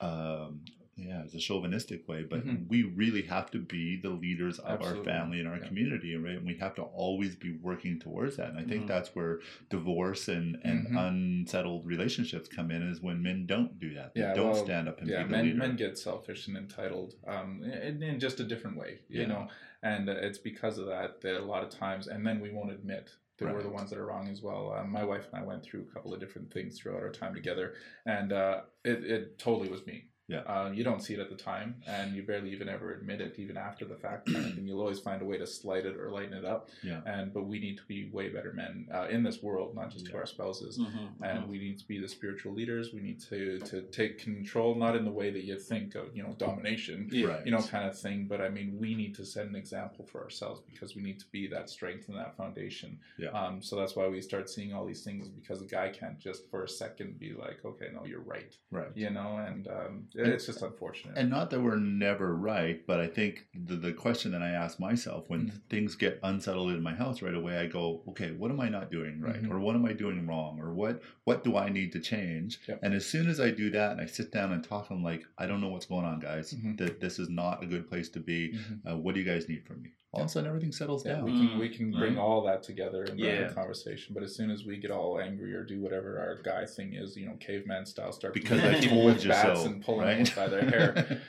um, 0.00 0.64
yeah, 0.96 1.22
it's 1.24 1.34
a 1.34 1.40
chauvinistic 1.40 2.06
way, 2.08 2.22
but 2.22 2.46
Mhm. 2.46 2.68
we 2.68 2.84
really 2.84 3.22
have 3.22 3.50
to 3.50 3.58
be 3.58 3.96
the 3.96 4.10
leaders 4.10 4.60
of 4.60 4.80
Absolutely. 4.80 4.98
our 5.10 5.18
family 5.18 5.40
and 5.40 5.48
our 5.48 5.56
Yeah. 5.58 5.66
community, 5.66 6.14
right? 6.14 6.36
And 6.36 6.46
we 6.46 6.54
have 6.58 6.76
to 6.76 6.82
always 6.82 7.34
be 7.34 7.50
working 7.50 7.98
towards 7.98 8.36
that. 8.36 8.50
And 8.50 8.58
I 8.58 8.62
think 8.62 8.84
Mhm. 8.84 8.88
that's 8.88 9.12
where 9.14 9.40
divorce 9.70 10.28
and, 10.28 10.56
and 10.62 10.86
Mhm. 10.86 10.96
unsettled 10.96 11.84
relationships 11.84 12.48
come 12.48 12.70
in 12.70 12.82
is 12.82 13.00
when 13.00 13.22
men 13.22 13.44
don't 13.46 13.80
do 13.80 13.92
that. 13.94 14.14
They 14.14 14.20
Yeah, 14.20 14.34
don't 14.34 14.52
well, 14.52 14.64
stand 14.64 14.88
up 14.88 15.00
and 15.00 15.08
yeah, 15.10 15.22
be 15.22 15.24
the 15.24 15.30
men 15.32 15.44
leader. 15.46 15.58
men 15.58 15.76
get 15.76 15.98
selfish 15.98 16.46
and 16.46 16.56
entitled, 16.56 17.14
um, 17.26 17.64
in, 17.64 18.00
in 18.00 18.20
just 18.20 18.38
a 18.38 18.44
different 18.44 18.76
way, 18.76 19.00
you 19.08 19.22
Yeah. 19.22 19.26
know, 19.26 19.48
and 19.82 20.08
it's 20.08 20.38
because 20.38 20.78
of 20.78 20.86
that 20.86 21.20
that 21.22 21.40
a 21.40 21.44
lot 21.44 21.64
of 21.64 21.70
times, 21.70 22.06
and 22.06 22.24
then 22.24 22.38
we 22.38 22.50
won't 22.50 22.70
admit 22.70 23.10
that 23.38 23.52
we're 23.52 23.62
the 23.62 23.68
ones 23.68 23.90
that 23.90 23.98
are 23.98 24.06
wrong 24.06 24.28
as 24.28 24.42
well. 24.42 24.72
Um, 24.78 24.90
my 24.90 25.04
wife 25.04 25.26
and 25.32 25.42
I 25.42 25.46
went 25.46 25.62
through 25.64 25.82
a 25.82 25.94
couple 25.94 26.14
of 26.14 26.20
different 26.20 26.52
things 26.52 26.78
throughout 26.78 27.02
our 27.02 27.10
time 27.10 27.34
together, 27.34 27.74
and 28.06 28.32
uh, 28.32 28.60
it 28.84 29.04
it 29.04 29.38
totally 29.38 29.68
was 29.68 29.86
me. 29.86 30.06
Yeah. 30.26 30.38
Uh, 30.40 30.70
you 30.72 30.84
don't 30.84 31.02
see 31.02 31.14
it 31.14 31.20
at 31.20 31.28
the 31.28 31.36
time, 31.36 31.76
and 31.86 32.14
you 32.14 32.22
barely 32.22 32.50
even 32.52 32.68
ever 32.68 32.92
admit 32.94 33.20
it, 33.20 33.34
even 33.38 33.56
after 33.56 33.84
the 33.84 33.96
fact. 33.96 34.28
and. 34.28 34.64
You'll 34.64 34.80
always 34.80 34.98
find 35.00 35.20
a 35.20 35.24
way 35.26 35.36
to 35.36 35.46
slight 35.46 35.84
it 35.84 35.96
or 35.98 36.10
lighten 36.10 36.32
it 36.32 36.44
up. 36.46 36.70
Yeah. 36.82 37.00
And 37.04 37.32
but 37.34 37.42
we 37.44 37.58
need 37.58 37.76
to 37.76 37.84
be 37.84 38.08
way 38.10 38.30
better 38.30 38.52
men 38.54 38.88
uh, 38.92 39.08
in 39.10 39.22
this 39.22 39.42
world, 39.42 39.74
not 39.74 39.90
just 39.90 40.06
to 40.06 40.16
our 40.16 40.24
spouses 40.26 40.78
Mhm, 40.78 41.08
and 41.22 41.44
mhm. 41.44 41.48
we 41.48 41.58
need 41.58 41.78
to 41.80 41.86
be 41.86 41.98
the 42.00 42.08
spiritual 42.08 42.54
leaders. 42.54 42.92
We 42.94 43.02
need 43.02 43.20
to 43.30 43.58
to 43.60 43.82
take 43.82 44.18
control, 44.18 44.74
not 44.74 44.96
in 44.96 45.04
the 45.04 45.10
way 45.10 45.30
that 45.30 45.44
you 45.44 45.58
think 45.58 45.94
of, 45.94 46.16
you 46.16 46.22
know, 46.22 46.34
domination, 46.38 47.08
Yeah. 47.12 47.26
Right. 47.26 47.44
you 47.46 47.52
know, 47.52 47.60
kind 47.62 47.86
of 47.86 47.98
thing. 47.98 48.26
But 48.26 48.40
I 48.40 48.48
mean, 48.48 48.78
we 48.78 48.94
need 48.94 49.14
to 49.16 49.24
set 49.26 49.46
an 49.46 49.54
example 49.54 50.06
for 50.06 50.22
ourselves 50.22 50.62
because 50.62 50.96
we 50.96 51.02
need 51.02 51.18
to 51.20 51.26
be 51.30 51.46
that 51.48 51.68
strength 51.68 52.08
and 52.08 52.16
that 52.16 52.34
foundation. 52.36 52.98
Yeah. 53.18 53.28
Um. 53.30 53.60
So 53.60 53.76
that's 53.76 53.94
why 53.94 54.08
we 54.08 54.22
start 54.22 54.48
seeing 54.48 54.72
all 54.72 54.86
these 54.86 55.04
things 55.04 55.28
because 55.28 55.60
a 55.60 55.66
guy 55.66 55.90
can't 55.90 56.18
just 56.18 56.48
for 56.50 56.64
a 56.64 56.68
second 56.68 57.18
be 57.18 57.34
like, 57.34 57.62
okay, 57.64 57.88
no, 57.92 58.04
you're 58.06 58.20
right, 58.20 58.56
right. 58.70 58.88
you 58.94 59.10
know, 59.10 59.36
and 59.46 59.68
um, 59.68 60.08
it's 60.14 60.46
just 60.46 60.62
unfortunate. 60.62 61.16
And 61.16 61.28
not 61.30 61.50
that 61.50 61.60
we're 61.60 61.76
never 61.76 62.34
right, 62.34 62.86
but 62.86 63.00
I 63.00 63.06
think 63.06 63.46
the, 63.54 63.76
the 63.76 63.92
question 63.92 64.32
that 64.32 64.42
I 64.42 64.50
ask 64.50 64.78
myself 64.78 65.24
when 65.28 65.46
Mhm. 65.50 65.60
things 65.68 65.94
get 65.96 66.20
unsettled 66.22 66.70
in 66.72 66.82
my 66.82 66.94
house 66.94 67.20
right 67.22 67.34
away, 67.34 67.58
I 67.58 67.66
go, 67.66 68.02
okay, 68.08 68.30
what 68.32 68.50
am 68.50 68.60
I 68.60 68.68
not 68.68 68.90
doing 68.90 69.20
right? 69.20 69.42
Mhm. 69.42 69.50
Or 69.50 69.58
what 69.60 69.74
am 69.74 69.84
I 69.84 69.92
doing 69.92 70.26
wrong? 70.26 70.60
Or 70.60 70.72
what 70.72 71.02
what 71.24 71.42
do 71.44 71.56
I 71.56 71.68
need 71.68 71.92
to 71.92 72.00
change? 72.00 72.60
Yep. 72.68 72.80
And 72.82 72.94
as 72.94 73.04
soon 73.06 73.28
as 73.28 73.40
I 73.40 73.50
do 73.50 73.70
that 73.70 73.92
and 73.92 74.00
I 74.00 74.06
sit 74.06 74.30
down 74.30 74.52
and 74.52 74.62
talk, 74.62 74.90
I'm 74.90 75.02
like, 75.02 75.24
I 75.38 75.46
don't 75.46 75.60
know 75.60 75.68
what's 75.68 75.86
going 75.86 76.04
on, 76.04 76.20
guys. 76.20 76.52
Mhm. 76.54 76.76
That 76.78 77.00
this 77.00 77.18
is 77.18 77.28
not 77.28 77.62
a 77.62 77.66
good 77.66 77.88
place 77.88 78.08
to 78.10 78.20
be. 78.20 78.52
Mhm. 78.54 78.92
Uh, 78.92 78.96
what 78.98 79.14
do 79.14 79.20
you 79.20 79.26
guys 79.26 79.48
need 79.48 79.64
from 79.66 79.82
me? 79.82 79.90
All 80.14 80.20
of 80.22 80.26
a 80.26 80.28
sudden, 80.30 80.46
everything 80.48 80.70
settles 80.70 81.04
Yeah, 81.04 81.14
down. 81.16 81.24
we 81.24 81.32
can 81.32 81.58
we 81.58 81.68
can 81.68 81.90
bring 81.90 82.14
Right. 82.14 82.22
all 82.22 82.42
that 82.44 82.62
together 82.62 83.00
and 83.02 83.10
have 83.10 83.18
Yeah. 83.18 83.50
a 83.50 83.52
conversation. 83.52 84.14
But 84.14 84.22
as 84.22 84.32
soon 84.34 84.48
as 84.50 84.64
we 84.64 84.76
get 84.76 84.92
all 84.92 85.18
angry 85.18 85.52
or 85.54 85.64
do 85.64 85.80
whatever 85.80 86.18
our 86.20 86.36
guy 86.42 86.66
thing 86.66 86.94
is, 86.94 87.16
you 87.16 87.26
know, 87.26 87.34
caveman 87.40 87.84
style, 87.84 88.12
start 88.12 88.32
Because 88.32 88.62
I 88.62 88.78
told 88.80 89.04
with 89.06 89.24
you 89.24 89.30
bats 89.30 89.62
so, 89.62 89.66
and 89.66 89.84
pulling 89.84 90.06
right? 90.06 90.24
them 90.24 90.34
by 90.36 90.46
their 90.48 90.64
hair. 90.64 91.20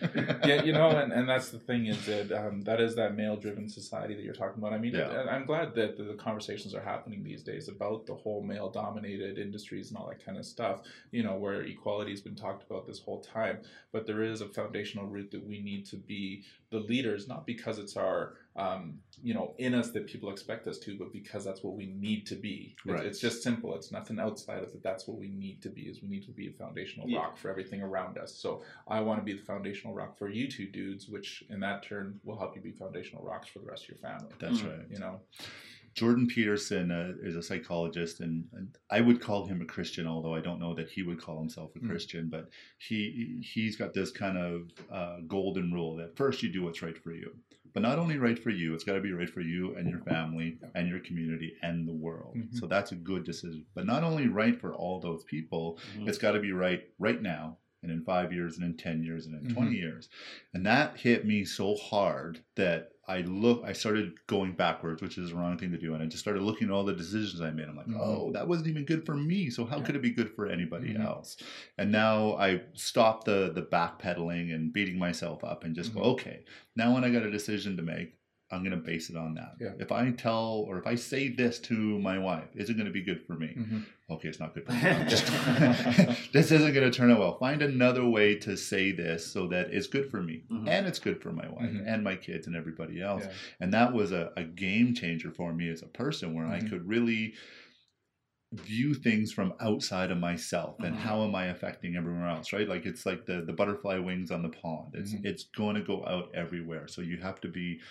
yeah, 0.46 0.62
you 0.64 0.72
know, 0.72 0.90
and, 0.92 1.12
and 1.12 1.28
that's 1.28 1.50
the 1.50 1.58
thing 1.60 1.88
is 1.88 2.06
that 2.06 2.32
um, 2.32 2.62
that 2.62 2.80
is 2.80 2.96
that 2.96 3.16
male 3.16 3.36
driven 3.36 3.68
society 3.68 4.14
that 4.14 4.24
you're 4.24 4.34
talking 4.36 4.60
about. 4.60 4.72
I 4.74 4.78
mean, 4.78 4.94
Yeah. 4.94 5.08
I- 5.10 5.36
I'm 5.36 5.46
glad 5.46 5.74
that 5.76 5.98
the, 5.98 6.04
the 6.04 6.14
conversations 6.14 6.76
are 6.76 6.82
happening 6.82 7.24
these 7.24 7.42
days 7.42 7.68
about 7.68 8.06
the 8.06 8.14
whole 8.16 8.44
male 8.44 8.70
dominated 8.70 9.40
industries 9.40 9.90
and 9.90 9.98
all 9.98 10.08
that 10.10 10.24
kind 10.24 10.38
of 10.38 10.46
stuff, 10.46 10.82
you 11.12 11.24
know, 11.24 11.36
where 11.38 11.64
equality 11.64 12.12
has 12.12 12.22
been 12.22 12.36
talked 12.36 12.70
about 12.70 12.86
this 12.86 13.00
whole 13.00 13.22
time. 13.22 13.58
But 13.92 14.06
there 14.06 14.22
is 14.22 14.42
a 14.42 14.48
foundational 14.48 15.08
root 15.08 15.32
that 15.32 15.44
we 15.46 15.60
need 15.60 15.86
to 15.88 15.96
be 15.96 16.44
the 16.70 16.78
leaders, 16.80 17.28
not 17.28 17.46
because 17.48 17.80
it's 17.80 17.96
our, 17.98 18.34
um, 18.56 19.00
you 19.22 19.34
know, 19.34 19.54
in 19.58 19.74
us 19.74 19.92
that 19.92 20.08
people 20.08 20.30
expect 20.32 20.66
us 20.68 20.78
to, 20.80 20.98
but 20.98 21.12
because 21.12 21.44
that's 21.44 21.62
what 21.64 21.76
we 21.76 21.88
need 21.88 22.26
to 22.28 22.36
be. 22.36 22.76
It's, 22.78 22.86
Right. 22.86 23.06
it's 23.06 23.20
just 23.20 23.44
simple. 23.44 23.76
It's 23.76 23.92
nothing 23.92 24.18
outside 24.20 24.60
of 24.64 24.70
it. 24.70 24.82
That's 24.82 25.08
what 25.08 25.18
we 25.18 25.28
need 25.28 25.62
to 25.64 25.70
be. 25.70 25.84
Is 25.84 26.02
we 26.02 26.08
need 26.08 26.24
to 26.26 26.32
be 26.32 26.48
a 26.48 26.52
foundational 26.54 27.10
Yeah. 27.10 27.20
rock 27.20 27.38
for 27.38 27.50
everything 27.50 27.82
around 27.82 28.18
us. 28.18 28.34
So 28.36 28.64
I 28.88 29.02
want 29.02 29.20
to 29.20 29.26
be 29.26 29.34
the 29.34 29.44
foundational 29.44 29.94
rock 29.94 30.18
for 30.18 30.30
you 30.30 30.48
two 30.50 30.68
dudes, 30.68 31.10
which 31.10 31.44
in 31.50 31.60
that 31.62 31.84
turn 31.84 32.20
will 32.24 32.38
help 32.38 32.56
you 32.56 32.62
be 32.62 32.72
foundational 32.72 33.24
rocks 33.26 33.48
for 33.50 33.60
the 33.60 33.66
rest 33.66 33.84
of 33.84 33.90
your 33.90 33.98
family. 33.98 34.32
That's 34.40 34.62
Mm. 34.62 34.78
right. 34.80 34.88
You 34.92 35.00
know, 35.00 35.22
Jordan 35.94 36.28
Peterson 36.28 36.92
uh, 36.92 37.14
is 37.22 37.36
a 37.38 37.44
psychologist, 37.44 38.20
and, 38.20 38.48
and 38.54 38.78
I 38.90 39.00
would 39.02 39.22
call 39.22 39.46
him 39.46 39.62
a 39.62 39.66
Christian, 39.66 40.08
although 40.08 40.36
I 40.36 40.42
don't 40.42 40.60
know 40.60 40.74
that 40.76 40.90
he 40.90 41.04
would 41.04 41.20
call 41.22 41.40
himself 41.40 41.76
a 41.76 41.80
Mm. 41.80 41.88
Christian. 41.90 42.30
But 42.30 42.50
he 42.78 43.42
he's 43.42 43.76
got 43.78 43.94
this 43.94 44.12
kind 44.12 44.38
of 44.38 44.72
uh, 44.92 45.20
golden 45.28 45.72
rule 45.74 45.96
that 45.98 46.16
first 46.18 46.44
you 46.44 46.50
do 46.50 46.64
what's 46.64 46.82
right 46.82 46.98
for 46.98 47.14
you, 47.14 47.34
but 47.76 47.82
not 47.84 48.00
only 48.00 48.18
right 48.18 48.40
for 48.40 48.52
you, 48.52 48.74
it's 48.74 48.86
got 48.86 48.94
to 48.94 49.02
be 49.02 49.12
right 49.12 49.30
for 49.30 49.42
you 49.42 49.76
and 49.76 49.90
your 49.90 50.00
family 50.00 50.58
and 50.76 50.88
your 50.88 51.02
community 51.02 51.54
and 51.62 51.86
the 51.86 51.94
world. 51.94 52.36
Mhm. 52.38 52.54
So 52.58 52.68
that's 52.68 52.94
a 52.94 52.96
good 52.96 53.26
decision. 53.26 53.66
But 53.76 53.86
not 53.86 54.02
only 54.02 54.28
right 54.28 54.58
for 54.60 54.74
all 54.74 55.02
those 55.02 55.26
people, 55.26 55.78
Mhm. 55.98 56.08
it's 56.08 56.18
got 56.18 56.32
to 56.32 56.40
be 56.40 56.54
right 56.54 56.90
right 57.00 57.22
now 57.22 57.58
and 57.86 57.94
in 57.94 58.04
five 58.04 58.34
years 58.34 58.58
and 58.58 58.66
in 58.66 58.76
10 58.76 59.04
years 59.04 59.26
and 59.28 59.36
in 59.36 59.52
Mhm. 59.52 59.54
20 59.54 59.76
years 59.76 60.10
and 60.54 60.66
that 60.66 60.98
hit 60.98 61.26
me 61.26 61.46
so 61.46 61.76
hard 61.76 62.40
that 62.56 62.90
i 63.08 63.22
look 63.22 63.64
i 63.64 63.72
started 63.72 64.14
going 64.26 64.54
backwards 64.54 65.02
which 65.02 65.18
is 65.20 65.30
the 65.30 65.36
wrong 65.36 65.58
thing 65.58 65.72
to 65.72 65.78
do 65.78 65.94
and 65.94 66.02
i 66.02 66.06
just 66.08 66.24
started 66.24 66.42
looking 66.42 66.68
at 66.68 66.74
all 66.74 66.84
the 66.84 66.94
decisions 66.96 67.40
i 67.40 67.52
made 67.52 67.68
i'm 67.68 67.76
like 67.78 67.86
Mhm. 67.88 68.00
oh 68.00 68.32
that 68.34 68.48
wasn't 68.48 68.68
even 68.68 68.84
good 68.86 69.06
for 69.06 69.16
me 69.16 69.50
so 69.52 69.64
how 69.66 69.78
Yeah. 69.78 69.84
could 69.86 69.96
it 69.96 70.02
be 70.02 70.10
good 70.10 70.32
for 70.32 70.48
anybody 70.48 70.90
Mhm. 70.94 71.06
else 71.06 71.38
and 71.78 71.92
now 71.92 72.34
i 72.38 72.62
stopped 72.74 73.26
the 73.26 73.52
the 73.54 73.62
backpedaling 73.62 74.54
and 74.54 74.74
beating 74.74 74.98
myself 74.98 75.44
up 75.44 75.64
and 75.64 75.76
just 75.76 75.94
go 75.94 76.02
okay 76.02 76.44
now 76.76 76.94
when 76.94 77.04
i 77.04 77.12
got 77.12 77.24
a 77.24 77.32
decision 77.32 77.78
to 77.78 77.84
make 77.84 78.16
I'm 78.56 78.64
going 78.64 78.72
to 78.80 78.86
base 78.86 79.10
it 79.10 79.18
on 79.18 79.36
that. 79.36 79.54
Yeah. 79.60 79.74
If 79.80 79.92
I 79.92 80.10
tell 80.12 80.66
or 80.68 80.78
if 80.80 80.88
I 80.88 80.96
say 80.96 81.30
this 81.30 81.60
to 81.62 81.74
my 82.00 82.18
wife, 82.18 82.48
is 82.56 82.70
it 82.70 82.76
going 82.76 82.86
to 82.88 82.92
be 82.92 83.04
good 83.04 83.22
for 83.28 83.34
me? 83.34 83.56
Mhm. 83.58 83.86
okay, 84.10 84.28
it's 84.30 84.40
not 84.40 84.54
good 84.54 84.66
for 84.68 84.72
me. 84.74 84.80
Just- 85.10 85.28
this 86.34 86.52
isn't 86.52 86.74
going 86.74 86.90
to 86.90 86.96
turn 86.98 87.12
out 87.12 87.20
well. 87.20 87.38
Find 87.40 87.62
another 87.62 88.06
way 88.08 88.36
to 88.36 88.56
say 88.56 88.92
this 88.92 89.26
so 89.26 89.48
that 89.48 89.72
it's 89.74 89.88
good 89.88 90.10
for 90.12 90.22
me 90.22 90.44
Mhm. 90.52 90.70
and 90.70 90.88
it's 90.88 91.00
good 91.00 91.22
for 91.22 91.32
my 91.32 91.48
wife 91.50 91.72
Mhm. 91.72 91.84
and 91.88 92.04
my 92.04 92.16
kids 92.16 92.48
and 92.48 92.56
everybody 92.56 93.02
else. 93.02 93.24
Yeah. 93.26 93.32
And 93.62 93.74
that 93.74 93.94
was 93.94 94.12
a, 94.12 94.32
a 94.38 94.44
game 94.44 94.94
changer 94.94 95.32
for 95.32 95.54
me 95.54 95.70
as 95.70 95.82
a 95.82 95.88
person 95.88 96.34
where 96.34 96.46
I 96.48 96.60
Mhm. 96.62 96.70
could 96.70 96.88
really 96.88 97.34
view 98.54 98.94
things 98.94 99.34
from 99.34 99.54
outside 99.60 100.12
of 100.12 100.18
myself 100.18 100.80
and 100.80 100.96
Mhm. 100.96 101.00
how 101.00 101.24
am 101.26 101.36
I 101.36 101.48
affecting 101.48 101.96
everyone 101.98 102.30
else, 102.30 102.54
right? 102.54 102.70
Like 102.70 102.86
it's 102.86 103.06
like 103.06 103.26
the, 103.26 103.42
the 103.42 103.52
butterfly 103.54 103.98
wings 103.98 104.32
on 104.32 104.44
the 104.44 104.50
pond. 104.50 104.94
It's 104.94 105.14
Mhm. 105.14 105.26
it's 105.26 105.44
going 105.46 105.76
to 105.76 105.82
go 105.82 106.06
out 106.06 106.34
everywhere. 106.34 106.88
So 106.88 107.02
you 107.02 107.18
have 107.18 107.42
to 107.42 107.50
be 107.50 107.82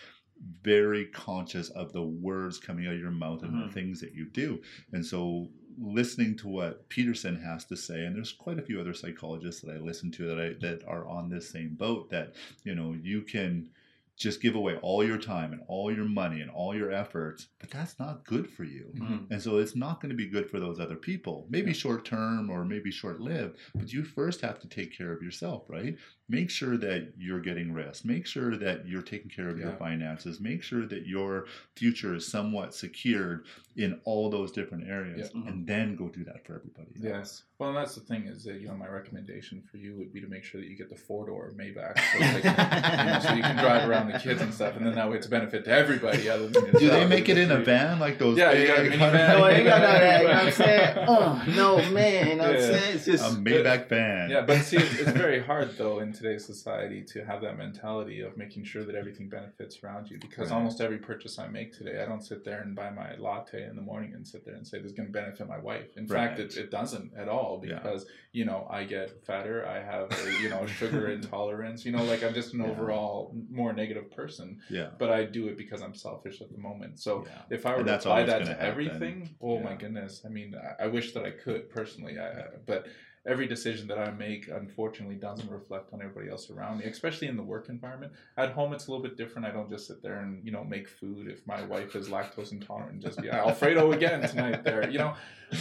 very 0.63 1.07
conscious 1.07 1.71
of 1.71 1.93
the 1.93 2.03
words 2.03 2.59
coming 2.59 2.87
out 2.87 2.95
of 2.95 3.01
your 3.01 3.11
mouth 3.11 3.43
and 3.43 3.53
the 3.55 3.67
Mhm. 3.67 3.73
things 3.73 4.01
that 4.01 4.15
you 4.15 4.27
do. 4.27 4.61
And 4.93 5.05
so 5.05 5.51
listening 5.79 6.37
to 6.37 6.49
what 6.49 6.89
Peterson 6.89 7.37
has 7.37 7.65
to 7.67 7.77
say, 7.77 8.05
and 8.05 8.15
there's 8.15 8.33
quite 8.33 8.59
a 8.59 8.63
few 8.63 8.81
other 8.81 8.95
psychologists 8.95 9.61
that 9.63 9.73
I 9.75 9.79
listen 9.79 10.11
to 10.13 10.27
that 10.29 10.39
I 10.41 10.53
that 10.61 10.85
are 10.87 11.07
on 11.07 11.29
this 11.29 11.49
same 11.51 11.75
boat 11.75 12.11
that, 12.11 12.35
you 12.65 12.75
know, 12.75 12.93
you 12.95 13.23
can 13.23 13.71
just 14.17 14.41
give 14.41 14.55
away 14.55 14.77
all 14.77 15.03
your 15.03 15.19
time 15.19 15.53
and 15.53 15.61
all 15.67 15.91
your 15.93 16.05
money 16.05 16.41
and 16.41 16.49
all 16.49 16.73
your 16.73 16.93
efforts, 16.93 17.49
but 17.59 17.69
that's 17.71 17.99
not 17.99 18.25
good 18.25 18.49
for 18.49 18.63
you. 18.63 18.93
Mhm. 18.95 19.27
And 19.29 19.43
so 19.43 19.59
it's 19.59 19.75
not 19.75 20.01
going 20.01 20.11
to 20.11 20.17
be 20.17 20.29
good 20.29 20.49
for 20.49 20.61
those 20.61 20.79
other 20.79 20.95
people. 20.95 21.49
Maybe 21.51 21.71
Yeah. 21.71 21.73
short 21.73 22.05
term 22.05 22.49
or 22.49 22.65
maybe 22.65 22.93
short 22.93 23.19
lived, 23.21 23.59
but 23.75 23.93
you 23.93 24.05
first 24.05 24.41
have 24.43 24.61
to 24.61 24.69
take 24.69 24.97
care 24.97 25.13
of 25.13 25.21
yourself, 25.21 25.69
right? 25.69 25.99
Make 26.29 26.49
sure 26.49 26.79
that 26.79 27.13
you're 27.19 27.41
getting 27.41 27.75
rest. 27.75 28.07
Make 28.07 28.27
sure 28.27 28.57
that 28.57 28.89
you're 28.89 29.03
taking 29.03 29.31
care 29.31 29.49
of 29.51 29.59
your 29.59 29.73
finances. 29.73 30.41
Make 30.41 30.63
sure 30.63 30.87
that 30.87 31.07
your 31.07 31.45
future 31.77 32.15
is 32.15 32.27
somewhat 32.27 32.75
secured 32.75 33.45
in 33.77 34.01
all 34.05 34.31
those 34.31 34.51
different 34.53 34.89
areas. 34.89 35.31
Yeah. 35.35 35.43
And 35.49 35.67
then 35.67 35.97
go 35.97 36.09
do 36.09 36.25
that 36.25 36.47
for 36.47 36.55
everybody 36.55 36.89
else. 36.97 37.03
Yes. 37.05 37.43
Well, 37.59 37.69
and 37.71 37.79
that's 37.79 37.95
the 37.95 38.01
thing 38.01 38.25
is 38.27 38.43
that 38.45 38.61
you 38.61 38.69
know 38.69 38.75
my 38.75 38.89
recommendation 38.89 39.63
for 39.71 39.77
you 39.77 39.97
would 39.97 40.13
be 40.13 40.21
to 40.21 40.27
make 40.27 40.45
sure 40.45 40.61
that 40.61 40.67
you 40.69 40.77
get 40.77 40.89
the 40.91 40.97
four 40.97 41.27
door 41.27 41.53
Maybach, 41.57 41.99
so, 42.13 42.19
they 42.19 42.41
can, 42.41 42.99
you 43.07 43.13
know, 43.13 43.21
so 43.21 43.33
you 43.35 43.43
can 43.43 43.57
drive 43.57 43.89
around 43.89 44.11
the 44.11 44.19
kids 44.19 44.41
and 44.43 44.53
stuff, 44.53 44.77
and 44.77 44.85
then 44.85 44.95
that 44.97 45.09
way 45.09 45.17
it's 45.19 45.27
a 45.27 45.31
benefit 45.31 45.65
to 45.67 45.71
everybody 45.71 46.29
other 46.29 46.49
than 46.49 46.65
yourself. 46.67 46.81
Do 46.81 46.91
they 46.91 47.07
make 47.07 47.29
it 47.29 47.39
in 47.39 47.51
a 47.53 47.59
van 47.59 48.01
like 48.01 48.19
those? 48.19 48.37
Yeah, 48.39 48.53
you 48.53 48.67
got 48.67 48.79
a 48.81 48.83
big- 48.83 48.93
minivan. 48.99 49.39
No, 49.39 49.49
you 49.49 49.65
got 49.65 49.81
that. 49.83 50.23
You 50.23 50.29
know 50.29 50.35
what 50.35 50.45
I'm 50.45 50.53
saying? 50.53 50.95
Oh 51.07 51.43
no, 51.55 51.91
man. 51.93 52.29
You 52.29 52.35
know 52.37 52.45
what 52.45 52.57
I'm 52.57 52.61
Yeah. 52.61 52.79
saying? 52.79 52.97
It's 52.97 53.05
just 53.05 53.25
a 53.33 53.37
Maybach 53.37 53.89
van. 53.89 54.31
Yeah, 54.31 54.41
but 54.43 54.63
see, 54.63 54.79
it's, 54.79 54.99
it's 55.01 55.11
very 55.13 55.41
hard 55.43 55.77
though 55.79 56.01
in 56.01 56.13
today's 56.15 56.45
society 56.47 57.03
to 57.03 57.25
have 57.25 57.43
that 57.43 57.59
mentality 57.59 58.21
of 58.21 58.37
making 58.37 58.65
sure 58.65 58.85
that 58.85 58.95
everything 58.95 59.29
benefits 59.29 59.83
around 59.85 60.09
you. 60.11 60.19
Because 60.19 60.51
Right. 60.51 60.57
almost 60.57 60.81
every 60.81 60.99
purchase 60.99 61.39
I 61.39 61.49
make 61.49 61.77
today, 61.77 62.01
I 62.03 62.07
don't 62.07 62.23
sit 62.23 62.45
there 62.45 62.61
and 62.63 62.75
buy 62.75 62.91
my 62.91 63.17
latte 63.17 63.65
in 63.65 63.77
the 63.77 63.83
morning 63.83 64.15
and 64.15 64.27
sit 64.27 64.45
there 64.47 64.55
and 64.55 64.67
say 64.67 64.79
this 64.79 64.93
is 64.93 64.97
going 64.97 65.09
to 65.09 65.13
benefit 65.13 65.47
my 65.49 65.59
wife. 65.59 65.97
In 65.97 66.07
fact, 66.07 66.39
it, 66.39 66.57
it 66.57 66.71
doesn't 66.71 67.13
at 67.17 67.29
all 67.29 67.63
Yeah. 67.67 67.75
because 67.81 68.07
you 68.33 68.45
know 68.45 68.67
I 68.71 68.85
get 68.85 69.25
fatter, 69.27 69.67
I 69.67 69.81
have 69.83 70.11
a, 70.11 70.43
you 70.43 70.49
know 70.49 70.65
sugar 70.67 71.09
intolerance, 71.19 71.85
you 71.85 71.93
know, 71.93 72.05
like 72.05 72.23
I'm 72.25 72.35
just 72.35 72.55
an 72.55 72.61
Yeah. 72.61 72.71
overall 72.71 73.35
more 73.51 73.73
negative 73.73 74.11
person. 74.11 74.61
yeah. 74.71 74.91
But 74.99 75.11
I 75.11 75.25
do 75.25 75.49
it 75.49 75.57
because 75.59 75.83
I'm 75.83 75.95
selfish 75.95 76.41
at 76.41 76.51
the 76.51 76.59
moment. 76.59 76.99
So 77.01 77.25
yeah. 77.27 77.43
if 77.51 77.67
I 77.67 77.77
were 77.77 77.85
to 77.85 77.95
apply 77.97 78.25
that 78.25 78.39
gonna 78.41 78.51
happen. 78.53 78.67
everything, 78.67 79.35
oh 79.41 79.59
my 79.61 79.75
goodness! 79.75 80.23
I 80.25 80.29
mean, 80.29 80.55
I, 80.55 80.85
I 80.85 80.87
wish 80.89 81.13
that 81.15 81.25
I 81.25 81.31
could 81.31 81.69
personally, 81.71 82.19
I, 82.19 82.45
but 82.67 82.87
every 83.27 83.47
decision 83.47 83.87
that 83.89 83.99
I 83.99 84.11
make, 84.11 84.49
unfortunately, 84.49 85.15
doesn't 85.17 85.51
reflect 85.51 85.93
on 85.93 86.03
everybody 86.03 86.29
else 86.31 86.51
around 86.51 86.79
me, 86.79 86.85
especially 86.85 87.29
in 87.29 87.37
the 87.37 87.43
work 87.43 87.69
environment. 87.69 88.13
At 88.37 88.51
home, 88.53 88.73
it's 88.75 88.87
a 88.87 88.91
little 88.91 89.03
bit 89.03 89.17
different. 89.17 89.47
I 89.47 89.51
don't 89.51 89.71
just 89.71 89.87
sit 89.87 90.03
there 90.03 90.21
and 90.21 90.45
you 90.45 90.53
know 90.53 90.65
make 90.65 90.89
food 90.89 91.29
if 91.29 91.47
my 91.47 91.63
wife 91.65 91.97
is 91.97 92.09
lactose 92.09 92.53
intolerant 92.53 92.93
and 92.93 93.03
just 93.03 93.21
be 93.21 93.31
Alfredo 93.31 93.93
again 93.93 94.29
tonight. 94.29 94.63
There, 94.65 94.89
you 94.91 94.99
know, 94.99 95.15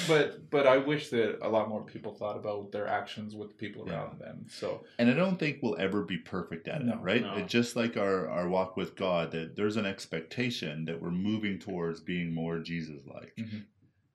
but 0.07 0.49
but 0.49 0.67
I 0.67 0.77
wish 0.77 1.09
that 1.09 1.39
a 1.41 1.49
lot 1.49 1.69
more 1.69 1.83
people 1.83 2.13
thought 2.13 2.35
about 2.35 2.71
their 2.71 2.87
actions 2.87 3.35
with 3.35 3.49
the 3.49 3.55
people 3.55 3.89
around 3.89 4.17
Yeah. 4.19 4.25
them. 4.27 4.45
So 4.49 4.83
and 4.99 5.09
I 5.09 5.13
don't 5.13 5.37
think 5.37 5.59
we'll 5.61 5.77
ever 5.79 6.01
be 6.03 6.17
perfect 6.17 6.67
at 6.67 6.81
it, 6.81 6.93
right? 7.01 7.21
no. 7.21 7.35
It, 7.37 7.47
just 7.47 7.75
like 7.75 7.95
our, 7.97 8.27
our 8.27 8.49
walk 8.49 8.75
with 8.75 8.95
God, 8.95 9.31
that 9.31 9.55
there's 9.55 9.77
an 9.77 9.85
expectation 9.85 10.85
that 10.85 11.01
we're 11.01 11.11
moving 11.11 11.59
towards 11.59 12.01
being 12.01 12.33
more 12.33 12.59
Jesus 12.59 13.01
like. 13.07 13.33
Mhm. 13.37 13.63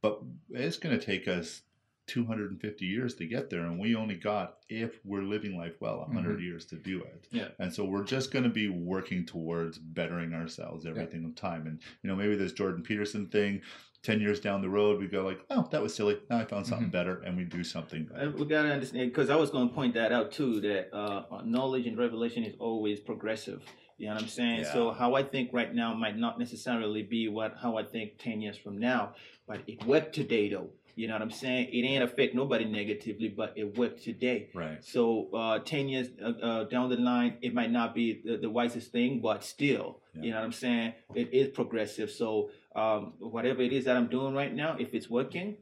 But 0.01 0.21
it's 0.51 0.77
going 0.77 0.97
to 0.99 1.05
take 1.05 1.27
us 1.27 1.63
250 2.09 2.85
years 2.85 3.15
to 3.17 3.27
get 3.27 3.51
there, 3.51 3.61
and 3.67 3.79
we 3.79 3.95
only 3.95 4.17
got, 4.17 4.57
if 4.69 4.99
we're 5.05 5.23
living 5.23 5.57
life 5.57 5.75
well, 5.81 5.99
100 5.99 6.41
years 6.41 6.65
to 6.67 6.77
do 6.77 7.01
it. 7.03 7.29
Yeah. 7.31 7.49
And 7.59 7.73
so 7.73 7.85
we're 7.85 8.05
just 8.05 8.33
going 8.33 8.45
to 8.45 8.51
be 8.51 8.69
working 8.69 9.25
towards 9.27 9.79
bettering 9.79 10.35
ourselves 10.35 10.87
every 10.87 11.07
single 11.11 11.33
time. 11.33 11.67
And, 11.67 11.81
you 12.03 12.09
know, 12.11 12.17
maybe 12.17 12.35
this 12.35 12.53
Jordan 12.53 12.83
Peterson 12.83 13.27
thing, 13.27 13.61
10 14.03 14.21
years 14.21 14.41
down 14.41 14.63
the 14.63 14.69
road, 14.69 15.01
we 15.01 15.07
go 15.07 15.23
like, 15.25 15.41
oh, 15.51 15.69
that 15.71 15.83
was 15.83 15.95
silly. 15.95 16.19
Now 16.31 16.39
I 16.39 16.45
found 16.45 16.67
something 16.67 16.89
Mhm. 16.89 16.93
better, 16.93 17.21
and 17.23 17.37
we 17.37 17.45
do 17.45 17.63
something 17.65 18.05
better. 18.07 18.31
We 18.31 18.47
gotta 18.47 18.71
understand 18.71 19.11
because 19.11 19.29
I 19.29 19.37
was 19.37 19.51
gonna 19.51 19.71
point 19.71 19.95
that 19.95 20.13
out 20.13 20.31
too. 20.33 20.61
That 20.61 20.95
uh, 20.95 21.43
knowledge 21.45 21.87
and 21.87 21.99
revelation 21.99 22.45
is 22.45 22.55
always 22.59 23.01
progressive. 23.01 23.63
You 23.99 24.07
know 24.07 24.15
what 24.15 24.23
I'm 24.23 24.29
saying? 24.29 24.61
Yeah. 24.61 24.73
So 24.73 24.93
how 24.93 25.15
I 25.15 25.25
think 25.25 25.51
right 25.53 25.75
now 25.75 25.93
might 25.95 26.17
not 26.17 26.39
necessarily 26.39 27.03
be 27.03 27.29
what 27.29 27.57
how 27.61 27.77
I 27.77 27.83
think 27.83 28.19
ten 28.19 28.41
years 28.41 28.57
from 28.57 28.79
now, 28.79 29.15
but 29.49 29.63
it 29.67 29.85
worked 29.85 30.15
today 30.15 30.49
though. 30.49 30.71
You 30.99 31.07
know 31.07 31.13
what 31.15 31.23
I'm 31.23 31.31
saying? 31.31 31.69
It 31.73 31.87
ain't 31.87 32.03
affect 32.03 32.35
nobody 32.35 32.65
negatively, 32.65 33.29
but 33.29 33.53
it 33.57 33.79
worked 33.79 34.03
today. 34.03 34.51
Right. 34.53 34.85
So 34.85 35.31
uh, 35.33 35.61
ten 35.61 35.89
years 35.89 36.09
uh, 36.21 36.31
uh, 36.49 36.65
down 36.65 36.89
the 36.91 36.97
line, 36.97 37.39
it 37.41 37.55
might 37.55 37.71
not 37.71 37.95
be 37.95 38.21
the, 38.25 38.37
the 38.37 38.51
wisest 38.51 38.91
thing, 38.91 39.21
but 39.21 39.45
still, 39.45 40.01
Yeah. 40.15 40.23
you 40.23 40.31
know 40.33 40.39
what 40.39 40.47
I'm 40.47 40.53
saying? 40.67 40.95
It 41.15 41.33
is 41.33 41.49
progressive. 41.61 42.11
So 42.11 42.51
um, 42.75 43.13
whatever 43.21 43.63
it 43.63 43.73
is 43.73 43.85
that 43.85 43.97
I'm 43.97 44.09
doing 44.09 44.35
right 44.35 44.53
now, 44.53 44.77
if 44.77 44.93
it's 44.93 45.09
working, 45.09 45.59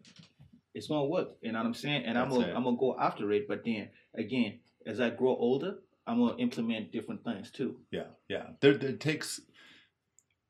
it's 0.75 0.87
gonna 0.87 1.05
work. 1.05 1.29
You 1.43 1.53
know 1.53 1.59
what 1.59 1.67
I'm 1.67 1.75
saying? 1.75 2.05
And 2.07 2.17
I'm 2.19 2.31
gonna 2.31 2.47
it. 2.49 2.57
I'm 2.57 2.65
gonna 2.65 2.79
go 2.79 2.97
after 2.99 3.31
it. 3.33 3.47
But 3.47 3.63
then 3.63 3.91
again, 4.15 4.61
as 4.87 5.01
I 5.01 5.11
grow 5.11 5.37
older, 5.37 5.73
I'm 6.07 6.19
gonna 6.19 6.39
implement 6.39 6.93
different 6.93 7.25
things 7.25 7.51
too. 7.51 7.77
Yeah, 7.91 8.09
yeah. 8.31 8.45
There, 8.63 8.79
there 8.79 8.93
takes. 8.93 9.39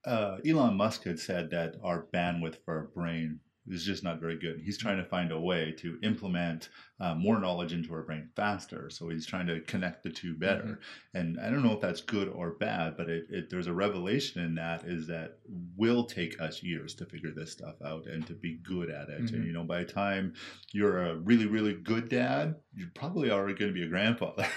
Uh, 0.05 0.37
Elon 0.47 0.76
Musk 0.76 1.03
had 1.03 1.18
said 1.18 1.51
that 1.51 1.74
our 1.82 2.07
bandwidth 2.14 2.59
for 2.64 2.72
our 2.76 2.84
brain 2.95 3.41
is 3.69 3.85
just 3.85 4.05
not 4.05 4.21
very 4.21 4.39
good. 4.39 4.61
He's 4.64 4.77
hmm. 4.77 4.87
trying 4.87 4.99
to 4.99 5.09
find 5.09 5.33
a 5.33 5.41
way 5.41 5.73
to 5.79 5.99
implement 6.03 6.69
uh, 6.99 7.15
more 7.15 7.39
knowledge 7.39 7.73
into 7.73 7.93
our 7.93 8.03
brain 8.03 8.29
faster. 8.37 8.89
So 8.89 9.11
he's 9.11 9.27
trying 9.27 9.47
to 9.49 9.61
connect 9.61 10.03
the 10.03 10.09
two 10.11 10.35
better. 10.35 10.81
And 11.13 11.39
I 11.39 11.51
don't 11.51 11.63
know 11.63 11.73
if 11.73 11.81
that's 11.81 12.01
good 12.01 12.29
or 12.29 12.53
bad, 12.53 12.97
but 12.97 13.11
it, 13.11 13.27
it, 13.29 13.51
there's 13.51 13.67
a 13.67 13.73
revelation 13.75 14.43
in 14.43 14.55
that 14.55 14.85
is 14.85 15.07
that 15.09 15.39
will 15.77 16.05
take 16.05 16.41
us 16.41 16.63
years 16.63 16.95
to 16.95 17.05
figure 17.05 17.33
this 17.33 17.53
stuff 17.53 17.75
out 17.85 18.07
and 18.07 18.27
to 18.27 18.33
be 18.33 18.59
good 18.63 18.91
at 18.91 19.11
it. 19.11 19.25
Mhm. 19.25 19.35
And 19.35 19.45
you 19.45 19.53
know, 19.53 19.65
by 19.65 19.81
the 19.81 19.93
time 19.93 20.35
you're 20.73 21.05
a 21.07 21.17
really, 21.17 21.47
really 21.47 21.75
good 21.75 22.09
dad, 22.09 22.57
you're 22.75 22.91
probably 22.95 23.31
already 23.31 23.59
going 23.59 23.71
to 23.71 23.79
be 23.79 23.85
a 23.85 23.89
grandfather. 23.89 24.47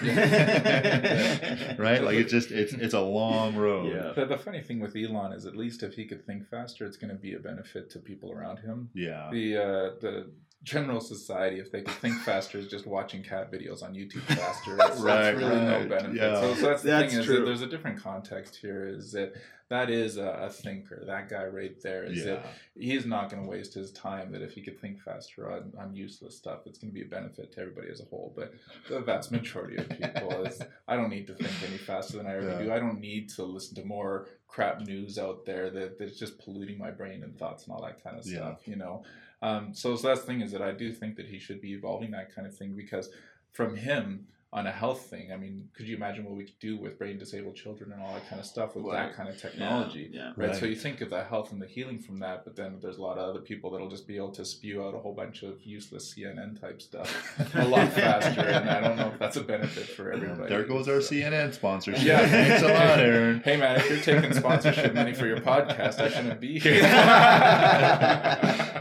right? 1.78 2.02
Like 2.02 2.16
it's 2.16 2.32
just 2.32 2.50
it's 2.50 2.72
it's 2.72 2.94
a 2.94 3.00
long 3.00 3.54
road. 3.54 3.92
Yeah. 3.92 4.12
The, 4.14 4.26
the 4.26 4.38
funny 4.38 4.62
thing 4.62 4.80
with 4.80 4.96
Elon 4.96 5.32
is, 5.32 5.44
at 5.44 5.56
least 5.56 5.82
if 5.82 5.94
he 5.94 6.06
could 6.06 6.24
think 6.24 6.48
faster, 6.48 6.86
it's 6.86 6.96
going 6.96 7.10
to 7.10 7.20
be 7.20 7.34
a 7.34 7.38
benefit 7.38 7.90
to 7.90 7.98
people 7.98 8.32
around 8.32 8.58
him. 8.58 8.88
Yeah. 8.94 9.28
The 9.30 9.56
uh, 9.56 9.90
the 10.00 10.30
general 10.62 11.00
society, 11.00 11.58
if 11.58 11.70
they 11.72 11.82
could 11.82 11.94
think 11.94 12.18
faster, 12.24 12.58
is 12.58 12.68
just 12.68 12.86
watching 12.86 13.22
cat 13.22 13.50
videos 13.50 13.82
on 13.82 13.94
YouTube 13.94 14.22
faster. 14.36 14.76
It's, 14.76 14.90
it's 14.90 15.00
Right, 15.00 15.30
really 15.36 15.54
no 15.56 15.86
benefit. 15.88 16.14
Yeah. 16.16 16.40
So, 16.40 16.54
so 16.54 16.66
that's 16.68 16.82
the 16.82 16.90
That's 16.90 17.10
thing 17.12 17.20
is 17.20 17.26
true. 17.26 17.36
that 17.38 17.44
there's 17.46 17.62
a 17.62 17.66
different 17.66 18.02
context 18.02 18.56
here. 18.56 18.86
Is 18.86 19.12
that 19.12 19.32
that 19.70 19.88
is 19.88 20.16
a, 20.16 20.26
a 20.28 20.50
thinker. 20.50 21.04
That 21.06 21.28
guy 21.30 21.44
right 21.46 21.80
there 21.80 22.02
is 22.04 22.18
Yeah. 22.18 22.24
that 22.34 22.46
he's 22.76 23.06
not 23.06 23.30
going 23.30 23.42
to 23.44 23.48
waste 23.48 23.72
his 23.72 23.92
time. 23.92 24.32
That 24.32 24.42
if 24.42 24.52
he 24.52 24.62
could 24.62 24.80
think 24.80 25.00
faster 25.00 25.50
on, 25.50 25.72
on 25.78 25.94
useless 25.94 26.36
stuff, 26.36 26.66
it's 26.66 26.76
going 26.78 26.90
to 26.90 26.94
be 26.94 27.02
a 27.02 27.08
benefit 27.08 27.52
to 27.52 27.60
everybody 27.60 27.88
as 27.88 28.00
a 28.00 28.04
whole. 28.04 28.32
But 28.36 28.52
the 28.88 28.98
vast 29.00 29.30
majority 29.30 29.76
of 29.76 29.88
people 29.88 30.44
is 30.44 30.60
I 30.88 30.96
don't 30.96 31.08
need 31.08 31.26
to 31.28 31.34
think 31.34 31.52
any 31.68 31.78
faster 31.78 32.16
than 32.16 32.26
I 32.26 32.32
already 32.34 32.48
Yeah. 32.48 32.62
do. 32.64 32.72
I 32.72 32.80
don't 32.80 33.00
need 33.00 33.28
to 33.30 33.44
listen 33.44 33.76
to 33.76 33.84
more 33.84 34.26
crap 34.48 34.80
news 34.80 35.16
out 35.18 35.46
there 35.46 35.70
that 35.70 35.98
that's 35.98 36.18
just 36.18 36.38
polluting 36.40 36.76
my 36.76 36.90
brain 36.90 37.22
and 37.22 37.38
thoughts 37.38 37.64
and 37.64 37.72
all 37.72 37.82
that 37.82 38.02
kind 38.02 38.18
of 38.18 38.26
Yeah. 38.26 38.38
stuff. 38.38 38.66
You 38.66 38.76
know. 38.76 39.04
Um, 39.42 39.74
so, 39.74 39.96
that's 39.96 40.20
the 40.20 40.26
thing 40.26 40.40
is 40.42 40.52
that 40.52 40.62
I 40.62 40.72
do 40.72 40.92
think 40.92 41.16
that 41.16 41.26
he 41.26 41.38
should 41.38 41.60
be 41.60 41.72
evolving 41.72 42.10
that 42.10 42.34
kind 42.34 42.46
of 42.46 42.56
thing 42.56 42.74
because 42.76 43.10
from 43.52 43.76
him 43.76 44.26
on 44.52 44.66
a 44.66 44.72
health 44.72 45.02
thing, 45.02 45.30
I 45.32 45.36
mean, 45.36 45.68
could 45.76 45.86
you 45.86 45.94
imagine 45.94 46.24
what 46.24 46.34
we 46.34 46.42
could 46.42 46.58
do 46.58 46.76
with 46.76 46.98
brain 46.98 47.18
disabled 47.18 47.54
children 47.54 47.92
and 47.92 48.02
all 48.02 48.14
that 48.14 48.28
kind 48.28 48.40
of 48.40 48.46
stuff 48.46 48.74
with 48.74 48.84
Right. 48.84 49.06
that 49.06 49.14
kind 49.14 49.28
of 49.28 49.38
technology? 49.40 50.10
Yeah. 50.12 50.32
Right. 50.36 50.56
So 50.56 50.66
you 50.66 50.74
think 50.74 51.00
of 51.02 51.08
the 51.10 51.22
health 51.22 51.52
and 51.52 51.62
the 51.62 51.68
healing 51.68 52.00
from 52.00 52.16
that, 52.18 52.42
but 52.44 52.56
then 52.56 52.78
there's 52.82 52.96
a 52.98 53.00
lot 53.02 53.16
of 53.16 53.28
other 53.28 53.38
people 53.38 53.70
that'll 53.70 53.88
just 53.88 54.08
be 54.08 54.16
able 54.16 54.32
to 54.32 54.44
spew 54.44 54.82
out 54.84 54.92
a 54.96 54.98
whole 54.98 55.14
bunch 55.14 55.44
of 55.44 55.62
useless 55.62 56.12
CNN 56.12 56.60
type 56.60 56.82
stuff 56.82 57.38
a 57.54 57.64
lot 57.64 57.92
faster, 57.92 58.40
and 58.40 58.68
I 58.68 58.80
don't 58.80 58.96
know 58.96 59.12
if 59.12 59.20
that's 59.20 59.36
a 59.36 59.44
benefit 59.44 59.86
for 59.90 60.10
everybody. 60.10 60.48
There 60.48 60.64
goes 60.64 60.88
our 60.88 61.00
So- 61.00 61.14
CNN 61.14 61.52
sponsorship. 61.54 62.04
Yeah. 62.04 62.26
Thanks 62.26 62.62
a 62.64 62.66
lot, 62.72 62.98
Aaron. 62.98 63.42
Hey 63.44 63.56
man, 63.56 63.76
if 63.76 63.88
you're 63.88 64.00
taking 64.00 64.32
sponsorship 64.34 64.94
money 64.94 65.14
for 65.14 65.26
your 65.28 65.38
podcast, 65.40 66.00
I 66.00 66.08
shouldn't 66.08 66.40
be 66.40 66.58
here. 66.58 66.82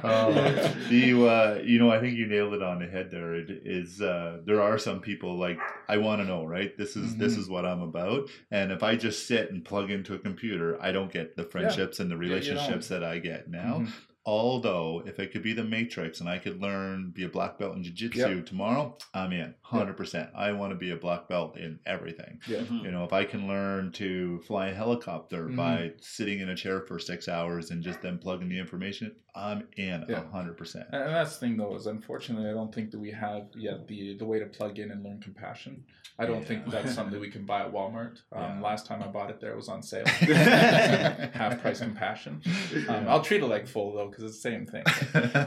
Uh, 0.03 0.74
you, 0.89 1.28
uh, 1.28 1.61
you 1.63 1.78
know, 1.78 1.91
I 1.91 1.99
think 1.99 2.17
you 2.17 2.26
nailed 2.26 2.53
it 2.53 2.63
on 2.63 2.80
the 2.80 2.88
head. 2.88 3.11
There 3.11 3.36
it 3.36 3.49
is. 3.65 4.01
Uh, 4.01 4.39
there 4.45 4.61
are 4.61 4.78
some 4.78 4.99
people 5.01 5.38
like 5.38 5.59
I 5.88 5.97
want 5.97 6.22
to 6.22 6.26
know, 6.28 6.45
right? 6.45 6.78
This 6.78 6.95
is 6.95 7.16
this 7.18 7.36
Mhm. 7.36 7.39
is 7.39 7.49
what 7.49 7.66
I'm 7.66 7.82
about. 7.82 8.30
And 8.51 8.72
if 8.72 8.84
I 8.84 8.95
just 8.95 9.28
sit 9.28 9.51
and 9.51 9.66
plug 9.66 9.89
into 9.91 10.14
a 10.14 10.20
computer, 10.20 10.78
I 10.82 10.91
don't 10.91 11.12
get 11.12 11.36
the 11.36 11.43
friendships 11.43 11.99
and 11.99 12.12
the 12.12 12.18
relationships 12.18 12.88
that 12.89 13.03
I 13.03 13.20
get 13.20 13.49
now. 13.49 13.80
Mhm. 13.86 13.91
Although, 14.26 15.01
if 15.05 15.17
it 15.17 15.32
could 15.32 15.41
be 15.43 15.53
the 15.53 15.63
Matrix 15.63 16.20
and 16.20 16.30
I 16.30 16.38
could 16.39 16.61
learn 16.61 17.11
be 17.11 17.24
a 17.24 17.30
black 17.30 17.57
belt 17.57 17.76
in 17.76 17.84
jiu-jitsu 17.84 18.20
Yep. 18.38 18.45
tomorrow, 18.45 18.97
I'm 19.13 19.32
in 19.32 19.55
100%. 19.63 20.30
I 20.36 20.51
want 20.51 20.72
to 20.72 20.76
be 20.78 20.91
a 20.91 20.95
black 20.97 21.28
belt 21.28 21.57
in 21.57 21.80
everything. 21.86 22.39
Yeah. 22.47 22.59
Mhm. 22.59 22.84
You 22.84 22.91
know, 22.91 23.03
if 23.05 23.13
I 23.13 23.24
can 23.24 23.47
learn 23.47 23.91
to 23.93 24.39
fly 24.41 24.67
a 24.67 24.74
helicopter 24.74 25.47
Mhm. 25.47 25.55
by 25.55 25.91
sitting 26.01 26.39
in 26.41 26.49
a 26.49 26.55
chair 26.55 26.82
for 26.82 26.99
six 26.99 27.28
hours 27.28 27.72
and 27.72 27.82
just 27.82 28.01
then 28.01 28.17
plugging 28.20 28.49
the 28.49 28.59
information, 28.59 29.15
I'm 29.34 29.67
in 29.78 30.03
a 30.03 30.05
Yeah. 30.09 30.20
100%. 30.32 30.88
And 30.91 31.13
that's 31.13 31.38
the 31.38 31.45
thing, 31.47 31.57
though, 31.57 31.76
is 31.76 31.88
unfortunately, 31.88 32.49
I 32.49 32.53
don't 32.53 32.74
think 32.76 32.91
that 32.91 32.99
we 32.99 33.11
have 33.11 33.47
yet 33.55 33.88
the 33.88 34.17
the 34.17 34.26
way 34.26 34.39
to 34.39 34.45
plug 34.47 34.80
in 34.80 34.91
and 34.91 35.03
learn 35.03 35.22
compassion. 35.22 35.86
I 36.17 36.26
don't 36.26 36.43
think 36.45 36.65
that's 36.70 36.93
something 36.93 37.17
we 37.20 37.30
can 37.30 37.45
buy 37.45 37.61
at 37.61 37.72
Walmart. 37.72 38.17
Um, 38.34 38.57
Yeah. 38.57 38.61
Last 38.61 38.86
time 38.86 39.01
I 39.01 39.07
bought 39.07 39.30
it 39.30 39.39
there, 39.39 39.51
it 39.51 39.55
was 39.55 39.70
on 39.70 39.82
sale. 39.82 40.05
Half 41.34 41.61
price 41.61 41.80
compassion. 41.80 42.41
Um, 42.89 43.07
I'll 43.07 43.22
treat 43.22 43.41
it 43.41 43.45
like 43.47 43.67
full 43.67 43.93
though, 43.93 44.09
because 44.10 44.24
it's 44.24 44.36
the 44.36 44.41
same 44.41 44.66
thing. 44.66 44.84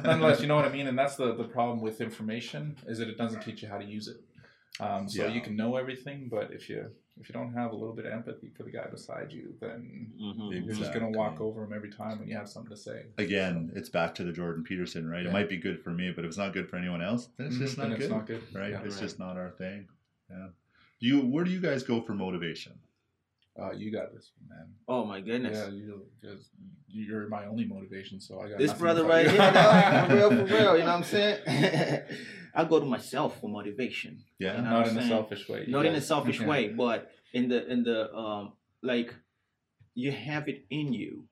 Nonetheless, 0.05 0.41
you 0.41 0.47
know 0.47 0.57
what 0.57 0.65
I 0.65 0.73
mean, 0.73 0.87
and 0.87 0.99
that's 0.99 1.17
the 1.17 1.35
the 1.35 1.45
problem 1.45 1.81
with 1.81 2.01
information 2.01 2.77
is 2.87 2.99
that 2.99 3.09
it 3.09 3.19
doesn't 3.19 3.43
teach 3.43 3.63
you 3.63 3.69
how 3.69 3.79
to 3.79 3.85
use 3.85 4.09
it. 4.09 4.19
Um, 4.81 5.09
so 5.09 5.23
Yeah. 5.27 5.33
you 5.35 5.41
can 5.43 5.55
know 5.57 5.77
everything, 5.77 6.29
but 6.31 6.53
if 6.53 6.69
you 6.69 6.91
if 7.21 7.29
you 7.29 7.35
don't 7.35 7.53
have 7.53 7.73
a 7.73 7.77
little 7.77 7.95
bit 7.95 8.07
of 8.07 8.13
empathy 8.13 8.49
for 8.57 8.63
the 8.63 8.71
guy 8.71 8.87
beside 8.87 9.31
you, 9.33 9.55
then 9.61 10.11
Mhm. 10.19 10.65
you're 10.67 10.75
just 10.75 10.95
gonna 10.95 11.11
walk 11.11 11.43
over 11.43 11.63
him 11.63 11.75
every 11.75 11.91
time 11.91 12.19
when 12.19 12.27
you 12.27 12.35
have 12.35 12.49
something 12.49 12.71
to 12.71 12.77
say. 12.77 13.05
Again, 13.19 13.71
it's 13.75 13.91
back 13.91 14.15
to 14.15 14.25
the 14.25 14.33
Jordan 14.33 14.65
Peterson, 14.65 15.07
right? 15.07 15.27
It 15.27 15.31
might 15.31 15.51
be 15.51 15.59
good 15.59 15.79
for 15.79 15.91
me, 15.91 16.11
but 16.11 16.25
if 16.25 16.29
it's 16.31 16.39
not 16.39 16.55
good 16.55 16.71
for 16.71 16.77
anyone 16.77 17.03
else, 17.03 17.29
then 17.37 17.49
it's 17.49 17.59
just 17.59 17.75
Mhm, 17.75 17.81
then 17.81 17.89
not 17.91 17.99
it's 17.99 18.07
good, 18.09 18.15
not 18.17 18.27
good. 18.27 18.43
right? 18.55 18.71
Yeah. 18.71 18.83
it's 18.83 18.95
Right. 18.95 19.03
just 19.03 19.19
not 19.19 19.37
our 19.37 19.51
thing. 19.51 19.89
Yeah. 20.31 20.49
Do 21.01 21.07
you? 21.07 21.21
Where 21.21 21.45
do 21.45 21.51
you 21.51 21.61
guys 21.61 21.83
go 21.83 22.01
for 22.01 22.15
motivation? 22.15 22.73
Uh, 23.61 23.70
you 23.72 23.92
got 23.92 24.14
this, 24.14 24.30
man. 24.48 24.66
Oh 24.88 25.05
my 25.05 25.20
goodness. 25.20 25.59
Yeah, 25.59 25.68
you 25.68 26.07
just 26.22 26.48
you're 26.88 27.28
my 27.28 27.44
only 27.46 27.66
motivation, 27.66 28.18
so 28.18 28.40
I 28.40 28.48
got 28.48 28.59
This 28.59 28.72
brother 28.72 29.05
right 29.05 29.28
here, 29.30 29.53
for 30.09 30.14
real, 30.14 30.30
for 30.30 30.55
real. 30.55 30.72
You 30.78 30.84
know 30.84 30.86
what 30.86 30.88
I'm 30.88 31.05
saying? 31.05 31.40
I 32.55 32.64
go 32.64 32.80
to 32.80 32.86
myself 32.86 33.40
for 33.40 33.48
motivation. 33.48 34.24
Yeah. 34.38 34.57
You 34.57 34.62
know 34.62 34.70
Not 34.70 34.88
in 34.88 34.98
I'm 34.98 35.05
a 35.05 35.09
selfish 35.09 35.48
way. 35.48 35.64
Not 35.68 35.86
in 35.86 35.94
a 35.94 36.00
selfish 36.00 36.40
Yeah. 36.40 36.46
way, 36.53 36.68
but 36.68 37.11
in 37.34 37.48
the 37.48 37.70
in 37.70 37.82
the 37.84 38.14
um 38.14 38.53
like 38.82 39.14
you 39.94 40.12
have 40.12 40.48
it 40.48 40.64
in 40.70 40.92
you. 40.92 41.24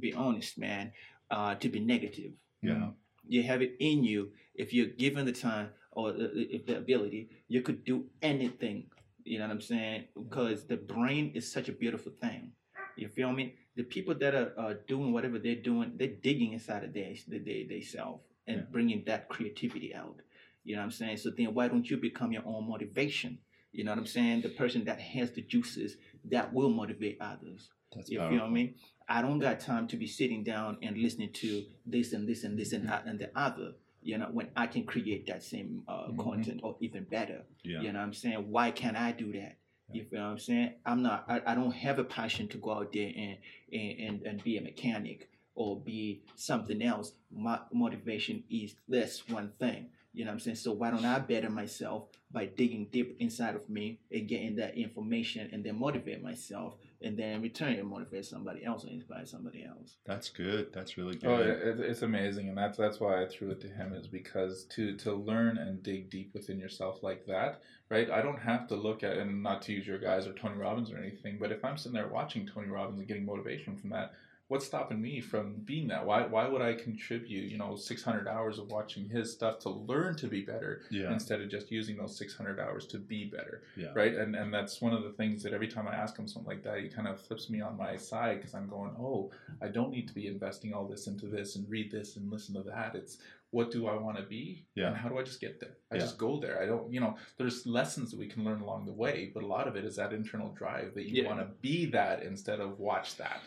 Be 0.00 0.12
honest, 0.14 0.58
man. 0.58 0.92
Uh, 1.30 1.54
to 1.56 1.68
be 1.68 1.80
negative. 1.80 2.32
Yeah. 2.62 2.90
You 3.26 3.42
have 3.42 3.60
it 3.60 3.76
in 3.80 4.02
you 4.02 4.32
if 4.54 4.72
you're 4.72 4.86
given 4.86 5.26
the 5.26 5.32
time 5.32 5.70
or 5.92 6.12
the, 6.12 6.30
if 6.34 6.64
the 6.64 6.78
ability. 6.78 7.28
You 7.48 7.60
could 7.62 7.84
do 7.84 8.06
anything. 8.22 8.86
You 9.28 9.38
know 9.38 9.44
what 9.46 9.52
I'm 9.52 9.60
saying? 9.60 10.04
Because 10.14 10.64
the 10.64 10.78
brain 10.78 11.32
is 11.34 11.52
such 11.52 11.68
a 11.68 11.72
beautiful 11.72 12.12
thing. 12.12 12.52
You 12.96 13.08
feel 13.08 13.30
me? 13.30 13.56
The 13.76 13.82
people 13.82 14.14
that 14.14 14.34
are 14.34 14.52
uh, 14.56 14.74
doing 14.86 15.12
whatever 15.12 15.38
they're 15.38 15.54
doing, 15.70 15.92
they're 15.96 16.08
digging 16.08 16.54
inside 16.54 16.82
of 16.82 16.94
their 16.94 17.12
they, 17.28 17.66
they, 17.68 17.80
self 17.82 18.20
and 18.46 18.56
Yeah. 18.56 18.62
bringing 18.72 19.04
that 19.04 19.28
creativity 19.28 19.94
out. 19.94 20.16
You 20.64 20.76
know 20.76 20.80
what 20.80 20.86
I'm 20.86 20.90
saying? 20.92 21.18
So 21.18 21.28
then 21.30 21.52
why 21.52 21.68
don't 21.68 21.88
you 21.90 21.98
become 21.98 22.32
your 22.32 22.42
own 22.46 22.66
motivation? 22.66 23.38
You 23.70 23.84
know 23.84 23.90
what 23.92 23.98
I'm 23.98 24.06
saying? 24.06 24.40
The 24.40 24.48
person 24.48 24.84
that 24.86 24.98
has 24.98 25.32
the 25.32 25.42
juices 25.42 25.98
that 26.24 26.52
will 26.54 26.70
motivate 26.70 27.18
others. 27.20 27.68
That's 27.94 28.10
You 28.10 28.18
powerful. 28.20 28.38
feel 28.38 28.48
me? 28.48 28.76
I 29.10 29.20
don't 29.20 29.38
got 29.40 29.60
time 29.60 29.88
to 29.88 29.96
be 29.96 30.06
sitting 30.06 30.42
down 30.42 30.78
and 30.82 30.96
listening 30.96 31.32
to 31.34 31.64
this 31.84 32.14
and 32.14 32.26
this 32.26 32.44
and 32.44 32.58
this 32.58 32.72
and 32.72 32.88
that 32.88 33.04
and 33.04 33.18
the 33.18 33.30
other. 33.38 33.74
You 34.08 34.16
know, 34.16 34.28
when 34.32 34.48
I 34.56 34.66
can 34.66 34.84
create 34.84 35.26
that 35.26 35.42
same 35.42 35.82
uh, 35.86 36.06
Mhm. 36.08 36.18
content 36.18 36.60
or 36.62 36.76
even 36.80 37.04
better. 37.04 37.44
Yeah. 37.62 37.82
You 37.82 37.92
know 37.92 37.98
what 37.98 38.06
I'm 38.06 38.14
saying? 38.14 38.50
Why 38.50 38.70
can't 38.70 38.96
I 38.96 39.12
do 39.12 39.32
that? 39.32 39.58
You 39.92 40.04
feel 40.04 40.22
what 40.22 40.28
I'm 40.30 40.38
saying? 40.38 40.70
I'm 40.86 41.02
not 41.02 41.26
I, 41.28 41.42
I 41.44 41.54
don't 41.54 41.72
have 41.72 41.98
a 41.98 42.04
passion 42.04 42.48
to 42.48 42.56
go 42.56 42.70
out 42.72 42.90
there 42.94 43.12
and, 43.14 43.36
and, 43.70 44.00
and, 44.00 44.22
and 44.22 44.42
be 44.42 44.56
a 44.56 44.62
mechanic 44.62 45.28
or 45.54 45.78
be 45.78 46.22
something 46.36 46.80
else. 46.80 47.12
My 47.30 47.60
motivation 47.70 48.44
is 48.48 48.76
this 48.88 49.28
one 49.28 49.52
thing. 49.58 49.90
You 50.18 50.24
know 50.24 50.30
what 50.30 50.34
I'm 50.34 50.40
saying? 50.40 50.56
So 50.56 50.72
why 50.72 50.90
don't 50.90 51.04
I 51.04 51.20
better 51.20 51.48
myself 51.48 52.08
by 52.32 52.46
digging 52.46 52.88
deep 52.90 53.16
inside 53.20 53.54
of 53.54 53.70
me 53.70 54.00
and 54.10 54.26
getting 54.26 54.56
that 54.56 54.76
information 54.76 55.48
and 55.52 55.62
then 55.62 55.78
motivate 55.78 56.24
myself 56.24 56.74
and 57.00 57.16
then 57.16 57.34
in 57.34 57.42
return 57.42 57.80
motivate 57.86 58.24
somebody 58.24 58.64
else 58.64 58.82
and 58.82 58.94
inspire 58.94 59.24
somebody 59.26 59.64
else. 59.64 59.94
That's 60.04 60.28
good. 60.28 60.72
That's 60.72 60.98
really 60.98 61.20
oh, 61.22 61.36
good. 61.36 61.62
Oh, 61.64 61.68
it, 61.70 61.78
it's 61.88 62.02
amazing, 62.02 62.48
and 62.48 62.58
that's 62.58 62.76
that's 62.76 62.98
why 62.98 63.22
I 63.22 63.28
threw 63.28 63.52
it 63.52 63.60
to 63.60 63.68
him 63.68 63.92
is 63.92 64.08
because 64.08 64.64
to 64.70 64.96
to 64.96 65.14
learn 65.14 65.56
and 65.56 65.84
dig 65.84 66.10
deep 66.10 66.34
within 66.34 66.58
yourself 66.58 67.04
like 67.04 67.24
that, 67.26 67.62
right? 67.88 68.10
I 68.10 68.20
don't 68.20 68.40
have 68.40 68.66
to 68.68 68.74
look 68.74 69.04
at 69.04 69.18
and 69.18 69.40
not 69.40 69.62
to 69.62 69.72
use 69.72 69.86
your 69.86 69.98
guys 69.98 70.26
or 70.26 70.32
Tony 70.32 70.56
Robbins 70.56 70.90
or 70.90 70.98
anything, 70.98 71.38
but 71.38 71.52
if 71.52 71.64
I'm 71.64 71.78
sitting 71.78 71.94
there 71.94 72.08
watching 72.08 72.44
Tony 72.44 72.66
Robbins 72.66 72.98
and 72.98 73.06
getting 73.06 73.24
motivation 73.24 73.76
from 73.76 73.90
that, 73.90 74.14
what's 74.48 74.66
stopping 74.66 75.00
me 75.00 75.20
from 75.20 75.56
being 75.64 75.88
that? 75.88 76.04
Why 76.04 76.26
why 76.26 76.48
would 76.48 76.62
I 76.62 76.74
contribute, 76.74 77.50
you 77.50 77.58
know, 77.58 77.76
600 77.76 78.26
hours 78.26 78.58
of 78.58 78.68
watching 78.70 79.08
his 79.08 79.32
stuff 79.32 79.58
to 79.60 79.68
learn 79.70 80.16
to 80.16 80.26
be 80.26 80.40
better 80.42 80.82
yeah. 80.90 81.12
instead 81.12 81.40
of 81.40 81.50
just 81.50 81.70
using 81.70 81.96
those 81.98 82.16
600 82.16 82.58
hours 82.58 82.86
to 82.88 82.98
be 82.98 83.24
better? 83.26 83.62
Yeah. 83.76 83.92
right 83.94 84.14
and 84.14 84.34
and 84.34 84.52
that's 84.52 84.80
one 84.80 84.92
of 84.94 85.02
the 85.04 85.10
things 85.12 85.42
that 85.42 85.52
every 85.52 85.68
time 85.68 85.86
i 85.86 85.94
ask 85.94 86.16
him 86.18 86.26
something 86.26 86.48
like 86.48 86.64
that 86.64 86.78
he 86.80 86.88
kind 86.88 87.06
of 87.06 87.20
flips 87.20 87.48
me 87.50 87.60
on 87.60 87.76
my 87.76 87.96
side 87.96 88.38
because 88.38 88.54
i'm 88.54 88.68
going 88.68 88.90
oh 88.98 89.30
i 89.62 89.68
don't 89.68 89.90
need 89.90 90.08
to 90.08 90.14
be 90.14 90.26
investing 90.26 90.72
all 90.72 90.86
this 90.86 91.06
into 91.06 91.26
this 91.26 91.54
and 91.56 91.68
read 91.68 91.90
this 91.90 92.16
and 92.16 92.30
listen 92.30 92.54
to 92.54 92.62
that 92.62 92.94
it's 92.94 93.18
what 93.50 93.70
do 93.70 93.86
i 93.86 93.96
want 93.96 94.16
to 94.16 94.22
be 94.24 94.64
Yeah. 94.74 94.88
and 94.88 94.96
how 94.96 95.08
do 95.08 95.18
i 95.18 95.22
just 95.22 95.40
get 95.40 95.60
there 95.60 95.76
i 95.92 95.94
Yeah. 95.94 96.00
just 96.00 96.18
go 96.18 96.40
there 96.40 96.60
i 96.62 96.66
don't 96.66 96.92
you 96.92 97.00
know 97.00 97.16
there's 97.36 97.66
lessons 97.66 98.10
that 98.10 98.18
we 98.18 98.26
can 98.26 98.44
learn 98.44 98.60
along 98.60 98.86
the 98.86 98.92
way 99.04 99.30
but 99.32 99.42
a 99.44 99.46
lot 99.46 99.68
of 99.68 99.76
it 99.76 99.84
is 99.84 99.96
that 99.96 100.12
internal 100.12 100.50
drive 100.52 100.94
that 100.94 101.04
you 101.08 101.22
Yeah. 101.22 101.28
want 101.28 101.40
to 101.40 101.48
be 101.60 101.86
that 101.86 102.22
instead 102.22 102.58
of 102.60 102.78
watch 102.78 103.16
that 103.16 103.40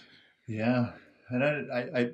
Yeah, 0.47 0.91
and 1.29 1.43
I, 1.43 1.63
I, 1.73 2.09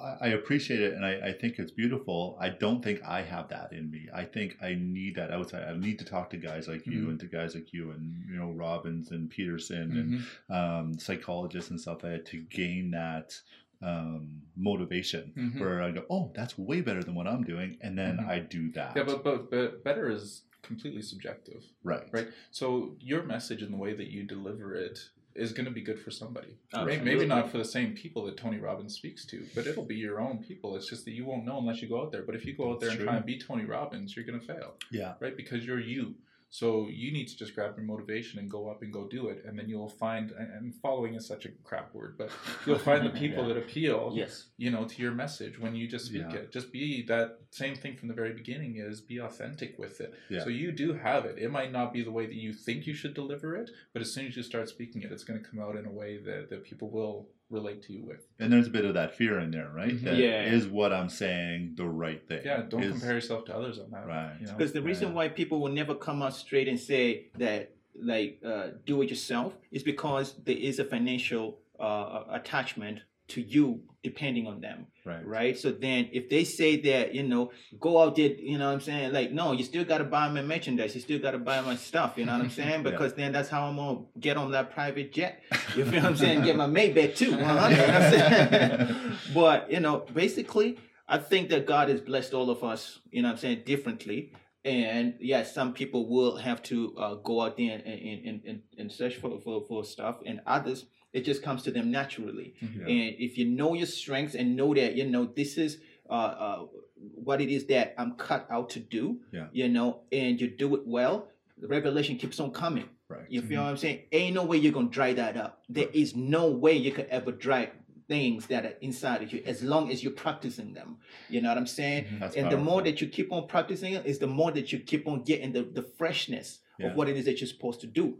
I, 0.00 0.16
I 0.20 0.26
appreciate 0.28 0.80
it, 0.80 0.94
and 0.94 1.04
I, 1.04 1.28
I 1.28 1.32
think 1.32 1.58
it's 1.58 1.72
beautiful. 1.72 2.38
I 2.40 2.50
don't 2.50 2.82
think 2.82 3.00
I 3.04 3.22
have 3.22 3.48
that 3.48 3.72
in 3.72 3.90
me. 3.90 4.06
I 4.14 4.24
think 4.24 4.56
I 4.62 4.74
need 4.78 5.16
that 5.16 5.30
outside. 5.32 5.64
I 5.64 5.76
need 5.76 5.98
to 5.98 6.04
talk 6.04 6.30
to 6.30 6.36
guys 6.36 6.68
like 6.68 6.86
you 6.86 7.02
Mhm. 7.06 7.08
and 7.10 7.20
to 7.20 7.26
guys 7.26 7.54
like 7.54 7.72
you 7.72 7.90
and 7.90 8.24
you 8.30 8.36
know 8.36 8.50
Robbins 8.52 9.10
and 9.10 9.28
Peterson 9.28 9.96
and 9.98 10.12
Mhm. 10.20 10.54
um, 10.54 10.98
psychologists 10.98 11.70
and 11.70 11.80
stuff 11.80 12.02
like 12.04 12.12
that 12.12 12.26
to 12.26 12.40
gain 12.42 12.92
that 12.92 13.34
um, 13.80 14.42
motivation. 14.56 15.32
Mhm. 15.36 15.60
Where 15.60 15.82
I 15.82 15.92
go, 15.92 16.04
oh, 16.10 16.32
that's 16.34 16.58
way 16.58 16.80
better 16.80 17.04
than 17.04 17.14
what 17.14 17.28
I'm 17.28 17.44
doing, 17.44 17.76
and 17.80 17.96
then 17.96 18.16
Mhm. 18.18 18.26
I 18.28 18.38
do 18.40 18.70
that. 18.72 18.96
yeah 18.96 19.04
but, 19.04 19.22
but 19.22 19.50
but 19.50 19.84
better 19.84 20.10
is 20.10 20.42
completely 20.62 21.00
subjective 21.02 21.62
right, 21.84 22.08
Right. 22.12 22.28
So 22.50 22.96
your 23.00 23.22
message 23.22 23.62
and 23.62 23.72
the 23.72 23.76
way 23.76 23.94
that 23.94 24.08
you 24.08 24.24
deliver 24.24 24.74
it 24.74 24.98
is 25.38 25.52
going 25.52 25.64
to 25.66 25.70
be 25.70 25.80
good 25.80 26.00
for 26.00 26.10
somebody. 26.10 26.56
Absolutely. 26.74 27.04
Maybe 27.04 27.26
not 27.26 27.50
for 27.50 27.58
the 27.58 27.64
same 27.64 27.94
people 27.94 28.24
that 28.26 28.36
Tony 28.36 28.58
Robbins 28.58 28.94
speaks 28.94 29.24
to, 29.26 29.44
but 29.54 29.66
it'll 29.66 29.84
be 29.84 29.94
your 29.96 30.20
own 30.20 30.38
people. 30.38 30.76
It's 30.76 30.88
just 30.88 31.04
that 31.04 31.12
you 31.12 31.24
won't 31.24 31.44
know 31.44 31.58
unless 31.58 31.80
you 31.80 31.88
go 31.88 32.02
out 32.02 32.12
there. 32.12 32.22
But 32.22 32.34
if 32.34 32.44
you 32.44 32.54
go 32.54 32.72
out 32.72 32.80
there 32.80 32.88
That's 32.90 32.98
and 33.00 33.06
try 33.06 33.12
true. 33.14 33.16
and 33.18 33.26
be 33.26 33.38
Tony 33.38 33.64
Robbins, 33.64 34.16
you're 34.16 34.24
going 34.24 34.40
to 34.40 34.46
fail, 34.46 34.74
Yeah, 34.90 35.14
right? 35.20 35.36
Because 35.36 35.64
you're 35.64 35.80
you. 35.80 36.14
So 36.50 36.88
you 36.88 37.12
need 37.12 37.28
to 37.28 37.36
just 37.36 37.54
grab 37.54 37.74
your 37.76 37.84
motivation 37.84 38.38
and 38.38 38.50
go 38.50 38.68
up 38.70 38.80
and 38.82 38.90
go 38.92 39.06
do 39.06 39.28
it, 39.28 39.44
and 39.44 39.58
then 39.58 39.68
you'll 39.68 39.88
find. 39.90 40.30
And 40.30 40.74
following 40.76 41.14
is 41.14 41.26
such 41.26 41.44
a 41.44 41.50
crap 41.62 41.94
word, 41.94 42.16
but 42.16 42.30
you'll 42.66 42.78
find 42.78 43.04
the 43.04 43.10
people 43.24 43.42
Yeah. 43.46 43.54
that 43.54 43.58
appeal 43.58 44.12
Yes. 44.14 44.46
you 44.56 44.70
know 44.70 44.84
to 44.86 45.02
your 45.02 45.12
message 45.12 45.58
when 45.58 45.74
you 45.74 45.86
just 45.88 46.06
speak 46.06 46.22
Yeah. 46.30 46.36
it 46.38 46.52
just 46.52 46.72
be 46.72 47.02
that 47.06 47.38
same 47.50 47.74
thing 47.76 47.96
from 47.96 48.08
the 48.08 48.14
very 48.14 48.32
beginning 48.32 48.76
is 48.76 49.00
be 49.00 49.18
authentic 49.18 49.78
with 49.78 50.00
it 50.00 50.14
Yeah. 50.30 50.42
so 50.44 50.48
you 50.48 50.72
do 50.72 50.92
have 50.94 51.24
it 51.26 51.38
it 51.38 51.50
might 51.50 51.72
not 51.72 51.92
be 51.92 52.02
the 52.02 52.10
way 52.10 52.26
that 52.26 52.34
you 52.34 52.52
think 52.52 52.86
you 52.86 52.94
should 52.94 53.14
deliver 53.14 53.54
it 53.56 53.70
but 53.92 54.00
as 54.02 54.12
soon 54.12 54.26
as 54.26 54.36
you 54.36 54.42
start 54.42 54.68
speaking 54.68 55.02
it 55.02 55.12
it's 55.12 55.24
going 55.24 55.42
to 55.42 55.48
come 55.48 55.60
out 55.60 55.76
in 55.76 55.86
a 55.86 55.90
way 55.92 56.18
that, 56.18 56.48
that 56.50 56.64
people 56.64 56.90
will 56.90 57.28
relate 57.50 57.82
to 57.82 57.92
you 57.92 58.04
with 58.04 58.26
and 58.38 58.52
there's 58.52 58.66
a 58.66 58.70
bit 58.70 58.84
of 58.84 58.94
that 58.94 59.14
fear 59.14 59.38
in 59.40 59.50
there, 59.50 59.70
right? 59.74 59.92
Mhm. 59.96 60.02
That 60.02 60.16
Yeah. 60.16 60.42
is 60.52 60.66
what 60.66 60.92
I'm 60.92 61.08
saying 61.08 61.74
the 61.76 61.86
right 61.86 62.26
thing? 62.28 62.42
yeah 62.44 62.62
don't 62.68 62.82
Is- 62.82 62.92
compare 62.92 63.14
yourself 63.14 63.44
to 63.46 63.56
others 63.56 63.78
on 63.78 63.90
that 63.90 64.06
Right. 64.06 64.36
you 64.40 64.46
know? 64.46 64.52
Because 64.52 64.72
the 64.72 64.82
reason 64.82 65.08
Yeah. 65.08 65.14
why 65.14 65.28
people 65.28 65.60
will 65.60 65.72
never 65.72 65.94
come 65.94 66.22
out 66.22 66.34
straight 66.34 66.68
and 66.68 66.78
say 66.78 67.26
that, 67.38 67.70
like, 68.00 68.38
uh, 68.44 68.68
do 68.84 69.00
it 69.02 69.08
yourself, 69.08 69.56
is 69.70 69.82
because 69.82 70.34
there 70.44 70.56
is 70.56 70.78
a 70.78 70.84
financial 70.84 71.60
uh, 71.80 72.24
attachment 72.30 72.98
to 73.28 73.40
you 73.40 73.82
depending 74.02 74.46
on 74.46 74.60
them, 74.60 74.86
Right. 75.04 75.26
right? 75.26 75.58
So 75.58 75.70
then, 75.72 76.08
if 76.12 76.28
they 76.30 76.44
say 76.44 76.76
that, 76.82 77.14
you 77.14 77.24
know, 77.24 77.50
go 77.80 78.00
out 78.00 78.16
there, 78.16 78.30
you 78.30 78.56
know 78.56 78.66
what 78.68 78.74
I'm 78.74 78.80
saying? 78.80 79.12
Like, 79.12 79.32
no, 79.32 79.52
you 79.52 79.64
still 79.64 79.84
got 79.84 79.98
to 79.98 80.04
buy 80.04 80.28
my 80.28 80.40
merchandise. 80.42 80.94
You 80.94 81.00
still 81.00 81.18
got 81.18 81.32
to 81.32 81.38
buy 81.38 81.60
my 81.60 81.76
stuff, 81.76 82.14
you 82.16 82.24
know 82.24 82.32
what 82.32 82.42
I'm 82.42 82.50
saying? 82.60 82.84
Yeah. 82.84 82.90
Because 82.90 83.14
then 83.14 83.32
that's 83.32 83.48
how 83.48 83.66
I'm 83.66 83.76
to 83.76 84.06
get 84.20 84.36
on 84.36 84.52
that 84.52 84.72
private 84.72 85.12
jet. 85.12 85.42
You 85.76 85.84
feel 85.84 86.02
what 86.02 86.04
I'm 86.04 86.16
saying? 86.16 86.42
Get 86.42 86.56
my 86.56 86.66
Maybach 86.78 87.16
too. 87.16 87.32
100, 87.32 88.12
you 88.12 88.68
know 88.68 89.12
but, 89.34 89.70
you 89.70 89.80
know, 89.80 90.06
basically, 90.14 90.78
I 91.08 91.18
think 91.18 91.48
that 91.50 91.66
God 91.66 91.88
has 91.88 92.00
blessed 92.00 92.34
all 92.34 92.50
of 92.50 92.62
us, 92.62 93.00
you 93.10 93.22
know 93.22 93.28
what 93.28 93.32
I'm 93.32 93.38
saying, 93.38 93.62
differently. 93.66 94.32
And 94.64 95.14
yes, 95.20 95.54
some 95.54 95.72
people 95.72 96.08
will 96.08 96.36
have 96.36 96.62
to 96.64 96.94
uh, 96.98 97.14
go 97.14 97.40
out 97.42 97.56
there 97.56 97.80
and, 97.84 98.00
and, 98.26 98.42
and, 98.44 98.62
and 98.76 98.92
search 98.92 99.16
for, 99.16 99.40
for, 99.40 99.64
for 99.66 99.84
stuff, 99.84 100.16
and 100.26 100.40
others, 100.46 100.86
it 101.12 101.24
just 101.24 101.42
comes 101.42 101.62
to 101.64 101.70
them 101.70 101.90
naturally. 101.90 102.54
Yeah. 102.60 102.82
And 102.82 103.14
if 103.18 103.38
you 103.38 103.46
know 103.46 103.74
your 103.74 103.86
strengths 103.86 104.34
and 104.34 104.56
know 104.56 104.74
that, 104.74 104.94
you 104.94 105.06
know, 105.06 105.24
this 105.24 105.56
is 105.58 105.78
uh, 106.08 106.12
uh, 106.12 106.66
what 107.14 107.40
it 107.40 107.48
is 107.50 107.66
that 107.66 107.94
I'm 107.98 108.12
cut 108.16 108.46
out 108.50 108.70
to 108.70 108.80
do, 108.80 109.20
Yeah. 109.32 109.46
you 109.52 109.68
know, 109.68 110.00
and 110.12 110.40
you 110.40 110.48
do 110.48 110.74
it 110.74 110.82
well, 110.86 111.28
the 111.56 111.68
revelation 111.68 112.16
keeps 112.16 112.38
on 112.40 112.50
coming. 112.52 112.88
Right. 113.08 113.24
You 113.28 113.40
feel 113.42 113.62
what 113.62 113.70
I'm 113.70 113.76
saying? 113.78 114.00
Ain't 114.12 114.34
no 114.34 114.44
way 114.44 114.58
you're 114.58 114.72
gonna 114.72 114.88
dry 114.88 115.14
that 115.14 115.36
up. 115.36 115.62
There 115.68 115.88
is 115.92 116.14
no 116.14 116.50
way 116.50 116.74
you 116.76 116.92
could 116.92 117.06
ever 117.06 117.32
dry 117.32 117.70
things 118.06 118.46
that 118.46 118.64
are 118.64 118.74
inside 118.80 119.22
of 119.22 119.32
you 119.32 119.42
as 119.46 119.62
long 119.62 119.90
as 119.90 120.02
you're 120.02 120.12
practicing 120.12 120.72
them. 120.74 120.96
You 121.28 121.40
know 121.42 121.48
what 121.48 121.58
I'm 121.58 121.66
saying? 121.66 122.06
That's 122.20 122.36
and 122.36 122.50
the 122.50 122.56
more 122.58 122.82
that 122.82 123.00
you 123.00 123.08
keep 123.08 123.32
on 123.32 123.46
practicing 123.48 123.94
it, 123.94 124.04
is 124.06 124.18
the 124.18 124.26
more 124.26 124.50
that 124.52 124.72
you 124.72 124.78
keep 124.78 125.06
on 125.06 125.22
getting 125.24 125.52
the, 125.52 125.62
the 125.62 125.82
freshness 125.82 126.60
Yeah. 126.78 126.88
of 126.88 126.96
what 126.96 127.08
it 127.08 127.16
is 127.16 127.24
that 127.26 127.40
you're 127.40 127.48
supposed 127.48 127.80
to 127.80 127.86
do. 127.86 128.18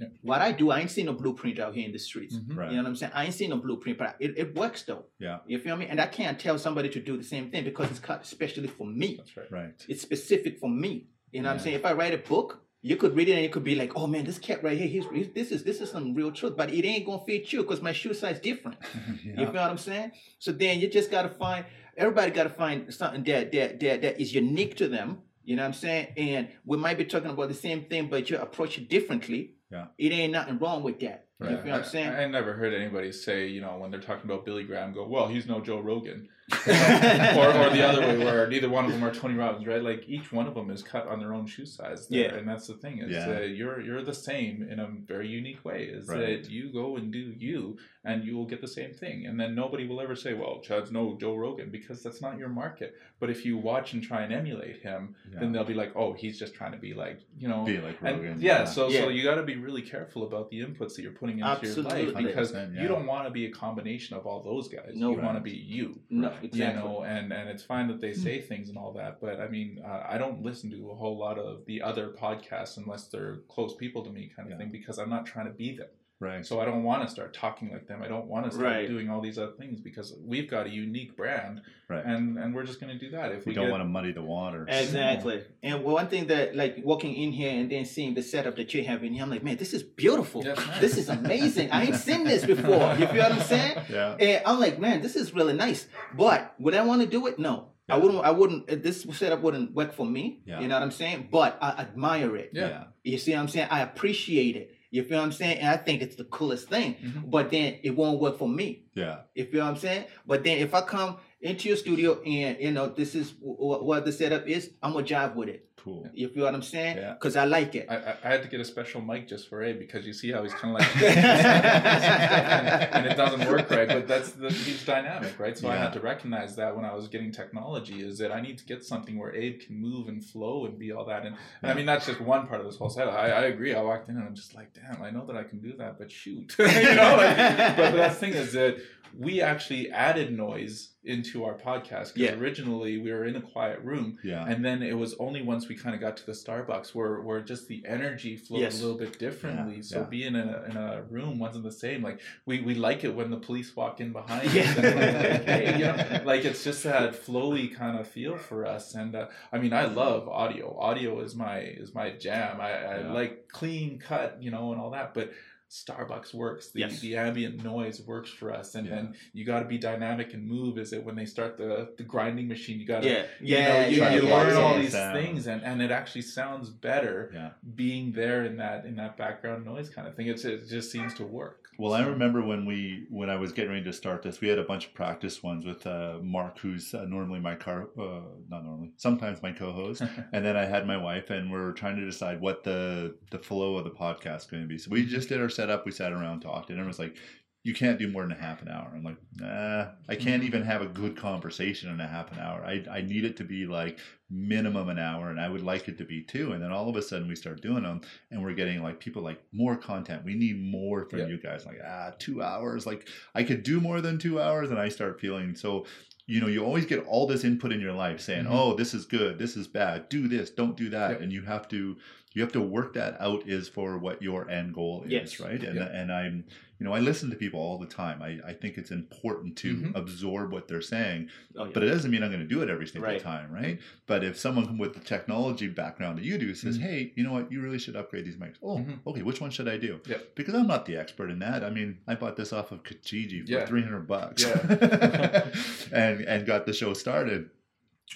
Yeah. 0.00 0.08
What 0.22 0.40
I 0.40 0.52
do, 0.52 0.70
I 0.70 0.80
ain't 0.80 0.90
seen 0.90 1.06
no 1.06 1.12
blueprint 1.12 1.58
out 1.58 1.74
here 1.74 1.84
in 1.86 1.92
the 1.92 1.98
streets. 1.98 2.36
Mhm. 2.36 2.56
Right. 2.56 2.70
You 2.70 2.76
know 2.78 2.82
what 2.84 2.88
I'm 2.88 2.96
saying? 2.96 3.12
I 3.14 3.24
ain't 3.26 3.34
seen 3.34 3.50
no 3.50 3.58
blueprint, 3.58 3.98
but 3.98 4.16
it, 4.18 4.38
it 4.38 4.54
works 4.54 4.82
though. 4.84 5.04
Yeah. 5.18 5.38
You 5.46 5.58
feel 5.58 5.76
me? 5.76 5.86
And 5.86 6.00
I 6.00 6.06
can't 6.06 6.38
tell 6.38 6.58
somebody 6.58 6.88
to 6.90 7.00
do 7.00 7.16
the 7.16 7.24
same 7.24 7.50
thing 7.50 7.64
because 7.64 7.90
it's 7.90 8.00
cut 8.00 8.22
especially 8.22 8.68
for 8.68 8.86
me. 8.86 9.16
that's 9.18 9.36
right 9.36 9.50
Right. 9.50 9.84
It's 9.88 10.02
specific 10.02 10.58
for 10.58 10.70
me. 10.70 11.06
You 11.32 11.42
know 11.42 11.48
what 11.48 11.54
I'm 11.54 11.60
saying? 11.60 11.76
If 11.76 11.84
I 11.86 11.92
write 11.92 12.14
a 12.14 12.18
book, 12.18 12.62
you 12.82 12.96
could 12.96 13.14
read 13.14 13.28
it 13.28 13.32
and 13.34 13.42
you 13.42 13.50
could 13.50 13.62
be 13.62 13.74
like, 13.74 13.92
"Oh 13.94 14.06
man, 14.06 14.24
this 14.24 14.38
cat 14.38 14.64
right 14.64 14.76
here, 14.76 14.88
he's, 14.88 15.04
he's 15.12 15.28
this 15.34 15.50
is 15.52 15.62
this 15.64 15.80
is 15.82 15.90
some 15.90 16.14
real 16.14 16.32
truth." 16.32 16.56
But 16.56 16.72
it 16.72 16.84
ain't 16.86 17.04
gonna 17.04 17.22
fit 17.26 17.52
you 17.52 17.60
because 17.62 17.82
my 17.82 17.92
shoe 17.92 18.14
size 18.14 18.36
is 18.36 18.40
different. 18.40 18.78
You 19.24 19.32
yeah. 19.32 19.44
feel 19.52 19.60
what 19.66 19.70
I'm 19.70 19.76
saying? 19.78 20.12
So 20.38 20.50
then 20.50 20.80
you 20.80 20.88
just 20.88 21.10
gotta 21.10 21.28
find. 21.28 21.66
Everybody 21.96 22.30
gotta 22.30 22.48
find 22.48 22.92
something 22.94 23.22
that 23.24 23.52
that 23.52 23.80
that 23.80 24.00
that 24.02 24.20
is 24.20 24.34
unique 24.34 24.76
to 24.76 24.88
them. 24.88 25.18
You 25.44 25.56
know 25.56 25.62
what 25.62 25.68
I'm 25.68 25.72
saying? 25.74 26.08
And 26.16 26.48
we 26.64 26.76
might 26.78 26.96
be 26.96 27.04
talking 27.04 27.30
about 27.30 27.48
the 27.48 27.54
same 27.54 27.84
thing, 27.84 28.08
but 28.08 28.30
you 28.30 28.38
approach 28.38 28.78
it 28.78 28.88
differently. 28.88 29.54
Yeah. 29.70 29.86
It 29.98 30.12
ain't 30.12 30.32
nothing 30.32 30.58
wrong 30.58 30.82
with 30.82 31.00
that. 31.00 31.26
You 31.40 31.46
Right. 31.46 31.60
feel 31.62 31.72
what 31.72 31.80
I'm 31.80 31.84
saying? 31.86 32.08
I, 32.10 32.24
I 32.24 32.26
never 32.26 32.52
heard 32.52 32.74
anybody 32.74 33.12
say, 33.12 33.46
you 33.46 33.60
know, 33.62 33.78
when 33.78 33.90
they're 33.90 34.00
talking 34.00 34.30
about 34.30 34.44
Billy 34.44 34.64
Graham, 34.64 34.92
go, 34.92 35.06
well, 35.06 35.26
he's 35.28 35.46
no 35.46 35.60
Joe 35.60 35.80
Rogan. 35.80 36.28
or, 36.66 36.72
or 36.72 37.70
the 37.70 37.80
other 37.86 38.00
way, 38.00 38.18
where 38.18 38.48
neither 38.48 38.68
one 38.68 38.84
of 38.84 38.90
them 38.90 39.04
are 39.04 39.14
Tony 39.14 39.34
Robbins, 39.34 39.64
right? 39.68 39.80
Like 39.82 40.02
each 40.08 40.32
one 40.32 40.48
of 40.48 40.54
them 40.54 40.68
is 40.70 40.82
cut 40.82 41.06
on 41.06 41.20
their 41.20 41.32
own 41.32 41.46
shoe 41.46 41.64
size. 41.64 42.08
There. 42.08 42.20
Yeah. 42.22 42.34
and 42.34 42.48
that's 42.48 42.66
the 42.66 42.74
thing 42.74 42.98
is 42.98 43.12
Yeah. 43.12 43.36
uh, 43.36 43.40
you're 43.42 43.80
you're 43.80 44.02
the 44.02 44.12
same 44.12 44.66
in 44.68 44.80
a 44.80 44.88
very 44.88 45.28
unique 45.28 45.64
way. 45.64 45.84
Is 45.84 46.08
Right. 46.08 46.42
that 46.42 46.50
you 46.50 46.72
go 46.72 46.96
and 46.96 47.12
do 47.12 47.34
you, 47.38 47.78
and 48.04 48.24
you 48.24 48.36
will 48.36 48.46
get 48.46 48.60
the 48.60 48.66
same 48.68 48.92
thing, 48.92 49.26
and 49.26 49.38
then 49.38 49.54
nobody 49.54 49.86
will 49.86 50.00
ever 50.00 50.16
say, 50.16 50.34
well, 50.34 50.60
Chad's 50.60 50.90
no 50.90 51.16
Joe 51.20 51.36
Rogan 51.36 51.70
because 51.70 52.02
that's 52.02 52.20
not 52.20 52.36
your 52.36 52.48
market. 52.48 52.96
But 53.20 53.30
if 53.30 53.44
you 53.44 53.56
watch 53.56 53.92
and 53.92 54.02
try 54.02 54.22
and 54.22 54.32
emulate 54.32 54.78
him, 54.82 55.14
then 55.32 55.52
they'll 55.52 55.62
be 55.64 55.74
like, 55.74 55.92
oh, 55.94 56.14
he's 56.14 56.36
just 56.36 56.52
trying 56.54 56.72
to 56.72 56.78
be 56.78 56.94
like, 56.94 57.20
you 57.38 57.46
know. 57.46 57.64
Be 57.64 57.78
like 57.78 57.98
And 58.02 58.16
Rogan. 58.18 58.40
yeah, 58.40 58.64
so 58.64 58.88
Yeah. 58.88 59.02
so 59.02 59.08
you 59.08 59.22
got 59.22 59.36
to 59.36 59.44
be 59.44 59.54
really 59.56 59.82
careful 59.82 60.24
about 60.24 60.50
the 60.50 60.60
inputs 60.62 60.96
that 60.96 61.02
you're 61.02 61.12
putting 61.12 61.29
into 61.38 61.44
Absolutely. 61.46 62.02
your 62.04 62.12
life 62.12 62.24
because 62.26 62.52
yeah. 62.52 62.66
you 62.82 62.88
don't 62.88 63.06
want 63.06 63.26
to 63.26 63.30
be 63.30 63.46
a 63.46 63.50
combination 63.50 64.16
of 64.16 64.26
all 64.26 64.42
those 64.42 64.68
guys. 64.68 64.92
No. 64.94 65.10
you 65.12 65.18
want 65.18 65.36
to 65.36 65.40
be 65.40 65.50
you 65.52 66.00
no, 66.10 66.28
Right. 66.28 66.44
exactly. 66.44 66.82
you 66.82 66.88
know 66.88 67.02
and 67.02 67.32
and 67.32 67.48
it's 67.48 67.62
fine 67.62 67.88
that 67.88 68.00
they 68.00 68.12
say 68.14 68.40
things 68.40 68.68
and 68.68 68.76
all 68.78 68.92
that 68.94 69.20
but 69.20 69.40
i 69.40 69.48
mean 69.48 69.82
uh, 69.84 70.04
i 70.08 70.18
don't 70.18 70.42
listen 70.42 70.70
to 70.70 70.90
a 70.90 70.94
whole 70.94 71.16
lot 71.18 71.38
of 71.38 71.64
the 71.66 71.80
other 71.82 72.08
podcasts 72.10 72.76
unless 72.76 73.04
they're 73.08 73.36
close 73.48 73.74
people 73.74 74.02
to 74.04 74.10
me 74.10 74.30
kind 74.34 74.46
of 74.48 74.52
Yeah. 74.52 74.58
thing 74.58 74.70
because 74.70 74.98
i'm 74.98 75.10
not 75.10 75.26
trying 75.26 75.46
to 75.46 75.52
be 75.52 75.76
them 75.76 75.88
right. 76.20 76.44
so 76.46 76.60
i 76.60 76.64
don't 76.64 76.82
want 76.84 77.02
to 77.04 77.08
start 77.10 77.32
talking 77.34 77.72
like 77.72 77.86
them 77.88 78.02
i 78.02 78.08
don't 78.08 78.26
want 78.26 78.44
to 78.44 78.50
start 78.50 78.66
Right. 78.66 78.88
doing 78.88 79.10
all 79.10 79.20
these 79.20 79.38
other 79.38 79.52
things 79.58 79.80
because 79.80 80.14
we've 80.32 80.48
got 80.48 80.66
a 80.66 80.70
unique 80.70 81.16
brand 81.16 81.62
right. 81.88 82.04
and 82.04 82.38
and 82.38 82.54
we're 82.54 82.64
just 82.70 82.80
going 82.80 82.92
to 82.96 82.98
do 83.04 83.10
that 83.16 83.32
if 83.32 83.44
we 83.46 83.50
we, 83.50 83.54
don't 83.54 83.64
get, 83.66 83.70
want 83.72 83.80
to 83.82 83.90
muddy 83.96 84.12
the 84.12 84.22
water. 84.22 84.66
Exactly. 84.68 85.42
And 85.62 85.82
one 85.84 86.08
thing 86.08 86.26
that 86.28 86.54
like 86.54 86.74
walking 86.84 87.14
in 87.14 87.32
here 87.32 87.50
and 87.58 87.70
then 87.72 87.84
seeing 87.84 88.14
the 88.14 88.22
setup 88.22 88.54
that 88.56 88.72
you 88.74 88.84
have 88.84 89.02
in 89.04 89.12
here, 89.14 89.22
I'm 89.24 89.30
like, 89.30 89.42
man, 89.42 89.56
this 89.56 89.72
is 89.72 89.82
beautiful. 89.82 90.42
That's 90.42 90.64
nice. 90.66 90.80
This 90.80 90.96
is 90.98 91.08
amazing. 91.08 91.70
I 91.72 91.84
ain't 91.86 91.96
seen 91.96 92.22
this 92.24 92.44
before. 92.46 92.94
You 92.98 93.06
feel 93.06 93.22
what 93.26 93.32
I'm 93.32 93.40
saying? 93.40 93.76
Yeah. 93.90 94.14
And 94.26 94.42
I'm 94.46 94.60
like, 94.60 94.78
man, 94.78 95.00
this 95.02 95.16
is 95.16 95.34
really 95.34 95.52
nice. 95.54 95.86
But 96.16 96.54
would 96.60 96.74
I 96.74 96.82
want 96.84 97.00
to 97.02 97.08
do 97.08 97.26
it? 97.26 97.38
No. 97.38 97.54
I 97.88 97.96
wouldn't. 97.96 98.24
I 98.24 98.30
wouldn't. 98.30 98.70
uh, 98.70 98.76
This 98.76 99.02
setup 99.18 99.40
wouldn't 99.40 99.74
work 99.74 99.92
for 99.92 100.06
me. 100.06 100.42
Yeah. 100.46 100.60
You 100.60 100.68
know 100.68 100.74
what 100.76 100.82
I'm 100.84 100.92
saying? 100.92 101.28
But 101.32 101.58
I 101.60 101.70
admire 101.86 102.36
it. 102.36 102.50
Yeah. 102.52 102.84
You 103.02 103.18
see 103.18 103.32
what 103.32 103.40
I'm 103.40 103.48
saying? 103.48 103.66
I 103.70 103.80
appreciate 103.80 104.54
it. 104.56 104.70
You 104.90 105.04
feel 105.04 105.18
what 105.18 105.24
I'm 105.24 105.32
saying? 105.32 105.58
And 105.58 105.68
I 105.68 105.76
think 105.76 106.02
it's 106.02 106.16
the 106.16 106.24
coolest 106.24 106.68
thing. 106.68 106.96
Mhm. 106.96 107.30
But 107.30 107.50
then 107.50 107.78
it 107.82 107.90
won't 107.96 108.20
work 108.20 108.38
for 108.38 108.48
me. 108.48 108.84
yeah, 108.94 109.18
You 109.34 109.44
feel 109.44 109.64
what 109.64 109.70
I'm 109.70 109.76
saying? 109.76 110.04
But 110.26 110.42
then 110.44 110.58
if 110.58 110.74
I 110.74 110.80
come 110.82 111.16
into 111.40 111.68
your 111.68 111.76
studio 111.76 112.20
and 112.22 112.58
you 112.60 112.70
know 112.72 112.88
this 112.88 113.14
is 113.14 113.34
what 113.40 114.04
the 114.04 114.12
setup 114.12 114.46
is, 114.48 114.72
I'm 114.82 114.92
gonna 114.92 115.06
jive 115.06 115.36
with 115.36 115.48
it. 115.48 115.68
Cool. 115.82 116.08
You 116.12 116.28
feel 116.28 116.44
what 116.44 116.54
I'm 116.54 116.62
saying? 116.62 116.96
Yeah. 116.96 117.14
Cause 117.20 117.36
I 117.36 117.44
like 117.44 117.74
it. 117.74 117.86
I, 117.88 117.96
I, 117.96 118.16
I 118.24 118.28
had 118.28 118.42
to 118.42 118.48
get 118.48 118.60
a 118.60 118.64
special 118.64 119.00
mic 119.00 119.28
just 119.28 119.48
for 119.48 119.62
Abe 119.62 119.78
because 119.78 120.06
you 120.06 120.12
see 120.12 120.30
how 120.30 120.42
he's 120.42 120.52
kind 120.54 120.74
of 120.74 120.80
like, 120.80 120.96
and 122.96 123.06
it 123.06 123.16
doesn't 123.16 123.48
work 123.48 123.70
right. 123.70 123.88
But 123.88 124.06
that's 124.06 124.32
the, 124.32 124.50
huge 124.50 124.84
dynamic, 124.84 125.38
right? 125.38 125.56
So 125.56 125.68
I 125.68 125.76
had 125.76 125.92
to 125.94 126.00
recognize 126.00 126.56
that 126.56 126.74
when 126.76 126.84
I 126.84 126.94
was 126.94 127.08
getting 127.08 127.32
technology 127.32 128.02
is 128.02 128.18
that 128.18 128.32
I 128.32 128.40
need 128.40 128.58
to 128.58 128.64
get 128.64 128.84
something 128.84 129.18
where 129.18 129.34
Abe 129.34 129.60
can 129.60 129.76
move 129.80 130.08
and 130.08 130.24
flow 130.24 130.66
and 130.66 130.78
be 130.78 130.92
all 130.92 131.04
that. 131.06 131.24
And, 131.24 131.36
and 131.62 131.70
I 131.70 131.74
mean 131.74 131.86
that's 131.86 132.06
just 132.06 132.20
one 132.20 132.46
part 132.46 132.60
of 132.60 132.66
this 132.66 132.76
whole 132.76 132.90
setup. 132.90 133.14
I, 133.14 133.30
I 133.30 133.42
agree. 133.44 133.74
I 133.74 133.82
walked 133.82 134.08
in 134.08 134.16
and 134.16 134.24
I'm 134.24 134.34
just 134.34 134.54
like, 134.54 134.72
damn, 134.74 135.02
I 135.02 135.10
know 135.10 135.24
that 135.26 135.36
I 135.36 135.44
can 135.44 135.60
do 135.60 135.74
that, 135.78 135.98
but 135.98 136.10
shoot, 136.10 136.54
you 136.58 136.66
know. 136.66 137.16
Like, 137.16 137.36
but, 137.36 137.76
but 137.76 137.92
the 137.92 138.10
thing 138.10 138.32
is 138.32 138.52
that 138.52 138.78
we 139.18 139.40
actually 139.40 139.90
added 139.90 140.36
noise 140.36 140.90
into 141.02 141.44
our 141.44 141.54
podcast 141.54 142.12
because 142.12 142.16
Yeah. 142.16 142.34
originally 142.34 142.98
we 142.98 143.10
were 143.10 143.24
in 143.24 143.34
a 143.36 143.40
quiet 143.40 143.80
room 143.82 144.18
Yeah, 144.22 144.44
and 144.46 144.62
then 144.62 144.82
it 144.82 144.96
was 144.98 145.14
only 145.18 145.40
once 145.40 145.66
we 145.66 145.74
kind 145.74 145.94
of 145.94 146.00
got 146.00 146.16
to 146.18 146.26
the 146.26 146.32
Starbucks 146.32 146.94
where, 146.94 147.20
where 147.22 147.40
just 147.40 147.68
the 147.68 147.82
energy 147.86 148.36
flowed 148.36 148.60
Yes. 148.60 148.78
a 148.78 148.82
little 148.84 148.98
bit 148.98 149.18
differently. 149.18 149.76
Yeah, 149.76 149.82
so 149.82 150.04
being 150.04 150.34
in 150.34 150.48
a, 150.48 150.64
in 150.68 150.76
a 150.76 151.02
room 151.08 151.38
wasn't 151.38 151.64
the 151.64 151.72
same. 151.72 152.02
Like 152.02 152.20
we, 152.44 152.60
we 152.60 152.74
like 152.74 153.02
it 153.04 153.14
when 153.14 153.30
the 153.30 153.38
police 153.38 153.74
walk 153.74 154.00
in 154.00 154.12
behind 154.12 154.48
us. 154.48 154.54
Like, 154.76 155.44
hey, 155.44 155.72
you 155.78 155.84
know, 155.86 156.20
like 156.24 156.44
it's 156.44 156.62
just 156.64 156.82
that 156.84 157.14
flowy 157.14 157.74
kind 157.74 157.98
of 157.98 158.06
feel 158.06 158.36
for 158.36 158.66
us. 158.66 158.94
And 158.94 159.14
uh, 159.14 159.28
I 159.52 159.58
mean, 159.58 159.72
I 159.72 159.86
love 159.86 160.28
audio. 160.28 160.76
Audio 160.78 161.20
is 161.20 161.34
my 161.34 161.60
is 161.60 161.94
my 161.94 162.10
jam. 162.10 162.60
I, 162.60 162.72
I 162.72 162.96
like 163.12 163.48
clean 163.48 163.98
cut, 163.98 164.36
you 164.40 164.50
know, 164.50 164.72
and 164.72 164.80
all 164.80 164.90
that. 164.90 165.14
But 165.14 165.32
Starbucks 165.70 166.34
works. 166.34 166.72
The, 166.72 166.80
Yes. 166.80 167.00
the 167.00 167.16
ambient 167.16 167.62
noise 167.62 168.02
works 168.02 168.28
for 168.28 168.52
us, 168.52 168.74
and 168.74 168.86
Yeah. 168.88 168.94
then 168.96 169.14
you 169.32 169.44
got 169.44 169.60
to 169.60 169.66
be 169.66 169.78
dynamic 169.78 170.34
and 170.34 170.44
move. 170.46 170.78
Is 170.78 170.92
it 170.92 171.04
when 171.04 171.14
they 171.14 171.26
start 171.26 171.56
the 171.58 171.92
the 171.96 172.02
grinding 172.02 172.48
machine? 172.48 172.80
You 172.80 172.86
got 172.86 173.02
to 173.04 173.08
yeah, 173.08 173.22
you 173.40 173.56
yeah, 173.56 173.82
know, 173.82 173.88
you, 174.10 174.22
you 174.22 174.28
learn 174.28 174.56
all 174.56 174.76
these 174.78 174.92
Sound. 174.92 175.16
things 175.16 175.46
and, 175.46 175.62
and 175.62 175.80
it 175.80 175.90
actually 175.92 176.22
sounds 176.22 176.70
better 176.70 177.30
yeah. 177.32 177.50
being 177.74 178.12
there 178.12 178.44
in 178.44 178.56
that 178.56 178.84
in 178.84 178.96
that 178.96 179.16
background 179.16 179.64
noise 179.64 179.88
kind 179.90 180.08
of 180.08 180.16
thing 180.16 180.26
it's, 180.26 180.44
it 180.44 180.68
just 180.68 180.90
seems 180.90 181.14
to 181.14 181.24
work 181.24 181.59
Well, 181.80 181.94
I 181.94 182.02
remember 182.02 182.42
when 182.42 182.66
we 182.66 183.06
when 183.08 183.30
I 183.30 183.36
was 183.36 183.52
getting 183.52 183.70
ready 183.70 183.84
to 183.84 183.92
start 183.94 184.22
this, 184.22 184.42
we 184.42 184.48
had 184.48 184.58
a 184.58 184.64
bunch 184.64 184.88
of 184.88 184.92
practice 184.92 185.42
ones 185.42 185.64
with 185.64 185.86
uh, 185.86 186.18
Mark, 186.20 186.58
who's 186.58 186.92
uh, 186.92 187.06
normally 187.06 187.40
my 187.40 187.54
car, 187.54 187.88
uh, 187.98 188.20
not 188.50 188.66
normally, 188.66 188.90
sometimes 188.98 189.42
my 189.42 189.50
co-host, 189.52 190.02
and 190.34 190.44
then 190.44 190.58
I 190.58 190.66
had 190.66 190.86
my 190.86 190.98
wife, 190.98 191.30
and 191.30 191.50
we 191.50 191.58
are 191.58 191.72
trying 191.72 191.96
to 191.96 192.04
decide 192.04 192.38
what 192.38 192.64
the 192.64 193.14
the 193.30 193.38
flow 193.38 193.76
of 193.76 193.84
the 193.84 193.90
podcast 193.90 194.40
is 194.40 194.46
going 194.48 194.62
to 194.62 194.68
be. 194.68 194.76
So 194.76 194.90
we 194.90 195.06
just 195.06 195.30
did 195.30 195.40
our 195.40 195.48
setup. 195.48 195.86
We 195.86 195.92
sat 195.92 196.12
around, 196.12 196.40
talked, 196.40 196.68
and 196.68 196.78
everyone's 196.78 196.98
like, 196.98 197.16
"You 197.62 197.74
can't 197.74 197.98
do 197.98 198.08
more 198.08 198.22
than 198.22 198.32
a 198.32 198.40
half 198.40 198.62
an 198.62 198.68
hour." 198.68 198.90
I'm 198.94 199.02
like, 199.04 199.18
"Nah, 199.36 199.88
I 200.08 200.14
can't 200.16 200.42
Mhm. 200.42 200.46
even 200.46 200.62
have 200.62 200.82
a 200.82 200.86
good 200.86 201.16
conversation 201.16 201.90
in 201.90 202.00
a 202.00 202.06
half 202.06 202.32
an 202.32 202.38
hour. 202.38 202.64
I 202.64 202.84
I 202.90 203.00
need 203.02 203.24
it 203.24 203.36
to 203.38 203.44
be 203.44 203.66
like 203.66 203.98
minimum 204.30 204.88
an 204.88 204.98
hour, 204.98 205.28
and 205.30 205.40
I 205.40 205.48
would 205.48 205.62
like 205.62 205.88
it 205.88 205.98
to 205.98 206.04
be 206.04 206.22
two. 206.22 206.52
And 206.52 206.62
then 206.62 206.70
all 206.72 206.88
of 206.88 206.96
a 206.96 207.02
sudden, 207.02 207.28
we 207.28 207.34
start 207.36 207.60
doing 207.62 207.82
them, 207.82 208.00
and 208.30 208.42
we're 208.42 208.54
getting 208.54 208.82
like 208.82 209.00
people 209.00 209.22
like 209.22 209.42
more 209.52 209.76
content. 209.76 210.24
We 210.24 210.34
need 210.34 210.60
more 210.62 211.04
from 211.08 211.20
Yeah. 211.20 211.26
you 211.28 211.38
guys. 211.38 211.66
Like 211.66 211.80
ah, 211.84 212.12
two 212.18 212.42
hours. 212.42 212.86
Like 212.86 213.08
I 213.34 213.42
could 213.42 213.62
do 213.62 213.80
more 213.80 214.00
than 214.00 214.18
two 214.18 214.40
hours, 214.40 214.70
and 214.70 214.78
I 214.78 214.88
start 214.88 215.20
feeling 215.20 215.54
so. 215.54 215.86
You 216.26 216.40
know, 216.40 216.46
you 216.46 216.64
always 216.64 216.86
get 216.86 217.00
all 217.06 217.26
this 217.26 217.42
input 217.42 217.72
in 217.72 217.80
your 217.80 217.92
life 217.92 218.20
saying, 218.20 218.44
Mhm. 218.44 218.50
"Oh, 218.52 218.74
this 218.76 218.94
is 218.94 219.04
good. 219.04 219.36
This 219.36 219.56
is 219.56 219.66
bad. 219.66 220.08
Do 220.08 220.28
this. 220.28 220.48
Don't 220.50 220.76
do 220.76 220.88
that." 220.90 221.10
Yep. 221.12 221.20
And 221.22 221.32
you 221.32 221.42
have 221.42 221.66
to 221.68 221.96
you 222.32 222.42
have 222.42 222.52
to 222.52 222.60
work 222.60 222.94
that 222.94 223.20
out 223.20 223.42
is 223.48 223.68
for 223.68 223.98
what 223.98 224.22
your 224.22 224.48
end 224.48 224.72
goal 224.74 225.02
is, 225.04 225.10
Yes. 225.12 225.40
right? 225.40 225.62
And 225.62 225.76
Yeah. 225.76 225.88
and 225.92 226.12
I'm 226.12 226.44
you 226.78 226.86
know 226.86 226.92
I 226.94 227.00
listen 227.00 227.28
to 227.30 227.36
people 227.36 227.60
all 227.60 227.76
the 227.78 227.86
time. 227.86 228.22
I 228.22 228.38
I 228.46 228.52
think 228.54 228.78
it's 228.78 228.90
important 228.90 229.56
to 229.58 229.74
Mhm. 229.76 229.94
absorb 229.96 230.52
what 230.52 230.66
they're 230.68 230.80
saying, 230.80 231.28
Oh, 231.56 231.64
yeah. 231.66 231.70
but 231.74 231.82
it 231.82 231.88
doesn't 231.88 232.10
mean 232.10 232.22
I'm 232.22 232.30
going 232.30 232.40
to 232.48 232.54
do 232.54 232.62
it 232.62 232.70
every 232.70 232.86
single 232.86 233.10
Right. 233.10 233.20
time, 233.20 233.50
right? 233.52 233.78
But 234.06 234.22
if 234.24 234.38
someone 234.38 234.78
with 234.78 234.94
the 234.94 235.00
technology 235.00 235.66
background 235.68 236.18
that 236.18 236.24
you 236.24 236.38
do 236.38 236.54
says, 236.54 236.78
Mhm. 236.78 236.82
"Hey, 236.82 237.12
you 237.16 237.22
know 237.24 237.32
what? 237.32 237.50
You 237.52 237.60
really 237.60 237.78
should 237.78 237.96
upgrade 237.96 238.24
these 238.24 238.36
mics." 238.36 238.56
Oh, 238.62 238.78
Mhm. 238.78 239.00
okay. 239.08 239.22
Which 239.22 239.40
one 239.40 239.50
should 239.50 239.68
I 239.68 239.76
do? 239.76 240.00
Yep. 240.06 240.34
Because 240.36 240.54
I'm 240.54 240.66
not 240.68 240.86
the 240.86 240.96
expert 240.96 241.30
in 241.30 241.40
that. 241.40 241.62
I 241.64 241.70
mean, 241.70 241.98
I 242.06 242.14
bought 242.14 242.36
this 242.36 242.52
off 242.52 242.72
of 242.72 242.82
Kijiji 242.84 243.44
for 243.44 243.52
Yeah. 243.52 243.66
300 243.66 244.06
bucks, 244.06 244.44
and 245.92 246.20
and 246.22 246.46
got 246.46 246.64
the 246.66 246.72
show 246.72 246.94
started. 246.94 247.50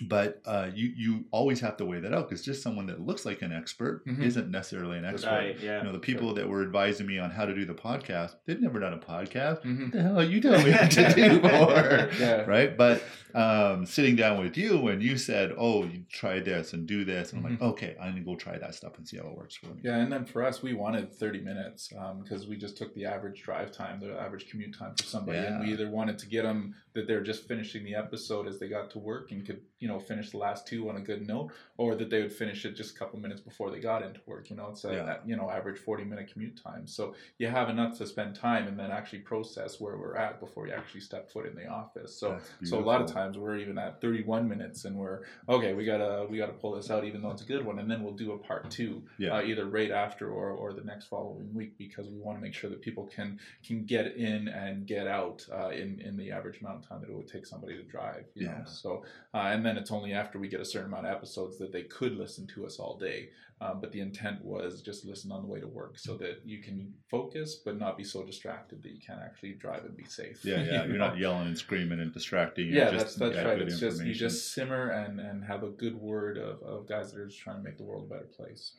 But 0.03 0.43
uh, 0.45 0.71
you 0.75 0.93
you 0.97 1.25
always 1.31 1.61
have 1.61 1.77
to 1.77 1.85
weigh 1.85 2.01
that 2.01 2.13
out 2.13 2.29
because 2.29 2.45
just 2.45 2.63
someone 2.63 2.87
that 2.87 3.01
looks 3.01 3.25
like 3.25 3.43
an 3.43 3.53
expert 3.53 4.05
Mhm. 4.07 4.23
isn't 4.25 4.51
necessarily 4.51 4.99
an 4.99 5.05
expert. 5.05 5.29
Right, 5.31 5.61
yeah. 5.61 5.79
You 5.79 5.85
know, 5.85 5.93
the 5.93 5.99
people 6.01 6.35
that 6.35 6.49
were 6.49 6.63
advising 6.63 7.07
me 7.07 7.19
on 7.19 7.31
how 7.31 7.45
to 7.45 7.55
do 7.55 7.65
the 7.65 7.75
podcast, 7.75 8.35
they'd 8.47 8.61
never 8.61 8.81
done 8.81 8.93
a 8.93 8.99
podcast. 8.99 9.63
Mhm. 9.63 9.83
What 9.83 9.93
the 9.93 10.03
hell 10.03 10.19
are 10.21 10.25
you 10.25 10.41
telling 10.41 10.65
me 10.65 10.73
what 10.73 10.91
to 10.91 11.15
do 11.15 11.41
for? 11.41 12.11
Yeah. 12.21 12.41
Right. 12.43 12.77
But 12.77 13.03
um, 13.35 13.85
sitting 13.85 14.15
down 14.15 14.39
with 14.43 14.57
you 14.57 14.79
when 14.79 15.01
you 15.01 15.17
said, 15.19 15.53
oh, 15.59 15.85
you 15.85 16.05
try 16.09 16.39
this 16.39 16.73
and 16.73 16.87
do 16.87 17.05
this, 17.05 17.33
and 17.33 17.45
I'm 17.45 17.53
like, 17.53 17.63
okay, 17.63 17.97
I'm 18.01 18.13
going 18.13 18.23
to 18.23 18.31
go 18.31 18.37
try 18.37 18.59
that 18.59 18.77
stuff 18.77 18.97
and 18.97 19.07
see 19.09 19.17
how 19.17 19.25
it 19.29 19.37
works 19.37 19.57
for 19.57 19.67
me. 19.67 19.81
yeah 19.83 19.97
and 19.99 20.11
then 20.13 20.25
for 20.25 20.45
us 20.45 20.63
we 20.63 20.73
wanted 20.73 21.13
30 21.13 21.41
minutes 21.41 21.93
because 22.23 22.47
we 22.47 22.57
just 22.57 22.77
took 22.77 22.95
the 22.95 23.05
average 23.05 23.43
drive 23.43 23.73
time 23.73 23.99
the 24.01 24.13
average 24.21 24.49
commute 24.49 24.77
time 24.79 24.95
for 24.97 25.05
somebody 25.05 25.39
and 25.39 25.61
we 25.65 25.73
either 25.73 25.91
wanted 25.91 26.17
to 26.19 26.27
get 26.29 26.43
them 26.43 26.75
that 26.95 27.07
they're 27.09 27.23
just 27.23 27.49
finishing 27.49 27.85
the 27.85 27.95
episode 27.95 28.47
as 28.47 28.59
they 28.61 28.69
got 28.69 28.89
to 28.91 28.99
work 29.01 29.33
and 29.33 29.45
could 29.45 29.61
you 29.85 29.91
know 29.91 29.99
finish 30.01 30.31
the 30.31 30.39
last 30.39 30.67
two 30.67 30.89
on 30.89 30.97
a 30.97 31.01
good 31.11 31.27
note 31.29 31.51
or 31.77 31.95
that 31.95 32.09
they 32.09 32.23
would 32.23 32.33
finish 32.33 32.65
it 32.65 32.75
just 32.75 32.97
a 32.97 32.99
couple 32.99 33.19
minutes 33.19 33.43
before 33.43 33.71
they 33.71 33.79
got 33.81 34.03
into 34.03 34.19
work 34.25 34.49
you 34.49 34.57
know 34.57 34.69
it's 34.71 34.83
a 34.87 34.93
Yeah. 34.95 35.17
you 35.27 35.37
know 35.37 35.51
average 35.51 35.79
40 35.79 36.05
minute 36.05 36.31
commute 36.33 36.57
time 36.57 36.87
so 36.87 37.15
you 37.37 37.49
have 37.49 37.69
enough 37.69 37.99
to 37.99 38.07
spend 38.07 38.35
time 38.35 38.67
and 38.67 38.79
then 38.79 38.91
actually 38.91 39.19
process 39.19 39.79
where 39.83 39.99
we're 39.99 40.17
at 40.17 40.41
before 40.41 40.67
you 40.67 40.73
actually 40.73 41.03
step 41.03 41.31
foot 41.31 41.45
in 41.47 41.55
the 41.55 41.67
office 41.67 42.17
so 42.19 42.39
so 42.63 42.79
a 42.79 42.87
lot 42.93 43.03
of 43.03 43.13
times 43.13 43.37
we're 43.37 43.59
even 43.59 43.77
at 43.77 44.01
31 44.01 44.49
minutes 44.49 44.87
and 44.87 44.97
we're 44.97 45.21
okay 45.51 45.75
we 45.75 45.85
gotta 45.85 46.27
we 46.31 46.39
gotta 46.39 46.53
pull 46.63 46.73
this 46.75 46.91
out 46.91 47.05
even 47.05 47.21
though 47.21 47.31
it's 47.31 47.43
a 47.43 47.51
good 47.55 47.63
one 47.67 47.79
and 47.79 47.91
then 47.91 48.03
we'll 48.03 48.15
do 48.27 48.33
a 48.33 48.39
part 48.39 48.71
two 48.71 49.03
Yeah. 49.19 49.35
uh, 49.37 49.43
either 49.43 49.67
right 49.67 49.91
after 49.91 50.31
or, 50.31 50.49
or 50.53 50.73
the 50.73 50.85
next 50.93 51.09
following 51.09 51.53
week 51.53 51.77
because 51.77 52.09
we 52.09 52.19
want 52.19 52.39
to 52.39 52.43
make 52.43 52.55
sure 52.55 52.71
that 52.71 52.81
people 52.81 53.05
can 53.17 53.39
can 53.67 53.85
get 53.85 54.17
in 54.17 54.49
and 54.49 54.87
get 54.87 55.07
out 55.07 55.45
uh, 55.53 55.69
in 55.83 56.01
in 56.01 56.17
the 56.17 56.31
average 56.33 56.61
amount 56.63 56.77
of 56.83 56.89
time 56.89 57.01
that 57.03 57.11
it 57.11 57.17
would 57.17 57.29
take 57.29 57.45
somebody 57.45 57.77
to 57.77 57.83
drive 57.83 58.25
you 58.35 58.47
Yeah. 58.47 58.59
know 58.61 58.65
so 58.65 59.05
uh, 59.35 59.49
and 59.53 59.65
then 59.67 59.74
it's 59.79 59.91
only 59.91 60.13
after 60.13 60.39
we 60.39 60.49
get 60.49 60.61
a 60.61 60.65
certain 60.65 60.89
amount 60.89 61.07
of 61.07 61.13
episodes 61.13 61.59
that 61.59 61.73
they 61.73 61.83
could 61.83 62.17
listen 62.17 62.47
to 62.49 62.67
us 62.67 62.79
all 62.79 62.99
day 62.99 63.29
um, 63.61 63.81
but 63.81 63.93
the 63.93 64.01
intent 64.01 64.45
was 64.45 64.83
just 64.83 65.05
listen 65.05 65.31
on 65.31 65.43
the 65.43 65.49
way 65.49 65.61
to 65.61 65.67
work 65.67 65.99
so 65.99 66.17
that 66.17 66.41
you 66.45 66.61
can 66.61 66.93
focus 67.09 67.61
but 67.65 67.79
not 67.79 67.97
be 67.97 68.05
so 68.05 68.25
distracted 68.25 68.83
that 68.83 68.91
you 68.91 69.01
can't 69.01 69.21
actually 69.23 69.53
drive 69.53 69.85
and 69.85 69.97
be 69.97 70.05
safe 70.05 70.45
Yeah, 70.45 70.57
yeah. 70.63 70.83
you 70.83 70.91
You're 70.91 70.99
not 70.99 71.19
yelling 71.19 71.47
and 71.47 71.57
screaming 71.57 72.01
and 72.01 72.13
distracting. 72.13 72.67
You're 72.67 72.85
yeah, 72.85 72.91
just, 72.91 73.19
that's 73.19 73.35
that's 73.35 73.47
right. 73.47 73.61
It's 73.61 73.79
just 73.79 74.05
you 74.05 74.15
just 74.15 74.53
simmer 74.53 74.91
and 74.91 75.21
and 75.21 75.45
have 75.45 75.63
a 75.63 75.69
good 75.69 75.97
word 75.97 76.37
of, 76.37 76.63
of 76.63 76.89
guys 76.89 77.13
that 77.13 77.21
are 77.21 77.27
just 77.27 77.41
trying 77.41 77.57
to 77.59 77.63
make 77.63 77.79
the 77.79 77.85
world 77.85 78.05
a 78.05 78.15
better 78.15 78.29
place. 78.37 78.73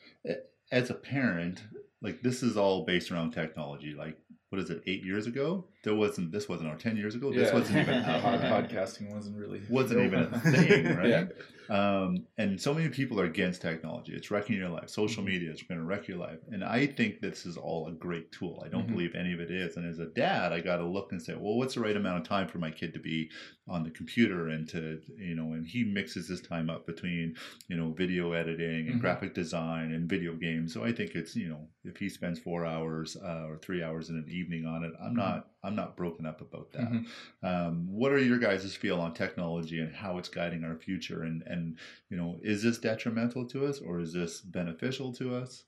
as 0.71 0.89
a 0.89 0.93
parent, 0.93 1.63
like 2.01 2.21
this 2.21 2.43
is 2.43 2.57
all 2.57 2.85
based 2.85 3.11
around 3.11 3.31
technology. 3.31 3.95
Like, 3.97 4.17
what 4.49 4.61
is 4.61 4.69
it? 4.69 4.83
Eight 4.87 5.03
years 5.03 5.25
ago, 5.25 5.65
there 5.85 5.95
wasn't. 5.95 6.31
This 6.33 6.49
wasn't. 6.49 6.69
Or 6.73 6.75
ten 6.75 6.97
years 6.97 7.15
ago, 7.15 7.31
this 7.31 7.53
wasn't 7.53 7.79
even. 7.79 8.03
Pod- 8.03 8.41
podcasting 8.69 9.13
wasn't 9.15 9.37
really 9.37 9.61
Wasn't 9.69 10.01
even 10.01 10.19
a 10.33 10.39
thing, 10.41 10.95
right? 10.97 11.09
Yeah. 11.09 11.25
Um, 11.67 12.27
and 12.37 12.61
so 12.61 12.75
many 12.75 12.89
people 12.89 13.19
are 13.19 13.25
against 13.25 13.59
technology. 13.59 14.13
It's 14.13 14.29
wrecking 14.29 14.55
your 14.57 14.69
life. 14.69 14.87
Social 14.89 15.23
Mhm. 15.23 15.27
media 15.27 15.51
is 15.51 15.63
going 15.63 15.79
to 15.79 15.83
wreck 15.85 16.07
your 16.07 16.17
life. 16.19 16.37
And 16.51 16.63
I 16.63 16.85
think 16.85 17.21
this 17.21 17.43
is 17.47 17.57
all 17.57 17.87
a 17.87 17.91
great 17.91 18.31
tool. 18.31 18.61
I 18.63 18.69
don't 18.69 18.85
Mhm. 18.87 18.91
believe 18.91 19.15
any 19.15 19.33
of 19.33 19.39
it 19.39 19.49
is. 19.49 19.75
And 19.75 19.87
as 19.89 19.97
a 19.97 20.05
dad, 20.05 20.53
I 20.53 20.59
got 20.59 20.77
to 20.77 20.85
look 20.85 21.11
and 21.11 21.19
say, 21.19 21.33
well, 21.33 21.57
what's 21.57 21.73
the 21.73 21.79
right 21.81 21.97
amount 21.97 22.21
of 22.21 22.27
time 22.27 22.47
for 22.47 22.59
my 22.59 22.69
kid 22.69 22.93
to 22.93 22.99
be 22.99 23.31
on 23.67 23.83
the 23.83 23.89
computer 23.89 24.49
and 24.49 24.69
to, 24.69 25.01
you 25.17 25.33
know, 25.33 25.53
and 25.53 25.65
he 25.65 25.83
mixes 25.83 26.27
his 26.27 26.39
time 26.39 26.69
up 26.69 26.85
between, 26.85 27.35
you 27.67 27.75
know, 27.77 27.91
video 27.93 28.33
editing 28.33 28.87
and 28.87 28.97
Mhm. 28.97 29.01
graphic 29.01 29.33
design 29.33 29.91
and 29.91 30.07
video 30.07 30.35
games. 30.35 30.71
So 30.71 30.83
I 30.83 30.91
think 30.91 31.15
it's, 31.15 31.35
you 31.35 31.49
know, 31.49 31.67
if 31.83 31.97
he 31.97 32.09
spends 32.09 32.37
four 32.37 32.63
hours 32.67 33.17
uh, 33.17 33.47
or 33.47 33.57
three 33.57 33.81
hours 33.81 34.11
in 34.11 34.17
an 34.17 34.27
evening 34.29 34.67
on 34.67 34.83
it, 34.83 34.93
I'm 35.01 35.13
Mhm. 35.13 35.17
not, 35.17 35.47
I'm 35.65 35.75
not 35.75 35.97
broken 35.97 36.25
up 36.25 36.41
about 36.41 36.71
that. 36.73 36.91
Mhm. 36.91 37.07
Um, 37.43 37.87
what 37.91 38.11
are 38.11 38.19
your 38.19 38.37
guys' 38.37 38.75
feel 38.75 38.99
on 39.01 39.13
technology 39.13 39.79
and 39.79 39.93
how 39.93 40.17
it's 40.19 40.29
guiding 40.29 40.63
our 40.63 40.75
future? 40.75 41.23
And 41.23 41.41
and 41.43 41.77
you 42.09 42.17
know, 42.17 42.39
is 42.43 42.61
this 42.63 42.77
detrimental 42.77 43.47
to 43.47 43.65
us 43.65 43.79
or 43.79 43.99
is 43.99 44.13
this 44.13 44.41
beneficial 44.41 45.11
to 45.13 45.35
us? 45.35 45.65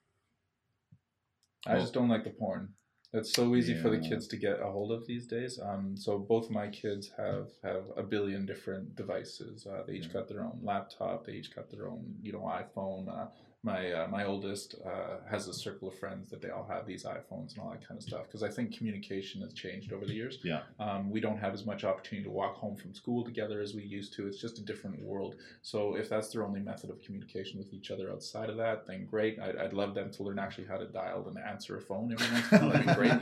I 1.65 1.74
Well- 1.74 1.82
just 1.82 1.94
don't 1.94 2.10
like 2.10 2.24
the 2.24 2.30
porn. 2.32 2.74
It's 3.14 3.34
so 3.34 3.56
easy 3.56 3.74
for 3.74 3.90
the 3.90 3.99
kids 3.99 4.28
to 4.28 4.38
get 4.38 4.60
a 4.60 4.65
hold 4.69 4.91
of 4.91 5.07
these 5.07 5.26
days. 5.28 5.57
Um, 5.60 5.95
so 5.95 6.19
both 6.19 6.49
my 6.49 6.68
kids 6.68 7.10
have 7.18 7.49
have 7.64 7.86
a 7.95 8.03
billion 8.03 8.45
different 8.45 8.95
devices. 8.95 9.65
Uh, 9.65 9.84
they 9.88 9.94
each 9.95 10.07
Yeah. 10.07 10.14
got 10.14 10.28
their 10.28 10.44
own 10.44 10.60
laptop. 10.61 11.26
They 11.26 11.34
each 11.34 11.56
got 11.56 11.69
their 11.69 11.88
own 11.88 12.18
you 12.22 12.34
know 12.34 12.41
iPhone. 12.41 13.07
Uh, 13.07 13.30
my 13.73 13.81
uh, 13.91 14.07
my 14.18 14.23
oldest 14.26 14.76
uh, 14.85 15.18
has 15.30 15.48
a 15.48 15.53
circle 15.53 15.88
of 15.89 15.95
friends 15.99 16.30
that 16.31 16.41
they 16.41 16.49
all 16.56 16.68
have 16.69 16.84
these 16.91 17.03
iPhones 17.18 17.49
and 17.52 17.60
all 17.61 17.69
that 17.72 17.88
kind 17.88 17.98
of 17.99 18.03
stuff 18.11 18.23
because 18.27 18.44
I 18.44 18.49
think 18.49 18.76
communication 18.77 19.41
has 19.41 19.53
changed 19.53 19.91
over 19.94 20.06
the 20.06 20.14
years. 20.22 20.39
Yeah. 20.44 20.61
Um, 20.80 21.02
we 21.15 21.19
don't 21.19 21.38
have 21.45 21.53
as 21.53 21.65
much 21.65 21.84
opportunity 21.84 22.23
to 22.26 22.31
walk 22.31 22.56
home 22.56 22.76
from 22.76 22.94
school 22.94 23.23
together 23.23 23.61
as 23.61 23.73
we 23.76 23.84
used 23.84 24.14
to. 24.15 24.27
It's 24.27 24.41
just 24.41 24.57
a 24.57 24.65
different 24.72 24.98
world. 25.02 25.35
So 25.61 25.95
if 25.95 26.07
that's 26.10 26.30
their 26.31 26.44
only 26.44 26.60
method 26.61 26.89
of 26.89 27.02
communication 27.02 27.57
with 27.60 27.73
each 27.73 27.91
other 27.91 28.11
outside 28.11 28.49
of 28.49 28.57
that, 28.57 28.88
then 28.88 29.06
great. 29.06 29.39
I'd, 29.39 29.57
I'd 29.57 29.73
love 29.73 29.94
them 29.94 30.10
to 30.11 30.23
learn 30.23 30.39
actually 30.39 30.68
how 30.68 30.77
to 30.77 30.85
dial 30.88 31.27
and 31.27 31.38
answer 31.53 31.77
a 31.77 31.81
phone 31.81 32.14
every 32.14 32.31
once 32.34 32.52
in 32.52 32.57
a 32.57 32.61
while. 32.61 32.72
That'd 32.72 32.88
be 32.88 32.94
great. 33.02 33.22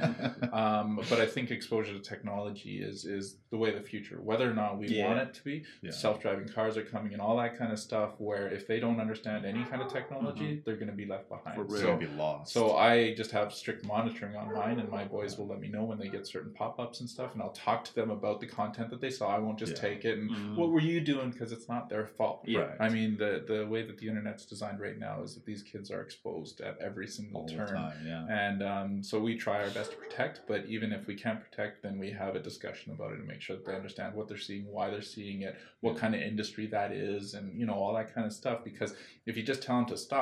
Um, 0.66 1.02
but 1.10 1.20
I 1.20 1.26
think 1.26 1.52
exposure 1.52 1.94
to 1.94 2.00
technology 2.00 2.76
is 2.82 3.04
is 3.06 3.38
the 3.52 3.58
way 3.58 3.70
of 3.74 3.76
the 3.82 3.88
future. 3.94 4.18
Whether 4.22 4.50
or 4.50 4.54
not 4.54 4.78
we 4.78 4.88
Yeah. 4.88 5.08
want 5.08 5.20
it 5.20 5.34
to 5.34 5.44
be, 5.44 5.64
Yeah. 5.82 5.92
self-driving 5.92 6.48
cars 6.50 6.78
are 6.78 6.84
coming 6.84 7.12
and 7.14 7.22
all 7.22 7.36
that 7.38 7.58
kind 7.58 7.72
of 7.74 7.80
stuff. 7.80 8.12
Where 8.20 8.48
if 8.48 8.66
they 8.68 8.80
don't 8.80 9.00
understand 9.02 9.46
any 9.46 9.64
kind 9.66 9.82
of 9.82 9.92
technology, 9.92 10.35
they're 10.66 10.76
going 10.76 10.88
to 10.90 10.94
be 10.94 11.06
left 11.06 11.30
behind. 11.30 11.56
For 11.56 11.64
real. 11.64 11.72
They're 11.72 11.80
So, 11.82 11.88
gonna 11.88 12.08
be 12.08 12.14
lost. 12.16 12.54
so 12.54 12.76
I 12.76 13.14
just 13.16 13.32
have 13.32 13.54
strict 13.54 13.86
monitoring 13.86 14.36
on 14.36 14.54
mine, 14.54 14.80
and 14.80 14.90
my 14.90 15.04
boys 15.06 15.38
will 15.38 15.48
let 15.48 15.60
me 15.60 15.68
know 15.68 15.84
when 15.84 15.98
they 15.98 16.08
get 16.10 16.28
certain 16.28 16.52
pop-ups 16.54 17.00
and 17.00 17.10
stuff, 17.10 17.34
and 17.34 17.42
I'll 17.42 17.52
talk 17.52 17.84
to 17.86 17.96
them 17.96 18.10
about 18.12 18.40
the 18.40 18.48
content 18.48 18.90
that 18.92 19.02
they 19.02 19.10
saw. 19.10 19.28
I 19.36 19.40
won't 19.40 19.58
just 19.60 19.74
Yeah. 19.74 19.82
take 19.90 20.06
it 20.06 20.18
and 20.20 20.30
Mhm. 20.30 20.56
what 20.56 20.70
were 20.70 20.80
you 20.82 21.02
doing 21.02 21.32
because 21.32 21.52
it's 21.52 21.68
not 21.70 21.90
their 21.90 22.08
fault. 22.08 22.44
Yeah. 22.46 22.60
Right. 22.62 22.78
I 22.80 22.90
mean, 22.90 23.18
the 23.18 23.44
the 23.48 23.66
way 23.68 23.82
that 23.84 23.98
the 23.98 24.08
internet's 24.08 24.46
designed 24.46 24.80
right 24.80 24.98
now 24.98 25.22
is 25.24 25.36
that 25.36 25.46
these 25.46 25.64
kids 25.64 25.92
are 25.92 26.02
exposed 26.02 26.62
at 26.62 26.78
every 26.80 27.08
single 27.08 27.42
all 27.42 27.48
the 27.48 27.54
turn. 27.56 27.68
time. 27.68 27.98
Yeah. 28.06 28.26
And 28.30 28.64
um, 28.64 29.04
so 29.04 29.20
we 29.20 29.36
try 29.36 29.58
our 29.64 29.70
best 29.72 29.92
to 29.92 29.98
protect, 29.98 30.42
but 30.48 30.66
even 30.66 30.92
if 30.92 31.06
we 31.08 31.16
can't 31.16 31.40
protect, 31.42 31.82
then 31.84 31.98
we 32.00 32.10
have 32.12 32.36
a 32.36 32.40
discussion 32.40 32.92
about 32.94 33.12
it 33.14 33.20
and 33.20 33.28
make 33.28 33.42
sure 33.42 33.56
that 33.56 33.66
they 33.66 33.76
understand 33.76 34.14
what 34.16 34.28
they're 34.28 34.38
seeing, 34.38 34.66
why 34.72 34.90
they're 34.90 35.02
seeing 35.02 35.42
it, 35.44 35.56
what 35.82 35.96
kind 35.98 36.14
of 36.16 36.22
industry 36.22 36.66
that 36.68 36.92
is, 36.92 37.34
and 37.34 37.60
you 37.60 37.66
know 37.66 37.74
all 37.74 37.94
that 37.94 38.14
kind 38.14 38.26
of 38.26 38.34
stuff. 38.34 38.64
Because 38.64 38.96
if 39.26 39.36
you 39.38 39.44
just 39.44 39.62
tell 39.64 39.76
them 39.78 39.86
to 39.88 39.98
stop, 39.98 40.15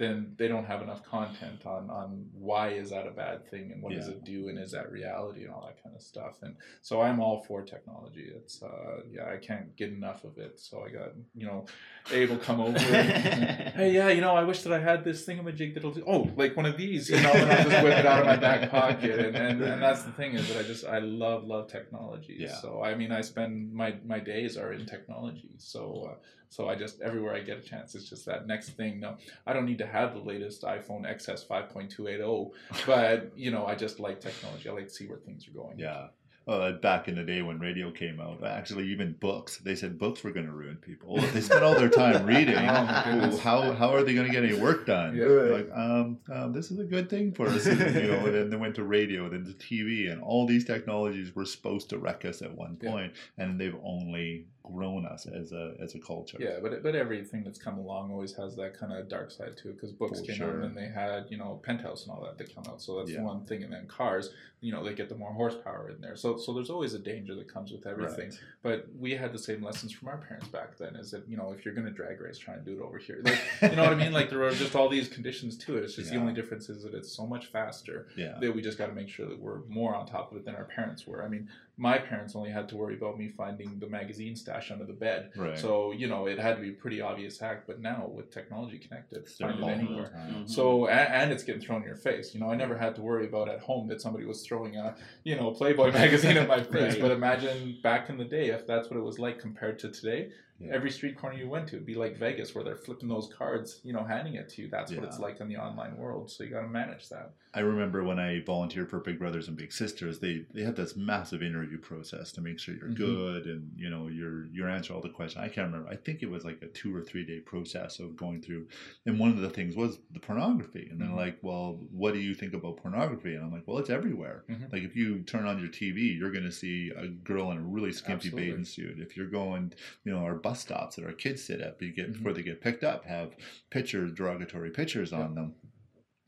then 0.00 0.34
they 0.38 0.48
don't 0.48 0.64
have 0.64 0.80
enough 0.80 1.04
content 1.04 1.66
on 1.66 1.90
on 1.90 2.24
why 2.32 2.70
is 2.70 2.88
that 2.88 3.06
a 3.06 3.10
bad 3.10 3.46
thing 3.50 3.70
and 3.70 3.82
what 3.82 3.92
does 3.92 4.08
it 4.08 4.24
do 4.24 4.48
and 4.48 4.58
is 4.58 4.72
that 4.72 4.90
reality 4.90 5.44
and 5.44 5.52
all 5.52 5.62
that 5.66 5.80
kind 5.84 5.94
of 5.94 6.00
stuff. 6.00 6.36
And 6.40 6.56
so 6.80 7.02
I'm 7.02 7.20
all 7.20 7.44
for 7.46 7.60
technology. 7.60 8.32
It's 8.34 8.62
uh, 8.62 9.02
yeah, 9.12 9.30
I 9.30 9.36
can't 9.36 9.76
get 9.76 9.90
enough 9.90 10.24
of 10.24 10.38
it. 10.38 10.58
So 10.58 10.82
I 10.86 10.88
got 10.88 11.10
you 11.34 11.46
know, 11.46 11.66
Abe 12.10 12.30
will 12.30 12.38
come 12.38 12.62
over. 12.62 12.78
and, 12.78 13.74
hey, 13.74 13.92
yeah, 13.92 14.08
you 14.08 14.22
know, 14.22 14.34
I 14.34 14.42
wish 14.42 14.62
that 14.62 14.72
I 14.72 14.78
had 14.78 15.04
this 15.04 15.26
thingamajig 15.26 15.74
that'll 15.74 15.90
do. 15.90 16.02
Oh, 16.06 16.30
like 16.34 16.56
one 16.56 16.64
of 16.64 16.78
these, 16.78 17.10
you 17.10 17.20
know, 17.20 17.32
and 17.32 17.52
I 17.52 17.56
just 17.62 17.82
whip 17.84 17.98
it 17.98 18.06
out 18.06 18.20
of 18.20 18.26
my 18.26 18.36
back 18.36 18.70
pocket, 18.70 19.20
and, 19.20 19.36
and 19.36 19.60
and 19.60 19.82
that's 19.82 20.04
the 20.04 20.12
thing 20.12 20.32
is 20.32 20.48
that 20.48 20.56
I 20.56 20.62
just 20.62 20.86
I 20.86 21.00
love 21.00 21.44
love 21.44 21.68
technology. 21.68 22.36
Yeah. 22.38 22.58
So 22.62 22.82
I 22.82 22.94
mean, 22.94 23.12
I 23.12 23.20
spend 23.20 23.74
my 23.74 23.96
my 24.06 24.18
days 24.18 24.56
are 24.56 24.72
in 24.72 24.86
technology. 24.86 25.56
So. 25.58 26.12
Uh, 26.12 26.14
so 26.50 26.68
I 26.68 26.74
just 26.74 27.00
everywhere 27.00 27.34
I 27.34 27.40
get 27.40 27.58
a 27.58 27.62
chance, 27.62 27.94
it's 27.94 28.08
just 28.08 28.26
that 28.26 28.46
next 28.46 28.70
thing. 28.70 29.00
No, 29.00 29.16
I 29.46 29.52
don't 29.52 29.64
need 29.64 29.78
to 29.78 29.86
have 29.86 30.14
the 30.14 30.20
latest 30.20 30.62
iPhone 30.62 31.02
XS 31.02 31.46
5.280, 31.46 32.50
but 32.86 33.32
you 33.36 33.50
know, 33.50 33.66
I 33.66 33.74
just 33.74 34.00
like 34.00 34.20
technology. 34.20 34.68
I 34.68 34.72
like 34.72 34.88
to 34.88 34.94
see 34.94 35.06
where 35.06 35.18
things 35.18 35.48
are 35.48 35.52
going. 35.52 35.78
Yeah. 35.78 36.08
Uh, 36.48 36.72
back 36.72 37.06
in 37.06 37.14
the 37.14 37.22
day 37.22 37.42
when 37.42 37.60
radio 37.60 37.90
came 37.92 38.18
out, 38.18 38.42
actually 38.42 38.84
even 38.88 39.12
books, 39.20 39.58
they 39.58 39.74
said 39.76 39.98
books 39.98 40.24
were 40.24 40.32
going 40.32 40.46
to 40.46 40.50
ruin 40.52 40.74
people. 40.76 41.16
If 41.18 41.32
they 41.32 41.40
spent 41.42 41.62
all 41.62 41.74
their 41.74 41.90
time 41.90 42.26
reading, 42.26 42.56
Oh, 42.58 43.36
how 43.38 43.72
how 43.72 43.94
are 43.94 44.02
they 44.02 44.14
going 44.14 44.26
to 44.26 44.32
get 44.32 44.42
any 44.42 44.58
work 44.58 44.84
done? 44.86 45.14
Yeah. 45.14 45.26
Like, 45.26 45.70
um, 45.72 46.18
um, 46.32 46.52
this 46.52 46.70
is 46.72 46.78
a 46.80 46.84
good 46.84 47.08
thing 47.08 47.32
for 47.32 47.46
us, 47.46 47.66
you 47.66 47.74
know. 47.74 48.24
And 48.26 48.34
then 48.34 48.50
they 48.50 48.56
went 48.56 48.74
to 48.76 48.84
radio, 48.84 49.28
then 49.28 49.44
to 49.44 49.52
TV, 49.52 50.10
and 50.10 50.20
all 50.22 50.46
these 50.46 50.64
technologies 50.64 51.36
were 51.36 51.44
supposed 51.44 51.88
to 51.90 51.98
wreck 51.98 52.24
us 52.24 52.42
at 52.42 52.52
one 52.52 52.78
Yeah. 52.82 52.90
point, 52.90 53.12
and 53.38 53.60
they've 53.60 53.76
only 53.84 54.46
grown 54.62 55.04
us 55.04 55.26
as 55.26 55.52
a 55.52 55.74
as 55.80 55.94
a 55.94 55.98
culture. 55.98 56.38
Yeah, 56.40 56.58
but 56.62 56.82
but 56.82 56.94
everything 56.94 57.42
that's 57.44 57.58
come 57.58 57.78
along 57.78 58.12
always 58.12 58.32
has 58.34 58.56
that 58.56 58.78
kind 58.78 58.92
of 58.92 59.08
dark 59.08 59.30
side 59.30 59.56
to 59.58 59.68
it 59.70 59.74
because 59.76 59.92
books 59.92 60.20
For 60.20 60.26
came 60.26 60.36
sure. 60.36 60.48
out 60.48 60.54
and 60.56 60.62
then 60.64 60.74
they 60.74 60.88
had 60.88 61.26
you 61.28 61.36
know 61.38 61.60
Penthouse 61.62 62.04
and 62.06 62.12
all 62.12 62.22
that 62.24 62.38
that 62.38 62.54
come 62.54 62.64
out, 62.68 62.80
so 62.82 62.98
that's 62.98 63.10
Yeah. 63.10 63.22
one 63.22 63.44
thing. 63.46 63.62
And 63.64 63.72
then 63.72 63.86
cars, 63.86 64.30
you 64.60 64.72
know, 64.72 64.84
they 64.84 64.94
get 64.94 65.08
the 65.08 65.16
more 65.16 65.32
horsepower 65.32 65.90
in 65.90 66.00
there. 66.00 66.14
So 66.16 66.36
so 66.40 66.52
there's 66.52 66.70
always 66.70 66.94
a 66.94 66.98
danger 66.98 67.34
that 67.36 67.52
comes 67.52 67.70
with 67.72 67.86
everything. 67.86 68.30
Right. 68.30 68.38
But 68.62 68.86
we 68.98 69.12
had 69.12 69.32
the 69.32 69.38
same 69.38 69.62
lessons 69.62 69.92
from 69.92 70.08
our 70.08 70.18
parents 70.18 70.48
back 70.48 70.76
then. 70.78 70.96
Is 70.96 71.10
that 71.12 71.28
you 71.28 71.36
know 71.36 71.54
if 71.56 71.64
you're 71.64 71.74
gonna 71.74 71.90
drag 71.90 72.20
race, 72.20 72.38
try 72.38 72.54
and 72.54 72.64
do 72.64 72.72
it 72.72 72.80
over 72.82 72.98
here. 72.98 73.20
Like, 73.22 73.38
you 73.62 73.76
know 73.76 73.84
what 73.84 73.92
I 73.92 73.96
mean? 73.96 74.12
Like 74.12 74.30
there 74.30 74.42
are 74.42 74.50
just 74.52 74.74
all 74.74 74.88
these 74.88 75.08
conditions 75.08 75.56
to 75.58 75.76
it. 75.76 75.84
It's 75.84 75.94
just 75.94 76.10
the 76.10 76.16
only 76.16 76.32
difference 76.32 76.68
is 76.68 76.82
that 76.82 76.94
it's 76.94 77.12
so 77.12 77.26
much 77.26 77.46
faster 77.46 78.08
Yeah. 78.16 78.38
that 78.40 78.54
we 78.54 78.62
just 78.62 78.78
got 78.78 78.86
to 78.86 78.92
make 78.94 79.08
sure 79.08 79.26
that 79.26 79.38
we're 79.38 79.60
more 79.68 79.94
on 79.94 80.06
top 80.06 80.32
of 80.32 80.38
it 80.38 80.44
than 80.44 80.54
our 80.56 80.64
parents 80.64 81.06
were. 81.06 81.22
I 81.24 81.28
mean, 81.28 81.48
my 81.80 81.96
parents 81.98 82.36
only 82.36 82.50
had 82.50 82.68
to 82.68 82.76
worry 82.76 82.94
about 82.94 83.18
me 83.18 83.28
finding 83.28 83.78
the 83.78 83.86
magazine 83.88 84.36
stash 84.36 84.70
under 84.70 84.84
the 84.84 84.92
bed. 84.92 85.30
Right. 85.34 85.58
So 85.58 85.92
you 85.92 86.06
know, 86.08 86.26
it 86.26 86.38
had 86.38 86.56
to 86.56 86.62
be 86.62 86.68
a 86.68 86.72
pretty 86.72 87.00
obvious 87.00 87.38
hack. 87.38 87.62
But 87.66 87.80
now 87.80 88.10
with 88.14 88.30
technology 88.30 88.78
connected, 88.78 89.18
It's 89.22 89.36
find 89.38 89.58
it 89.58 89.66
anywhere. 89.66 90.10
time. 90.10 90.44
Mhm. 90.44 90.50
So 90.50 90.86
and, 90.88 91.08
and 91.14 91.32
it's 91.32 91.42
getting 91.42 91.62
thrown 91.62 91.80
in 91.82 91.86
your 91.88 91.96
face. 91.96 92.34
You 92.34 92.40
know, 92.40 92.50
I 92.50 92.56
never 92.56 92.76
had 92.76 92.94
to 92.96 93.02
worry 93.02 93.26
about 93.26 93.48
at 93.48 93.60
home 93.60 93.88
that 93.88 94.00
somebody 94.02 94.26
was 94.26 94.42
throwing 94.46 94.76
a 94.76 94.94
you 95.24 95.36
know 95.36 95.50
Playboy 95.52 95.90
magazine 96.02 96.36
in 96.36 96.46
my 96.46 96.62
face. 96.62 96.92
Right. 96.92 97.00
But 97.00 97.10
imagine 97.12 97.78
back 97.82 98.10
in 98.10 98.18
the 98.18 98.26
day 98.26 98.50
if 98.50 98.66
that's 98.66 98.90
what 98.90 98.98
it 98.98 99.02
was 99.02 99.18
like 99.18 99.38
compared 99.38 99.78
to 99.80 99.88
today. 99.90 100.30
Yeah. 100.60 100.72
Every 100.74 100.90
street 100.90 101.16
corner 101.16 101.38
you 101.38 101.48
went 101.48 101.68
to, 101.68 101.76
it'd 101.76 101.86
be 101.86 101.94
like 101.94 102.18
Vegas, 102.18 102.54
where 102.54 102.62
they're 102.62 102.76
flipping 102.76 103.08
those 103.08 103.32
cards, 103.36 103.80
you 103.82 103.92
know, 103.94 104.04
handing 104.04 104.34
it 104.34 104.48
to 104.50 104.62
you. 104.62 104.68
That's 104.68 104.92
what 104.92 105.04
it's 105.04 105.18
like 105.18 105.40
in 105.40 105.48
the 105.48 105.56
online 105.56 105.96
world. 105.96 106.30
So 106.30 106.44
you 106.44 106.50
got 106.50 106.60
to 106.60 106.68
manage 106.68 107.08
that. 107.08 107.32
I 107.54 107.60
remember 107.60 108.04
when 108.04 108.20
I 108.20 108.42
volunteered 108.44 108.90
for 108.90 109.00
Big 109.00 109.18
Brothers 109.18 109.48
and 109.48 109.56
Big 109.56 109.72
Sisters, 109.72 110.20
they 110.20 110.44
they 110.54 110.62
had 110.62 110.76
this 110.76 110.94
massive 110.96 111.42
interview 111.42 111.78
process 111.78 112.30
to 112.32 112.40
make 112.40 112.58
sure 112.60 112.74
you're 112.76 112.90
Mhm. 112.90 112.96
good 112.96 113.46
and 113.46 113.72
you 113.76 113.90
know 113.90 114.06
you're 114.06 114.46
you're 114.52 114.68
answer 114.68 114.92
all 114.94 115.00
the 115.00 115.08
questions. 115.08 115.42
I 115.42 115.48
can't 115.48 115.66
remember. 115.72 115.88
I 115.88 115.96
think 115.96 116.22
it 116.22 116.30
was 116.30 116.44
like 116.44 116.62
a 116.62 116.66
two 116.68 116.94
or 116.94 117.02
three 117.02 117.24
day 117.24 117.40
process 117.40 117.98
of 117.98 118.14
going 118.16 118.40
through, 118.42 118.68
and 119.06 119.18
one 119.18 119.30
of 119.30 119.38
the 119.38 119.50
things 119.50 119.74
was 119.74 119.98
the 120.12 120.20
pornography. 120.20 120.86
And 120.90 121.00
they're 121.00 121.08
Mhm. 121.08 121.16
like, 121.16 121.38
"Well, 121.42 121.80
what 121.90 122.12
do 122.14 122.20
you 122.20 122.34
think 122.34 122.54
about 122.54 122.76
pornography?" 122.76 123.34
And 123.34 123.42
I'm 123.44 123.50
like, 123.50 123.66
"Well, 123.66 123.78
it's 123.78 123.90
everywhere. 123.90 124.44
Mhm. 124.48 124.72
Like 124.72 124.82
if 124.84 124.94
you 124.94 125.22
turn 125.22 125.44
on 125.46 125.58
your 125.58 125.68
TV, 125.70 126.02
you're 126.16 126.30
going 126.30 126.44
to 126.44 126.52
see 126.52 126.90
a 126.90 127.08
girl 127.08 127.50
in 127.50 127.58
a 127.58 127.62
really 127.62 127.90
skimpy 127.92 128.28
Absolutely. 128.28 128.46
bathing 128.50 128.64
suit. 128.64 129.00
If 129.00 129.16
you're 129.16 129.26
going, 129.26 129.72
you 130.04 130.12
know, 130.12 130.18
our 130.18 130.36
bus 130.50 130.60
stops 130.60 130.96
that 130.96 131.04
our 131.04 131.12
kids 131.12 131.44
sit 131.44 131.60
at, 131.60 131.80
you 131.80 131.92
get 131.92 132.08
Mhm. 132.10 132.12
before 132.14 132.32
they 132.32 132.42
get 132.42 132.60
picked 132.60 132.82
up, 132.84 133.04
have 133.04 133.34
pictures, 133.70 134.12
derogatory 134.12 134.70
pictures 134.70 135.12
Yeah. 135.12 135.20
on 135.22 135.34
them." 135.34 135.54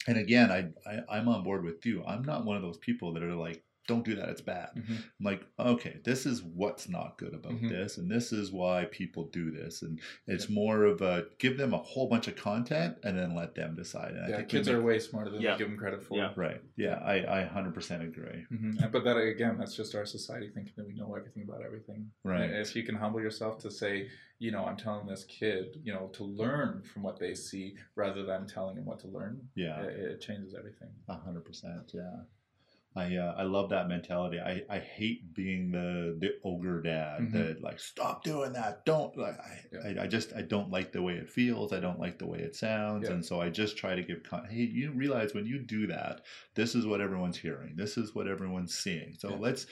and 0.08 0.18
again 0.18 0.50
I, 0.50 0.60
I 0.84 1.18
i'm 1.18 1.28
on 1.28 1.44
board 1.44 1.62
with 1.64 1.86
you 1.86 2.02
i'm 2.04 2.22
not 2.22 2.44
one 2.44 2.56
of 2.56 2.62
those 2.62 2.78
people 2.78 3.12
that 3.14 3.22
are 3.22 3.36
like 3.36 3.62
don't 3.88 4.04
do 4.04 4.14
that 4.14 4.28
it's 4.28 4.40
bad 4.40 4.68
Mhm. 4.76 4.90
i'm 4.98 5.24
like 5.24 5.44
okay 5.58 6.00
this 6.04 6.24
is 6.26 6.42
what's 6.42 6.88
not 6.88 7.18
good 7.18 7.34
about 7.34 7.52
Mhm. 7.52 7.68
this 7.68 7.98
and 7.98 8.10
this 8.10 8.32
is 8.32 8.52
why 8.52 8.86
people 8.90 9.28
do 9.30 9.50
this 9.50 9.82
and 9.82 10.00
it's 10.26 10.48
more 10.48 10.84
of 10.84 11.02
a 11.02 11.26
give 11.38 11.56
them 11.58 11.74
a 11.74 11.78
whole 11.78 12.08
bunch 12.08 12.28
of 12.28 12.36
content 12.36 12.96
and 13.04 13.18
then 13.18 13.34
let 13.34 13.54
them 13.54 13.74
decide 13.74 14.12
and 14.12 14.24
I 14.24 14.28
Yeah, 14.28 14.36
think 14.36 14.48
kids 14.50 14.68
make- 14.68 14.76
are 14.76 14.82
way 14.82 14.98
smarter 14.98 15.30
than 15.30 15.40
Yeah. 15.40 15.52
we 15.54 15.58
give 15.58 15.68
them 15.68 15.76
credit 15.78 16.02
for. 16.02 16.16
Yeah. 16.18 16.32
right 16.36 16.60
yeah 16.76 16.96
i 17.04 17.40
i 17.40 17.44
100% 17.44 18.02
agree 18.02 18.44
hmm 18.48 18.70
But 18.92 19.04
that 19.04 19.16
again, 19.16 19.56
that's 19.58 19.74
just 19.76 19.94
our 19.94 20.04
society 20.06 20.48
thinking 20.54 20.74
that 20.76 20.86
we 20.86 20.94
know 20.94 21.14
everything 21.14 21.42
about 21.44 21.62
everything. 21.64 22.10
Right. 22.24 22.50
If 22.50 22.76
you 22.76 22.82
can 22.84 22.94
humble 22.94 23.20
yourself 23.20 23.58
to 23.62 23.70
say, 23.70 24.08
you 24.38 24.50
know, 24.52 24.64
I'm 24.64 24.76
telling 24.76 25.06
this 25.06 25.24
kid, 25.24 25.76
you 25.82 25.92
know, 25.92 26.08
to 26.18 26.24
learn 26.24 26.82
from 26.82 27.02
what 27.02 27.18
they 27.18 27.34
see 27.34 27.76
rather 27.96 28.22
than 28.24 28.46
telling 28.46 28.74
them 28.76 28.84
what 28.84 28.98
to 29.00 29.08
learn. 29.08 29.48
yeah 29.54 29.82
It, 29.82 29.98
it 30.12 30.20
changes 30.20 30.54
everything. 30.54 30.90
A 31.08 31.14
hundred 31.14 31.44
percent, 31.44 31.90
yeah. 31.94 32.20
I 32.94 33.16
uh, 33.16 33.34
I 33.38 33.44
love 33.44 33.70
that 33.70 33.88
mentality. 33.88 34.38
I, 34.38 34.62
I 34.68 34.78
hate 34.78 35.32
being 35.34 35.70
the 35.70 36.16
the 36.18 36.34
ogre 36.44 36.82
dad 36.82 37.20
Mhm. 37.22 37.32
that 37.32 37.62
like 37.62 37.78
stop 37.80 38.22
doing 38.22 38.52
that. 38.52 38.84
Don't 38.84 39.16
like 39.16 39.38
I, 39.40 39.60
Yeah. 39.72 40.00
I 40.00 40.04
I 40.04 40.06
just 40.06 40.34
I 40.34 40.42
don't 40.42 40.70
like 40.70 40.92
the 40.92 41.00
way 41.02 41.14
it 41.14 41.30
feels. 41.30 41.72
I 41.72 41.80
don't 41.80 41.98
like 41.98 42.18
the 42.18 42.26
way 42.26 42.38
it 42.40 42.54
sounds, 42.54 43.08
Yeah. 43.08 43.14
and 43.14 43.24
so 43.24 43.40
I 43.40 43.48
just 43.48 43.76
try 43.78 43.94
to 43.94 44.02
give. 44.02 44.22
Con- 44.24 44.46
hey, 44.50 44.62
you 44.64 44.92
realize 44.92 45.32
when 45.32 45.46
you 45.46 45.58
do 45.58 45.86
that, 45.86 46.20
this 46.54 46.74
is 46.74 46.84
what 46.86 47.00
everyone's 47.00 47.38
hearing. 47.38 47.76
This 47.76 47.96
is 47.96 48.14
what 48.14 48.28
everyone's 48.28 48.74
seeing. 48.74 49.14
So 49.18 49.30
Yeah. 49.30 49.36
let's. 49.36 49.66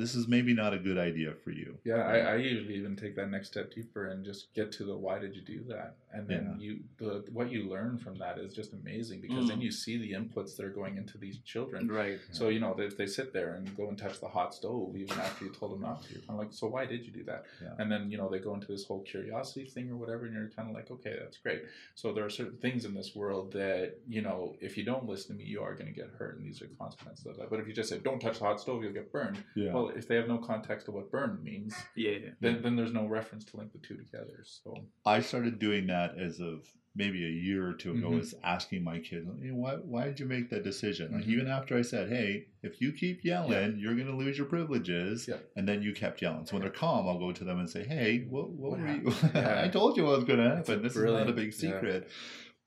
This 0.00 0.14
is 0.14 0.26
maybe 0.28 0.54
not 0.54 0.72
a 0.72 0.78
good 0.78 0.98
idea 0.98 1.32
for 1.44 1.50
you. 1.50 1.76
Yeah, 1.84 1.96
I, 2.14 2.16
I 2.32 2.36
usually 2.36 2.74
even 2.76 2.96
take 2.96 3.14
that 3.16 3.30
next 3.30 3.48
step 3.48 3.72
deeper 3.74 4.08
and 4.08 4.24
just 4.24 4.52
get 4.54 4.72
to 4.72 4.84
the 4.84 4.96
why 4.96 5.18
did 5.18 5.36
you 5.36 5.42
do 5.42 5.62
that, 5.68 5.96
and 6.12 6.26
then 6.26 6.56
you 6.58 6.80
the 6.98 7.24
what 7.32 7.50
you 7.52 7.68
learn 7.68 7.98
from 7.98 8.16
that 8.18 8.38
is 8.38 8.54
just 8.54 8.72
amazing 8.72 9.20
because 9.20 9.46
then 9.48 9.58
Mm. 9.60 9.62
you 9.64 9.70
see 9.70 9.96
the 9.98 10.12
inputs 10.12 10.56
that 10.56 10.64
are 10.64 10.70
going 10.70 10.96
into 10.96 11.18
these 11.18 11.38
children. 11.52 11.88
Right. 11.88 12.18
So 12.32 12.48
you 12.48 12.60
know 12.60 12.74
if 12.78 12.96
they 12.96 13.06
sit 13.06 13.32
there 13.32 13.54
and 13.54 13.76
go 13.76 13.88
and 13.88 13.98
touch 13.98 14.20
the 14.20 14.28
hot 14.28 14.54
stove 14.54 14.96
even 14.96 15.18
after 15.18 15.44
you 15.44 15.50
told 15.52 15.72
them 15.72 15.82
not 15.82 16.02
to, 16.04 16.12
you're 16.12 16.22
kind 16.22 16.30
of 16.30 16.38
like, 16.38 16.52
so 16.52 16.66
why 16.68 16.86
did 16.86 17.04
you 17.04 17.12
do 17.12 17.24
that? 17.24 17.44
Yeah. 17.62 17.74
And 17.78 17.92
then 17.92 18.10
you 18.10 18.16
know 18.18 18.28
they 18.30 18.38
go 18.38 18.54
into 18.54 18.68
this 18.68 18.84
whole 18.86 19.02
curiosity 19.02 19.66
thing 19.66 19.90
or 19.90 19.96
whatever, 19.96 20.24
and 20.24 20.34
you're 20.34 20.48
kind 20.48 20.68
of 20.68 20.74
like, 20.74 20.90
okay, 20.90 21.14
that's 21.20 21.36
great. 21.36 21.62
So 21.94 22.12
there 22.12 22.24
are 22.24 22.30
certain 22.30 22.56
things 22.58 22.84
in 22.86 22.94
this 22.94 23.14
world 23.14 23.52
that 23.52 23.98
you 24.08 24.22
know 24.22 24.56
if 24.60 24.76
you 24.78 24.84
don't 24.84 25.06
listen 25.06 25.36
to 25.36 25.42
me, 25.42 25.44
you 25.48 25.60
are 25.62 25.74
going 25.74 25.86
to 25.92 25.98
get 26.02 26.10
hurt, 26.18 26.38
and 26.38 26.46
these 26.46 26.62
are 26.62 26.68
consequences 26.78 27.26
of 27.26 27.36
that. 27.36 27.50
But 27.50 27.60
if 27.60 27.66
you 27.68 27.74
just 27.74 27.90
say, 27.90 27.98
don't 27.98 28.20
touch 28.20 28.38
the 28.38 28.44
hot 28.46 28.60
stove, 28.60 28.82
you'll 28.82 28.92
get 28.92 29.12
burned. 29.12 29.38
Yeah. 29.54 29.72
Well, 29.74 29.89
if 29.96 30.08
they 30.08 30.16
have 30.16 30.28
no 30.28 30.38
context 30.38 30.88
of 30.88 30.94
what 30.94 31.10
burn 31.10 31.42
means, 31.42 31.74
Yeah. 31.96 32.18
then 32.40 32.62
then 32.62 32.76
there's 32.76 32.92
no 32.92 33.06
reference 33.06 33.44
to 33.46 33.56
link 33.56 33.72
the 33.72 33.78
two 33.78 33.96
together. 33.96 34.42
So 34.44 34.86
I 35.06 35.20
started 35.20 35.58
doing 35.58 35.86
that 35.88 36.18
as 36.18 36.40
of 36.40 36.66
maybe 36.96 37.24
a 37.24 37.28
year 37.30 37.68
or 37.68 37.72
two 37.72 37.92
ago, 37.92 38.10
Mhm. 38.10 38.20
is 38.20 38.34
asking 38.42 38.82
my 38.82 38.98
kids, 38.98 39.24
hey, 39.40 39.52
why, 39.52 39.74
why 39.76 40.06
did 40.06 40.18
you 40.18 40.26
make 40.26 40.50
that 40.50 40.64
decision? 40.64 41.12
Like, 41.12 41.24
Mhm. 41.24 41.28
even 41.28 41.46
after 41.46 41.76
I 41.76 41.82
said, 41.82 42.08
hey, 42.08 42.48
if 42.64 42.80
you 42.80 42.92
keep 42.92 43.24
yelling, 43.24 43.78
you're 43.78 43.94
going 43.94 44.08
to 44.08 44.16
lose 44.16 44.36
your 44.36 44.48
privileges. 44.48 45.28
Yeah. 45.28 45.36
And 45.54 45.68
then 45.68 45.82
you 45.82 45.92
kept 45.92 46.20
yelling. 46.20 46.46
So 46.46 46.54
when 46.54 46.62
they're 46.62 46.70
calm, 46.72 47.06
I'll 47.06 47.18
go 47.20 47.30
to 47.30 47.44
them 47.44 47.60
and 47.60 47.70
say, 47.70 47.84
hey, 47.84 48.26
what, 48.28 48.50
what, 48.50 48.72
What 48.72 48.80
were 48.80 48.88
you? 48.88 49.12
Yeah. 49.34 49.62
I 49.64 49.68
told 49.68 49.96
you 49.96 50.04
what 50.04 50.16
was 50.16 50.24
going 50.24 50.40
to 50.40 50.48
That's 50.56 50.68
happen. 50.68 50.82
This 50.82 50.96
is 50.96 50.98
not 51.04 51.08
a 51.10 51.12
brilliant. 51.32 51.36
big 51.36 51.46
Yeah. 51.52 51.72
secret. 51.74 52.08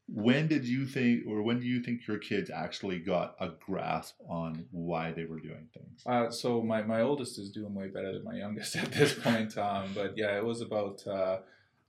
When 0.08 0.48
did 0.48 0.66
you 0.66 0.86
think, 0.86 1.26
or 1.28 1.42
when 1.42 1.60
do 1.60 1.66
you 1.66 1.82
think 1.82 2.06
your 2.08 2.18
kids 2.18 2.50
actually 2.50 3.00
got 3.00 3.36
a 3.40 3.50
grasp 3.66 4.16
on 4.28 4.66
why 4.72 5.12
they 5.12 5.26
were 5.26 5.40
doing 5.40 5.68
things? 5.74 6.04
Uh, 6.06 6.30
so 6.30 6.62
my, 6.62 6.82
my 6.82 7.02
oldest 7.02 7.40
is 7.40 7.50
doing 7.50 7.74
way 7.74 7.88
better 7.88 8.12
than 8.14 8.24
my 8.24 8.36
youngest 8.36 8.76
at 8.84 8.92
this 8.92 9.14
point. 9.14 9.58
Um, 9.58 9.92
but 9.96 10.18
yeah, 10.18 10.36
it 10.38 10.44
was 10.46 10.60
about 10.62 11.06
uh, 11.08 11.38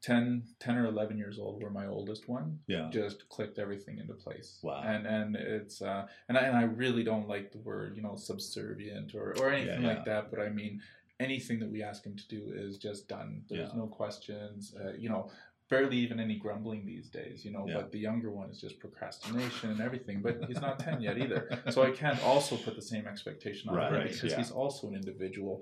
10, 0.03 0.45
10 0.61 0.77
or 0.77 0.87
11 0.87 1.19
years 1.19 1.39
old 1.41 1.61
where 1.61 1.71
my 1.73 1.87
oldest 1.87 2.29
one 2.29 2.61
Yeah. 2.69 2.89
just 2.93 3.29
clicked 3.29 3.59
everything 3.59 3.99
into 3.99 4.15
place. 4.15 4.59
Wow. 4.63 4.83
And 4.85 5.07
and 5.07 5.35
it's 5.35 5.83
uh, 5.83 6.07
and 6.29 6.39
I, 6.39 6.43
and 6.43 6.57
I 6.57 6.63
really 6.65 7.03
don't 7.05 7.27
like 7.29 7.51
the 7.53 7.59
word 7.59 7.97
you 7.97 8.03
know 8.03 8.15
subservient 8.17 9.15
or 9.15 9.35
or 9.41 9.51
anything 9.51 9.83
Yeah, 9.83 9.89
like 9.89 10.05
that. 10.05 10.31
But 10.31 10.41
I 10.41 10.51
mean 10.51 10.81
anything 11.21 11.59
that 11.61 11.71
we 11.71 11.83
ask 11.83 12.05
him 12.05 12.17
to 12.17 12.29
do 12.29 12.53
is 12.55 12.77
just 12.77 13.09
done. 13.09 13.43
There's 13.49 13.71
Yeah. 13.71 13.79
no 13.79 13.87
questions. 13.87 14.75
Uh, 14.79 14.93
you 14.99 15.09
know. 15.09 15.31
Barely 15.75 15.97
even 15.99 16.19
any 16.21 16.37
grumbling 16.45 16.87
these 16.87 17.09
days, 17.09 17.45
you 17.45 17.53
know. 17.55 17.65
Yeah. 17.67 17.75
But 17.77 17.93
the 17.93 17.99
younger 18.09 18.31
one 18.41 18.49
is 18.51 18.61
just 18.61 18.79
procrastination 18.79 19.71
and 19.73 19.81
everything. 19.81 20.19
But 20.27 20.35
he's 20.49 20.61
not 20.61 20.79
ten 20.79 21.01
yet 21.01 21.17
either, 21.25 21.41
so 21.71 21.79
I 21.83 21.91
can't 22.03 22.21
also 22.23 22.57
put 22.57 22.75
the 22.77 22.87
same 22.93 23.07
expectation 23.13 23.71
on 23.71 23.77
him 23.95 24.03
because 24.09 24.31
yeah. 24.31 24.37
he's 24.37 24.51
also 24.63 24.83
an 24.89 24.95
individual. 24.95 25.55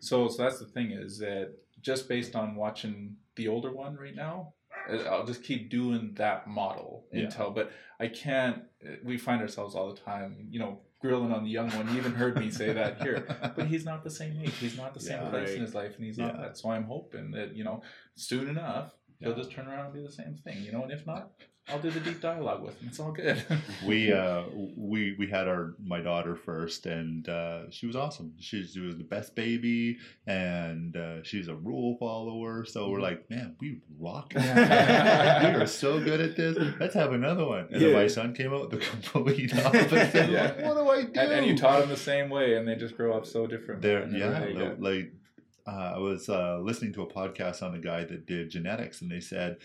So, 0.00 0.28
so 0.28 0.42
that's 0.42 0.58
the 0.58 0.70
thing 0.76 0.88
is 0.92 1.18
that 1.18 1.46
just 1.88 2.08
based 2.08 2.34
on 2.34 2.56
watching 2.64 3.16
the 3.36 3.46
older 3.48 3.72
one 3.84 3.96
right 4.04 4.16
now, 4.26 4.54
uh, 4.90 4.96
I'll 5.12 5.26
just 5.32 5.42
keep 5.42 5.70
doing 5.70 6.14
that 6.16 6.46
model 6.48 7.04
Yeah. 7.12 7.24
until. 7.24 7.50
But 7.50 7.70
I 7.98 8.08
can't. 8.08 8.58
uh, 8.84 8.96
We 9.04 9.18
find 9.18 9.40
ourselves 9.42 9.74
all 9.76 9.88
the 9.94 10.00
time, 10.00 10.48
you 10.50 10.58
know, 10.62 10.72
grilling 11.00 11.32
on 11.32 11.42
the 11.44 11.50
young 11.58 11.70
one. 11.78 11.88
You 11.90 11.96
even 12.02 12.14
heard 12.22 12.36
me 12.42 12.50
say 12.50 12.72
that 12.80 12.92
here. 13.02 13.18
But 13.56 13.66
he's 13.72 13.84
not 13.90 14.04
the 14.04 14.10
same 14.20 14.34
age. 14.42 14.54
He's 14.64 14.76
not 14.76 14.92
the 14.94 15.00
same 15.00 15.22
Yeah. 15.22 15.30
place 15.30 15.50
in 15.56 15.62
his 15.62 15.74
life, 15.74 15.92
and 15.96 16.04
he's 16.04 16.18
not 16.18 16.34
Yeah. 16.34 16.40
that. 16.42 16.58
So 16.58 16.70
I'm 16.74 16.84
hoping 16.84 17.30
that 17.36 17.48
you 17.58 17.64
know, 17.64 17.76
soon 18.16 18.48
enough, 18.54 18.92
he'll 19.20 19.36
just 19.36 19.50
turn 19.52 19.66
around 19.68 19.86
and 19.86 19.94
do 19.94 20.02
the 20.02 20.12
same 20.12 20.36
thing. 20.44 20.62
You 20.62 20.72
know, 20.72 20.82
and 20.82 20.92
if 20.92 21.06
not, 21.06 21.30
I'll 21.68 21.78
do 21.78 21.90
the 21.90 22.00
deep 22.00 22.20
dialogue 22.20 22.62
with 22.62 22.80
him. 22.80 22.88
It's 22.88 22.98
all 22.98 23.12
good. 23.12 23.40
we 23.86 24.12
uh 24.12 24.42
we 24.76 25.14
we 25.18 25.28
had 25.28 25.46
our 25.46 25.74
my 25.84 26.00
daughter 26.00 26.34
first 26.34 26.86
and 26.86 27.28
uh 27.28 27.70
she 27.70 27.86
was 27.86 27.94
awesome 27.94 28.32
she, 28.40 28.64
she 28.66 28.80
was 28.80 28.96
the 28.96 29.04
best 29.04 29.36
baby 29.36 29.98
and 30.26 30.96
uh 30.96 31.22
she's 31.22 31.48
a 31.48 31.54
rule 31.54 31.96
follower 31.98 32.64
so 32.64 32.88
we're 32.90 33.00
like 33.00 33.28
man 33.30 33.54
we 33.60 33.80
rock 33.98 34.32
we 34.34 34.40
are 34.42 35.66
so 35.66 36.00
good 36.02 36.20
at 36.20 36.36
this 36.36 36.56
let's 36.80 36.94
have 36.94 37.12
another 37.12 37.44
one 37.46 37.68
and 37.70 37.80
then 37.80 37.92
my 37.92 38.06
son 38.06 38.34
came 38.34 38.52
out 38.52 38.70
with 38.70 38.80
the 38.80 38.86
complete 39.10 39.54
opposite 39.64 40.30
Yeah. 40.30 40.42
like, 40.44 40.64
what 40.64 40.74
do 40.74 40.88
i 40.90 41.02
do 41.02 41.20
and, 41.20 41.32
and 41.32 41.46
you 41.46 41.56
taught 41.56 41.80
them 41.80 41.88
the 41.88 41.96
same 41.96 42.30
way, 42.30 42.56
and 42.56 42.66
they 42.66 42.74
just 42.74 42.96
grow 42.96 43.12
up 43.16 43.26
so 43.26 43.46
different. 43.46 43.82
there 43.82 44.02
And 44.02 44.16
yeah 44.16 44.72
like 44.78 45.12
uh, 45.70 45.92
i 45.96 45.98
was 45.98 46.28
uh, 46.28 46.58
listening 46.68 46.92
to 46.94 47.02
a 47.02 47.06
podcast 47.20 47.62
on 47.62 47.74
a 47.74 47.78
guy 47.90 48.02
that 48.04 48.26
did 48.26 48.50
genetics 48.50 49.00
and 49.02 49.10
they 49.10 49.20
said 49.20 49.56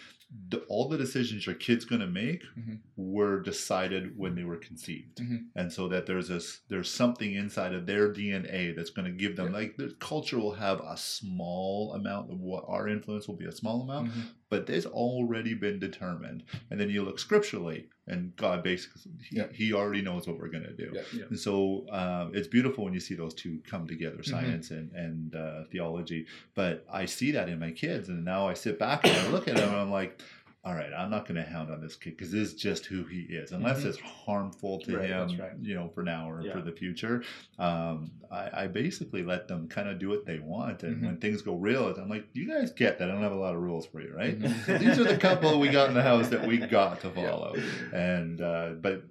all 0.67 0.89
the 0.89 0.97
decisions 0.97 1.45
your 1.45 1.55
kid's 1.55 1.85
going 1.85 2.01
to 2.01 2.07
make 2.07 2.41
Mhm. 2.57 2.79
were 2.97 3.41
decided 3.41 4.17
when 4.17 4.33
they 4.35 4.43
were 4.43 4.57
conceived 4.69 5.17
Mhm. 5.19 5.39
and 5.55 5.71
so 5.71 5.87
that 5.87 6.05
there's 6.07 6.27
this 6.33 6.47
there's 6.71 6.89
something 6.89 7.31
inside 7.33 7.73
of 7.73 7.85
their 7.85 8.11
dna 8.17 8.75
that's 8.75 8.89
going 8.89 9.05
to 9.11 9.17
give 9.23 9.35
them 9.37 9.47
Yeah. 9.51 9.59
like 9.59 9.77
the 9.77 9.89
culture 9.99 10.39
will 10.39 10.53
have 10.67 10.79
a 10.81 10.97
small 10.97 11.93
amount 11.93 12.31
of 12.31 12.39
what 12.39 12.65
our 12.67 12.87
influence 12.95 13.27
will 13.27 13.37
be 13.43 13.45
a 13.45 13.51
small 13.61 13.81
amount 13.83 14.09
Mhm. 14.09 14.23
But 14.49 14.69
it's 14.69 14.85
already 14.85 15.53
been 15.53 15.79
determined 15.79 16.43
and 16.69 16.79
then 16.79 16.89
you 16.89 17.03
look 17.03 17.17
scripturally 17.19 17.87
and 18.07 18.35
god 18.35 18.61
basically 18.63 19.01
he, 19.27 19.37
Yeah. 19.37 19.47
he 19.51 19.73
already 19.73 20.01
knows 20.01 20.27
what 20.27 20.37
we're 20.39 20.49
going 20.49 20.63
to 20.65 20.73
do 20.73 20.91
Yeah. 20.93 21.01
Yeah. 21.13 21.23
and 21.29 21.39
so 21.39 21.85
um, 21.91 22.31
it's 22.35 22.47
beautiful 22.47 22.83
when 22.83 22.93
you 22.93 22.99
see 22.99 23.15
those 23.15 23.33
two 23.33 23.59
come 23.65 23.87
together, 23.87 24.17
Mm-hmm. 24.17 24.31
science 24.31 24.71
and, 24.71 24.91
and 24.91 25.35
uh, 25.35 25.63
theology. 25.71 26.27
But 26.53 26.85
I 26.91 27.05
see 27.05 27.31
that 27.31 27.49
in 27.49 27.59
my 27.59 27.71
kids, 27.71 28.09
and 28.09 28.23
now 28.23 28.47
I 28.47 28.53
sit 28.53 28.77
back 28.79 29.05
and 29.05 29.15
I 29.15 29.27
look 29.31 29.47
at 29.47 29.55
them 29.55 29.69
and 29.69 29.77
I'm 29.77 29.91
like, 29.91 30.21
all 30.65 30.73
right, 30.73 30.91
I'm 30.97 31.11
not 31.11 31.27
going 31.27 31.35
to 31.35 31.47
hound 31.47 31.69
on 31.71 31.79
this 31.79 31.95
kid 31.95 32.11
because 32.17 32.31
this 32.31 32.49
is 32.49 32.53
just 32.55 32.87
who 32.87 33.03
he 33.03 33.21
is. 33.21 33.51
Unless 33.51 33.83
Mhm. 33.83 33.85
it's 33.85 33.99
harmful 33.99 34.79
to 34.81 34.97
Right, 34.97 35.09
him, 35.09 35.37
right. 35.39 35.51
you 35.61 35.75
know, 35.75 35.89
for 35.89 36.01
now 36.01 36.27
or 36.29 36.41
Yeah. 36.41 36.53
for 36.53 36.61
the 36.61 36.71
future, 36.71 37.23
um, 37.59 38.11
I, 38.31 38.63
I 38.63 38.67
basically 38.67 39.21
let 39.23 39.47
them 39.47 39.67
kind 39.67 39.87
of 39.87 39.99
do 39.99 40.09
what 40.09 40.25
they 40.25 40.39
want. 40.39 40.81
And 40.81 40.97
Mhm. 40.97 41.05
when 41.05 41.17
things 41.17 41.43
go 41.43 41.55
real, 41.55 41.87
I'm 41.95 42.09
like, 42.09 42.25
you 42.33 42.47
guys 42.47 42.71
get 42.71 42.97
that. 42.97 43.09
I 43.09 43.13
don't 43.13 43.21
have 43.21 43.31
a 43.31 43.35
lot 43.35 43.53
of 43.53 43.61
rules 43.61 43.85
for 43.85 44.01
you, 44.01 44.11
right? 44.15 44.39
Mhm. 44.39 44.79
These 44.79 44.97
are 44.99 45.03
the 45.03 45.17
couple 45.17 45.59
we 45.59 45.69
got 45.69 45.87
in 45.89 45.93
the 45.93 46.01
house 46.01 46.29
that 46.29 46.47
we 46.47 46.57
got 46.57 46.99
to 47.01 47.07
Yeah. 47.15 47.29
follow 47.29 47.55
and 47.93 48.41
uh, 48.41 48.69
but 48.81 49.03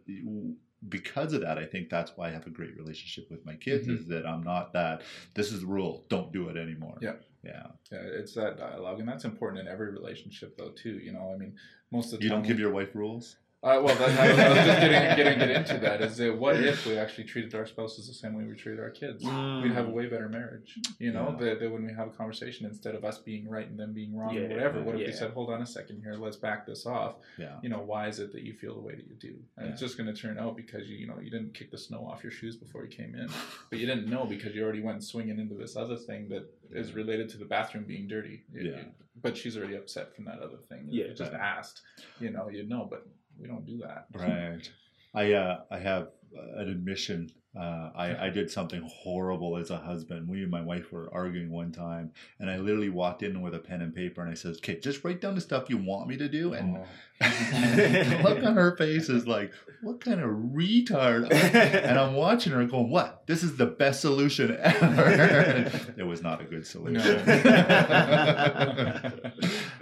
because 0.89 1.33
of 1.33 1.41
that 1.41 1.57
i 1.57 1.65
think 1.65 1.89
that's 1.89 2.13
why 2.17 2.29
i 2.29 2.31
have 2.31 2.47
a 2.47 2.51
great 2.51 2.77
relationship 2.77 3.31
with 3.31 3.43
my 3.47 3.55
kids 3.57 3.87
Mhm. 3.87 3.99
is 3.99 4.07
that 4.09 4.27
i'm 4.27 4.43
not 4.43 4.75
that 4.75 5.01
this 5.33 5.51
is 5.51 5.61
the 5.63 5.67
rule 5.67 6.05
don't 6.11 6.31
do 6.33 6.49
it 6.51 6.59
anymore 6.59 6.99
Yeah. 7.01 7.15
Yeah 7.45 7.67
Yeah, 7.93 7.99
it's 8.03 8.35
that 8.35 8.59
dialogue, 8.59 9.01
and 9.01 9.09
that's 9.09 9.25
important 9.25 9.61
in 9.61 9.73
every 9.73 9.91
relationship, 9.91 10.57
though. 10.57 10.71
Too, 10.71 10.99
you 10.99 11.13
know. 11.13 11.33
I 11.35 11.37
mean, 11.37 11.55
most 11.91 12.13
of 12.13 12.19
the 12.19 12.25
you 12.25 12.31
time 12.31 12.41
don't 12.41 12.49
give 12.49 12.59
your 12.59 12.71
wife 12.73 12.95
rules 12.95 13.37
Uh, 13.65 13.81
well, 13.83 13.95
that, 13.97 14.21
I, 14.21 14.29
was, 14.29 14.39
I 14.39 14.49
was 14.51 14.57
just 14.59 14.81
getting, 14.81 15.17
getting 15.17 15.39
get 15.39 15.51
into 15.51 15.79
that. 15.79 16.03
Is 16.03 16.19
that 16.19 16.37
what 16.37 16.57
if 16.57 16.85
we 16.85 16.99
actually 16.99 17.25
treated 17.25 17.55
our 17.55 17.65
spouses 17.65 18.07
the 18.07 18.13
same 18.13 18.35
way 18.35 18.45
we 18.45 18.55
treated 18.55 18.79
our 18.79 18.91
kids? 18.91 19.25
We'd 19.25 19.73
have 19.73 19.87
a 19.89 19.91
way 19.91 20.07
better 20.07 20.29
marriage. 20.29 20.79
You 20.99 21.13
know, 21.13 21.25
Mm. 21.25 21.41
Yeah. 21.41 21.47
that, 21.47 21.61
that 21.61 21.71
when 21.73 21.87
we 21.87 21.93
have 21.95 22.09
a 22.09 22.11
conversation, 22.11 22.67
instead 22.67 22.95
of 22.95 23.07
us 23.07 23.17
being 23.17 23.49
right 23.49 23.67
and 23.67 23.79
them 23.79 23.95
being 23.95 24.15
wrong, 24.15 24.37
or 24.37 24.47
whatever, 24.49 24.83
what 24.83 25.01
if 25.01 25.07
we 25.07 25.13
said, 25.15 25.31
"Hold 25.31 25.49
on 25.51 25.63
a 25.63 25.67
second 25.67 26.03
here, 26.03 26.13
let's 26.15 26.37
back 26.37 26.67
this 26.67 26.85
off." 26.85 27.15
yeah 27.39 27.57
You 27.63 27.71
know, 27.71 27.79
why 27.81 28.09
is 28.09 28.19
it 28.19 28.33
that 28.33 28.43
you 28.43 28.53
feel 28.53 28.75
the 28.75 28.83
way 28.83 28.95
that 28.97 29.07
you 29.07 29.15
do? 29.15 29.35
And 29.57 29.71
it's 29.71 29.81
just 29.81 29.97
going 29.97 30.13
to 30.15 30.21
turn 30.21 30.39
out 30.39 30.57
because 30.57 30.87
you, 30.91 30.97
you 30.99 31.07
know, 31.07 31.19
you 31.23 31.31
didn't 31.31 31.55
kick 31.55 31.71
the 31.71 31.79
snow 31.79 32.07
off 32.07 32.23
your 32.23 32.33
shoes 32.33 32.57
before 32.57 32.83
you 32.85 32.91
came 32.91 33.15
in, 33.15 33.29
but 33.71 33.79
you 33.79 33.87
didn't 33.87 34.09
know 34.11 34.27
because 34.27 34.55
you 34.55 34.63
already 34.63 34.83
went 34.83 35.03
swinging 35.03 35.39
into 35.39 35.55
this 35.55 35.75
other 35.75 35.97
thing 35.97 36.29
that 36.29 36.45
is 36.71 36.93
related 36.93 37.31
to 37.31 37.39
the 37.39 37.47
bathroom 37.47 37.85
being 37.85 38.07
dirty. 38.09 38.43
You- 38.53 38.71
Yeah. 38.71 38.77
you- 38.81 38.85
but 39.23 39.37
she's 39.37 39.57
already 39.57 39.77
upset 39.77 40.15
from 40.15 40.25
that 40.27 40.41
other 40.41 40.59
thing. 40.69 40.87
Yeah. 40.91 41.07
you 41.07 41.15
just 41.15 41.33
Right. 41.33 41.41
asked, 41.41 41.81
you 42.21 42.31
know, 42.31 42.49
you'd 42.51 42.69
know, 42.69 42.87
but 42.91 43.07
we 43.41 43.47
don't 43.49 43.67
do 43.67 43.79
that. 43.79 44.07
right 44.15 44.71
i 45.15 45.33
uh 45.33 45.61
i 45.71 45.79
have 45.79 46.09
uh, 46.37 46.61
an 46.61 46.69
admission 46.69 47.31
uh, 47.57 47.93
I, 47.95 48.27
I 48.27 48.31
did 48.31 48.51
something 48.51 48.83
horrible 48.93 49.57
as 49.57 49.71
a 49.71 49.77
husband. 49.77 50.27
We 50.29 50.43
and 50.43 50.51
my 50.51 50.61
wife 50.61 50.91
were 50.91 51.09
arguing 51.15 51.51
one 51.51 51.71
time, 51.71 52.11
and 52.41 52.51
I 52.51 52.57
literally 52.57 52.89
walked 52.89 53.23
in 53.23 53.41
with 53.43 53.55
a 53.55 53.61
pen 53.61 53.81
and 53.81 53.95
paper, 53.95 54.23
and 54.23 54.29
I 54.29 54.35
says, 54.35 54.57
"Okay, 54.57 54.81
just 54.81 55.05
write 55.05 55.21
down 55.21 55.37
the 55.37 55.41
stuff 55.41 55.71
you 55.71 55.77
want 55.79 56.09
me 56.09 56.17
to 56.17 56.29
do." 56.29 56.55
And 56.55 56.79
Oh. 56.79 56.87
the 57.21 58.21
look 58.25 58.43
on 58.43 58.57
her 58.57 58.77
face 58.77 59.09
is 59.09 59.29
like, 59.29 59.53
"What 59.83 60.01
kind 60.01 60.21
of 60.21 60.31
retard?" 60.31 61.31
and 61.33 61.97
I'm 61.97 62.15
watching 62.15 62.53
her 62.55 62.65
going, 62.65 62.91
"What? 62.91 63.24
This 63.27 63.43
is 63.43 63.57
the 63.57 63.67
best 63.67 64.01
solution 64.01 64.57
ever." 64.61 65.71
it 65.97 66.07
was 66.07 66.23
not 66.23 66.41
a 66.41 66.45
good 66.45 66.67
solution. 66.67 67.21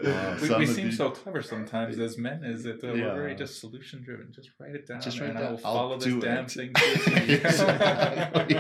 Uh, 0.03 0.37
we 0.43 0.53
we 0.57 0.67
seem 0.67 0.91
the- 0.91 0.97
so 0.97 1.11
clever 1.11 1.43
sometimes 1.43 1.97
as 1.99 2.19
men. 2.19 2.43
Is 2.45 2.65
that 2.65 2.83
uh, 2.83 2.89
Yeah. 2.93 3.09
we're 3.13 3.15
very 3.15 3.35
just 3.37 3.61
solution 3.61 4.03
driven? 4.03 4.33
Just 4.33 4.51
write 4.59 4.75
it 4.75 4.89
down, 4.89 5.01
Just 5.01 5.21
write 5.21 5.31
and 5.31 5.39
down. 5.39 5.47
I 5.47 5.51
will 5.53 5.61
I'll 5.65 5.75
follow 5.75 5.95
this 5.97 6.05
do 6.07 6.21
damn 6.21 6.45
it. 6.47 6.51
thing. 6.51 6.73
to 6.73 6.83
a 6.83 7.21
T. 7.27 7.33
Exactly. 7.35 8.57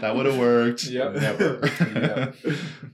that 0.00 0.14
would 0.14 0.26
have 0.26 0.38
worked. 0.38 0.84
Yep. 0.84 1.14
Never. 1.14 1.70
Yep. 1.92 2.36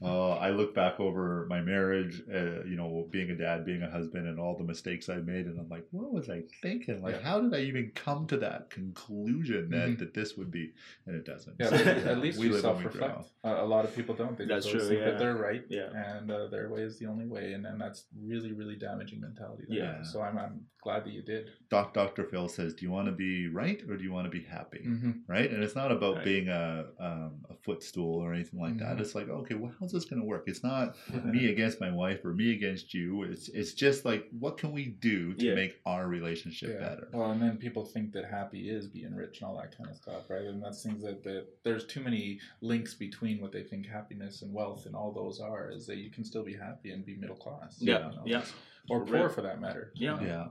Uh, 0.02 0.30
I 0.36 0.50
look 0.50 0.74
back 0.74 0.98
over 1.00 1.44
my 1.50 1.60
marriage, 1.60 2.22
uh, 2.34 2.62
you 2.64 2.76
know, 2.76 3.06
being 3.10 3.28
a 3.30 3.36
dad, 3.36 3.66
being 3.66 3.82
a 3.82 3.90
husband, 3.90 4.26
and 4.26 4.40
all 4.40 4.56
the 4.56 4.64
mistakes 4.64 5.10
I 5.10 5.16
made, 5.16 5.44
and 5.44 5.60
I'm 5.60 5.68
like, 5.68 5.84
what 5.90 6.10
was 6.10 6.30
I 6.30 6.44
thinking? 6.62 7.02
Like, 7.02 7.16
Yeah. 7.16 7.22
how 7.28 7.40
did 7.42 7.52
I 7.54 7.60
even 7.64 7.92
come 7.94 8.26
to 8.28 8.38
that 8.38 8.70
conclusion 8.70 9.68
that, 9.70 9.88
Mhm. 9.90 9.98
that 9.98 10.14
this 10.14 10.34
would 10.38 10.50
be? 10.50 10.72
And 11.06 11.16
it 11.16 11.24
doesn't. 11.24 11.56
Yeah, 11.58 11.66
So, 11.70 11.76
but 11.84 11.86
at 12.06 12.18
least 12.18 12.38
we 12.38 12.46
you 12.46 12.52
live 12.52 12.62
self 12.62 12.78
we 12.78 12.84
reflect. 12.84 13.14
grow. 13.42 13.64
A 13.64 13.66
lot 13.66 13.84
of 13.84 13.94
people 13.94 14.14
don't. 14.14 14.36
They 14.36 14.46
That's 14.46 14.66
just 14.66 14.76
true, 14.78 14.88
think 14.88 15.00
yeah. 15.00 15.10
that 15.10 15.18
they're 15.18 15.36
right, 15.36 15.64
Yeah. 15.68 15.88
and 15.94 16.30
uh, 16.30 16.48
their 16.48 16.68
way 16.68 16.82
is 16.82 16.98
the 16.98 17.06
only 17.06 17.26
way, 17.26 17.52
and, 17.54 17.64
and 17.66 17.80
that's 17.80 18.04
really, 18.20 18.52
really 18.52 18.76
damaging 18.76 19.20
mentality. 19.20 19.64
to 19.66 19.74
Yeah. 19.74 20.02
So 20.02 20.20
I'm, 20.22 20.38
I'm 20.38 20.66
glad 20.82 21.04
that 21.04 21.12
you 21.12 21.22
did. 21.22 21.50
Doc, 21.70 21.92
Dr. 21.94 22.24
Phil 22.24 22.48
says, 22.48 22.74
do 22.74 22.84
you 22.86 22.90
want 22.90 23.06
to 23.06 23.12
be 23.12 23.48
right 23.48 23.82
or 23.88 23.96
do 23.96 24.02
you 24.04 24.12
want 24.12 24.24
to 24.26 24.30
be 24.30 24.42
happy? 24.42 24.84
Mm-hmm. 24.86 25.10
right? 25.26 25.50
And 25.50 25.62
it's 25.62 25.76
not 25.76 25.92
about 25.92 26.16
Right. 26.16 26.24
being 26.24 26.48
a 26.48 26.86
um, 26.98 27.44
a 27.50 27.54
footstool 27.62 28.16
or 28.24 28.32
anything 28.34 28.58
like 28.60 28.78
that. 28.78 28.96
Mhm. 28.96 29.00
It's 29.00 29.14
like, 29.14 29.28
okay, 29.28 29.54
well, 29.54 29.72
how's 29.78 29.92
this 29.92 30.04
going 30.06 30.20
to 30.20 30.26
work? 30.26 30.44
It's 30.46 30.62
not 30.64 30.96
me 31.24 31.50
against 31.50 31.80
my 31.80 31.90
wife 31.90 32.24
or 32.24 32.32
me 32.32 32.52
against 32.52 32.92
you. 32.94 33.22
It's 33.24 33.48
it's 33.50 33.74
just 33.74 34.04
like, 34.04 34.26
what 34.38 34.56
can 34.58 34.72
we 34.72 34.86
do 34.86 35.34
to 35.34 35.44
Yeah. 35.46 35.54
make 35.54 35.80
our 35.86 36.08
relationship 36.08 36.70
Yeah. 36.70 36.88
better? 36.88 37.08
Well, 37.12 37.30
and 37.30 37.40
then 37.42 37.58
people 37.58 37.84
think 37.84 38.12
that 38.12 38.24
happy 38.24 38.70
is 38.70 38.86
being 38.86 39.14
rich 39.14 39.40
and 39.40 39.48
all 39.48 39.56
that 39.58 39.76
kind 39.76 39.88
of 39.90 39.96
stuff, 39.96 40.28
right? 40.30 40.44
And 40.44 40.62
that's 40.62 40.79
things 40.82 41.02
that, 41.02 41.22
that 41.24 41.46
there's 41.64 41.86
too 41.86 42.00
many 42.00 42.38
links 42.60 42.94
between 42.94 43.40
what 43.40 43.52
they 43.52 43.62
think 43.62 43.86
happiness 43.86 44.42
and 44.42 44.52
wealth 44.52 44.86
and 44.86 44.94
all 44.94 45.12
those 45.12 45.40
are. 45.40 45.70
Is 45.70 45.86
that 45.86 45.96
you 45.98 46.10
can 46.10 46.24
still 46.24 46.44
be 46.44 46.54
happy 46.54 46.90
and 46.92 47.04
be 47.04 47.16
middle 47.16 47.36
class, 47.36 47.76
you 47.80 47.92
Yeah, 47.92 47.98
know? 47.98 48.22
yeah. 48.26 48.42
or 48.88 49.04
poor 49.04 49.28
for 49.28 49.42
that 49.42 49.60
matter. 49.60 49.92
Yeah. 49.94 50.20
Yeah. 50.22 50.46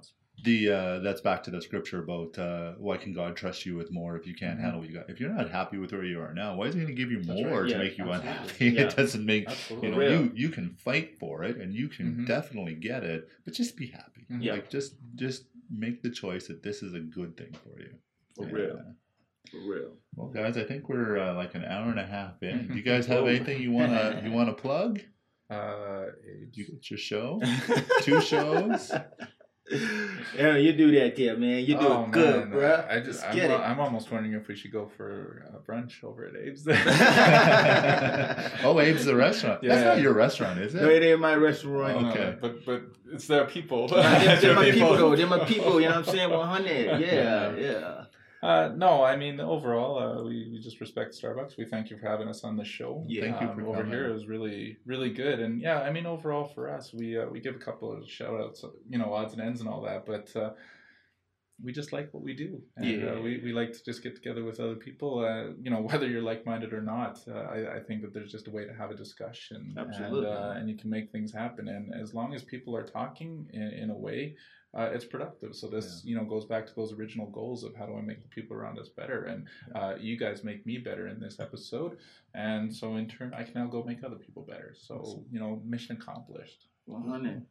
The 0.45 0.69
uh, 0.69 0.99
that's 0.99 1.19
back 1.19 1.43
to 1.43 1.51
the 1.51 1.61
scripture 1.61 2.01
about 2.01 2.37
uh, 2.39 2.73
why 2.77 2.95
can 2.95 3.11
God 3.11 3.35
trust 3.35 3.65
you 3.65 3.75
with 3.75 3.91
more 3.91 4.15
if 4.15 4.25
you 4.25 4.33
can't 4.33 4.57
Mhm. 4.57 4.61
handle 4.61 4.79
what 4.79 4.89
you 4.89 4.95
got? 4.95 5.09
If 5.09 5.19
you're 5.19 5.33
not 5.33 5.49
happy 5.51 5.77
with 5.77 5.91
where 5.91 6.05
you 6.05 6.21
are 6.21 6.33
now, 6.33 6.55
why 6.55 6.67
is 6.67 6.73
He 6.75 6.79
going 6.79 6.95
to 6.95 7.01
give 7.01 7.11
you 7.11 7.21
That's 7.21 7.41
more 7.41 7.63
right. 7.63 7.69
to 7.69 7.75
Yeah, 7.75 7.83
make 7.83 7.97
you 7.97 8.05
absolutely. 8.09 8.29
unhappy? 8.29 8.65
Yeah. 8.75 8.81
It 8.83 8.95
doesn't 8.95 9.25
make 9.25 9.49
Absolutely. 9.49 9.89
you 9.89 9.95
know 9.95 9.99
Real. 9.99 10.11
you 10.11 10.31
you 10.35 10.49
can 10.49 10.69
fight 10.75 11.19
for 11.19 11.43
it 11.43 11.57
and 11.57 11.73
you 11.73 11.89
can 11.89 12.07
Mhm. 12.19 12.27
definitely 12.27 12.75
get 12.75 13.03
it, 13.03 13.27
but 13.43 13.53
just 13.53 13.75
be 13.75 13.87
happy. 13.87 14.27
Mhm. 14.31 14.41
Yeah. 14.43 14.53
Like 14.53 14.69
just 14.69 14.93
just 15.15 15.43
make 15.69 16.01
the 16.03 16.09
choice 16.09 16.47
that 16.47 16.63
this 16.63 16.83
is 16.83 16.93
a 16.93 17.01
good 17.01 17.35
thing 17.35 17.53
for 17.63 17.77
you. 17.81 17.95
For 18.37 18.45
Yeah. 18.47 18.53
real. 18.53 18.95
For 19.51 19.57
real. 19.57 19.91
Well, 20.15 20.27
guys, 20.29 20.57
I 20.57 20.63
think 20.63 20.89
we're 20.89 21.17
uh, 21.17 21.33
like 21.35 21.55
an 21.55 21.63
hour 21.65 21.89
and 21.89 21.99
a 21.99 22.05
half 22.05 22.41
in. 22.41 22.67
Do 22.71 22.75
you 22.75 22.83
guys 22.83 23.05
have 23.07 23.25
anything 23.27 23.61
you 23.61 23.71
wanna 23.71 24.21
you 24.25 24.31
wanna 24.31 24.53
plug? 24.53 24.99
Uh, 25.49 26.05
You 26.53 26.65
get 26.65 26.89
your 26.91 26.97
show, 26.99 27.41
two 28.01 28.21
shows. 28.21 28.91
Aaron, 30.37 30.63
you 30.63 30.73
do 30.73 30.89
that 30.99 31.15
there, 31.15 31.37
man. 31.37 31.59
You 31.63 31.75
do 31.77 31.87
Oh, 31.87 32.03
it 32.05 32.11
good, 32.11 32.49
man. 32.49 32.49
bro. 32.49 32.85
I 32.89 32.99
just, 33.01 33.23
I'm, 33.23 33.35
get 33.35 33.51
it. 33.51 33.59
I'm 33.59 33.79
almost 33.79 34.11
wondering 34.11 34.33
if 34.33 34.47
we 34.47 34.55
should 34.55 34.71
go 34.71 34.87
for 34.97 35.45
a 35.53 35.59
brunch 35.71 36.03
over 36.03 36.25
at 36.25 36.33
Abe's. 36.35 36.65
oh, 38.63 38.79
Abe's 38.79 39.05
the 39.05 39.15
restaurant. 39.15 39.61
That's 39.61 39.83
not 39.83 40.01
your 40.01 40.13
restaurant, 40.13 40.59
is 40.59 40.73
it? 40.75 40.81
No, 40.81 40.89
it 40.89 41.03
ain't 41.03 41.19
my 41.19 41.35
restaurant. 41.35 41.97
Oh, 41.97 42.01
no, 42.01 42.09
Okay. 42.09 42.35
but 42.41 42.65
but 42.65 42.81
it's 43.13 43.27
their 43.27 43.45
people. 43.45 43.87
They're, 43.87 44.01
they're 44.01 44.37
Their 44.41 44.55
my 44.55 44.71
people, 44.71 44.97
though. 44.97 45.15
They're 45.15 45.27
my 45.27 45.45
people. 45.45 45.79
You 45.79 45.89
know 45.89 45.99
what 45.99 46.07
I'm 46.07 46.13
saying? 46.15 46.29
100. 46.31 46.99
Yeah, 47.01 47.55
yeah. 47.55 48.03
Uh, 48.41 48.69
no, 48.75 49.03
I 49.03 49.17
mean 49.17 49.39
overall, 49.41 49.97
uh, 49.99 50.23
we, 50.23 50.49
we 50.51 50.59
just 50.59 50.79
respect 50.79 51.13
Starbucks. 51.13 51.57
We 51.57 51.65
thank 51.65 51.89
you 51.89 51.97
for 51.97 52.07
having 52.07 52.29
us 52.29 52.43
on 52.45 52.55
the 52.55 52.63
show. 52.63 53.03
Yeah. 53.07 53.21
Thank 53.23 53.41
you 53.41 53.47
Um, 53.49 53.55
for 53.55 53.61
over 53.67 53.77
coming. 53.79 53.91
here. 53.91 54.07
It 54.09 54.13
was 54.13 54.27
really 54.27 54.77
really 54.85 55.09
good, 55.11 55.39
and 55.41 55.61
yeah, 55.61 55.81
I 55.81 55.91
mean 55.91 56.05
overall 56.05 56.45
for 56.45 56.69
us, 56.69 56.93
we 56.93 57.17
uh, 57.17 57.25
we 57.27 57.41
give 57.41 57.55
a 57.55 57.59
couple 57.59 57.91
of 57.91 58.09
shout 58.09 58.39
outs, 58.39 58.63
you 58.89 58.97
know, 58.97 59.13
odds 59.13 59.33
and 59.33 59.41
ends 59.41 59.59
and 59.61 59.69
all 59.69 59.81
that, 59.83 60.05
but. 60.05 60.33
Uh, 60.35 60.51
we 61.61 61.73
just 61.73 61.91
like 61.91 62.13
what 62.13 62.23
we 62.23 62.33
do, 62.33 62.61
and 62.77 62.85
Yeah. 63.01 63.15
uh, 63.15 63.19
we, 63.19 63.41
we 63.43 63.51
like 63.51 63.73
to 63.73 63.83
just 63.83 64.01
get 64.01 64.15
together 64.15 64.45
with 64.45 64.61
other 64.61 64.75
people. 64.77 65.19
Uh, 65.25 65.51
you 65.61 65.69
know, 65.69 65.81
whether 65.89 66.07
you're 66.07 66.21
like 66.21 66.45
minded 66.45 66.71
or 66.71 66.81
not, 66.81 67.19
uh, 67.27 67.33
I, 67.33 67.75
I 67.75 67.79
think 67.81 68.01
that 68.03 68.13
there's 68.13 68.31
just 68.31 68.47
a 68.47 68.51
way 68.51 68.63
to 68.65 68.73
have 68.73 68.91
a 68.91 68.95
discussion, 68.95 69.75
Absolutely. 69.77 70.19
and 70.19 70.37
uh, 70.37 70.53
and 70.55 70.69
you 70.69 70.77
can 70.77 70.89
make 70.89 71.11
things 71.11 71.33
happen. 71.33 71.67
And 71.67 71.93
as 71.93 72.13
long 72.13 72.33
as 72.33 72.43
people 72.43 72.73
are 72.77 72.85
talking 72.85 73.49
in, 73.51 73.61
in 73.73 73.89
a 73.89 73.93
way 73.97 74.37
uh, 74.77 74.89
it's 74.93 75.05
productive. 75.05 75.55
So 75.55 75.67
this, 75.67 76.01
you 76.05 76.15
know, 76.15 76.23
goes 76.23 76.45
back 76.45 76.67
to 76.67 76.75
those 76.75 76.93
original 76.93 77.27
goals 77.27 77.63
of 77.63 77.75
how 77.75 77.85
do 77.85 77.97
I 77.97 78.01
make 78.01 78.21
the 78.21 78.27
people 78.29 78.55
around 78.55 78.77
us 78.79 78.89
better, 78.89 79.25
and 79.25 79.47
uh, 79.75 79.95
you 79.99 80.17
guys 80.17 80.43
make 80.43 80.65
me 80.65 80.77
better 80.77 81.07
in 81.07 81.19
this 81.19 81.39
episode, 81.39 81.97
and 82.35 82.73
so 82.73 82.95
in 82.95 83.07
turn, 83.07 83.33
I 83.35 83.43
can 83.43 83.53
now 83.55 83.67
go 83.67 83.83
make 83.83 84.03
other 84.03 84.17
people 84.17 84.43
better. 84.43 84.75
So 84.77 85.23
you 85.31 85.39
know, 85.39 85.61
mission 85.65 85.97
accomplished. 85.99 86.65
100. 86.85 87.45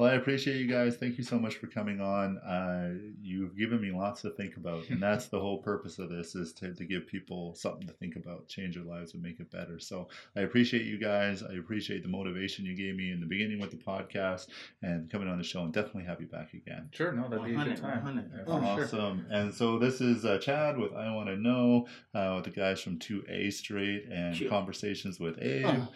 Well, 0.00 0.08
I 0.08 0.14
appreciate 0.14 0.56
you 0.56 0.66
guys. 0.66 0.96
Thank 0.96 1.18
you 1.18 1.24
so 1.24 1.38
much 1.38 1.56
for 1.56 1.66
coming 1.66 2.00
on. 2.00 2.38
Uh, 2.38 2.94
you've 3.20 3.54
given 3.54 3.82
me 3.82 3.90
lots 3.90 4.22
to 4.22 4.30
think 4.30 4.56
about, 4.56 4.88
and 4.88 5.02
that's 5.02 5.26
the 5.26 5.38
whole 5.38 5.58
purpose 5.58 5.98
of 5.98 6.08
this: 6.08 6.34
is 6.34 6.54
to, 6.54 6.72
to 6.72 6.86
give 6.86 7.06
people 7.06 7.54
something 7.54 7.86
to 7.86 7.92
think 7.92 8.16
about, 8.16 8.48
change 8.48 8.76
their 8.76 8.84
lives, 8.84 9.12
and 9.12 9.22
make 9.22 9.40
it 9.40 9.50
better. 9.50 9.78
So 9.78 10.08
I 10.34 10.40
appreciate 10.40 10.86
you 10.86 10.98
guys. 10.98 11.42
I 11.42 11.52
appreciate 11.52 12.02
the 12.02 12.08
motivation 12.08 12.64
you 12.64 12.74
gave 12.74 12.96
me 12.96 13.12
in 13.12 13.20
the 13.20 13.26
beginning 13.26 13.60
with 13.60 13.72
the 13.72 13.76
podcast 13.76 14.46
and 14.80 15.10
coming 15.10 15.28
on 15.28 15.36
the 15.36 15.44
show, 15.44 15.64
and 15.64 15.70
definitely 15.70 16.04
have 16.04 16.18
you 16.18 16.28
back 16.28 16.54
again. 16.54 16.88
Sure, 16.92 17.12
no, 17.12 17.28
that'd 17.28 17.44
be 17.44 17.52
a 17.52 17.62
good 17.62 17.76
time. 17.76 18.02
100. 18.02 18.44
Oh, 18.46 18.58
for 18.58 18.62
sure. 18.62 18.84
awesome. 18.84 19.26
And 19.28 19.52
so 19.52 19.78
this 19.78 20.00
is 20.00 20.24
uh, 20.24 20.38
Chad 20.38 20.78
with 20.78 20.94
I 20.94 21.12
Want 21.12 21.28
to 21.28 21.36
Know, 21.36 21.86
uh, 22.14 22.32
with 22.36 22.44
the 22.44 22.58
guys 22.58 22.80
from 22.80 22.98
2A 22.98 23.52
Street 23.52 24.06
and 24.10 24.34
Cute. 24.34 24.48
Conversations 24.48 25.20
with 25.20 25.36
Abe. 25.42 25.66
Oh. 25.66 25.88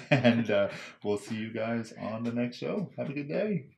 and 0.12 0.50
uh, 0.52 0.68
we'll 1.02 1.18
see 1.18 1.34
you 1.34 1.52
guys 1.52 1.92
on 2.00 2.22
the 2.22 2.32
next 2.32 2.58
show. 2.58 2.88
Have 3.08 3.16
a 3.16 3.20
good 3.22 3.28
day. 3.28 3.77